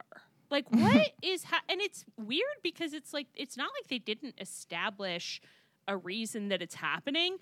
Like, 0.49 0.65
what 0.71 1.11
is 1.21 1.43
ha- 1.45 1.63
and 1.69 1.81
it's 1.81 2.05
weird 2.17 2.43
because 2.63 2.93
it's 2.93 3.13
like 3.13 3.27
it's 3.35 3.57
not 3.57 3.69
like 3.80 3.88
they 3.89 3.99
didn't 3.99 4.35
establish 4.39 5.41
a 5.88 5.97
reason 5.97 6.49
that 6.49 6.61
it's 6.61 6.76
happening. 6.76 7.38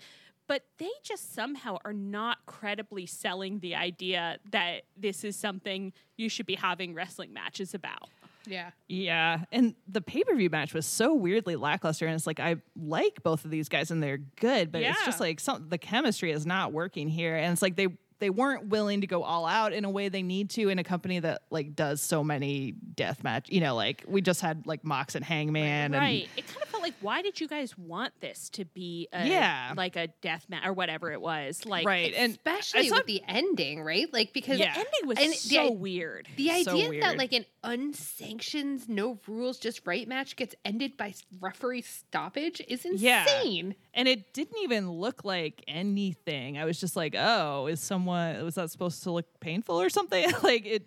But 0.46 0.64
they 0.78 0.88
just 1.02 1.34
somehow 1.34 1.76
are 1.84 1.92
not 1.92 2.38
credibly 2.46 3.04
selling 3.04 3.58
the 3.58 3.74
idea 3.74 4.38
that 4.50 4.84
this 4.96 5.22
is 5.22 5.36
something 5.36 5.92
you 6.16 6.30
should 6.30 6.46
be 6.46 6.54
having 6.54 6.94
wrestling 6.94 7.34
matches 7.34 7.74
about. 7.74 8.08
Yeah. 8.48 8.70
Yeah, 8.88 9.44
and 9.52 9.74
the 9.86 10.00
pay 10.00 10.24
per 10.24 10.34
view 10.34 10.50
match 10.50 10.74
was 10.74 10.86
so 10.86 11.14
weirdly 11.14 11.56
lackluster, 11.56 12.06
and 12.06 12.14
it's 12.14 12.26
like 12.26 12.40
I 12.40 12.56
like 12.76 13.22
both 13.22 13.44
of 13.44 13.50
these 13.50 13.68
guys 13.68 13.90
and 13.90 14.02
they're 14.02 14.18
good, 14.18 14.72
but 14.72 14.82
it's 14.82 15.04
just 15.04 15.20
like 15.20 15.40
some 15.40 15.68
the 15.68 15.78
chemistry 15.78 16.32
is 16.32 16.46
not 16.46 16.72
working 16.72 17.08
here, 17.08 17.36
and 17.36 17.52
it's 17.52 17.62
like 17.62 17.76
they 17.76 17.88
they 18.20 18.30
weren't 18.30 18.68
willing 18.68 19.00
to 19.02 19.06
go 19.06 19.22
all 19.22 19.46
out 19.46 19.72
in 19.72 19.84
a 19.84 19.90
way 19.90 20.08
they 20.08 20.22
need 20.22 20.50
to 20.50 20.68
in 20.68 20.78
a 20.78 20.84
company 20.84 21.20
that 21.20 21.42
like 21.50 21.76
does 21.76 22.02
so 22.02 22.24
many 22.24 22.74
death 22.96 23.22
match. 23.22 23.48
You 23.50 23.60
know, 23.60 23.74
like 23.74 24.04
we 24.08 24.20
just 24.20 24.40
had 24.40 24.66
like 24.66 24.84
Mox 24.84 25.14
and 25.14 25.24
Hangman, 25.24 25.92
right. 25.92 26.28
It 26.36 26.46
kind 26.46 26.62
of 26.62 26.68
felt 26.68 26.77
like, 26.88 26.94
why 27.00 27.22
did 27.22 27.40
you 27.40 27.48
guys 27.48 27.76
want 27.78 28.12
this 28.20 28.48
to 28.50 28.64
be 28.64 29.08
a, 29.12 29.26
Yeah. 29.26 29.74
like 29.76 29.96
a 29.96 30.08
death 30.22 30.46
match 30.48 30.64
or 30.66 30.72
whatever 30.72 31.12
it 31.12 31.20
was? 31.20 31.64
Like, 31.66 31.86
right, 31.86 32.12
and 32.16 32.32
Especially 32.32 32.90
with 32.90 33.06
the 33.06 33.22
ending, 33.28 33.82
right? 33.82 34.12
Like 34.12 34.32
because 34.32 34.58
Yeah. 34.58 34.72
the 34.74 34.78
ending 34.80 35.06
was 35.06 35.18
And 35.18 35.34
so 35.34 35.66
i- 35.68 35.70
weird. 35.70 36.28
The 36.36 36.48
So 36.64 36.72
idea 36.72 37.00
that 37.02 37.16
like 37.18 37.32
an 37.32 37.44
unsanctioned, 37.62 38.88
no 38.88 39.18
rules, 39.26 39.58
just 39.58 39.86
right 39.86 40.06
match 40.08 40.36
gets 40.36 40.54
ended 40.64 40.96
by 40.96 41.14
referee 41.40 41.82
stoppage 41.82 42.60
is 42.68 42.84
Yeah. 42.84 43.22
insane. 43.22 43.74
and 43.94 44.06
it 44.06 44.32
didn't 44.32 44.58
even 44.62 44.90
look 44.90 45.24
like 45.24 45.62
anything. 45.66 46.56
I 46.56 46.64
was 46.64 46.78
just 46.78 46.94
like, 46.96 47.14
oh, 47.18 47.66
is 47.66 47.80
someone 47.80 48.44
was 48.44 48.54
that 48.54 48.70
supposed 48.70 49.02
to 49.04 49.10
look 49.10 49.26
painful 49.40 49.80
or 49.80 49.88
something? 49.90 50.24
like 50.42 50.64
it, 50.66 50.82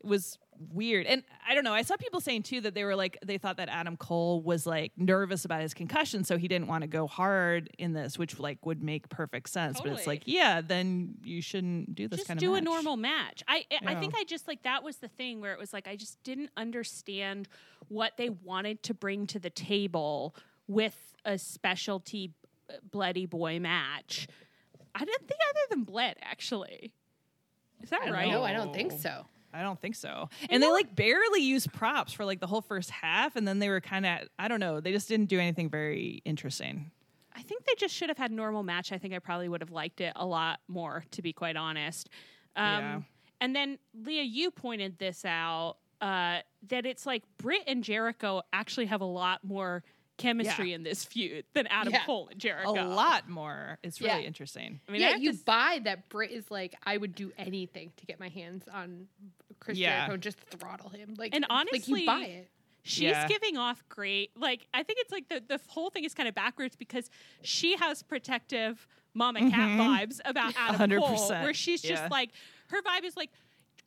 it 0.00 0.06
was 0.06 0.38
weird. 0.72 1.06
And 1.06 1.22
I 1.46 1.54
don't 1.54 1.64
know. 1.64 1.72
I 1.72 1.82
saw 1.82 1.96
people 1.96 2.20
saying 2.20 2.42
too 2.42 2.60
that 2.62 2.74
they 2.74 2.84
were 2.84 2.96
like 2.96 3.18
they 3.24 3.38
thought 3.38 3.56
that 3.58 3.68
Adam 3.68 3.96
Cole 3.96 4.42
was 4.42 4.66
like 4.66 4.92
nervous 4.96 5.44
about 5.44 5.60
his 5.62 5.74
concussion, 5.74 6.24
so 6.24 6.36
he 6.36 6.48
didn't 6.48 6.66
want 6.68 6.82
to 6.82 6.88
go 6.88 7.06
hard 7.06 7.70
in 7.78 7.92
this, 7.92 8.18
which 8.18 8.38
like 8.38 8.64
would 8.66 8.82
make 8.82 9.08
perfect 9.08 9.48
sense. 9.50 9.80
But 9.80 9.92
it's 9.92 10.06
like, 10.06 10.22
yeah, 10.26 10.60
then 10.60 11.14
you 11.22 11.40
shouldn't 11.42 11.94
do 11.94 12.08
this 12.08 12.18
just 12.20 12.28
kind 12.28 12.38
of 12.38 12.40
thing. 12.40 12.48
Just 12.50 12.62
do 12.64 12.68
of 12.68 12.74
a 12.74 12.76
normal 12.76 12.96
match. 12.96 13.42
I 13.48 13.64
I 13.86 13.92
Yeah. 13.92 14.00
think 14.00 14.14
I 14.16 14.24
just 14.24 14.48
like 14.48 14.62
that 14.64 14.82
was 14.82 14.96
the 14.96 15.08
thing 15.08 15.40
where 15.40 15.52
it 15.52 15.58
was 15.58 15.72
like 15.72 15.86
I 15.88 15.96
just 15.96 16.22
didn't 16.22 16.50
understand 16.56 17.48
what 17.88 18.16
they 18.16 18.30
wanted 18.30 18.82
to 18.84 18.94
bring 18.94 19.26
to 19.28 19.38
the 19.38 19.50
table 19.50 20.34
with 20.66 21.14
a 21.24 21.38
specialty 21.38 22.32
uh, 22.70 22.74
bloody 22.90 23.26
boy 23.26 23.58
match. 23.60 24.26
I 24.94 25.00
didn't 25.04 25.28
think 25.28 25.40
other 25.48 25.60
than 25.70 25.84
bled 25.84 26.16
actually. 26.22 26.92
Is 27.82 27.90
that 27.90 28.00
I 28.02 28.06
don't 28.06 28.14
right? 28.14 28.28
No, 28.30 28.42
I 28.42 28.52
don't 28.52 28.74
think 28.74 28.92
so. 28.92 29.26
I 29.52 29.62
don't 29.62 29.80
think 29.80 29.94
so. 29.94 30.28
And 30.50 30.62
they 30.62 30.70
like 30.70 30.94
barely 30.94 31.40
used 31.40 31.72
props 31.72 32.12
for 32.12 32.24
like 32.24 32.40
the 32.40 32.46
whole 32.46 32.60
first 32.60 32.90
half, 32.90 33.36
and 33.36 33.48
then 33.48 33.58
they 33.58 33.68
were 33.68 33.80
kind 33.80 34.04
of 34.06 34.28
I 34.38 34.48
don't 34.48 34.60
know. 34.60 34.80
They 34.80 34.92
just 34.92 35.08
didn't 35.08 35.26
do 35.26 35.38
anything 35.38 35.70
very 35.70 36.22
interesting. 36.24 36.90
I 37.34 37.42
think 37.42 37.64
they 37.66 37.74
just 37.78 37.94
should 37.94 38.08
have 38.08 38.18
had 38.18 38.32
normal 38.32 38.62
match. 38.62 38.90
I 38.90 38.98
think 38.98 39.14
I 39.14 39.20
probably 39.20 39.48
would 39.48 39.60
have 39.60 39.70
liked 39.70 40.00
it 40.00 40.12
a 40.16 40.26
lot 40.26 40.58
more, 40.66 41.04
to 41.12 41.22
be 41.22 41.32
quite 41.32 41.56
honest. 41.56 42.08
Um, 42.56 42.64
Yeah. 42.64 43.00
And 43.40 43.54
then 43.54 43.78
Leah, 43.94 44.24
you 44.24 44.50
pointed 44.50 44.98
this 44.98 45.24
out 45.24 45.76
uh, 46.00 46.40
that 46.68 46.84
it's 46.84 47.06
like 47.06 47.22
Britt 47.38 47.62
and 47.68 47.84
Jericho 47.84 48.42
actually 48.52 48.86
have 48.86 49.00
a 49.00 49.06
lot 49.06 49.44
more 49.44 49.84
chemistry 50.18 50.72
in 50.74 50.82
this 50.82 51.04
feud 51.04 51.44
than 51.54 51.66
Adam 51.68 51.92
Yeah. 51.92 52.04
Cole 52.04 52.28
and 52.30 52.38
Jericho. 52.38 52.72
A 52.72 52.84
lot 52.84 53.28
more. 53.28 53.78
It's 53.82 54.00
really 54.00 54.20
Yeah. 54.20 54.26
interesting. 54.26 54.80
I 54.88 54.92
mean, 54.92 55.00
yeah, 55.00 55.10
have 55.10 55.22
you 55.22 55.30
to 55.30 55.36
s- 55.38 55.42
buy 55.42 55.80
that 55.84 56.08
Britt 56.10 56.30
is 56.30 56.50
like, 56.50 56.74
I 56.84 56.96
would 56.96 57.14
do 57.14 57.32
anything 57.38 57.92
to 57.96 58.06
get 58.06 58.20
my 58.20 58.28
hands 58.28 58.68
on 58.68 59.08
Chris 59.60 59.78
Yeah. 59.78 59.96
Jericho 59.96 60.14
and 60.14 60.22
just 60.22 60.38
throttle 60.40 60.90
him. 60.90 61.14
Like, 61.16 61.34
And 61.34 61.42
like 61.48 61.50
honestly, 61.72 62.00
you 62.00 62.06
buy 62.06 62.24
it. 62.24 62.50
She's 62.82 63.02
Yeah. 63.10 63.26
giving 63.28 63.56
off 63.56 63.82
great. 63.88 64.36
Like 64.36 64.66
I 64.74 64.82
think 64.82 64.98
it's 65.00 65.12
like 65.12 65.28
the 65.28 65.40
the 65.46 65.60
whole 65.68 65.90
thing 65.90 66.04
is 66.04 66.14
kind 66.14 66.28
of 66.28 66.34
backwards 66.34 66.76
because 66.76 67.10
she 67.42 67.76
has 67.76 68.02
protective 68.02 68.86
mama 69.14 69.40
cat 69.40 69.52
mm-hmm. 69.52 69.80
vibes 69.80 70.20
about 70.24 70.54
Adam 70.58 70.98
Cole, 70.98 71.18
100%, 71.30 71.42
where 71.42 71.54
she's 71.54 71.82
just 71.82 72.02
yeah. 72.02 72.08
like 72.10 72.30
her 72.68 72.82
vibe 72.82 73.04
is 73.04 73.16
like. 73.16 73.30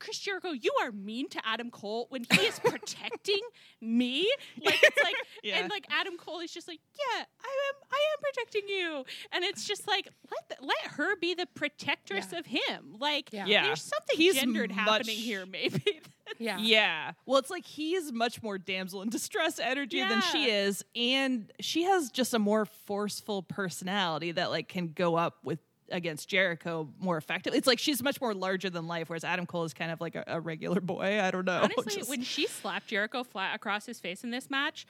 Chris 0.02 0.18
Jericho, 0.20 0.50
you 0.52 0.72
are 0.82 0.92
mean 0.92 1.30
to 1.30 1.40
Adam 1.48 1.70
Cole 1.70 2.08
when 2.10 2.26
he 2.32 2.42
is 2.42 2.60
protecting 2.64 3.40
me. 3.80 4.28
Like 4.64 4.80
it's 4.84 5.04
like, 5.04 5.16
Yeah. 5.44 5.60
and 5.60 5.70
like 5.70 5.86
Adam 5.92 6.18
Cole 6.18 6.40
is 6.40 6.52
just 6.52 6.68
like, 6.68 6.80
yeah, 6.98 7.24
I 7.44 7.70
am, 7.70 7.76
I 7.92 7.96
am 8.14 8.22
protecting 8.22 8.68
you, 8.68 9.06
and 9.32 9.44
it's 9.44 9.66
just 9.68 9.88
like 9.88 10.08
let 10.30 10.50
the, 10.60 10.66
let 10.66 10.82
her 10.98 11.16
be 11.18 11.34
the 11.36 11.46
protectress 11.54 12.30
Yeah. 12.34 12.40
of 12.40 12.46
him. 12.48 12.96
Like, 13.00 13.32
Yeah. 13.32 13.46
Yeah. 13.46 13.64
there's 13.64 13.82
something 13.82 14.18
He's 14.18 14.36
gendered 14.36 14.72
happening 14.72 15.16
here, 15.18 15.46
maybe. 15.46 16.02
Yeah. 16.40 16.58
Yeah. 16.60 17.12
Well, 17.26 17.40
it's 17.40 17.50
like 17.50 17.66
he 17.66 17.94
is 17.94 18.12
much 18.14 18.42
more 18.42 18.58
damsel 18.58 19.02
in 19.02 19.10
distress 19.10 19.60
energy 19.60 20.00
than 20.02 20.22
she 20.32 20.46
is, 20.50 20.84
and 20.96 21.52
she 21.60 21.84
has 21.84 22.10
just 22.10 22.34
a 22.34 22.40
more 22.40 22.66
forceful 22.66 23.44
personality 23.44 24.32
that 24.32 24.50
like 24.50 24.70
can 24.70 24.88
go 24.94 25.16
up 25.18 25.36
with 25.44 25.60
against 25.92 26.30
Jericho 26.30 26.90
more 27.00 27.18
effectively. 27.18 27.58
It's 27.58 27.68
like 27.68 27.80
she's 27.80 28.02
much 28.02 28.20
more 28.20 28.34
larger 28.34 28.70
than 28.70 28.88
life, 28.88 29.10
whereas 29.10 29.24
Adam 29.24 29.46
Cole 29.46 29.64
is 29.64 29.74
kind 29.74 29.92
of 29.92 30.02
like 30.02 30.16
a, 30.16 30.24
a 30.28 30.40
regular 30.40 30.82
boy. 30.82 31.22
I 31.22 31.32
don't 31.32 31.46
know. 31.46 31.60
Honestly, 31.64 31.96
Just- 31.98 32.10
when 32.10 32.24
she 32.24 32.48
slapped 32.48 32.88
Jericho 32.88 33.24
flat 33.24 33.56
across 33.56 33.86
his 33.86 34.00
face 34.00 34.24
in 34.24 34.32
this 34.32 34.50
match, 34.50 34.86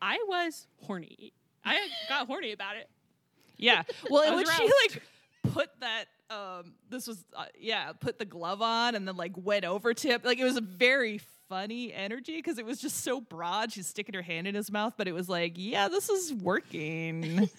I 0.00 0.18
was 0.28 0.66
horny. 0.82 1.32
I 1.64 1.88
got 2.08 2.26
horny 2.26 2.52
about 2.52 2.76
it. 2.76 2.88
Yeah. 3.56 3.82
Well, 4.10 4.22
I 4.24 4.26
and 4.26 4.36
was 4.36 4.46
when 4.46 4.56
she 4.56 4.72
like 4.90 5.02
put 5.52 5.68
that 5.80 6.06
um 6.28 6.74
this 6.90 7.06
was 7.06 7.24
uh, 7.34 7.44
yeah, 7.58 7.92
put 7.92 8.18
the 8.18 8.24
glove 8.24 8.60
on 8.62 8.94
and 8.94 9.06
then 9.06 9.16
like 9.16 9.32
went 9.36 9.64
over 9.64 9.94
to 9.94 10.08
him. 10.08 10.20
Like 10.24 10.38
it 10.38 10.44
was 10.44 10.56
a 10.56 10.60
very 10.62 11.20
funny 11.48 11.92
energy 11.92 12.36
because 12.36 12.58
it 12.58 12.66
was 12.66 12.80
just 12.80 13.02
so 13.04 13.20
broad. 13.20 13.72
She's 13.72 13.86
sticking 13.86 14.14
her 14.14 14.22
hand 14.22 14.46
in 14.46 14.54
his 14.54 14.70
mouth, 14.70 14.94
but 14.96 15.08
it 15.08 15.12
was 15.12 15.28
like, 15.28 15.52
yeah, 15.56 15.88
this 15.88 16.08
is 16.08 16.32
working. 16.32 17.48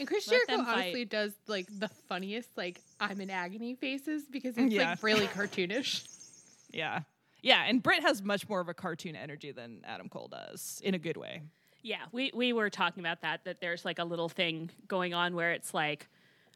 And 0.00 0.08
Chris 0.08 0.26
Let 0.28 0.46
Jericho 0.48 0.68
honestly 0.68 1.04
does 1.04 1.32
like 1.46 1.66
the 1.78 1.88
funniest, 2.08 2.48
like 2.56 2.80
I'm 2.98 3.20
in 3.20 3.30
agony 3.30 3.74
faces 3.74 4.24
because 4.30 4.56
it's 4.58 4.72
Yeah. 4.72 4.90
like 4.90 5.02
really 5.02 5.26
cartoonish. 5.26 6.08
yeah. 6.72 7.00
Yeah, 7.42 7.64
and 7.66 7.82
Britt 7.82 8.02
has 8.02 8.22
much 8.22 8.48
more 8.48 8.60
of 8.60 8.68
a 8.68 8.74
cartoon 8.74 9.14
energy 9.16 9.52
than 9.52 9.82
Adam 9.86 10.08
Cole 10.08 10.28
does 10.28 10.80
in 10.84 10.94
a 10.94 10.98
good 10.98 11.16
way. 11.16 11.42
Yeah, 11.82 12.00
we, 12.12 12.30
we 12.34 12.52
were 12.52 12.68
talking 12.68 13.00
about 13.02 13.22
that, 13.22 13.44
that 13.44 13.60
there's 13.62 13.84
like 13.84 13.98
a 13.98 14.04
little 14.04 14.28
thing 14.28 14.70
going 14.88 15.14
on 15.14 15.34
where 15.34 15.52
it's 15.52 15.72
like, 15.72 16.06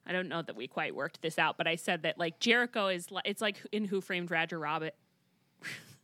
I 0.06 0.12
don't 0.12 0.28
know 0.28 0.42
that 0.42 0.56
we 0.56 0.66
quite 0.66 0.94
worked 0.94 1.22
this 1.22 1.38
out, 1.38 1.56
but 1.56 1.66
I 1.66 1.76
said 1.76 2.02
that 2.02 2.18
like 2.18 2.38
Jericho 2.40 2.88
is, 2.88 3.10
li- 3.10 3.22
it's 3.24 3.40
like 3.40 3.62
in 3.72 3.86
Who 3.86 4.00
Framed 4.02 4.30
Roger 4.30 4.58
Rabbit. 4.58 4.94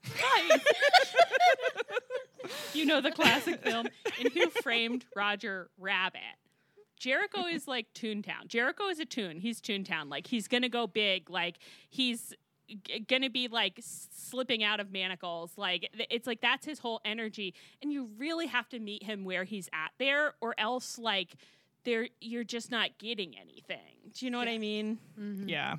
You 2.72 2.86
know 2.86 3.00
the 3.00 3.10
classic 3.10 3.62
film 3.62 3.86
in 4.18 4.30
Who 4.32 4.48
Framed 4.62 5.04
Roger 5.14 5.68
Rabbit. 5.78 6.20
Jericho 7.01 7.47
is 7.47 7.66
like 7.66 7.93
Toontown. 7.94 8.47
Jericho 8.47 8.85
is 8.89 9.01
a 9.01 9.05
tune. 9.05 9.39
He's 9.40 9.60
Toontown. 9.60 10.09
Like 10.09 10.27
he's 10.28 10.47
gonna 10.47 10.68
go 10.68 10.86
big. 10.86 11.28
Like 11.31 11.56
he's 11.89 12.32
g- 12.68 13.01
gonna 13.09 13.31
be 13.31 13.48
like 13.48 13.81
slipping 13.82 14.62
out 14.62 14.78
of 14.78 14.93
manacles. 14.93 15.51
Like 15.56 15.89
th- 15.97 16.09
it's 16.10 16.27
like 16.27 16.40
that's 16.40 16.64
his 16.66 16.78
whole 16.78 17.01
energy. 17.05 17.55
And 17.82 17.93
you 17.93 18.10
really 18.18 18.47
have 18.47 18.68
to 18.68 18.78
meet 18.78 19.02
him 19.02 19.24
where 19.24 19.43
he's 19.44 19.68
at 19.72 19.90
there, 19.98 20.35
or 20.40 20.55
else 20.59 20.98
like 20.98 21.35
there 21.85 22.09
you're 22.20 22.44
just 22.44 22.70
not 22.70 22.90
getting 22.98 23.35
anything. 23.36 24.12
Do 24.14 24.27
you 24.27 24.31
know 24.31 24.39
what 24.39 24.48
I 24.48 24.59
mean? 24.59 24.98
Mm-hmm. 25.18 25.48
Yeah. 25.48 25.77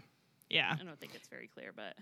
Yeah. 0.49 0.76
I 0.77 0.84
don't 0.84 0.99
think 0.99 1.14
it's 1.15 1.27
very 1.27 1.48
clear, 1.48 1.72
but 1.76 1.95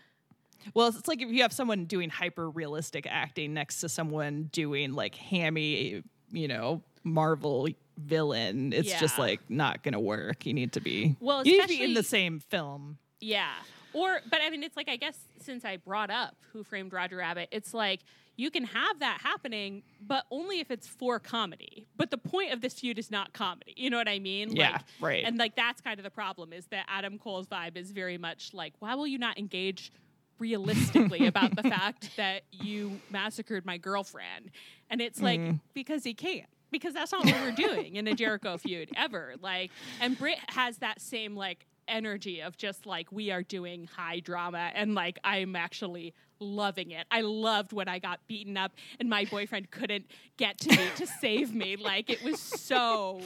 Well, 0.73 0.87
it's 0.87 1.07
like 1.09 1.21
if 1.21 1.29
you 1.29 1.41
have 1.41 1.51
someone 1.53 1.85
doing 1.85 2.09
hyper 2.09 2.49
realistic 2.49 3.05
acting 3.05 3.53
next 3.53 3.81
to 3.81 3.89
someone 3.89 4.43
doing 4.53 4.93
like 4.93 5.13
hammy, 5.15 6.03
you 6.31 6.47
know, 6.47 6.81
Marvel 7.03 7.67
villain, 7.97 8.71
it's 8.73 8.97
just 8.99 9.17
like 9.19 9.41
not 9.49 9.83
gonna 9.83 9.99
work. 9.99 10.45
You 10.45 10.53
need 10.53 10.73
to 10.73 10.81
be 10.81 11.15
Well, 11.19 11.45
you 11.45 11.57
need 11.57 11.61
to 11.61 11.67
be 11.67 11.83
in 11.83 11.93
the 11.93 12.03
same 12.03 12.39
film. 12.39 12.97
Yeah. 13.19 13.51
Or, 13.91 14.19
but 14.29 14.39
I 14.41 14.51
mean, 14.51 14.61
it's 14.63 14.77
like, 14.77 14.87
I 14.87 14.97
guess 14.97 15.17
since 15.41 15.65
I 15.65 15.77
brought 15.77 16.11
up 16.11 16.35
Who 16.53 16.63
Framed 16.63 16.93
Roger 16.93 17.17
Rabbit, 17.17 17.49
it's 17.51 17.73
like 17.73 18.01
you 18.35 18.51
can 18.51 18.63
have 18.63 18.99
that 18.99 19.19
happening, 19.21 19.81
but 19.99 20.25
only 20.31 20.59
if 20.59 20.69
it's 20.71 20.87
for 20.87 21.19
comedy. 21.19 21.87
But 21.97 22.11
the 22.11 22.17
point 22.17 22.53
of 22.53 22.61
this 22.61 22.75
feud 22.75 22.99
is 22.99 23.09
not 23.11 23.33
comedy. 23.33 23.73
You 23.75 23.89
know 23.89 23.97
what 23.97 24.07
I 24.07 24.19
mean? 24.19 24.55
Yeah, 24.55 24.73
Like, 24.73 24.81
right. 25.01 25.25
And 25.25 25.37
like, 25.37 25.55
that's 25.55 25.81
kind 25.81 25.99
of 25.99 26.03
the 26.03 26.11
problem 26.11 26.53
is 26.53 26.67
that 26.67 26.85
Adam 26.87 27.17
Cole's 27.17 27.47
vibe 27.47 27.75
is 27.75 27.91
very 27.91 28.17
much 28.17 28.53
like, 28.53 28.73
why 28.79 28.93
will 28.95 29.07
you 29.07 29.17
not 29.17 29.37
engage 29.39 29.91
realistically 30.37 31.27
about 31.33 31.55
the 31.55 31.63
fact 31.63 32.11
that 32.17 32.43
you 32.51 32.99
massacred 33.09 33.65
my 33.65 33.77
girlfriend? 33.77 34.51
And 34.89 35.01
it's 35.01 35.21
like, 35.21 35.39
Mm. 35.39 35.59
because 35.73 36.03
he 36.03 36.13
can't. 36.13 36.47
Because 36.71 36.93
that's 36.93 37.11
not 37.11 37.25
what 37.25 37.35
we're 37.41 37.51
doing 37.51 37.95
in 37.95 38.07
a 38.07 38.13
Jericho 38.13 38.57
feud 38.57 38.89
ever. 38.95 39.35
Like, 39.41 39.71
and 39.99 40.17
Britt 40.17 40.39
has 40.49 40.77
that 40.79 41.01
same 41.01 41.35
like 41.35 41.65
energy 41.87 42.41
of 42.41 42.57
just 42.57 42.85
like 42.85 43.11
we 43.11 43.31
are 43.31 43.41
doing 43.41 43.89
high 43.95 44.19
drama, 44.19 44.71
and 44.73 44.93
like 44.93 45.19
I'm 45.23 45.55
actually 45.55 46.13
loving 46.39 46.91
it. 46.91 47.05
I 47.11 47.21
loved 47.21 47.73
when 47.73 47.87
I 47.87 47.99
got 47.99 48.19
beaten 48.27 48.57
up 48.57 48.71
and 48.99 49.09
my 49.09 49.25
boyfriend 49.25 49.71
couldn't 49.71 50.05
get 50.37 50.57
to 50.59 50.69
me 50.69 50.87
to 50.95 51.05
save 51.05 51.53
me. 51.53 51.75
Like 51.75 52.09
it 52.09 52.23
was 52.23 52.39
so 52.39 53.21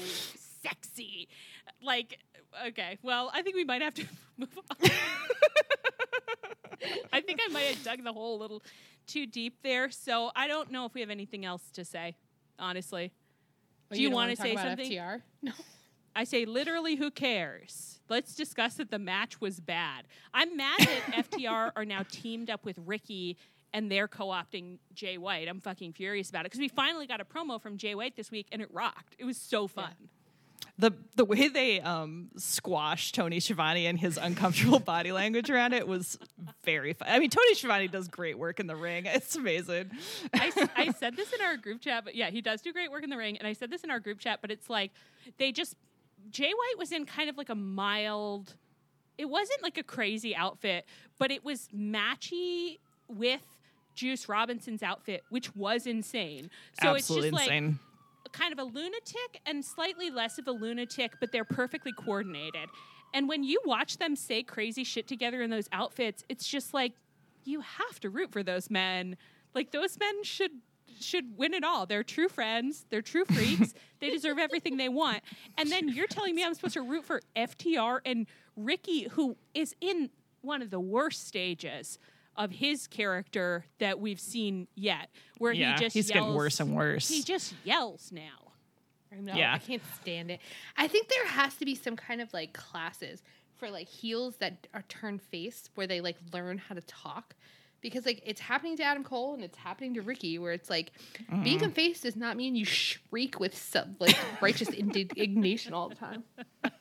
sexy. 0.64 1.28
Like, 1.82 2.20
okay, 2.68 2.98
well, 3.04 3.30
I 3.34 3.42
think 3.42 3.56
we 3.56 3.66
might 3.66 3.82
have 3.82 3.94
to 3.96 4.06
move 4.38 4.58
on. 4.70 4.90
I 7.12 7.22
think 7.22 7.40
I 7.48 7.52
might 7.52 7.62
have 7.64 7.84
dug 7.84 8.04
the 8.04 8.14
hole 8.14 8.38
a 8.38 8.40
little 8.42 8.64
too 9.08 9.26
deep 9.26 9.58
there. 9.64 9.90
So 9.90 10.32
I 10.36 10.48
don't 10.48 10.72
know 10.72 10.86
if 10.86 10.94
we 10.94 11.02
have 11.02 11.10
anything 11.10 11.46
else 11.46 11.70
to 11.74 11.86
say, 11.86 12.16
honestly. 12.58 13.12
Oh, 13.94 13.96
Do 13.96 14.02
you 14.02 14.10
don't 14.10 14.16
wanna 14.16 14.28
wanna 14.28 14.36
say 14.36 14.52
about 14.54 14.68
something? 14.68 14.92
FTR? 14.92 15.22
No. 15.42 15.52
I 16.16 16.26
say 16.26 16.46
literally 16.46 16.96
who 16.96 17.10
cares? 17.10 18.00
Let's 18.08 18.36
discuss 18.36 18.76
that 18.76 18.92
the 18.92 19.00
match 19.00 19.42
was 19.42 19.60
bad. 19.60 20.06
I'm 20.34 20.56
mad 20.56 20.80
that 20.80 21.26
FTR 21.32 21.72
are 21.76 21.86
now 21.86 22.04
teamed 22.10 22.50
up 22.50 22.66
with 22.66 22.78
Ricky 22.86 23.38
and 23.74 23.92
they're 23.92 24.08
co-opting 24.08 24.78
Jay 24.94 25.18
White. 25.18 25.48
I'm 25.48 25.60
fucking 25.60 25.94
furious 25.94 26.30
about 26.30 26.42
it 26.42 26.52
because 26.52 26.60
we 26.60 26.68
finally 26.68 27.08
got 27.08 27.20
a 27.20 27.26
promo 27.26 27.60
from 27.60 27.78
Jay 27.78 27.96
White 27.96 28.16
this 28.16 28.30
week 28.30 28.48
and 28.52 28.62
it 28.62 28.70
rocked. 28.72 29.16
It 29.18 29.26
was 29.26 29.38
so 29.38 29.68
fun. 29.68 29.96
The 30.80 30.92
the 31.16 31.24
way 31.24 31.50
they 31.50 31.82
um 31.82 32.32
squashed 32.36 33.14
Tony 33.14 33.40
Schiavone 33.40 33.86
and 33.86 34.00
his 34.00 34.18
uncomfortable 34.18 34.80
body 34.94 35.12
language 35.12 35.50
around 35.50 35.74
it 35.74 35.88
was 35.88 36.18
very 36.64 36.94
fun. 36.94 37.10
I 37.12 37.20
mean, 37.20 37.30
Tony 37.30 37.54
Schiavone 37.54 37.88
does 37.88 38.08
great 38.08 38.40
work 38.40 38.60
in 38.60 38.66
the 38.66 38.76
ring. 38.76 39.06
It's 39.06 39.36
amazing. 39.36 39.92
I, 40.34 40.52
I 40.76 40.92
said 41.00 41.16
this 41.16 41.32
in 41.32 41.42
our 41.42 41.58
group 41.58 41.82
chat, 41.82 42.04
but 42.04 42.16
yeah, 42.16 42.32
he 42.32 42.42
does 42.42 42.62
do 42.62 42.74
great 42.74 42.90
work 42.92 43.04
in 43.04 43.12
the 43.12 43.18
ring. 43.18 43.38
And 43.38 43.48
I 43.48 43.54
said 43.54 43.70
this 43.70 43.84
in 43.84 43.92
our 43.92 44.00
group 44.00 44.20
chat, 44.20 44.40
but 44.42 44.50
it's 44.50 44.70
like 44.70 44.92
they 45.38 45.52
just 45.52 45.76
Jay 46.32 46.52
White 46.52 46.78
was 46.78 46.92
in 46.92 47.06
kind 47.06 47.30
of 47.30 47.38
like 47.38 47.50
a 47.50 47.56
mild. 47.56 48.56
It 49.18 49.26
wasn't 49.26 49.62
like 49.62 49.78
a 49.78 49.84
crazy 49.84 50.36
outfit, 50.36 50.86
but 51.20 51.30
it 51.30 51.46
was 51.46 51.70
matchy 51.76 52.80
with 53.08 53.46
Juice 53.94 54.28
Robinson's 54.28 54.84
outfit, 54.84 55.24
which 55.30 55.56
was 55.56 55.86
insane. 55.86 56.50
So 56.82 56.96
Absolutely 56.96 57.30
it's 57.30 57.38
just 57.38 57.44
insane. 57.44 57.68
like 57.68 57.76
kind 58.34 58.52
of 58.52 58.60
a 58.60 58.64
lunatic 58.64 59.42
and 59.46 59.64
slightly 59.64 60.10
less 60.10 60.38
of 60.38 60.48
a 60.48 60.52
lunatic, 60.52 61.14
but 61.20 61.32
they're 61.32 61.46
perfectly 61.46 61.94
coordinated. 61.94 62.70
And 63.14 63.30
when 63.30 63.44
you 63.44 63.62
watch 63.64 63.98
them 63.98 64.16
say 64.16 64.44
crazy 64.44 64.84
shit 64.84 65.08
together 65.08 65.42
in 65.42 65.50
those 65.50 65.70
outfits, 65.72 66.24
it's 66.28 66.48
just 66.48 66.74
like 66.74 66.94
you 67.46 67.62
have 67.62 68.00
to 68.02 68.10
root 68.10 68.32
for 68.32 68.44
those 68.44 68.70
men. 68.70 69.18
Like 69.54 69.72
those 69.72 69.98
men 70.00 70.24
should 70.24 70.52
should 71.00 71.38
win 71.38 71.54
it 71.54 71.64
all. 71.64 71.86
They're 71.86 72.04
true 72.04 72.30
friends. 72.30 72.86
They're 72.90 73.02
true 73.02 73.26
freaks. 73.26 73.74
they 74.00 74.10
deserve 74.10 74.38
everything 74.38 74.78
they 74.78 74.90
want. 74.90 75.22
And 75.58 75.72
then 75.72 75.90
you're 75.90 76.08
telling 76.08 76.36
me 76.36 76.44
I'm 76.44 76.54
supposed 76.54 76.76
to 76.76 76.82
root 76.82 77.06
for 77.06 77.22
FTR 77.36 78.00
and 78.06 78.28
Ricky, 78.56 79.08
who 79.10 79.36
is 79.54 79.76
in 79.82 80.10
one 80.42 80.62
of 80.62 80.70
the 80.70 80.80
worst 80.80 81.28
stages 81.28 81.98
of 82.36 82.52
his 82.52 82.88
character 82.88 83.66
that 83.80 84.00
we've 84.00 84.20
seen 84.20 84.68
yet, 84.76 85.10
where 85.38 85.54
yeah, 85.54 85.74
he 85.74 85.80
just 85.84 85.94
he's 85.94 86.10
yells, 86.10 86.26
getting 86.26 86.36
worse 86.36 86.60
and 86.60 86.76
worse. 86.76 87.08
He 87.08 87.24
just 87.24 87.54
yells 87.64 88.12
now. 88.12 88.52
I 89.12 89.20
know. 89.20 89.36
Yeah. 89.36 89.54
I 89.54 89.60
can't 89.60 89.82
stand 90.02 90.32
it. 90.32 90.40
I 90.78 90.88
think 90.88 91.08
there 91.08 91.28
has 91.28 91.56
to 91.56 91.66
be 91.66 91.76
some 91.76 91.96
kind 91.96 92.22
of 92.22 92.34
like 92.34 92.54
classes 92.54 93.22
for 93.58 93.70
like 93.70 93.88
heels 93.88 94.36
that 94.38 94.68
are 94.74 94.84
turned 94.90 95.22
face 95.22 95.70
where 95.76 95.88
they 95.88 96.02
like 96.02 96.18
learn 96.34 96.58
how 96.58 96.76
to 96.76 96.82
talk. 96.82 97.36
Because 97.82 98.06
like 98.06 98.24
it's 98.26 98.40
happening 98.40 98.78
to 98.78 98.84
Adam 98.84 99.04
Cole 99.04 99.34
and 99.34 99.44
it's 99.44 99.58
happening 99.58 99.94
to 99.96 100.02
Ricky, 100.02 100.40
where 100.40 100.54
it's 100.54 100.70
like 100.70 100.94
being 101.44 101.60
mm-hmm. 101.60 101.68
a 101.68 101.70
face 101.70 102.02
does 102.02 102.16
not 102.16 102.38
mean 102.38 102.56
you 102.56 102.66
shriek 102.66 103.40
with 103.40 103.56
some 103.58 103.98
like 104.00 104.18
righteous 104.42 104.70
indignation 104.70 105.74
all 105.74 105.90
the 105.90 105.96
time. 105.96 106.24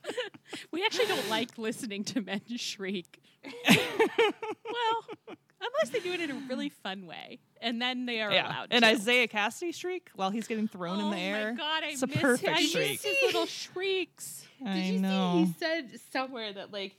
We 0.71 0.85
actually 0.85 1.07
don't 1.07 1.29
like 1.29 1.57
listening 1.59 2.05
to 2.05 2.21
men 2.21 2.41
shriek. 2.57 3.23
well, 3.69 5.37
unless 5.61 5.91
they 5.93 6.01
do 6.01 6.13
it 6.13 6.21
in 6.21 6.31
a 6.31 6.35
really 6.49 6.69
fun 6.69 7.07
way, 7.07 7.41
and 7.61 7.81
then 7.81 8.07
they 8.07 8.21
are 8.21 8.33
yeah, 8.33 8.47
allowed. 8.49 8.69
and 8.71 8.83
to. 8.83 8.89
Isaiah 8.91 9.29
Kassidy 9.29 9.75
shriek 9.75 10.11
while 10.15 10.31
he's 10.31 10.47
getting 10.47 10.69
thrown 10.69 11.01
in 11.01 11.11
the 11.11 11.17
air. 11.17 11.49
Oh 11.49 11.53
my 11.53 11.57
god, 11.59 11.85
I 11.85 11.89
it's 11.89 12.03
a 12.03 12.07
miss, 12.07 12.19
perfect 12.19 12.57
I 12.57 12.63
shriek. 12.67 12.91
miss 12.91 13.03
his 13.05 13.17
little 13.23 13.47
shrieks. 13.47 14.47
I 14.65 14.75
Did 14.75 14.85
you 14.87 14.99
know. 15.01 15.33
see 15.45 15.47
he 15.47 15.55
said 15.59 16.01
somewhere 16.13 16.53
that 16.53 16.73
like 16.73 16.95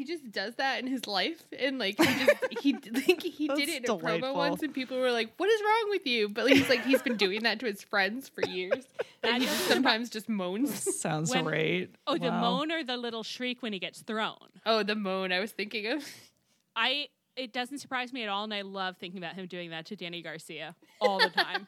he 0.00 0.06
just 0.06 0.32
does 0.32 0.54
that 0.54 0.80
in 0.80 0.86
his 0.86 1.06
life 1.06 1.44
and 1.58 1.78
like 1.78 1.98
he 1.98 2.24
just 2.24 2.32
he 2.62 2.72
like 2.94 3.22
he 3.22 3.48
did 3.48 3.68
it 3.68 3.84
in 3.84 3.90
a 3.90 3.98
promo 3.98 4.34
once 4.34 4.62
and 4.62 4.72
people 4.72 4.98
were 4.98 5.10
like, 5.10 5.30
"What 5.36 5.50
is 5.50 5.60
wrong 5.62 5.90
with 5.90 6.06
you?" 6.06 6.30
But 6.30 6.50
he's 6.50 6.70
like 6.70 6.82
he's 6.86 7.02
been 7.02 7.18
doing 7.18 7.42
that 7.42 7.60
to 7.60 7.66
his 7.66 7.82
friends 7.82 8.28
for 8.30 8.42
years. 8.48 8.84
That 9.22 9.34
and 9.34 9.42
he 9.42 9.48
just 9.50 9.66
sometimes 9.66 10.08
just 10.08 10.30
moans. 10.30 10.72
Sounds 10.98 11.30
When- 11.30 11.44
great. 11.44 11.90
Oh, 12.06 12.16
the 12.16 12.30
Wow. 12.30 12.40
moan 12.40 12.72
or 12.72 12.82
the 12.82 12.96
little 12.96 13.22
shriek 13.22 13.60
when 13.60 13.74
he 13.74 13.78
gets 13.78 14.00
thrown. 14.00 14.38
Oh, 14.64 14.82
the 14.82 14.94
moan 14.94 15.30
I 15.30 15.40
was 15.40 15.52
thinking 15.52 15.86
of. 15.88 16.02
I 16.74 17.08
it 17.36 17.52
doesn't 17.52 17.78
surprise 17.80 18.14
me 18.14 18.22
at 18.22 18.30
all, 18.30 18.44
and 18.44 18.54
I 18.54 18.62
love 18.62 18.96
thinking 18.96 19.18
about 19.18 19.34
him 19.34 19.46
doing 19.46 19.68
that 19.70 19.84
to 19.86 19.96
Danny 19.96 20.22
Garcia 20.22 20.74
all 21.02 21.18
the 21.18 21.28
time. 21.28 21.66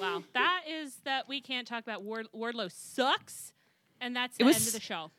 wow, 0.00 0.22
that 0.34 0.62
is 0.68 0.96
that 1.04 1.28
we 1.28 1.40
can't 1.42 1.66
talk 1.68 1.82
about 1.82 2.02
Ward, 2.02 2.28
Wardlow 2.34 2.70
sucks, 2.72 3.52
and 4.00 4.16
that's 4.16 4.38
the 4.38 4.44
was- 4.44 4.56
end 4.56 4.66
of 4.68 4.72
the 4.72 4.80
show. 4.80 5.10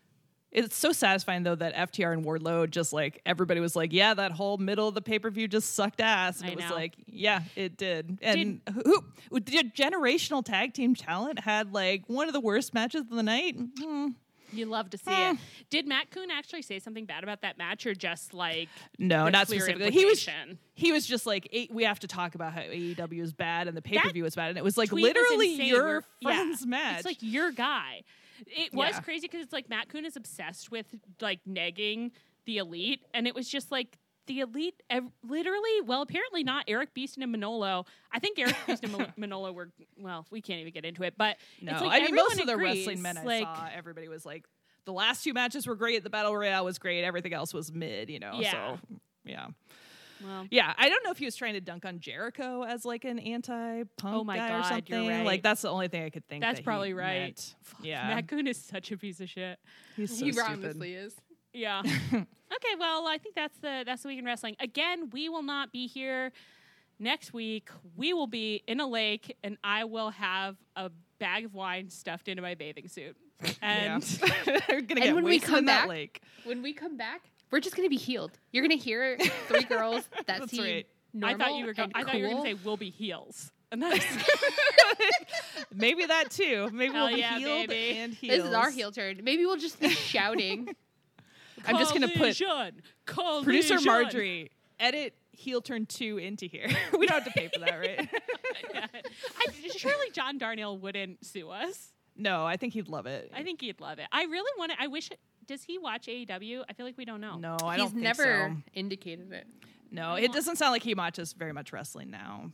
It's 0.53 0.77
so 0.77 0.91
satisfying 0.91 1.43
though 1.43 1.55
that 1.55 1.73
FTR 1.75 2.13
and 2.13 2.23
Wardlow 2.23 2.69
just 2.69 2.93
like 2.93 3.21
everybody 3.25 3.59
was 3.59 3.75
like, 3.75 3.91
yeah, 3.91 4.13
that 4.13 4.31
whole 4.31 4.57
middle 4.57 4.87
of 4.87 4.93
the 4.95 5.01
pay 5.01 5.17
per 5.19 5.29
view 5.31 5.47
just 5.47 5.73
sucked 5.75 5.99
ass, 5.99 6.39
and 6.41 6.49
I 6.49 6.53
it 6.53 6.55
was 6.57 6.69
know. 6.69 6.75
like, 6.75 6.93
yeah, 7.07 7.41
it 7.55 7.75
did. 7.75 8.19
And 8.21 8.61
who, 8.73 9.03
who 9.31 9.39
did 9.39 9.73
generational 9.75 10.45
tag 10.45 10.73
team 10.73 10.93
talent 10.95 11.39
had 11.39 11.73
like 11.73 12.03
one 12.07 12.27
of 12.27 12.33
the 12.33 12.39
worst 12.39 12.73
matches 12.73 13.01
of 13.01 13.09
the 13.09 13.23
night? 13.23 13.57
Hmm. 13.79 14.09
You 14.51 14.67
love 14.67 14.91
to 14.91 14.99
see 14.99 15.09
Eh. 15.09 15.31
it. 15.31 15.37
Did 15.71 15.87
Matt 15.87 16.11
Coon 16.11 16.29
actually 16.29 16.61
say 16.61 16.77
something 16.77 17.05
bad 17.05 17.23
about 17.23 17.41
that 17.41 17.57
match, 17.57 17.87
or 17.87 17.95
just 17.95 18.35
like 18.35 18.69
No, 18.99 19.27
not 19.29 19.47
specifically. 19.47 19.89
He 19.89 20.05
was 20.05 20.29
he 20.75 20.91
was 20.91 21.07
just 21.07 21.25
like, 21.25 21.47
"Eh, 21.51 21.65
we 21.71 21.83
have 21.85 21.99
to 22.01 22.07
talk 22.07 22.35
about 22.35 22.53
how 22.53 22.61
AEW 22.61 23.23
is 23.23 23.33
bad 23.33 23.67
and 23.67 23.75
the 23.75 23.81
pay 23.81 23.97
per 23.97 24.11
view 24.11 24.25
is 24.25 24.35
bad, 24.35 24.49
and 24.49 24.57
it 24.59 24.63
was 24.63 24.77
like 24.77 24.91
was 24.91 25.01
literally 25.01 25.55
your 25.67 25.83
where- 25.85 26.03
yeah, 26.19 26.29
friend's 26.35 26.67
match. 26.67 26.97
It's 26.97 27.05
like 27.05 27.17
your 27.21 27.51
guy. 27.51 28.03
It 28.47 28.73
was 28.73 28.91
Yeah. 28.93 28.99
crazy 29.01 29.21
because 29.27 29.41
it's 29.43 29.53
like 29.53 29.69
Matt 29.69 29.89
Coon 29.89 30.05
is 30.05 30.15
obsessed 30.15 30.71
with 30.71 30.87
like 31.21 31.39
negging 31.47 32.11
the 32.45 32.57
elite, 32.57 33.01
and 33.13 33.27
it 33.27 33.35
was 33.35 33.47
just 33.49 33.71
like 33.71 33.97
the 34.27 34.39
elite, 34.39 34.81
ev- 34.89 35.11
literally. 35.23 35.81
Well, 35.85 36.01
apparently 36.01 36.43
not 36.43 36.65
Erik 36.67 36.93
Beaston 36.93 37.23
and 37.23 37.31
Manolo. 37.31 37.85
I 38.11 38.19
think 38.19 38.39
Erik 38.39 38.55
Beaston 38.65 38.93
and 38.95 39.13
Manolo 39.17 39.51
were 39.51 39.69
well. 39.97 40.25
We 40.31 40.41
can't 40.41 40.59
even 40.61 40.71
get 40.73 40.85
into 40.85 41.03
it, 41.03 41.15
but 41.17 41.37
No, 41.61 41.73
it's 41.73 41.81
like 41.81 42.01
I 42.01 42.05
mean 42.05 42.15
most 42.15 42.39
of 42.39 42.45
the 42.47 42.53
agrees, 42.53 42.85
wrestling 42.87 43.01
men 43.01 43.17
I 43.17 43.23
like, 43.23 43.43
saw, 43.43 43.67
everybody 43.73 44.07
was 44.07 44.25
like, 44.25 44.45
the 44.85 44.93
last 44.93 45.23
two 45.23 45.33
matches 45.33 45.67
were 45.67 45.75
great, 45.75 46.03
the 46.03 46.09
battle 46.09 46.35
royale 46.35 46.65
was 46.65 46.77
great, 46.79 47.03
everything 47.03 47.33
else 47.33 47.53
was 47.53 47.71
mid, 47.71 48.09
you 48.09 48.19
know. 48.19 48.39
Yeah. 48.39 48.51
So 48.77 48.79
yeah, 49.25 49.47
Well, 50.23 50.47
yeah. 50.51 50.73
I 50.77 50.89
don't 50.89 51.03
know 51.03 51.11
if 51.11 51.17
he 51.17 51.25
was 51.25 51.35
trying 51.35 51.53
to 51.53 51.61
dunk 51.61 51.85
on 51.85 51.99
Jericho 51.99 52.63
as 52.63 52.85
like 52.85 53.03
an 53.05 53.19
anti-punk 53.19 54.15
Oh 54.15 54.23
my 54.23 54.37
guy 54.37 54.47
God, 54.49 54.53
or 54.55 54.57
you're 54.57 54.69
something. 54.69 55.07
right. 55.09 55.25
Like 55.25 55.43
that's 55.43 55.61
the 55.61 55.69
only 55.69 55.87
thing 55.87 56.03
I 56.03 56.09
could 56.09 56.27
think. 56.27 56.43
Of. 56.43 56.47
That's 56.47 56.57
that 56.57 56.61
he 56.61 56.65
probably 56.65 56.93
right. 56.93 57.55
Fuck, 57.63 57.79
Yeah, 57.85 58.07
Matt 58.07 58.27
Coon 58.27 58.47
is 58.47 58.57
such 58.57 58.91
a 58.91 58.97
piece 58.97 59.19
of 59.19 59.29
shit. 59.29 59.59
he's 59.95 60.17
so 60.17 60.25
he 60.25 60.31
stupid. 60.31 60.51
honestly 60.65 60.93
is. 60.93 61.15
Yeah. 61.53 61.81
okay, 62.13 62.75
well, 62.79 63.05
I 63.07 63.17
think 63.21 63.35
that's 63.35 63.57
the 63.59 63.83
that's 63.85 64.01
the 64.03 64.07
week 64.07 64.19
in 64.19 64.25
wrestling. 64.25 64.55
Again, 64.59 65.09
we 65.11 65.29
will 65.29 65.43
not 65.43 65.71
be 65.71 65.87
here 65.87 66.31
next 66.99 67.33
week. 67.33 67.69
We 67.95 68.13
will 68.13 68.27
be 68.27 68.63
in 68.67 68.79
a 68.79 68.87
lake, 68.87 69.35
and 69.43 69.57
I 69.63 69.83
will 69.83 70.09
have 70.11 70.55
a 70.75 70.89
bag 71.19 71.45
of 71.45 71.53
wine 71.53 71.89
stuffed 71.89 72.27
into 72.27 72.41
my 72.41 72.55
bathing 72.55 72.87
suit. 72.87 73.15
Yeah. 73.61 73.95
And 73.99 74.19
We're 74.69 74.81
gonna 74.81 75.01
get 75.01 75.15
when 75.15 75.25
we 75.25 75.31
wasted 75.31 75.49
come 75.49 75.59
in 75.59 75.65
that 75.65 75.81
back- 75.81 75.89
lake. 75.89 76.21
When 76.45 76.61
we 76.61 76.71
come 76.73 76.95
back, 76.95 77.23
we're 77.53 77.59
just 77.59 77.75
gonna 77.75 77.87
be 77.87 77.97
healed. 77.97 78.31
You're 78.51 78.63
gonna 78.63 78.81
hear 78.81 79.15
three 79.47 79.63
girls 79.65 80.09
that 80.25 80.39
That's 80.39 80.49
seem 80.51 80.63
right. 80.63 80.87
normal 81.13 81.35
I 81.35 81.37
thought 81.47 81.55
you 81.59 81.65
were 81.67 81.73
go- 81.73 81.87
I 81.93 82.03
thought 82.03 82.15
you 82.15 82.23
were 82.23 82.33
to 82.33 82.41
say 82.41 82.53
we'll 82.55 82.77
be 82.77 82.89
heels. 82.89 83.51
And 83.71 83.79
that's 83.79 84.03
Maybe 85.73 86.03
that 86.07 86.31
too. 86.31 86.69
Maybe 86.73 86.93
Hell 86.93 87.05
we'll 87.05 87.13
be 87.13 87.19
yeah, 87.21 87.37
healed 87.37 87.67
baby. 87.67 87.99
and 87.99 88.13
healed. 88.13 88.39
This 88.39 88.47
is 88.47 88.53
our 88.55 88.71
heel 88.71 88.91
turn. 88.91 89.19
Maybe 89.23 89.45
we'll 89.45 89.57
just 89.57 89.79
be 89.79 89.89
shouting. 89.89 90.75
I'm 91.67 91.77
just 91.77 91.93
gonna 91.93 92.07
put 92.07 92.35
Collision! 92.35 92.81
producer 93.43 93.79
Marjorie 93.81 94.49
edit 94.79 95.13
heel 95.31 95.61
turn 95.61 95.85
two 95.85 96.17
into 96.17 96.47
here. 96.47 96.67
we 96.97 97.05
don't 97.05 97.23
have 97.23 97.31
to 97.31 97.39
pay 97.39 97.49
for 97.53 97.59
that, 97.59 97.79
right? 97.79 98.09
Yeah. 98.73 98.87
I, 98.93 99.67
surely 99.77 100.09
John 100.11 100.39
Darnielle 100.39 100.79
wouldn't 100.79 101.23
sue 101.23 101.51
us. 101.51 101.93
no, 102.15 102.47
I 102.47 102.57
think 102.57 102.73
he'd 102.73 102.89
love 102.89 103.05
it. 103.05 103.31
I 103.31 103.43
think 103.43 103.61
he'd 103.61 103.79
love 103.79 103.99
it. 103.99 104.07
I 104.11 104.23
really 104.23 104.51
want 104.57 104.71
to. 104.71 104.81
I 104.81 104.87
wish. 104.87 105.11
Does 105.47 105.63
he 105.63 105.77
watch 105.77 106.07
AEW? 106.07 106.63
I 106.69 106.73
feel 106.73 106.85
like 106.85 106.97
we 106.97 107.05
don't 107.05 107.21
know. 107.21 107.37
no, 107.37 107.57
I 107.63 107.75
He's 107.75 107.83
don't 107.83 107.91
think 107.91 108.03
never 108.03 108.23
so. 108.23 108.55
indicated 108.73 109.31
it. 109.31 109.47
No, 109.91 110.15
it 110.15 110.31
doesn't 110.33 110.55
sound 110.57 110.71
like 110.71 110.83
he 110.83 110.95
watches 110.95 111.33
very 111.33 111.53
much 111.53 111.71
wrestling 111.71 112.09
now. 112.09 112.51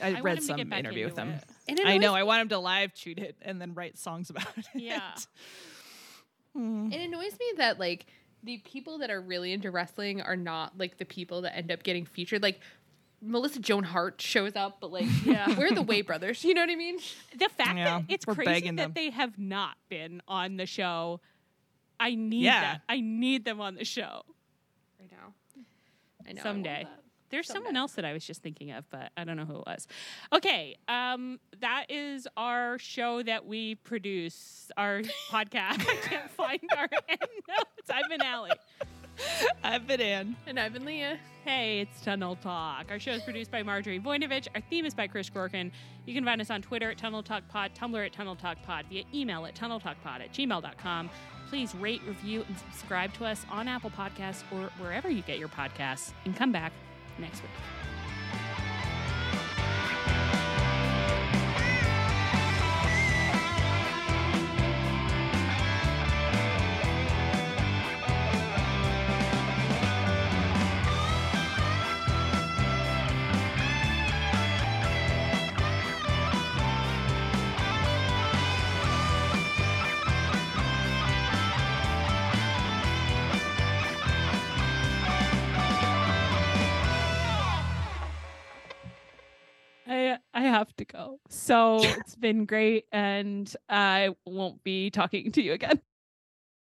I 0.00 0.10
know. 0.10 0.18
I 0.18 0.20
want 0.20 0.24
read 0.24 0.42
some 0.42 0.72
interview 0.72 1.06
with 1.06 1.16
him. 1.18 1.30
it. 1.30 1.44
And 1.68 1.80
I 1.84 1.96
know. 1.98 2.14
I 2.14 2.22
want 2.22 2.42
him 2.42 2.48
to 2.50 2.58
live 2.58 2.92
tweet 2.94 3.18
it 3.18 3.36
and 3.42 3.60
then 3.60 3.74
write 3.74 3.98
songs 3.98 4.30
about 4.30 4.46
it. 4.56 4.66
Yeah. 4.74 5.14
Hmm. 6.54 6.90
It 6.90 7.00
annoys 7.02 7.32
me 7.38 7.46
that 7.58 7.78
like 7.78 8.06
the 8.42 8.58
people 8.58 8.98
that 8.98 9.10
are 9.10 9.20
really 9.20 9.52
into 9.52 9.70
wrestling 9.70 10.22
are 10.22 10.36
not 10.36 10.78
like 10.78 10.96
the 10.98 11.04
people 11.04 11.42
that 11.42 11.56
end 11.56 11.70
up 11.70 11.82
getting 11.82 12.06
featured. 12.06 12.42
Like 12.42 12.60
Melissa 13.20 13.60
Joan 13.60 13.84
Hart 13.84 14.20
shows 14.20 14.56
up, 14.56 14.78
but 14.80 14.90
like 14.92 15.06
Yeah. 15.24 15.54
we're 15.58 15.72
the 15.72 15.82
Way 15.82 16.02
brothers. 16.02 16.44
You 16.44 16.54
know 16.54 16.62
what 16.62 16.70
I 16.70 16.76
mean? 16.76 16.98
The 17.36 17.48
fact 17.50 17.76
Yeah, 17.76 17.98
that 17.98 18.04
it's 18.08 18.24
crazy 18.24 18.70
that 18.70 18.76
them. 18.76 18.92
they 18.94 19.10
have 19.10 19.38
not 19.38 19.76
been 19.88 20.22
on 20.28 20.56
the 20.56 20.66
show. 20.66 21.20
I 22.00 22.14
need 22.14 22.44
Yeah. 22.44 22.60
that. 22.60 22.82
I 22.88 23.00
need 23.00 23.44
them 23.44 23.60
on 23.60 23.74
the 23.74 23.84
show 23.84 24.22
I 25.00 25.04
know. 25.04 25.32
I 26.28 26.32
know. 26.32 26.42
Someday. 26.42 26.84
want 26.84 26.88
that. 26.96 27.02
There's 27.28 27.46
Someday. 27.48 27.58
someone 27.58 27.76
else 27.76 27.92
that 27.94 28.04
I 28.04 28.12
was 28.12 28.24
just 28.24 28.40
thinking 28.42 28.70
of, 28.70 28.88
but 28.88 29.10
I 29.16 29.24
don't 29.24 29.36
know 29.36 29.44
who 29.44 29.56
it 29.58 29.64
was. 29.66 29.88
Okay, 30.32 30.76
um, 30.86 31.40
that 31.60 31.86
is 31.88 32.28
our 32.36 32.78
show 32.78 33.20
that 33.24 33.44
we 33.46 33.74
produce, 33.74 34.70
our 34.76 35.00
podcast. 35.30 35.80
I 35.88 35.96
can't 36.02 36.30
find 36.30 36.60
our 36.76 36.88
end 37.08 37.18
notes. 37.48 37.90
I've 37.90 38.08
been 38.08 38.22
Allie. 38.22 38.52
I've 39.64 39.86
been 39.88 40.00
Anne. 40.00 40.36
And 40.46 40.60
I've 40.60 40.72
been 40.72 40.84
Leah. 40.84 41.18
Hey, 41.44 41.80
it's 41.80 42.00
Tunnel 42.02 42.36
Talk. 42.36 42.86
Our 42.90 42.98
show 43.00 43.12
is 43.12 43.22
produced 43.22 43.50
by 43.50 43.62
Marjorie 43.62 43.98
Voinovich. 43.98 44.46
Our 44.54 44.60
theme 44.60 44.84
is 44.84 44.94
by 44.94 45.06
Chris 45.06 45.28
Gorkin. 45.30 45.70
You 46.06 46.14
can 46.14 46.24
find 46.24 46.40
us 46.40 46.50
on 46.50 46.60
Twitter 46.62 46.90
at 46.90 46.98
Tunnel 46.98 47.22
Talk 47.22 47.48
Pod, 47.48 47.72
Tumblr 47.74 48.04
at 48.04 48.12
Tunnel 48.12 48.36
Talk 48.36 48.62
Pod, 48.62 48.84
via 48.88 49.04
email 49.14 49.46
at 49.46 49.54
tunneltalkpod 49.56 50.20
at 50.20 50.32
gmail.com. 50.32 51.10
Please 51.48 51.74
rate, 51.74 52.02
review, 52.06 52.44
and 52.48 52.58
subscribe 52.58 53.12
to 53.14 53.24
us 53.24 53.46
on 53.50 53.68
Apple 53.68 53.90
Podcasts 53.90 54.42
or 54.52 54.70
wherever 54.78 55.08
you 55.08 55.22
get 55.22 55.38
your 55.38 55.48
podcasts. 55.48 56.12
And 56.24 56.36
come 56.36 56.52
back 56.52 56.72
next 57.18 57.42
week. 57.42 57.95
Have 90.46 90.74
to 90.76 90.84
go. 90.84 91.20
So 91.28 91.78
it's 91.82 92.16
been 92.16 92.44
great 92.44 92.86
and 92.92 93.54
I 93.68 94.14
won't 94.24 94.62
be 94.64 94.90
talking 94.90 95.32
to 95.32 95.42
you 95.42 95.52
again. 95.52 95.80